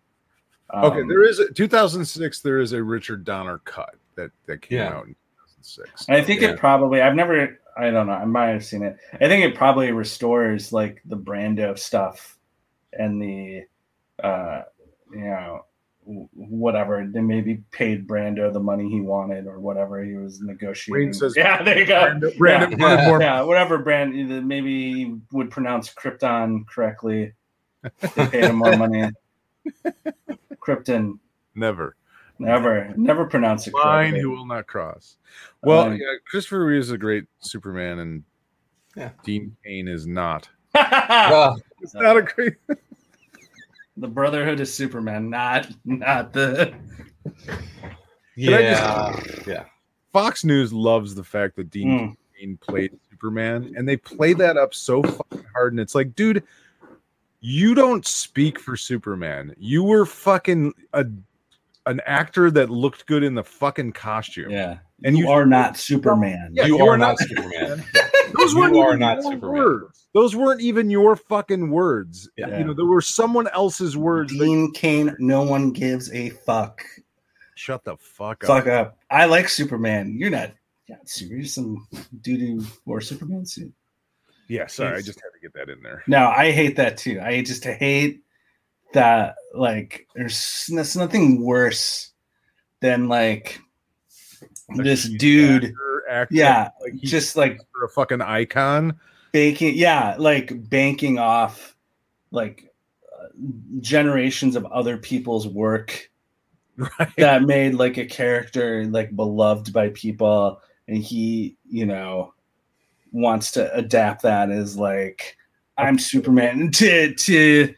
okay, 0.73 1.01
um, 1.01 1.07
there 1.07 1.23
is 1.23 1.39
a 1.39 1.51
2006. 1.51 2.39
There 2.41 2.59
is 2.59 2.71
a 2.73 2.81
Richard 2.81 3.25
Donner 3.25 3.59
cut 3.59 3.95
that 4.15 4.31
that 4.45 4.61
came 4.61 4.79
Yeah. 4.79 4.93
out 4.95 5.07
in 5.07 5.15
2006. 5.59 6.05
And 6.07 6.17
I 6.17 6.23
think 6.23 6.41
Yeah. 6.41 6.49
it 6.51 6.59
probably 6.59 7.01
I've 7.01 7.15
never 7.15 7.59
I 7.77 7.91
don't 7.91 8.07
know, 8.07 8.13
I 8.13 8.25
might 8.25 8.47
have 8.47 8.65
seen 8.65 8.81
it. 8.81 8.97
I 9.13 9.27
think 9.27 9.43
it 9.45 9.55
probably 9.55 9.91
restores 9.91 10.71
like 10.73 11.01
the 11.05 11.17
Brando 11.17 11.77
stuff 11.77 12.37
and 12.93 13.21
the 13.21 13.63
uh 14.23 14.61
you 15.11 15.19
know 15.19 15.59
w- 15.59 15.63
whatever. 16.33 17.05
They 17.11 17.19
maybe 17.21 17.63
paid 17.71 18.07
Brando 18.07 18.51
the 18.51 18.59
money 18.61 18.89
he 18.89 19.01
wanted 19.01 19.45
or 19.45 19.59
whatever 19.59 20.01
he 20.03 20.15
was 20.15 20.39
negotiating. 20.41 21.13
Says- 21.13 21.33
yeah, 21.35 21.61
there 21.63 21.77
you 21.79 21.85
go. 21.85 21.99
Brandon, 22.01 22.33
Brandon 22.37 22.79
Yeah. 22.79 22.85
wanted 22.95 23.07
more. 23.07 23.21
Yeah, 23.21 23.41
whatever 23.41 23.77
brand 23.79 24.47
maybe 24.47 24.93
he 24.93 25.15
would 25.31 25.51
pronounce 25.51 25.93
Krypton 25.93 26.65
correctly. 26.67 27.33
They 27.83 28.27
paid 28.27 28.43
him 28.45 28.55
more 28.57 28.75
money. 28.77 29.09
Krypton. 30.59 31.19
Never. 31.55 31.95
Never, 32.39 32.93
never 32.97 33.25
pronounce 33.25 33.65
it 33.67 33.73
Line 33.73 34.11
correctly. 34.11 34.21
who 34.21 34.29
will 34.29 34.45
not 34.45 34.67
cross. 34.67 35.17
Well, 35.63 35.87
Line. 35.87 35.97
yeah, 35.97 36.13
Christopher 36.29 36.65
Reeve 36.65 36.81
is 36.81 36.91
a 36.91 36.97
great 36.97 37.25
Superman, 37.39 37.99
and 37.99 38.23
Yeah. 38.95 39.09
Dean 39.23 39.57
Cain 39.65 39.87
is 39.87 40.05
not. 40.05 40.47
Well, 40.75 41.59
It's 41.81 41.93
not 41.95 42.15
a 42.17 42.21
great. 42.21 42.53
The 43.97 44.07
Brotherhood 44.07 44.59
of 44.59 44.67
Superman, 44.67 45.29
not 45.29 45.67
not 45.85 46.33
the. 46.33 46.73
I 47.25 47.89
yeah, 48.35 49.19
yeah. 49.47 49.63
Fox 50.13 50.43
News 50.43 50.71
loves 50.71 51.15
the 51.15 51.23
fact 51.23 51.55
that 51.57 51.69
Dean 51.69 52.15
Mm. 52.43 52.61
Played 52.61 52.91
Superman, 53.09 53.73
and 53.75 53.89
they 53.89 53.97
play 53.97 54.33
that 54.33 54.57
up 54.57 54.71
so 54.75 55.01
fucking 55.01 55.43
hard. 55.55 55.73
And 55.73 55.79
it's 55.79 55.95
like, 55.95 56.13
dude, 56.13 56.43
you 57.39 57.73
don't 57.73 58.05
speak 58.05 58.59
for 58.59 58.77
Superman. 58.77 59.55
You 59.57 59.83
were 59.83 60.05
fucking 60.05 60.73
a 60.93 61.07
an 61.87 61.99
actor 62.05 62.51
that 62.51 62.69
looked 62.69 63.07
good 63.07 63.23
in 63.23 63.33
the 63.33 63.43
fucking 63.43 63.93
costume. 63.93 64.51
Yeah, 64.51 64.77
And 65.03 65.17
you, 65.17 65.25
you- 65.25 65.31
are 65.31 65.47
not 65.47 65.77
Superman. 65.77 66.51
Yeah, 66.53 66.65
you, 66.65 66.77
you 66.77 66.85
are, 66.85 66.91
are 66.93 66.97
not 66.99 67.17
not- 67.19 67.27
Superman. 67.27 67.83
Those 68.47 68.53
You 68.55 68.59
weren't 68.61 68.75
are 68.77 68.87
even 68.89 68.99
not 68.99 69.15
your 69.23 69.31
Superman. 69.33 69.51
words. 69.63 70.07
Those 70.13 70.35
weren't 70.35 70.61
even 70.61 70.89
your 70.89 71.15
fucking 71.15 71.69
words. 71.69 72.29
Yeah. 72.37 72.57
You 72.57 72.63
know, 72.65 72.73
there 72.73 72.85
were 72.85 73.01
someone 73.01 73.47
else's 73.49 73.95
words. 73.97 74.31
that- 74.33 74.43
Dean 74.43 74.71
Cain, 74.73 75.15
no 75.19 75.43
one 75.43 75.71
gives 75.71 76.11
a 76.11 76.29
fuck. 76.29 76.83
Shut 77.55 77.83
the 77.83 77.97
fuck 77.97 78.43
up. 78.43 78.47
Fuck 78.47 78.67
up. 78.67 78.97
I 79.09 79.25
like 79.25 79.49
Superman. 79.49 80.15
You're 80.17 80.29
not. 80.29 80.51
Yeah, 80.87 80.95
you're 81.17 81.43
some 81.43 81.85
dude 82.21 82.39
who 82.39 82.65
wore 82.85 83.01
Superman 83.01 83.45
suit. 83.45 83.73
Yeah, 84.47 84.67
sorry, 84.67 84.95
I 84.97 85.01
just 85.01 85.19
had 85.19 85.29
to 85.33 85.39
get 85.41 85.53
that 85.55 85.69
in 85.69 85.81
there. 85.83 86.03
No, 86.07 86.29
I 86.29 86.51
hate 86.51 86.77
that 86.77 86.97
too. 86.97 87.19
I 87.21 87.41
just 87.41 87.65
hate 87.65 88.21
that. 88.93 89.35
Like, 89.53 90.07
there's 90.15 90.65
there's 90.71 90.95
nothing 90.95 91.43
worse 91.43 92.11
than 92.79 93.09
like 93.09 93.59
this 94.75 95.07
dude. 95.09 95.65
actor, 95.65 96.03
actor, 96.09 96.35
Yeah, 96.35 96.69
like 96.81 96.95
just 96.95 97.35
like 97.35 97.59
a 97.83 97.87
fucking 97.87 98.21
icon. 98.21 98.99
banking. 99.31 99.75
Yeah, 99.75 100.15
like 100.17 100.69
banking 100.69 101.19
off 101.19 101.75
like 102.31 102.71
uh, 103.17 103.27
generations 103.79 104.55
of 104.55 104.65
other 104.65 104.97
people's 104.97 105.47
work 105.47 106.09
Right. 106.77 107.15
that 107.17 107.41
made 107.43 107.73
like 107.73 107.97
a 107.97 108.05
character 108.05 108.85
like 108.85 109.15
beloved 109.15 109.73
by 109.73 109.89
people 109.89 110.61
and 110.87 110.97
he 110.97 111.57
you 111.67 111.85
know 111.87 112.33
wants 113.11 113.49
to 113.53 113.73
adapt 113.73 114.21
that 114.21 114.51
as 114.51 114.77
like 114.77 115.37
i'm 115.79 115.97
superman 115.97 116.69
to 116.73 117.15
to 117.15 117.73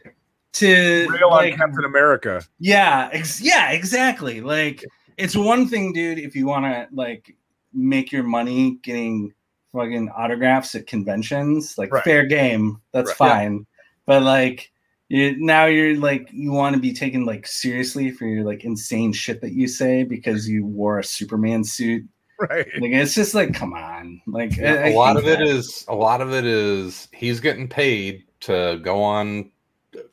to 0.52 1.06
Rail 1.08 1.30
like 1.30 1.52
on 1.54 1.58
Captain 1.58 1.84
America. 1.86 2.42
yeah 2.58 3.08
ex- 3.12 3.40
yeah 3.40 3.70
exactly 3.70 4.42
like 4.42 4.84
it's 5.20 5.36
one 5.36 5.66
thing 5.68 5.92
dude 5.92 6.18
if 6.18 6.34
you 6.34 6.46
want 6.46 6.64
to 6.64 6.88
like 6.92 7.36
make 7.72 8.10
your 8.12 8.22
money 8.24 8.78
getting 8.82 9.32
fucking 9.72 10.08
autographs 10.10 10.74
at 10.74 10.86
conventions 10.86 11.76
like 11.78 11.92
Right. 11.92 12.02
fair 12.04 12.26
game 12.26 12.80
that's 12.92 13.10
Right, 13.20 13.26
yeah. 13.28 13.38
fine 13.38 13.66
but 14.06 14.22
like 14.22 14.70
you 15.08 15.36
now 15.38 15.66
you're 15.66 15.96
like 15.96 16.28
you 16.32 16.50
want 16.52 16.74
to 16.74 16.80
be 16.80 16.92
taken 16.92 17.24
like 17.24 17.46
seriously 17.46 18.10
for 18.10 18.26
your 18.26 18.44
like 18.44 18.64
insane 18.64 19.12
shit 19.12 19.40
that 19.42 19.52
you 19.52 19.68
say 19.68 20.02
because 20.04 20.48
you 20.48 20.64
wore 20.66 20.98
a 20.98 21.04
superman 21.04 21.62
suit 21.64 22.04
Right. 22.40 22.66
like 22.80 22.92
it's 22.92 23.14
just 23.14 23.34
like 23.34 23.52
come 23.54 23.74
on 23.74 24.20
like 24.26 24.56
Yeah, 24.56 24.88
a 24.88 24.94
lot 24.96 25.16
of 25.16 25.26
it 25.28 25.40
is 25.42 25.84
a 25.88 25.94
lot 25.94 26.20
of 26.20 26.32
it 26.32 26.44
is 26.46 27.06
he's 27.12 27.38
getting 27.38 27.68
paid 27.68 28.24
to 28.40 28.80
go 28.82 29.02
on 29.02 29.50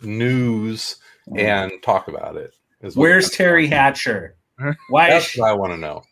news 0.01 0.97
and 1.35 1.71
talk 1.83 2.07
about 2.07 2.37
it. 2.37 2.53
where's 2.95 3.29
teri 3.29 3.67
hatcher? 3.69 4.35
Why 4.89 5.09
That's 5.09 5.37
what 5.37 5.49
I 5.49 5.53
want 5.53 5.73
to 5.73 5.77
know. 5.77 6.03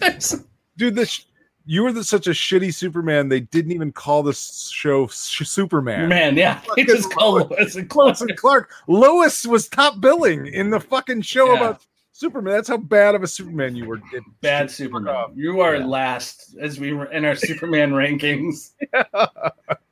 Dude, 0.76 0.94
this 0.94 1.26
you 1.66 1.82
were 1.82 1.92
the, 1.92 2.02
such 2.02 2.26
a 2.26 2.30
shitty 2.30 2.72
Superman. 2.74 3.28
They 3.28 3.40
didn't 3.40 3.72
even 3.72 3.92
call 3.92 4.22
this 4.22 4.70
show 4.72 5.06
Sh- 5.08 5.46
Superman. 5.46 6.08
man 6.08 6.36
yeah 6.36 6.60
they 6.76 6.84
Fucking 6.84 6.86
just 6.86 7.12
call 7.12 7.32
Lois 7.34 7.76
and 7.76 7.94
Lois 7.94 8.18
Clark. 8.18 8.20
and 8.30 8.38
Clark. 8.38 8.70
Lois 8.88 9.46
was 9.46 9.68
top 9.68 10.00
billing 10.00 10.46
in 10.46 10.70
the 10.70 10.80
fucking 10.80 11.22
show 11.22 11.52
Yeah. 11.52 11.56
about 11.58 11.86
Superman. 12.12 12.54
That's 12.54 12.68
how 12.68 12.76
bad 12.76 13.14
of 13.14 13.22
a 13.22 13.26
Superman 13.26 13.74
you 13.76 13.86
were. 13.86 13.98
Did 14.10 14.22
Bad 14.40 14.70
Superman. 14.70 15.14
off. 15.14 15.30
You 15.34 15.60
are 15.60 15.76
Yeah. 15.76 15.86
last 15.86 16.54
as 16.60 16.78
we 16.80 16.92
were 16.92 17.06
in 17.12 17.24
our 17.24 17.34
Superman 17.36 17.90
rankings. 17.92 18.70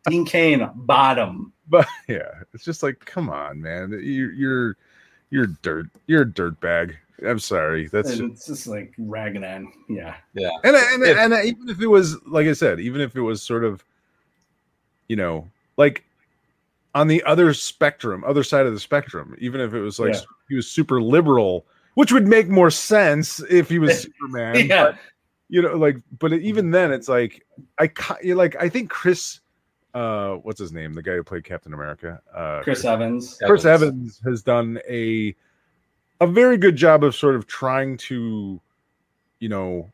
Dean 0.09 0.25
Cain, 0.25 0.69
bottom. 0.75 1.53
But 1.69 1.87
yeah, 2.09 2.31
it's 2.55 2.65
just 2.65 2.83
like, 2.83 2.99
come 3.05 3.29
on, 3.31 3.61
man. 3.61 3.93
You, 3.93 4.31
you're 4.31 4.77
you're 5.31 5.47
dirt. 5.62 5.87
You're 6.07 6.23
a 6.23 6.31
dirt 6.33 6.59
bag. 6.61 6.97
I'm 7.27 7.39
sorry. 7.39 7.89
That's 7.89 8.11
and 8.11 8.31
just, 8.31 8.32
it's 8.32 8.47
just 8.47 8.66
like 8.66 8.93
ragging 8.99 9.45
on. 9.45 9.73
Yeah. 9.89 10.16
Yeah. 10.35 10.51
and 10.65 10.77
and, 10.77 11.03
If- 11.03 11.16
and 11.19 11.32
even 11.45 11.69
if 11.69 11.81
it 11.81 11.86
was 11.86 12.16
like 12.27 12.47
I 12.47 12.53
said, 12.53 12.81
even 12.81 13.01
if 13.01 13.16
it 13.16 13.20
was 13.23 13.43
sort 13.43 13.65
of, 13.65 13.85
you 15.09 15.16
know, 15.16 15.49
like 15.77 16.05
on 16.95 17.09
the 17.09 17.23
other 17.24 17.53
spectrum, 17.55 18.24
other 18.27 18.43
side 18.43 18.66
of 18.66 18.73
the 18.73 18.81
spectrum, 18.81 19.35
even 19.39 19.61
if 19.61 19.74
it 19.74 19.81
was 19.81 19.99
like 19.99 20.15
Yeah. 20.15 20.20
he 20.49 20.55
was 20.57 20.69
super 20.70 21.01
liberal, 21.03 21.65
which 21.95 22.12
would 22.12 22.27
make 22.27 22.49
more 22.49 22.70
sense 22.70 23.40
if 23.51 23.69
he 23.69 23.78
was 23.78 24.03
Superman. 24.20 24.66
yeah. 24.66 24.85
but, 24.85 24.99
you 25.49 25.62
know, 25.62 25.74
like, 25.77 25.97
but 26.19 26.32
even 26.32 26.70
then, 26.70 26.93
it's 26.93 27.09
like 27.09 27.45
I 27.78 27.89
ki- 27.89 28.35
like 28.35 28.55
I 28.61 28.69
think 28.69 28.90
Chris, 28.90 29.40
uh, 29.95 30.35
what's 30.35 30.61
his 30.61 30.73
name, 30.73 30.93
the 30.93 31.03
guy 31.03 31.15
who 31.15 31.24
played 31.24 31.45
Captain 31.45 31.73
America, 31.73 32.20
uh, 32.35 32.61
Chris 32.62 32.85
Evans. 32.85 33.39
Chris 33.45 33.65
Evans 33.65 34.20
has 34.24 34.43
done 34.43 34.78
a 34.89 35.35
a 36.20 36.27
very 36.27 36.57
good 36.57 36.77
job 36.77 37.05
of 37.05 37.15
sort 37.15 37.35
of 37.35 37.47
trying 37.47 37.97
to, 37.97 38.61
you 39.40 39.49
know, 39.49 39.90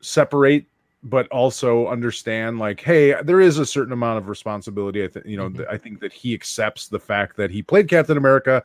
separate 0.00 0.66
but 1.02 1.26
also 1.28 1.86
understand 1.88 2.58
like 2.58 2.78
hey 2.78 3.14
there 3.22 3.40
is 3.40 3.56
a 3.56 3.64
certain 3.64 3.92
amount 3.92 4.18
of 4.18 4.28
responsibility 4.28 5.02
i 5.02 5.08
think 5.08 5.24
you 5.24 5.36
know 5.36 5.48
Mhm. 5.48 5.56
th- 5.56 5.68
i 5.70 5.76
think 5.78 5.98
that 6.00 6.12
he 6.12 6.34
accepts 6.34 6.88
the 6.88 6.98
fact 6.98 7.38
that 7.38 7.50
he 7.50 7.62
played 7.62 7.88
captain 7.88 8.18
america 8.18 8.62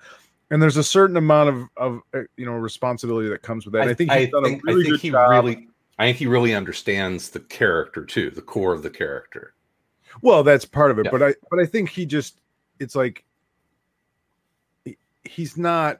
and 0.52 0.62
there's 0.62 0.76
a 0.76 0.84
certain 0.84 1.16
amount 1.16 1.48
of 1.48 1.64
of 1.78 2.02
uh, 2.14 2.24
you 2.36 2.46
know 2.46 2.52
responsibility 2.54 3.30
that 3.30 3.42
comes 3.42 3.66
with 3.66 3.72
that 3.72 3.88
i, 3.88 3.94
think 3.94 4.12
he's 4.12 4.30
done 4.32 4.44
think, 4.44 4.62
a 4.62 4.66
really 4.66 4.82
I 4.82 4.84
think 4.84 4.94
good 4.96 5.00
he 5.02 5.10
job 5.12 5.30
really 5.30 5.68
I 5.98 6.06
think 6.08 6.18
he 6.18 6.28
really 6.28 6.54
understands 6.54 7.30
the 7.30 7.40
character 7.40 8.04
too, 8.04 8.30
the 8.30 8.42
core 8.42 8.74
of 8.74 8.84
the 8.84 8.90
character. 8.90 9.54
Well, 10.22 10.44
that's 10.44 10.66
part 10.66 10.92
of 10.92 11.00
it, 11.00 11.06
Yeah. 11.06 11.12
but 11.12 11.24
I 11.24 11.36
but 11.50 11.60
I 11.60 11.66
think 11.66 11.90
he 11.90 12.06
just 12.06 12.42
it's 12.80 12.96
like 12.96 13.24
he's 15.24 15.58
not 15.58 16.00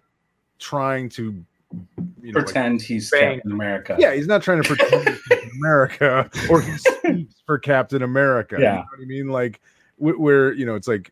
trying 0.66 1.10
to 1.10 1.24
you 1.24 2.32
know 2.32 2.40
like- 2.40 2.46
Pretend 2.46 2.82
he's 2.82 3.12
bang. 3.12 3.36
Captain 3.36 3.52
America. 3.52 3.96
yeah, 4.00 4.14
he's 4.14 4.28
not 4.28 4.42
trying 4.42 4.62
to 4.64 4.68
pretend 4.76 5.08
he's 5.10 5.22
Captain 5.28 5.50
America 5.60 6.30
or 6.50 6.62
he 6.62 6.76
speaks 6.78 7.36
for 7.46 7.58
Captain 7.60 8.02
America. 8.04 8.58
Yeah. 8.60 8.72
you 8.72 8.76
know 8.78 8.86
what 8.92 9.02
I 9.02 9.06
mean, 9.06 9.28
like 9.30 9.62
wh- 9.98 10.20
where 10.20 10.54
you 10.54 10.66
know 10.66 10.76
it's 10.76 10.88
like, 10.88 11.12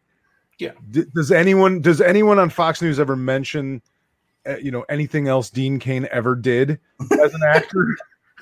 Yeah. 0.60 0.72
d- 0.92 1.06
does 1.14 1.32
anyone 1.32 1.82
does 1.82 2.02
anyone 2.02 2.40
on 2.40 2.50
Fox 2.50 2.82
News 2.82 3.00
ever 3.00 3.16
mention, 3.16 3.82
uh, 4.48 4.58
you 4.58 4.72
know, 4.72 4.84
anything 4.90 5.28
else 5.28 5.50
Dean 5.50 5.78
Cain 5.80 6.08
ever 6.12 6.36
did 6.36 6.80
as 7.12 7.34
an 7.34 7.42
actor, 7.48 7.86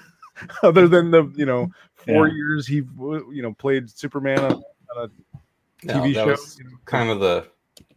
other 0.63 0.87
than 0.87 1.11
the 1.11 1.25
you 1.35 1.45
know 1.45 1.69
four 1.95 2.27
Yeah. 2.27 2.33
years 2.35 2.67
he 2.67 2.75
you 2.77 3.41
know 3.41 3.53
played 3.53 3.89
Superman 3.89 4.39
on, 4.39 4.53
on 4.95 5.09
a 5.83 5.87
TV 5.87 6.13
that 6.13 6.23
show? 6.23 6.25
was 6.27 6.59
kind 6.85 7.09
of 7.09 7.19
the 7.19 7.47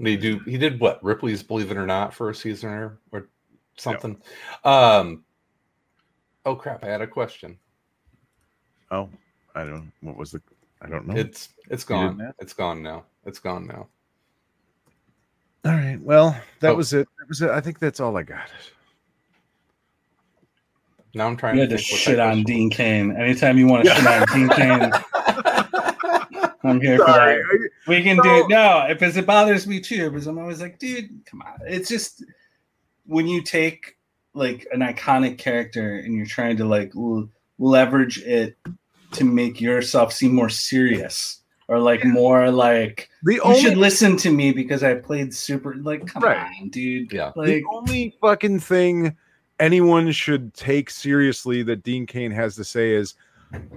they 0.01 0.17
do 0.17 0.39
he 0.41 0.59
did 0.59 0.81
what 0.81 1.03
Ripley's 1.03 1.43
Believe 1.43 1.71
It 1.71 1.77
or 1.77 1.87
Not 1.87 2.13
for 2.15 2.31
a 2.31 2.35
season 2.35 2.71
or, 2.71 2.99
or 3.13 3.29
something. 3.77 4.21
Um 4.65 5.25
oh 6.45 6.55
crap, 6.57 6.85
I 6.85 6.89
had 6.89 7.01
a 7.03 7.07
question. 7.07 7.59
Oh, 8.91 9.09
I 9.55 9.65
don't. 9.65 9.91
What 10.03 10.17
was 10.17 10.31
the? 10.33 10.43
I 10.83 10.89
don't 10.89 11.07
know. 11.09 11.17
It's 11.17 11.49
it's 11.71 11.89
You 11.89 11.97
didn't 11.97 12.19
gone. 12.19 12.35
It's 12.39 12.53
gone 12.53 12.83
now. 12.83 13.05
It's 13.25 13.39
gone 13.39 13.67
now. 13.67 13.89
all 15.65 15.73
right. 15.73 15.99
Well, 16.01 16.37
that 16.61 16.73
Oh. 16.73 16.77
was 16.77 16.93
it. 16.93 17.09
That 17.19 17.29
was 17.29 17.41
it. 17.43 17.51
I 17.51 17.61
think 17.61 17.79
that's 17.79 18.01
all 18.01 18.17
I 18.17 18.23
got. 18.23 18.49
Now 21.15 21.27
I'm 21.29 21.37
trying 21.37 21.55
You 21.55 21.63
had 21.63 21.71
to 21.71 21.77
to 21.79 21.83
think 21.83 21.99
shit 22.01 22.19
on 22.19 22.43
Dean 22.43 22.69
Cain. 22.71 23.17
Anytime 23.17 23.57
you 23.57 23.67
want 23.69 23.85
to 23.85 23.95
shit 23.95 24.07
on 24.07 24.27
Dean 24.35 24.49
Cain, 24.51 24.93
I'm 26.65 26.81
here 26.81 26.99
for 26.99 27.05
Sorry. 27.07 27.37
that. 27.37 27.64
We 27.87 28.03
can 28.03 28.17
No. 28.19 28.23
do 28.23 28.49
no, 28.49 28.87
because 28.89 29.17
it 29.17 29.27
bothers 29.27 29.67
me 29.67 29.81
too. 29.81 30.11
Because 30.11 30.27
I'm 30.27 30.39
always 30.39 30.61
like, 30.61 30.79
dude, 30.79 31.11
come 31.27 31.43
on. 31.43 31.61
It's 31.67 31.89
just 31.89 32.25
when 33.07 33.27
you 33.27 33.43
take 33.43 33.97
like 34.33 34.67
an 34.73 34.81
iconic 34.81 35.39
character 35.39 35.97
and 35.97 36.15
you're 36.15 36.27
trying 36.27 36.57
to 36.57 36.65
like 36.65 36.93
l- 36.97 37.29
leverage 37.59 38.19
it 38.23 38.57
to 39.13 39.25
make 39.25 39.61
yourself 39.61 40.13
seem 40.13 40.35
more 40.35 40.49
serious. 40.49 41.41
or 41.67 41.79
like 41.79 42.05
more 42.05 42.51
like 42.51 43.09
The 43.23 43.35
you 43.37 43.41
only 43.41 43.59
should 43.61 43.79
listen 43.79 44.19
to 44.19 44.31
me 44.31 44.53
because 44.53 44.83
I 44.83 44.97
played 44.97 45.33
super. 45.33 45.75
Like, 45.77 46.07
come 46.07 46.23
Right. 46.23 46.37
on, 46.61 46.69
dude. 46.69 47.11
Yeah. 47.11 47.33
the 47.35 47.41
Like, 47.41 47.65
only 47.73 48.15
fucking 48.21 48.61
thing 48.61 49.17
anyone 49.59 50.13
should 50.13 50.53
take 50.53 50.91
seriously 50.91 51.63
that 51.63 51.83
Dean 51.83 52.05
Cain 52.05 52.33
has 52.33 52.55
to 52.57 52.65
say 52.65 52.91
is 52.93 53.15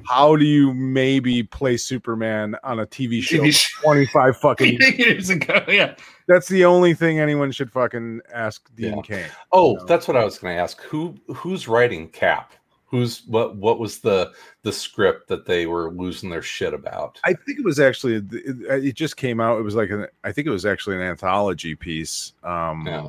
how 0.07 0.35
do 0.35 0.45
you 0.45 0.73
maybe 0.73 1.43
play 1.43 1.77
Superman 1.77 2.55
on 2.63 2.79
a 2.79 2.85
TV 2.85 3.21
show 3.21 3.37
TV 3.39 3.53
show. 3.53 3.81
25 3.83 4.37
fucking 4.41 4.79
years 4.97 5.29
ago, 5.29 5.63
yeah. 5.67 5.95
that's 6.27 6.47
the 6.47 6.65
only 6.65 6.93
thing 6.93 7.19
anyone 7.19 7.51
should 7.51 7.71
fucking 7.71 8.21
ask 8.33 8.69
Dean 8.75 8.95
Yeah. 8.97 9.01
Cain. 9.01 9.25
Oh, 9.51 9.73
No. 9.73 9.85
that's 9.85 10.07
what 10.07 10.17
I 10.17 10.23
was 10.23 10.37
going 10.39 10.55
to 10.55 10.61
ask. 10.61 10.81
Who 10.83 11.15
who's 11.33 11.67
writing 11.67 12.07
Cap? 12.09 12.53
Who's 12.89 13.23
what? 13.27 13.57
What 13.57 13.79
was 13.79 13.99
the 13.99 14.31
the 14.63 14.71
script 14.71 15.27
that 15.27 15.45
they 15.45 15.65
were 15.65 15.91
losing 15.91 16.29
their 16.29 16.41
shit 16.41 16.73
about? 16.73 17.19
I 17.25 17.33
think 17.33 17.59
it 17.59 17.65
was 17.65 17.79
actually 17.81 18.15
it, 18.15 18.85
it 18.85 18.95
just 18.95 19.17
came 19.17 19.41
out. 19.41 19.59
It 19.59 19.63
was 19.63 19.75
like 19.75 19.89
an 19.89 20.07
I 20.23 20.31
think 20.31 20.47
it 20.47 20.51
was 20.51 20.65
actually 20.65 20.95
an 20.95 21.01
anthology 21.01 21.75
piece. 21.75 22.31
Um 22.43 22.87
Yeah. 22.87 23.07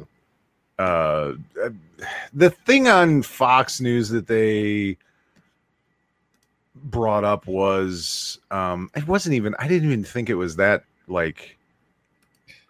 uh 0.85 1.35
the 2.33 2.51
thing 2.51 2.89
on 2.89 3.23
Fox 3.23 3.81
News 3.81 4.09
that 4.09 4.27
they 4.27 4.97
brought 6.85 7.25
up 7.25 7.47
was 7.47 8.39
um 8.51 8.91
it 8.97 9.07
wasn't 9.07 9.35
even 9.35 9.55
I 9.59 9.69
didn't 9.69 9.89
even 9.89 10.05
think 10.05 10.31
it 10.31 10.35
was 10.35 10.57
that 10.57 10.85
like 11.07 11.57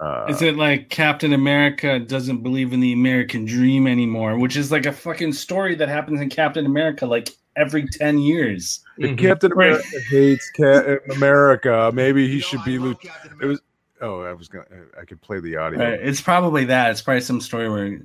uh 0.01 0.27
Is 0.29 0.43
it 0.43 0.57
like 0.57 0.89
Captain 0.91 1.33
America 1.33 1.99
doesn't 1.99 2.43
believe 2.43 2.73
in 2.73 2.81
the 2.81 2.93
American 2.93 3.45
dream 3.45 3.87
anymore, 3.87 4.39
which 4.39 4.57
is 4.57 4.71
like 4.71 4.87
a 4.87 4.93
fucking 4.93 5.33
story 5.33 5.75
that 5.77 5.89
happens 5.89 6.21
in 6.21 6.29
Captain 6.31 6.67
America 6.67 7.05
like 7.07 7.31
every 7.57 7.87
10 7.87 8.19
years. 8.19 8.81
if 8.99 9.11
Mhm. 9.11 9.19
Captain 9.19 9.53
Right. 9.53 9.71
America 9.71 10.01
hates 10.11 10.51
Ca- 10.57 10.99
America, 11.17 11.91
maybe 11.93 12.29
he 12.29 12.39
should 12.41 12.63
be 12.65 12.79
Lut- 12.79 12.97
it 13.43 13.47
was 13.47 13.61
oh 14.01 14.21
I 14.23 14.33
was 14.33 14.47
gonna 14.49 14.65
I 15.01 15.05
could 15.05 15.21
play 15.21 15.41
the 15.41 15.57
audio. 15.57 15.79
Right? 15.81 16.01
It's 16.01 16.21
probably 16.21 16.65
that. 16.67 16.93
It's 16.93 17.03
probably 17.03 17.21
some 17.23 17.41
story 17.41 17.69
where 17.69 18.01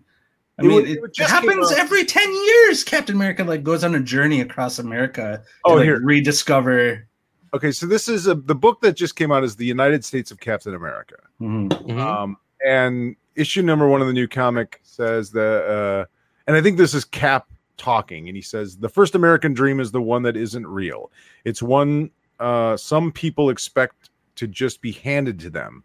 I 0.59 0.61
It 0.63 0.65
mean, 0.67 0.75
would- 0.75 0.87
it, 0.89 0.97
it 1.03 1.19
it 1.19 1.29
happens 1.29 1.71
every 1.73 2.05
10 2.05 2.31
years. 2.31 2.83
Captain 2.83 3.15
America 3.15 3.43
like 3.43 3.63
goes 3.63 3.83
on 3.83 3.95
a 3.95 3.99
journey 3.99 4.41
across 4.41 4.79
America 4.79 5.41
to 5.43 5.49
Oh, 5.65 5.73
like, 5.75 5.85
here. 5.85 5.99
rediscover. 6.03 7.07
Okay, 7.55 7.71
so 7.71 7.85
this 7.85 8.07
is 8.07 8.27
a 8.27 8.35
the 8.35 8.55
book 8.55 8.81
that 8.81 8.93
just 8.95 9.15
came 9.15 9.31
out 9.31 9.43
is 9.43 9.55
the 9.55 9.65
United 9.65 10.03
States 10.05 10.31
of 10.31 10.39
Captain 10.39 10.75
America. 10.75 11.15
Mhm. 11.41 11.69
Mhm. 11.69 11.99
Um, 11.99 12.37
and 12.65 13.15
issue 13.35 13.61
number 13.63 13.87
one 13.87 14.01
of 14.01 14.07
the 14.07 14.13
new 14.13 14.27
comic 14.27 14.79
says 14.83 15.31
that, 15.31 15.65
uh, 15.65 16.05
and 16.47 16.55
I 16.55 16.61
think 16.61 16.77
this 16.77 16.93
is 16.93 17.03
Cap 17.05 17.47
talking, 17.77 18.27
and 18.27 18.35
he 18.35 18.41
says 18.41 18.77
the 18.77 18.89
first 18.89 19.15
American 19.15 19.53
dream 19.53 19.79
is 19.79 19.91
the 19.91 20.01
one 20.01 20.21
that 20.23 20.37
isn't 20.37 20.67
real. 20.67 21.11
It's 21.45 21.61
one 21.63 22.11
uh, 22.39 22.75
some 22.77 23.11
people 23.11 23.49
expect 23.49 24.09
to 24.35 24.47
just 24.47 24.81
be 24.81 24.91
handed 24.91 25.39
to 25.39 25.49
them, 25.49 25.83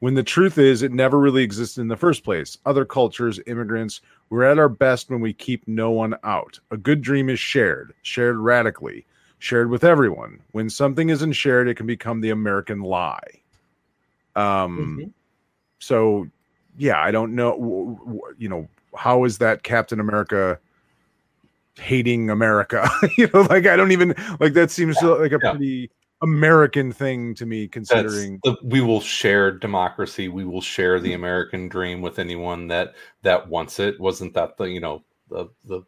when 0.00 0.14
the 0.14 0.22
truth 0.22 0.58
is 0.58 0.82
it 0.82 0.92
never 0.92 1.18
really 1.18 1.42
existed 1.42 1.80
in 1.80 1.88
the 1.88 1.96
first 1.96 2.24
place. 2.24 2.58
Other 2.66 2.84
cultures, 2.84 3.40
immigrants, 3.46 4.00
we're 4.30 4.44
at 4.44 4.58
our 4.58 4.68
best 4.68 5.10
when 5.10 5.20
we 5.20 5.32
keep 5.32 5.66
no 5.66 5.90
one 5.90 6.14
out. 6.24 6.58
A 6.70 6.76
good 6.76 7.02
dream 7.02 7.28
is 7.28 7.40
shared, 7.40 7.92
shared 8.02 8.36
radically, 8.36 9.04
shared 9.38 9.70
with 9.70 9.84
everyone. 9.84 10.38
When 10.52 10.70
something 10.70 11.08
isn't 11.10 11.32
shared, 11.32 11.68
it 11.68 11.74
can 11.76 11.86
become 11.86 12.20
the 12.20 12.30
American 12.30 12.80
lie. 12.80 13.40
Um, 14.36 14.98
Mhm. 15.00 15.12
so 15.80 16.28
yeah 16.76 17.00
i 17.00 17.10
don't 17.10 17.34
know 17.34 18.22
you 18.38 18.48
know 18.48 18.68
how 18.96 19.24
is 19.24 19.38
that 19.38 19.64
captain 19.64 19.98
america 19.98 20.58
hating 21.76 22.30
america 22.30 22.88
you 23.18 23.28
know 23.34 23.42
like 23.42 23.66
i 23.66 23.76
don't 23.76 23.90
even 23.90 24.14
like 24.38 24.52
that 24.52 24.70
seems 24.70 24.96
like 25.02 25.32
a 25.32 25.38
yeah. 25.42 25.50
pretty 25.50 25.90
american 26.22 26.90
thing 26.92 27.34
to 27.36 27.46
me 27.46 27.68
considering 27.68 28.40
the, 28.44 28.56
we 28.64 28.80
will 28.80 29.00
share 29.00 29.50
democracy. 29.52 30.28
We 30.28 30.44
will 30.44 30.60
share 30.60 30.98
the 30.98 31.12
American 31.12 31.68
dream 31.68 32.00
with 32.02 32.18
anyone 32.18 32.66
that 32.68 32.94
that 33.22 33.48
wants 33.48 33.78
it. 33.78 33.98
Wasn't 34.00 34.34
that 34.34 34.56
the 34.56 34.64
you 34.64 34.80
know 34.80 35.02
the 35.30 35.46
the 35.64 35.82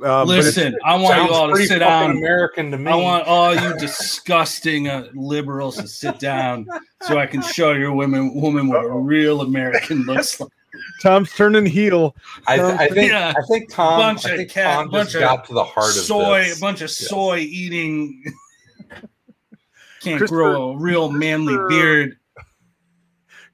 but 0.00 0.28
it's- 0.30 0.46
Listen, 0.46 0.76
I 0.84 0.94
want 0.94 1.28
you 1.28 1.34
all 1.34 1.48
to 1.52 1.66
sit 1.66 1.80
down. 1.80 2.12
American 2.12 2.70
to 2.70 2.78
me. 2.78 2.88
I 2.90 2.94
want 2.94 3.26
all 3.26 3.52
you 3.52 3.76
disgusting 3.78 4.86
uh, 4.88 5.08
liberals 5.12 5.76
to 5.78 5.88
sit 5.88 6.20
down 6.20 6.68
so 7.02 7.18
I 7.18 7.26
can 7.26 7.42
show 7.42 7.72
your 7.72 7.92
women 7.92 8.32
woman 8.40 8.68
what 8.68 8.84
a 8.84 8.88
real 8.90 9.40
American 9.40 10.02
looks 10.04 10.38
like. 10.40 10.50
tom's 11.02 11.32
turning 11.32 11.66
heel 11.66 12.14
I, 12.46 12.60
I 12.84 12.88
think 12.90 13.10
Yeah. 13.10 13.32
I 13.36 13.42
think 13.48 13.72
Tom. 13.72 13.98
Bunch 13.98 14.24
I 14.26 14.30
of 14.30 14.36
think 14.36 14.50
cat- 14.50 14.74
Tom 14.76 14.90
bunch 14.90 15.06
just 15.10 15.16
of 15.16 15.20
got 15.22 15.44
to 15.46 15.54
the 15.54 15.64
heart 15.64 15.88
of 15.88 15.94
soy, 15.94 16.52
a 16.52 16.60
bunch 16.60 16.80
of 16.80 16.90
soy 16.90 17.38
eating. 17.38 18.22
Can't 20.02 20.26
grow 20.28 20.70
a 20.72 20.76
real 20.76 21.10
manly 21.10 21.56
beard. 21.68 22.16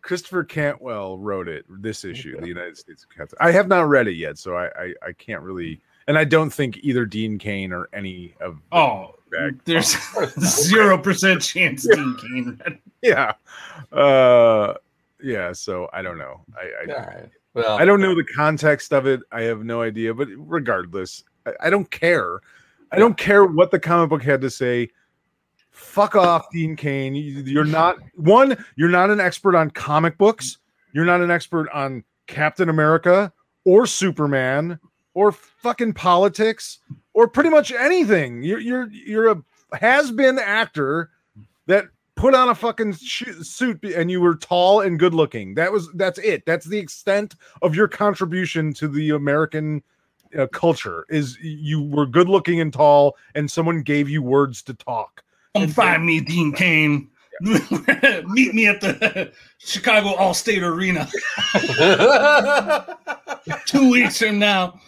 christopher 0.03 0.45
cantwell 0.45 1.19
wrote 1.19 1.49
it 1.49 1.65
this 1.81 2.05
issue 2.05 2.39
the 2.41 2.47
united 2.47 2.77
states 2.77 3.05
of 3.05 3.11
captain 3.17 3.39
i 3.41 3.51
have 3.51 3.69
not 3.69 3.89
read 3.89 4.07
it 4.07 4.15
yet 4.17 4.37
so 4.39 4.55
i 4.57 4.67
i, 4.79 4.95
I 5.07 5.13
can't 5.13 5.43
really 5.43 5.81
and 6.09 6.19
i 6.19 6.25
don't 6.25 6.51
think 6.51 6.79
either 6.83 7.07
dean 7.07 7.39
cain 7.39 7.73
or 7.73 7.89
any 7.95 8.35
of 8.41 8.59
Oh, 8.73 9.15
Bag. 9.31 9.59
there's 9.65 9.97
zero 10.41 10.99
percent 10.99 11.41
chance 11.41 11.87
Dean 11.89 12.15
Cain. 12.17 12.61
read 12.67 12.79
yeah 13.03 13.33
uh 13.93 14.75
yeah 15.23 15.53
so 15.53 15.89
i 15.95 16.03
don't 16.03 16.19
know 16.19 16.45
i 16.57 16.71
i, 16.87 16.93
All 16.93 17.07
right. 17.07 17.31
Well, 17.55 17.79
I 17.79 17.85
don't 17.85 18.01
know 18.01 18.17
the 18.17 18.25
context 18.25 18.93
of 18.93 19.07
it. 19.07 19.21
I 19.31 19.43
have 19.43 19.65
no 19.65 19.81
idea. 19.81 20.13
But 20.13 20.27
regardless, 20.37 21.23
I, 21.47 21.53
I 21.61 21.71
don't 21.71 21.89
care. 21.89 22.41
I 22.91 22.99
don't 22.99 23.17
care 23.17 23.45
what 23.45 23.71
the 23.71 23.79
comic 23.79 24.11
book 24.11 24.25
had 24.25 24.41
to 24.41 24.51
say. 24.51 24.91
Fuck 25.75 26.15
off, 26.15 26.47
Dean 26.53 26.77
Cain. 26.77 27.17
You, 27.17 27.43
you're 27.43 27.65
not 27.65 27.97
one. 28.15 28.65
You're 28.77 28.89
not 28.89 29.11
an 29.11 29.19
expert 29.19 29.57
on 29.57 29.71
comic 29.71 30.17
books. 30.17 30.59
You're 30.93 31.05
not 31.05 31.21
an 31.21 31.33
expert 31.33 31.69
on 31.75 32.05
Captain 32.29 32.69
America 32.69 33.33
or 33.65 33.85
Superman 33.85 34.79
or 35.15 35.33
fucking 35.33 35.95
politics 35.95 36.79
or 37.13 37.27
pretty 37.27 37.51
much 37.51 37.73
anything. 37.73 38.45
You're 38.45 38.61
you're 38.61 38.89
you're 38.91 39.33
a 39.33 39.43
has 39.81 40.13
been 40.13 40.39
actor 40.39 41.11
that 41.67 41.87
put 42.15 42.37
on 42.37 42.51
a 42.51 42.55
fucking 42.55 42.93
sh- 42.93 43.25
suit 43.43 43.83
and 43.83 44.13
you 44.13 44.21
were 44.21 44.37
tall 44.37 44.81
and 44.81 44.97
good 44.97 45.13
looking. 45.13 45.55
That 45.55 45.73
was 45.73 45.91
that's 45.95 46.21
it. 46.21 46.47
That's 46.47 46.67
the 46.67 46.79
extent 46.79 47.35
of 47.63 47.75
your 47.75 47.89
contribution 47.89 48.73
to 48.75 48.87
the 48.87 49.11
American 49.11 49.83
uh, 50.39 50.47
culture. 50.47 51.05
Is 51.09 51.37
you 51.41 51.83
were 51.83 52.07
good 52.07 52.29
looking 52.29 52.61
and 52.61 52.73
tall, 52.73 53.17
and 53.35 53.51
someone 53.51 53.83
gave 53.83 54.09
you 54.09 54.23
words 54.23 54.63
to 54.63 54.75
talk. 54.75 55.25
Come 55.55 55.69
find 55.69 56.05
me, 56.05 56.21
Dean 56.21 56.53
Cain. 56.53 57.09
Meet 57.41 58.55
me 58.55 58.67
at 58.69 58.81
the 58.81 59.33
Chicago 59.59 60.15
Allstate 60.17 60.63
Arena 60.63 61.09
two 63.67 63.91
weeks 63.91 64.19
from 64.19 64.39
now. 64.39 64.81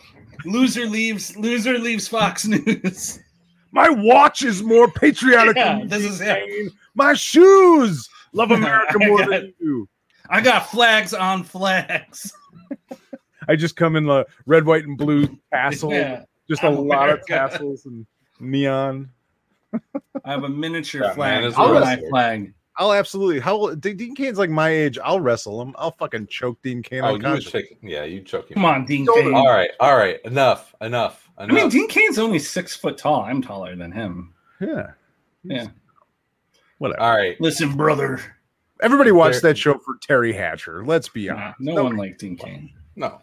Loser 0.45 0.87
leaves. 0.87 1.37
Loser 1.37 1.79
leaves 1.79 2.07
Fox 2.09 2.47
News. 2.47 3.19
My 3.73 3.89
watch 3.91 4.43
is 4.43 4.63
more 4.63 4.89
patriotic. 4.91 5.57
Yeah, 5.57 5.79
than 5.81 5.89
this 5.89 6.05
is 6.05 6.21
it. 6.21 6.73
My 6.95 7.15
shoes 7.15 8.09
love 8.33 8.51
America 8.53 8.99
more 9.01 9.19
got- 9.19 9.31
than 9.31 9.55
you. 9.61 9.89
I 10.31 10.41
got 10.41 10.69
flags 10.71 11.15
on 11.15 11.45
flags. 11.45 12.33
I 13.49 13.55
just 13.55 13.77
come 13.77 13.95
in 13.95 14.07
the 14.07 14.27
red, 14.47 14.65
white, 14.67 14.85
and 14.85 14.99
blue 14.99 15.29
tassel. 15.53 15.93
Yeah, 15.93 16.25
just 16.49 16.63
a 16.65 16.67
I'm 16.69 16.75
lot 16.89 17.09
of 17.11 17.21
America. 17.27 17.27
tassels 17.29 17.87
and 17.87 18.07
neon. 18.41 19.11
I 20.25 20.31
have 20.33 20.45
a 20.45 20.49
miniature 20.49 21.03
That 21.03 21.17
man 21.17 21.43
flag 21.43 21.45
is 21.45 21.55
a 21.55 21.59
on 21.61 21.75
my 21.81 21.97
flag. 22.11 22.53
I'll 22.79 22.93
absolutely. 22.93 23.41
How 23.41 23.75
Dean 23.75 24.15
Cain's 24.15 24.37
like 24.39 24.51
my 24.51 24.69
age. 24.69 24.99
I'll 25.03 25.21
wrestle 25.21 25.63
him. 25.63 25.75
I'll 25.79 25.93
fucking 25.93 26.27
choke 26.27 26.61
Dean 26.63 26.83
Cain. 26.83 27.01
oh, 27.03 27.07
you 27.09 27.13
would 27.15 27.25
unconscious. 27.25 27.63
Yeah, 27.83 28.05
you 28.05 28.21
choke 28.21 28.51
him. 28.51 28.55
Come 28.57 28.65
on, 28.67 28.85
Dean 28.85 29.07
Cain. 29.15 29.33
All 29.35 29.49
right, 29.49 29.71
all 29.81 29.97
right. 29.97 30.21
Enough, 30.27 30.75
enough, 30.83 31.29
I 31.39 31.47
mean. 31.47 31.69
Dean 31.71 31.89
Cain's 31.89 32.19
only 32.19 32.39
six 32.39 32.77
foot 32.77 32.99
tall. 32.99 33.23
I'm 33.23 33.41
taller 33.41 33.75
than 33.77 33.93
him. 33.93 34.35
Yeah. 34.61 34.91
Yeah. 35.45 35.69
Whatever. 36.79 37.01
all 37.01 37.17
right. 37.17 37.41
Listen, 37.41 37.75
brother. 37.77 38.21
Everybody 38.83 39.11
watched 39.11 39.41
There- 39.41 39.53
that 39.53 39.59
show 39.59 39.79
for 39.79 39.97
Teri 40.07 40.35
Hatcher. 40.35 40.85
Let's 40.85 41.09
be 41.09 41.29
Nah, 41.29 41.35
honest. 41.37 41.61
no 41.61 41.85
one 41.85 41.97
liked 41.97 42.21
Dean 42.21 42.37
Cain. 42.37 42.71
No. 42.95 43.21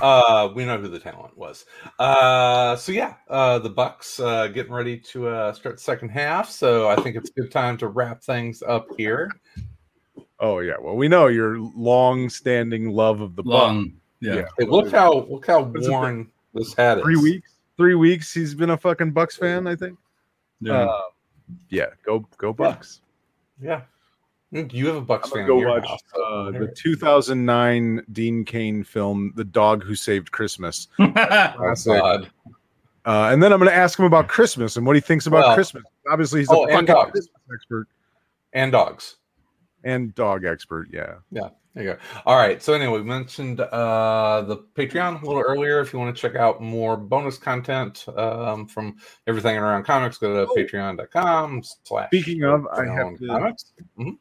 Uh 0.00 0.48
we 0.54 0.64
know 0.64 0.78
who 0.78 0.88
the 0.88 0.98
talent 0.98 1.36
was 1.36 1.66
uh 1.98 2.74
so 2.76 2.92
yeah 2.92 3.14
uh 3.28 3.58
the 3.58 3.68
bucks 3.68 4.18
uh 4.20 4.46
getting 4.48 4.72
ready 4.72 4.98
to 4.98 5.28
uh 5.28 5.52
start 5.52 5.76
the 5.76 5.82
second 5.82 6.08
half 6.08 6.48
so 6.50 6.88
i 6.88 6.96
think 6.96 7.16
it's 7.16 7.30
a 7.30 7.32
good 7.40 7.50
time 7.50 7.76
to 7.76 7.88
wrap 7.88 8.22
things 8.22 8.62
up 8.62 8.86
here 8.96 9.30
Oh 10.44 10.58
yeah. 10.58 10.74
Well, 10.80 10.96
we 10.96 11.06
know 11.06 11.28
your 11.28 11.56
long-standing 11.58 12.90
love 12.90 13.20
of 13.20 13.36
the 13.36 13.44
Bucks. 13.44 13.54
Long. 13.54 13.92
Yeah. 14.20 14.34
Yeah. 14.34 14.44
hey, 14.58 14.64
look 14.66 14.90
how 14.90 15.20
look 15.30 15.46
how 15.46 15.62
What's 15.62 15.88
worn 15.88 16.28
this 16.52 16.74
hat 16.74 16.98
is 16.98 17.04
Three 17.04 17.16
weeks. 17.16 17.52
Three 17.76 17.94
weeks. 17.94 18.34
He's 18.34 18.52
been 18.52 18.70
a 18.70 18.76
fucking 18.76 19.12
Bucks 19.12 19.36
fan. 19.36 19.68
I 19.68 19.76
think. 19.76 19.96
Yeah. 20.60 20.82
Uh, 20.82 21.00
yeah. 21.68 21.86
Go 22.04 22.26
go 22.38 22.52
Bucks. 22.52 23.02
yeah 23.60 23.82
Mm, 23.82 23.84
you 24.52 24.86
have 24.86 24.96
a 24.96 25.00
bucks 25.00 25.30
I'm 25.32 25.38
fan 25.38 25.46
go 25.46 25.56
watch 25.56 25.86
uh, 25.88 26.50
the 26.50 26.72
2009 26.76 28.04
Dean 28.12 28.44
Cain 28.44 28.84
film, 28.84 29.32
"The 29.34 29.44
Dog 29.44 29.82
Who 29.82 29.94
Saved 29.94 30.30
Christmas," 30.30 30.88
oh 30.98 31.74
god 31.86 32.30
uh, 33.04 33.30
and 33.32 33.42
then 33.42 33.52
I'm 33.52 33.58
going 33.58 33.70
to 33.70 33.76
ask 33.76 33.98
him 33.98 34.04
about 34.04 34.28
Christmas 34.28 34.76
and 34.76 34.86
what 34.86 34.94
he 34.94 35.00
thinks 35.00 35.26
about 35.26 35.42
Well, 35.42 35.54
Christmas. 35.54 35.82
obviously 36.08 36.40
he's 36.40 36.50
Oh, 36.50 36.66
a 36.68 36.76
and 36.78 36.86
fucking. 36.86 37.10
Christmas 37.10 37.40
expert 37.52 37.88
and 38.52 38.70
dogs. 38.70 39.16
and 39.82 40.14
dog 40.14 40.44
expert. 40.44 40.86
Yeah. 40.92 41.14
Yeah. 41.32 41.48
There 41.74 41.84
you 41.84 41.90
go. 41.94 41.98
All 42.26 42.36
right. 42.36 42.62
So 42.62 42.74
anyway, 42.74 42.98
we 42.98 43.04
mentioned 43.04 43.60
uh, 43.60 44.42
the 44.42 44.58
Patreon 44.74 45.22
a 45.22 45.26
little 45.26 45.40
earlier. 45.42 45.80
If 45.80 45.92
you 45.92 45.98
want 45.98 46.14
to 46.14 46.20
check 46.20 46.36
out 46.36 46.60
more 46.60 46.98
bonus 46.98 47.38
content 47.38 48.04
um, 48.16 48.66
from 48.68 48.96
everything 49.26 49.56
around 49.56 49.84
comics, 49.84 50.18
go 50.18 50.34
to 50.34 50.50
Oh. 50.50 50.54
patreon.com 50.54 51.62
slash 51.84 52.08
Speaking 52.08 52.44
of, 52.44 52.66
I 52.66 52.84
have 52.84 53.16
to- 53.18 53.26
comics. 53.26 53.72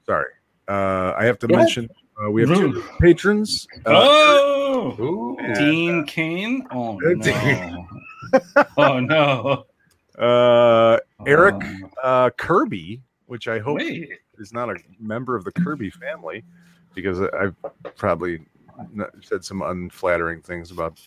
Sorry. 0.06 0.32
Uh, 0.69 1.14
I 1.18 1.26
have 1.26 1.40
to 1.40 1.48
Go 1.48 1.57
mention 1.57 1.90
uh, 2.26 2.30
we 2.32 2.48
have 2.48 2.56
two 2.57 2.84
patrons. 3.02 3.68
Uh, 3.86 3.90
oh, 3.95 4.95
Ooh. 5.02 5.38
Yeah. 5.41 5.53
Dean 5.56 6.06
Cain. 6.06 6.65
Oh 6.72 6.98
Dean. 7.22 7.88
no. 8.32 8.65
oh 8.78 8.99
no. 8.99 9.65
uh, 10.23 10.99
Eric 11.28 11.56
Oh, 11.61 11.90
uh, 12.03 12.30
Kirby, 12.32 13.02
which 13.26 13.48
I 13.49 13.60
hope 13.60 13.78
wait. 13.80 14.10
is 14.38 14.53
not 14.53 14.69
a 14.69 14.76
member 14.99 15.36
of 15.36 15.44
the 15.44 15.52
Kirby 15.52 15.90
family, 15.90 16.44
because 16.93 17.22
I've 17.22 17.55
probably 17.95 18.41
said 19.22 19.43
some 19.43 19.61
unflattering 19.61 20.41
things 20.41 20.72
about 20.72 20.99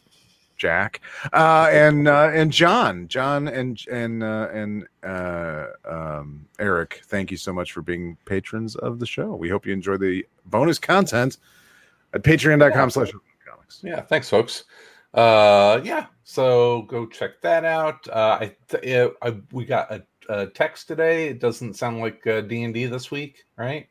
Jack 0.57 1.01
uh, 1.33 1.69
and 1.71 2.09
uh, 2.09 2.31
and 2.33 2.53
John, 2.53 3.09
John 3.09 3.49
and 3.49 3.81
and 3.91 4.23
uh, 4.23 4.49
and 4.53 4.87
uh, 5.03 5.67
um, 5.85 6.47
Eric. 6.59 7.03
Thank 7.07 7.31
you 7.31 7.37
so 7.37 7.53
much 7.53 7.73
for 7.73 7.83
being 7.83 8.17
patrons 8.25 8.77
of 8.77 8.99
the 8.99 9.07
show. 9.07 9.35
We 9.35 9.49
hope 9.49 9.67
you 9.67 9.73
enjoy 9.73 9.97
the 9.97 10.27
bonus 10.47 10.79
content 10.79 11.39
at 12.13 12.23
Patreon.com/slash 12.23 13.13
comics. 13.47 13.81
Yeah, 13.83 14.01
thanks, 14.01 14.29
folks. 14.29 14.65
Uh, 15.13 15.81
yeah, 15.85 16.07
so 16.25 16.83
go 16.83 17.07
check 17.07 17.41
that 17.43 17.65
out. 17.65 18.07
Uh, 18.09 18.39
I, 18.41 19.13
I 19.23 19.37
we 19.53 19.65
got 19.65 19.93
a, 19.93 20.03
a 20.29 20.47
text 20.47 20.89
today. 20.89 21.29
It 21.29 21.41
doesn't 21.41 21.75
sound 21.75 21.99
like 21.99 22.23
D 22.23 22.63
and 22.63 22.75
D 22.75 22.87
this 22.87 23.11
week, 23.11 23.45
right? 23.57 23.89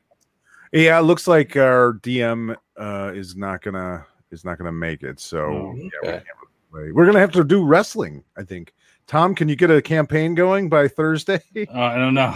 Yeah, 0.73 0.99
it 0.99 1.03
looks 1.03 1.27
like 1.27 1.55
our 1.55 1.93
DM 2.01 2.55
uh, 2.77 3.11
is 3.13 3.35
not 3.35 3.61
gonna 3.61 4.05
is 4.31 4.43
not 4.43 4.57
gonna 4.57 4.71
make 4.71 5.03
it. 5.03 5.19
So 5.19 5.39
Oh, 5.39 5.73
yeah, 5.75 5.83
we 6.01 6.09
okay. 6.09 6.11
can't 6.11 6.25
really 6.71 6.87
play. 6.87 6.91
We're 6.91 7.05
gonna 7.05 7.19
have 7.19 7.31
to 7.33 7.43
do 7.43 7.63
wrestling. 7.63 8.23
I 8.35 8.43
think. 8.43 8.73
Tom, 9.05 9.35
can 9.35 9.49
you 9.49 9.55
get 9.57 9.69
a 9.69 9.81
campaign 9.81 10.33
going 10.33 10.69
by 10.69 10.87
Thursday? 10.87 11.41
Oh, 11.69 11.79
I 11.81 11.97
don't 11.97 12.13
know. 12.13 12.33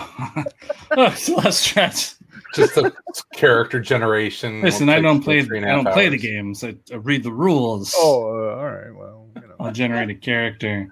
oh, 0.92 1.06
it's 1.06 1.30
less 1.30 1.58
stress. 1.60 2.18
Just 2.54 2.76
the 2.76 2.94
character 3.34 3.80
generation. 3.80 4.62
Listen, 4.62 4.90
I 4.90 5.00
don't 5.02 5.24
play. 5.24 5.38
I 5.38 5.42
and 5.42 5.66
a 5.66 5.68
half 5.68 5.84
don't 5.84 5.94
play 5.94 6.10
the 6.10 6.18
games. 6.18 6.64
I, 6.64 6.76
I 6.92 6.98
read 6.98 7.24
the 7.24 7.32
rules. 7.32 7.94
Oh, 7.98 8.26
uh, 8.26 8.56
all 8.58 8.66
right. 8.70 8.94
Well, 8.94 9.28
you 9.36 9.42
know, 9.48 9.56
I'll 9.60 9.72
generate 9.72 10.10
a 10.10 10.16
character. 10.16 10.90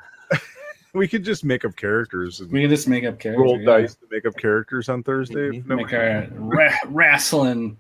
We 0.96 1.08
could 1.10 1.24
just 1.26 1.44
make 1.44 1.66
up 1.66 1.76
characters 1.76 2.40
and 2.40 2.50
We 2.52 2.62
can 2.62 2.70
just 2.70 2.88
make 2.88 3.04
up 3.04 3.20
characters. 3.20 3.42
roll 3.44 3.60
yeah. 3.60 3.66
dice 3.66 3.96
to 3.96 4.06
make 4.10 4.26
up 4.26 4.36
characters 4.38 4.88
on 4.90 5.04
Thursday. 5.04 5.50
Mhm. 5.50 5.66
No- 5.68 5.76
Make 5.76 5.94
our 5.94 6.28
ra- 6.32 6.78
wrestling. 6.88 7.78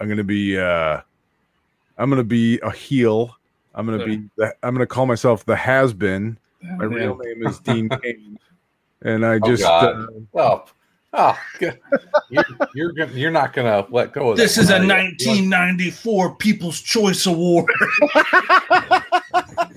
I'm 0.00 0.08
gonna 0.08 0.22
be. 0.24 0.56
uh 0.56 1.00
I'm 1.98 2.08
gonna 2.10 2.22
be 2.22 2.60
a 2.60 2.70
heel. 2.70 3.36
I'm 3.74 3.86
gonna 3.86 4.04
be. 4.06 4.22
The, 4.36 4.54
I'm 4.62 4.72
gonna 4.74 4.86
call 4.86 5.06
myself 5.06 5.44
the 5.44 5.56
has 5.56 5.92
been. 5.92 6.38
My 6.62 6.84
Yeah. 6.84 6.90
real 6.94 7.16
name 7.16 7.46
is 7.46 7.58
Dean 7.58 7.88
Cain, 8.02 8.38
and 9.02 9.26
I 9.26 9.34
Oh, 9.34 9.38
just. 9.40 9.62
God. 9.64 9.84
uh, 10.02 10.06
Oh, 10.34 10.64
oh, 11.14 11.38
good. 11.58 11.80
you're 12.30 12.44
you're, 12.74 13.06
you're 13.08 13.30
not 13.32 13.52
gonna 13.52 13.84
let 13.90 14.12
go 14.12 14.30
of 14.30 14.36
This 14.36 14.54
that, 14.54 14.62
is 14.62 14.70
a 14.70 14.78
1994 14.78 16.36
People's 16.36 16.80
Choice 16.80 17.26
Award. 17.26 17.66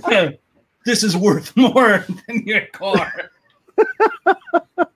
this 0.85 1.03
is 1.03 1.15
worth 1.15 1.55
more 1.57 2.05
than 2.27 2.45
your 2.45 2.65
car. 2.67 3.31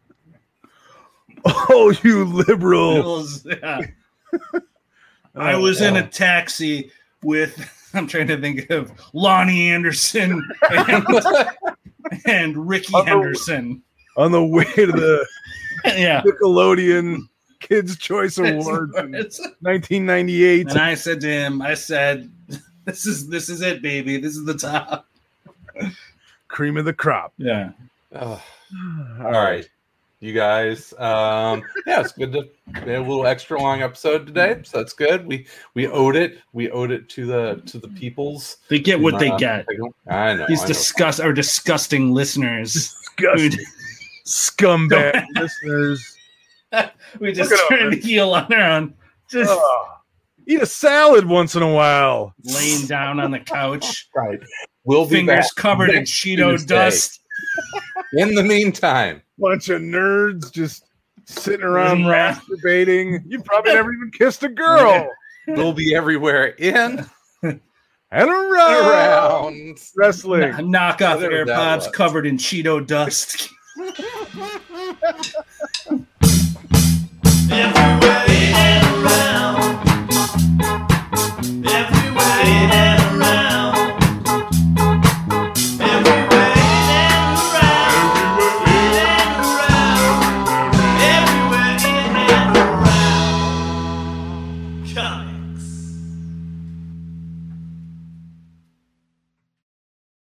oh, 1.45 1.93
you 2.03 2.25
liberals. 2.25 3.45
Yeah. 3.45 3.81
I 5.35 5.55
was 5.57 5.81
in 5.81 5.97
a 5.97 6.03
oh, 6.03 6.07
taxi 6.07 6.91
with 7.21 7.69
I'm 7.93 8.07
trying 8.07 8.27
to 8.27 8.39
think 8.39 8.69
of 8.69 8.95
Loni 9.13 9.67
Anderson 9.67 10.47
and, 10.69 11.05
and 12.25 12.67
Ricky 12.69 12.91
Oh, 12.93 12.99
no. 13.03 13.05
Henderson. 13.05 13.81
on 14.17 14.31
the 14.31 14.43
way 14.43 14.63
to 14.63 14.87
the 14.87 15.25
Yeah. 15.85 16.21
Nickelodeon 16.21 17.19
Kids 17.59 17.97
Choice 17.97 18.37
Awards 18.37 18.95
in 18.97 19.11
1998. 19.11 20.69
And 20.69 20.79
I 20.79 20.93
said 20.95 21.21
to 21.21 21.27
him, 21.27 21.61
I 21.61 21.73
said, 21.73 22.29
This 22.85 23.05
is 23.05 23.27
this 23.29 23.49
is 23.49 23.61
it, 23.61 23.81
baby. 23.81 24.17
This 24.17 24.35
is 24.35 24.45
the 24.45 24.53
top. 24.57 25.07
Cream 26.47 26.77
of 26.77 26.85
the 26.85 26.93
crop. 26.93 27.33
Yeah. 27.37 27.71
Oh, 28.13 28.41
all 29.19 29.31
right, 29.31 29.67
you 30.21 30.33
guys. 30.33 30.93
Um, 30.93 31.63
yeah, 31.85 31.99
it's 32.01 32.13
good 32.13 32.31
to 32.33 32.47
we 32.85 32.91
had 32.91 32.99
a 33.01 33.03
little 33.03 33.25
extra 33.27 33.59
long 33.61 33.81
episode 33.81 34.25
today, 34.27 34.61
so 34.63 34.77
that's 34.77 34.93
good. 34.93 35.25
We 35.27 35.47
we 35.73 35.87
owed 35.87 36.15
it. 36.15 36.39
We 36.53 36.69
owed 36.71 36.91
it 36.91 37.09
to 37.09 37.25
the 37.25 37.61
to 37.65 37.77
the 37.77 37.89
peoples. 37.89 38.57
They 38.69 38.79
get 38.79 38.99
what 38.99 39.19
they 39.19 39.29
Uh, 39.31 39.37
get. 39.37 39.65
I 40.07 40.33
know. 40.35 40.45
These 40.47 40.59
I 40.61 40.63
know. 40.63 40.67
disgust 40.67 41.19
are 41.19 41.33
disgusting 41.33 42.13
listeners. 42.13 42.73
Disgusting 42.73 43.65
scumbag 44.25 45.25
listeners. 45.35 46.17
we 47.19 47.31
just 47.33 47.51
Look 47.51 47.59
at 47.59 47.69
turned 47.69 47.93
them. 47.93 47.99
to 48.01 48.05
heel 48.07 48.33
on 48.33 48.51
our 48.53 48.71
own. 48.71 48.93
Just 49.29 49.51
Ugh. 49.51 49.87
eat 50.47 50.61
a 50.61 50.65
salad 50.65 51.25
once 51.25 51.55
in 51.55 51.63
a 51.63 51.73
while. 51.73 52.33
laying 52.43 52.85
down 52.87 53.19
on 53.19 53.31
the 53.31 53.39
couch, 53.39 54.07
Right. 54.15 54.39
We'll 54.85 55.05
be 55.05 55.15
fingers 55.17 55.45
back 55.47 55.55
covered 55.55 55.89
in 55.91 56.03
Cheeto 56.03 56.51
Tuesday. 56.51 56.75
dust. 56.75 57.19
In 58.13 58.33
the 58.35 58.43
meantime, 58.43 59.21
Bunch 59.37 59.67
of 59.69 59.81
nerds 59.81 60.49
just 60.53 60.85
sitting 61.25 61.65
around 61.65 61.99
masturbating. 62.03 63.23
You 63.27 63.41
probably 63.41 63.73
never 63.73 63.91
even 63.93 64.09
kissed 64.11 64.43
a 64.43 64.47
girl. 64.49 65.09
we'll 65.47 65.73
be 65.73 65.93
everywhere 65.95 66.55
in 66.57 67.05
And 67.43 67.59
around. 68.29 68.87
around. 68.87 69.77
Wrestling. 69.97 70.71
Knock 70.71 71.01
off 71.01 71.17
Whatever 71.21 71.45
AirPods 71.45 71.91
covered 71.91 72.25
in 72.25 72.37
Cheeto 72.37 72.85
dust. 72.85 73.49
Everywhere 77.51 78.25
in 78.27 78.55
and 78.55 79.05
around. 79.05 79.65
Everywhere 81.67 82.43
and 82.45 82.71
around. 82.71 82.94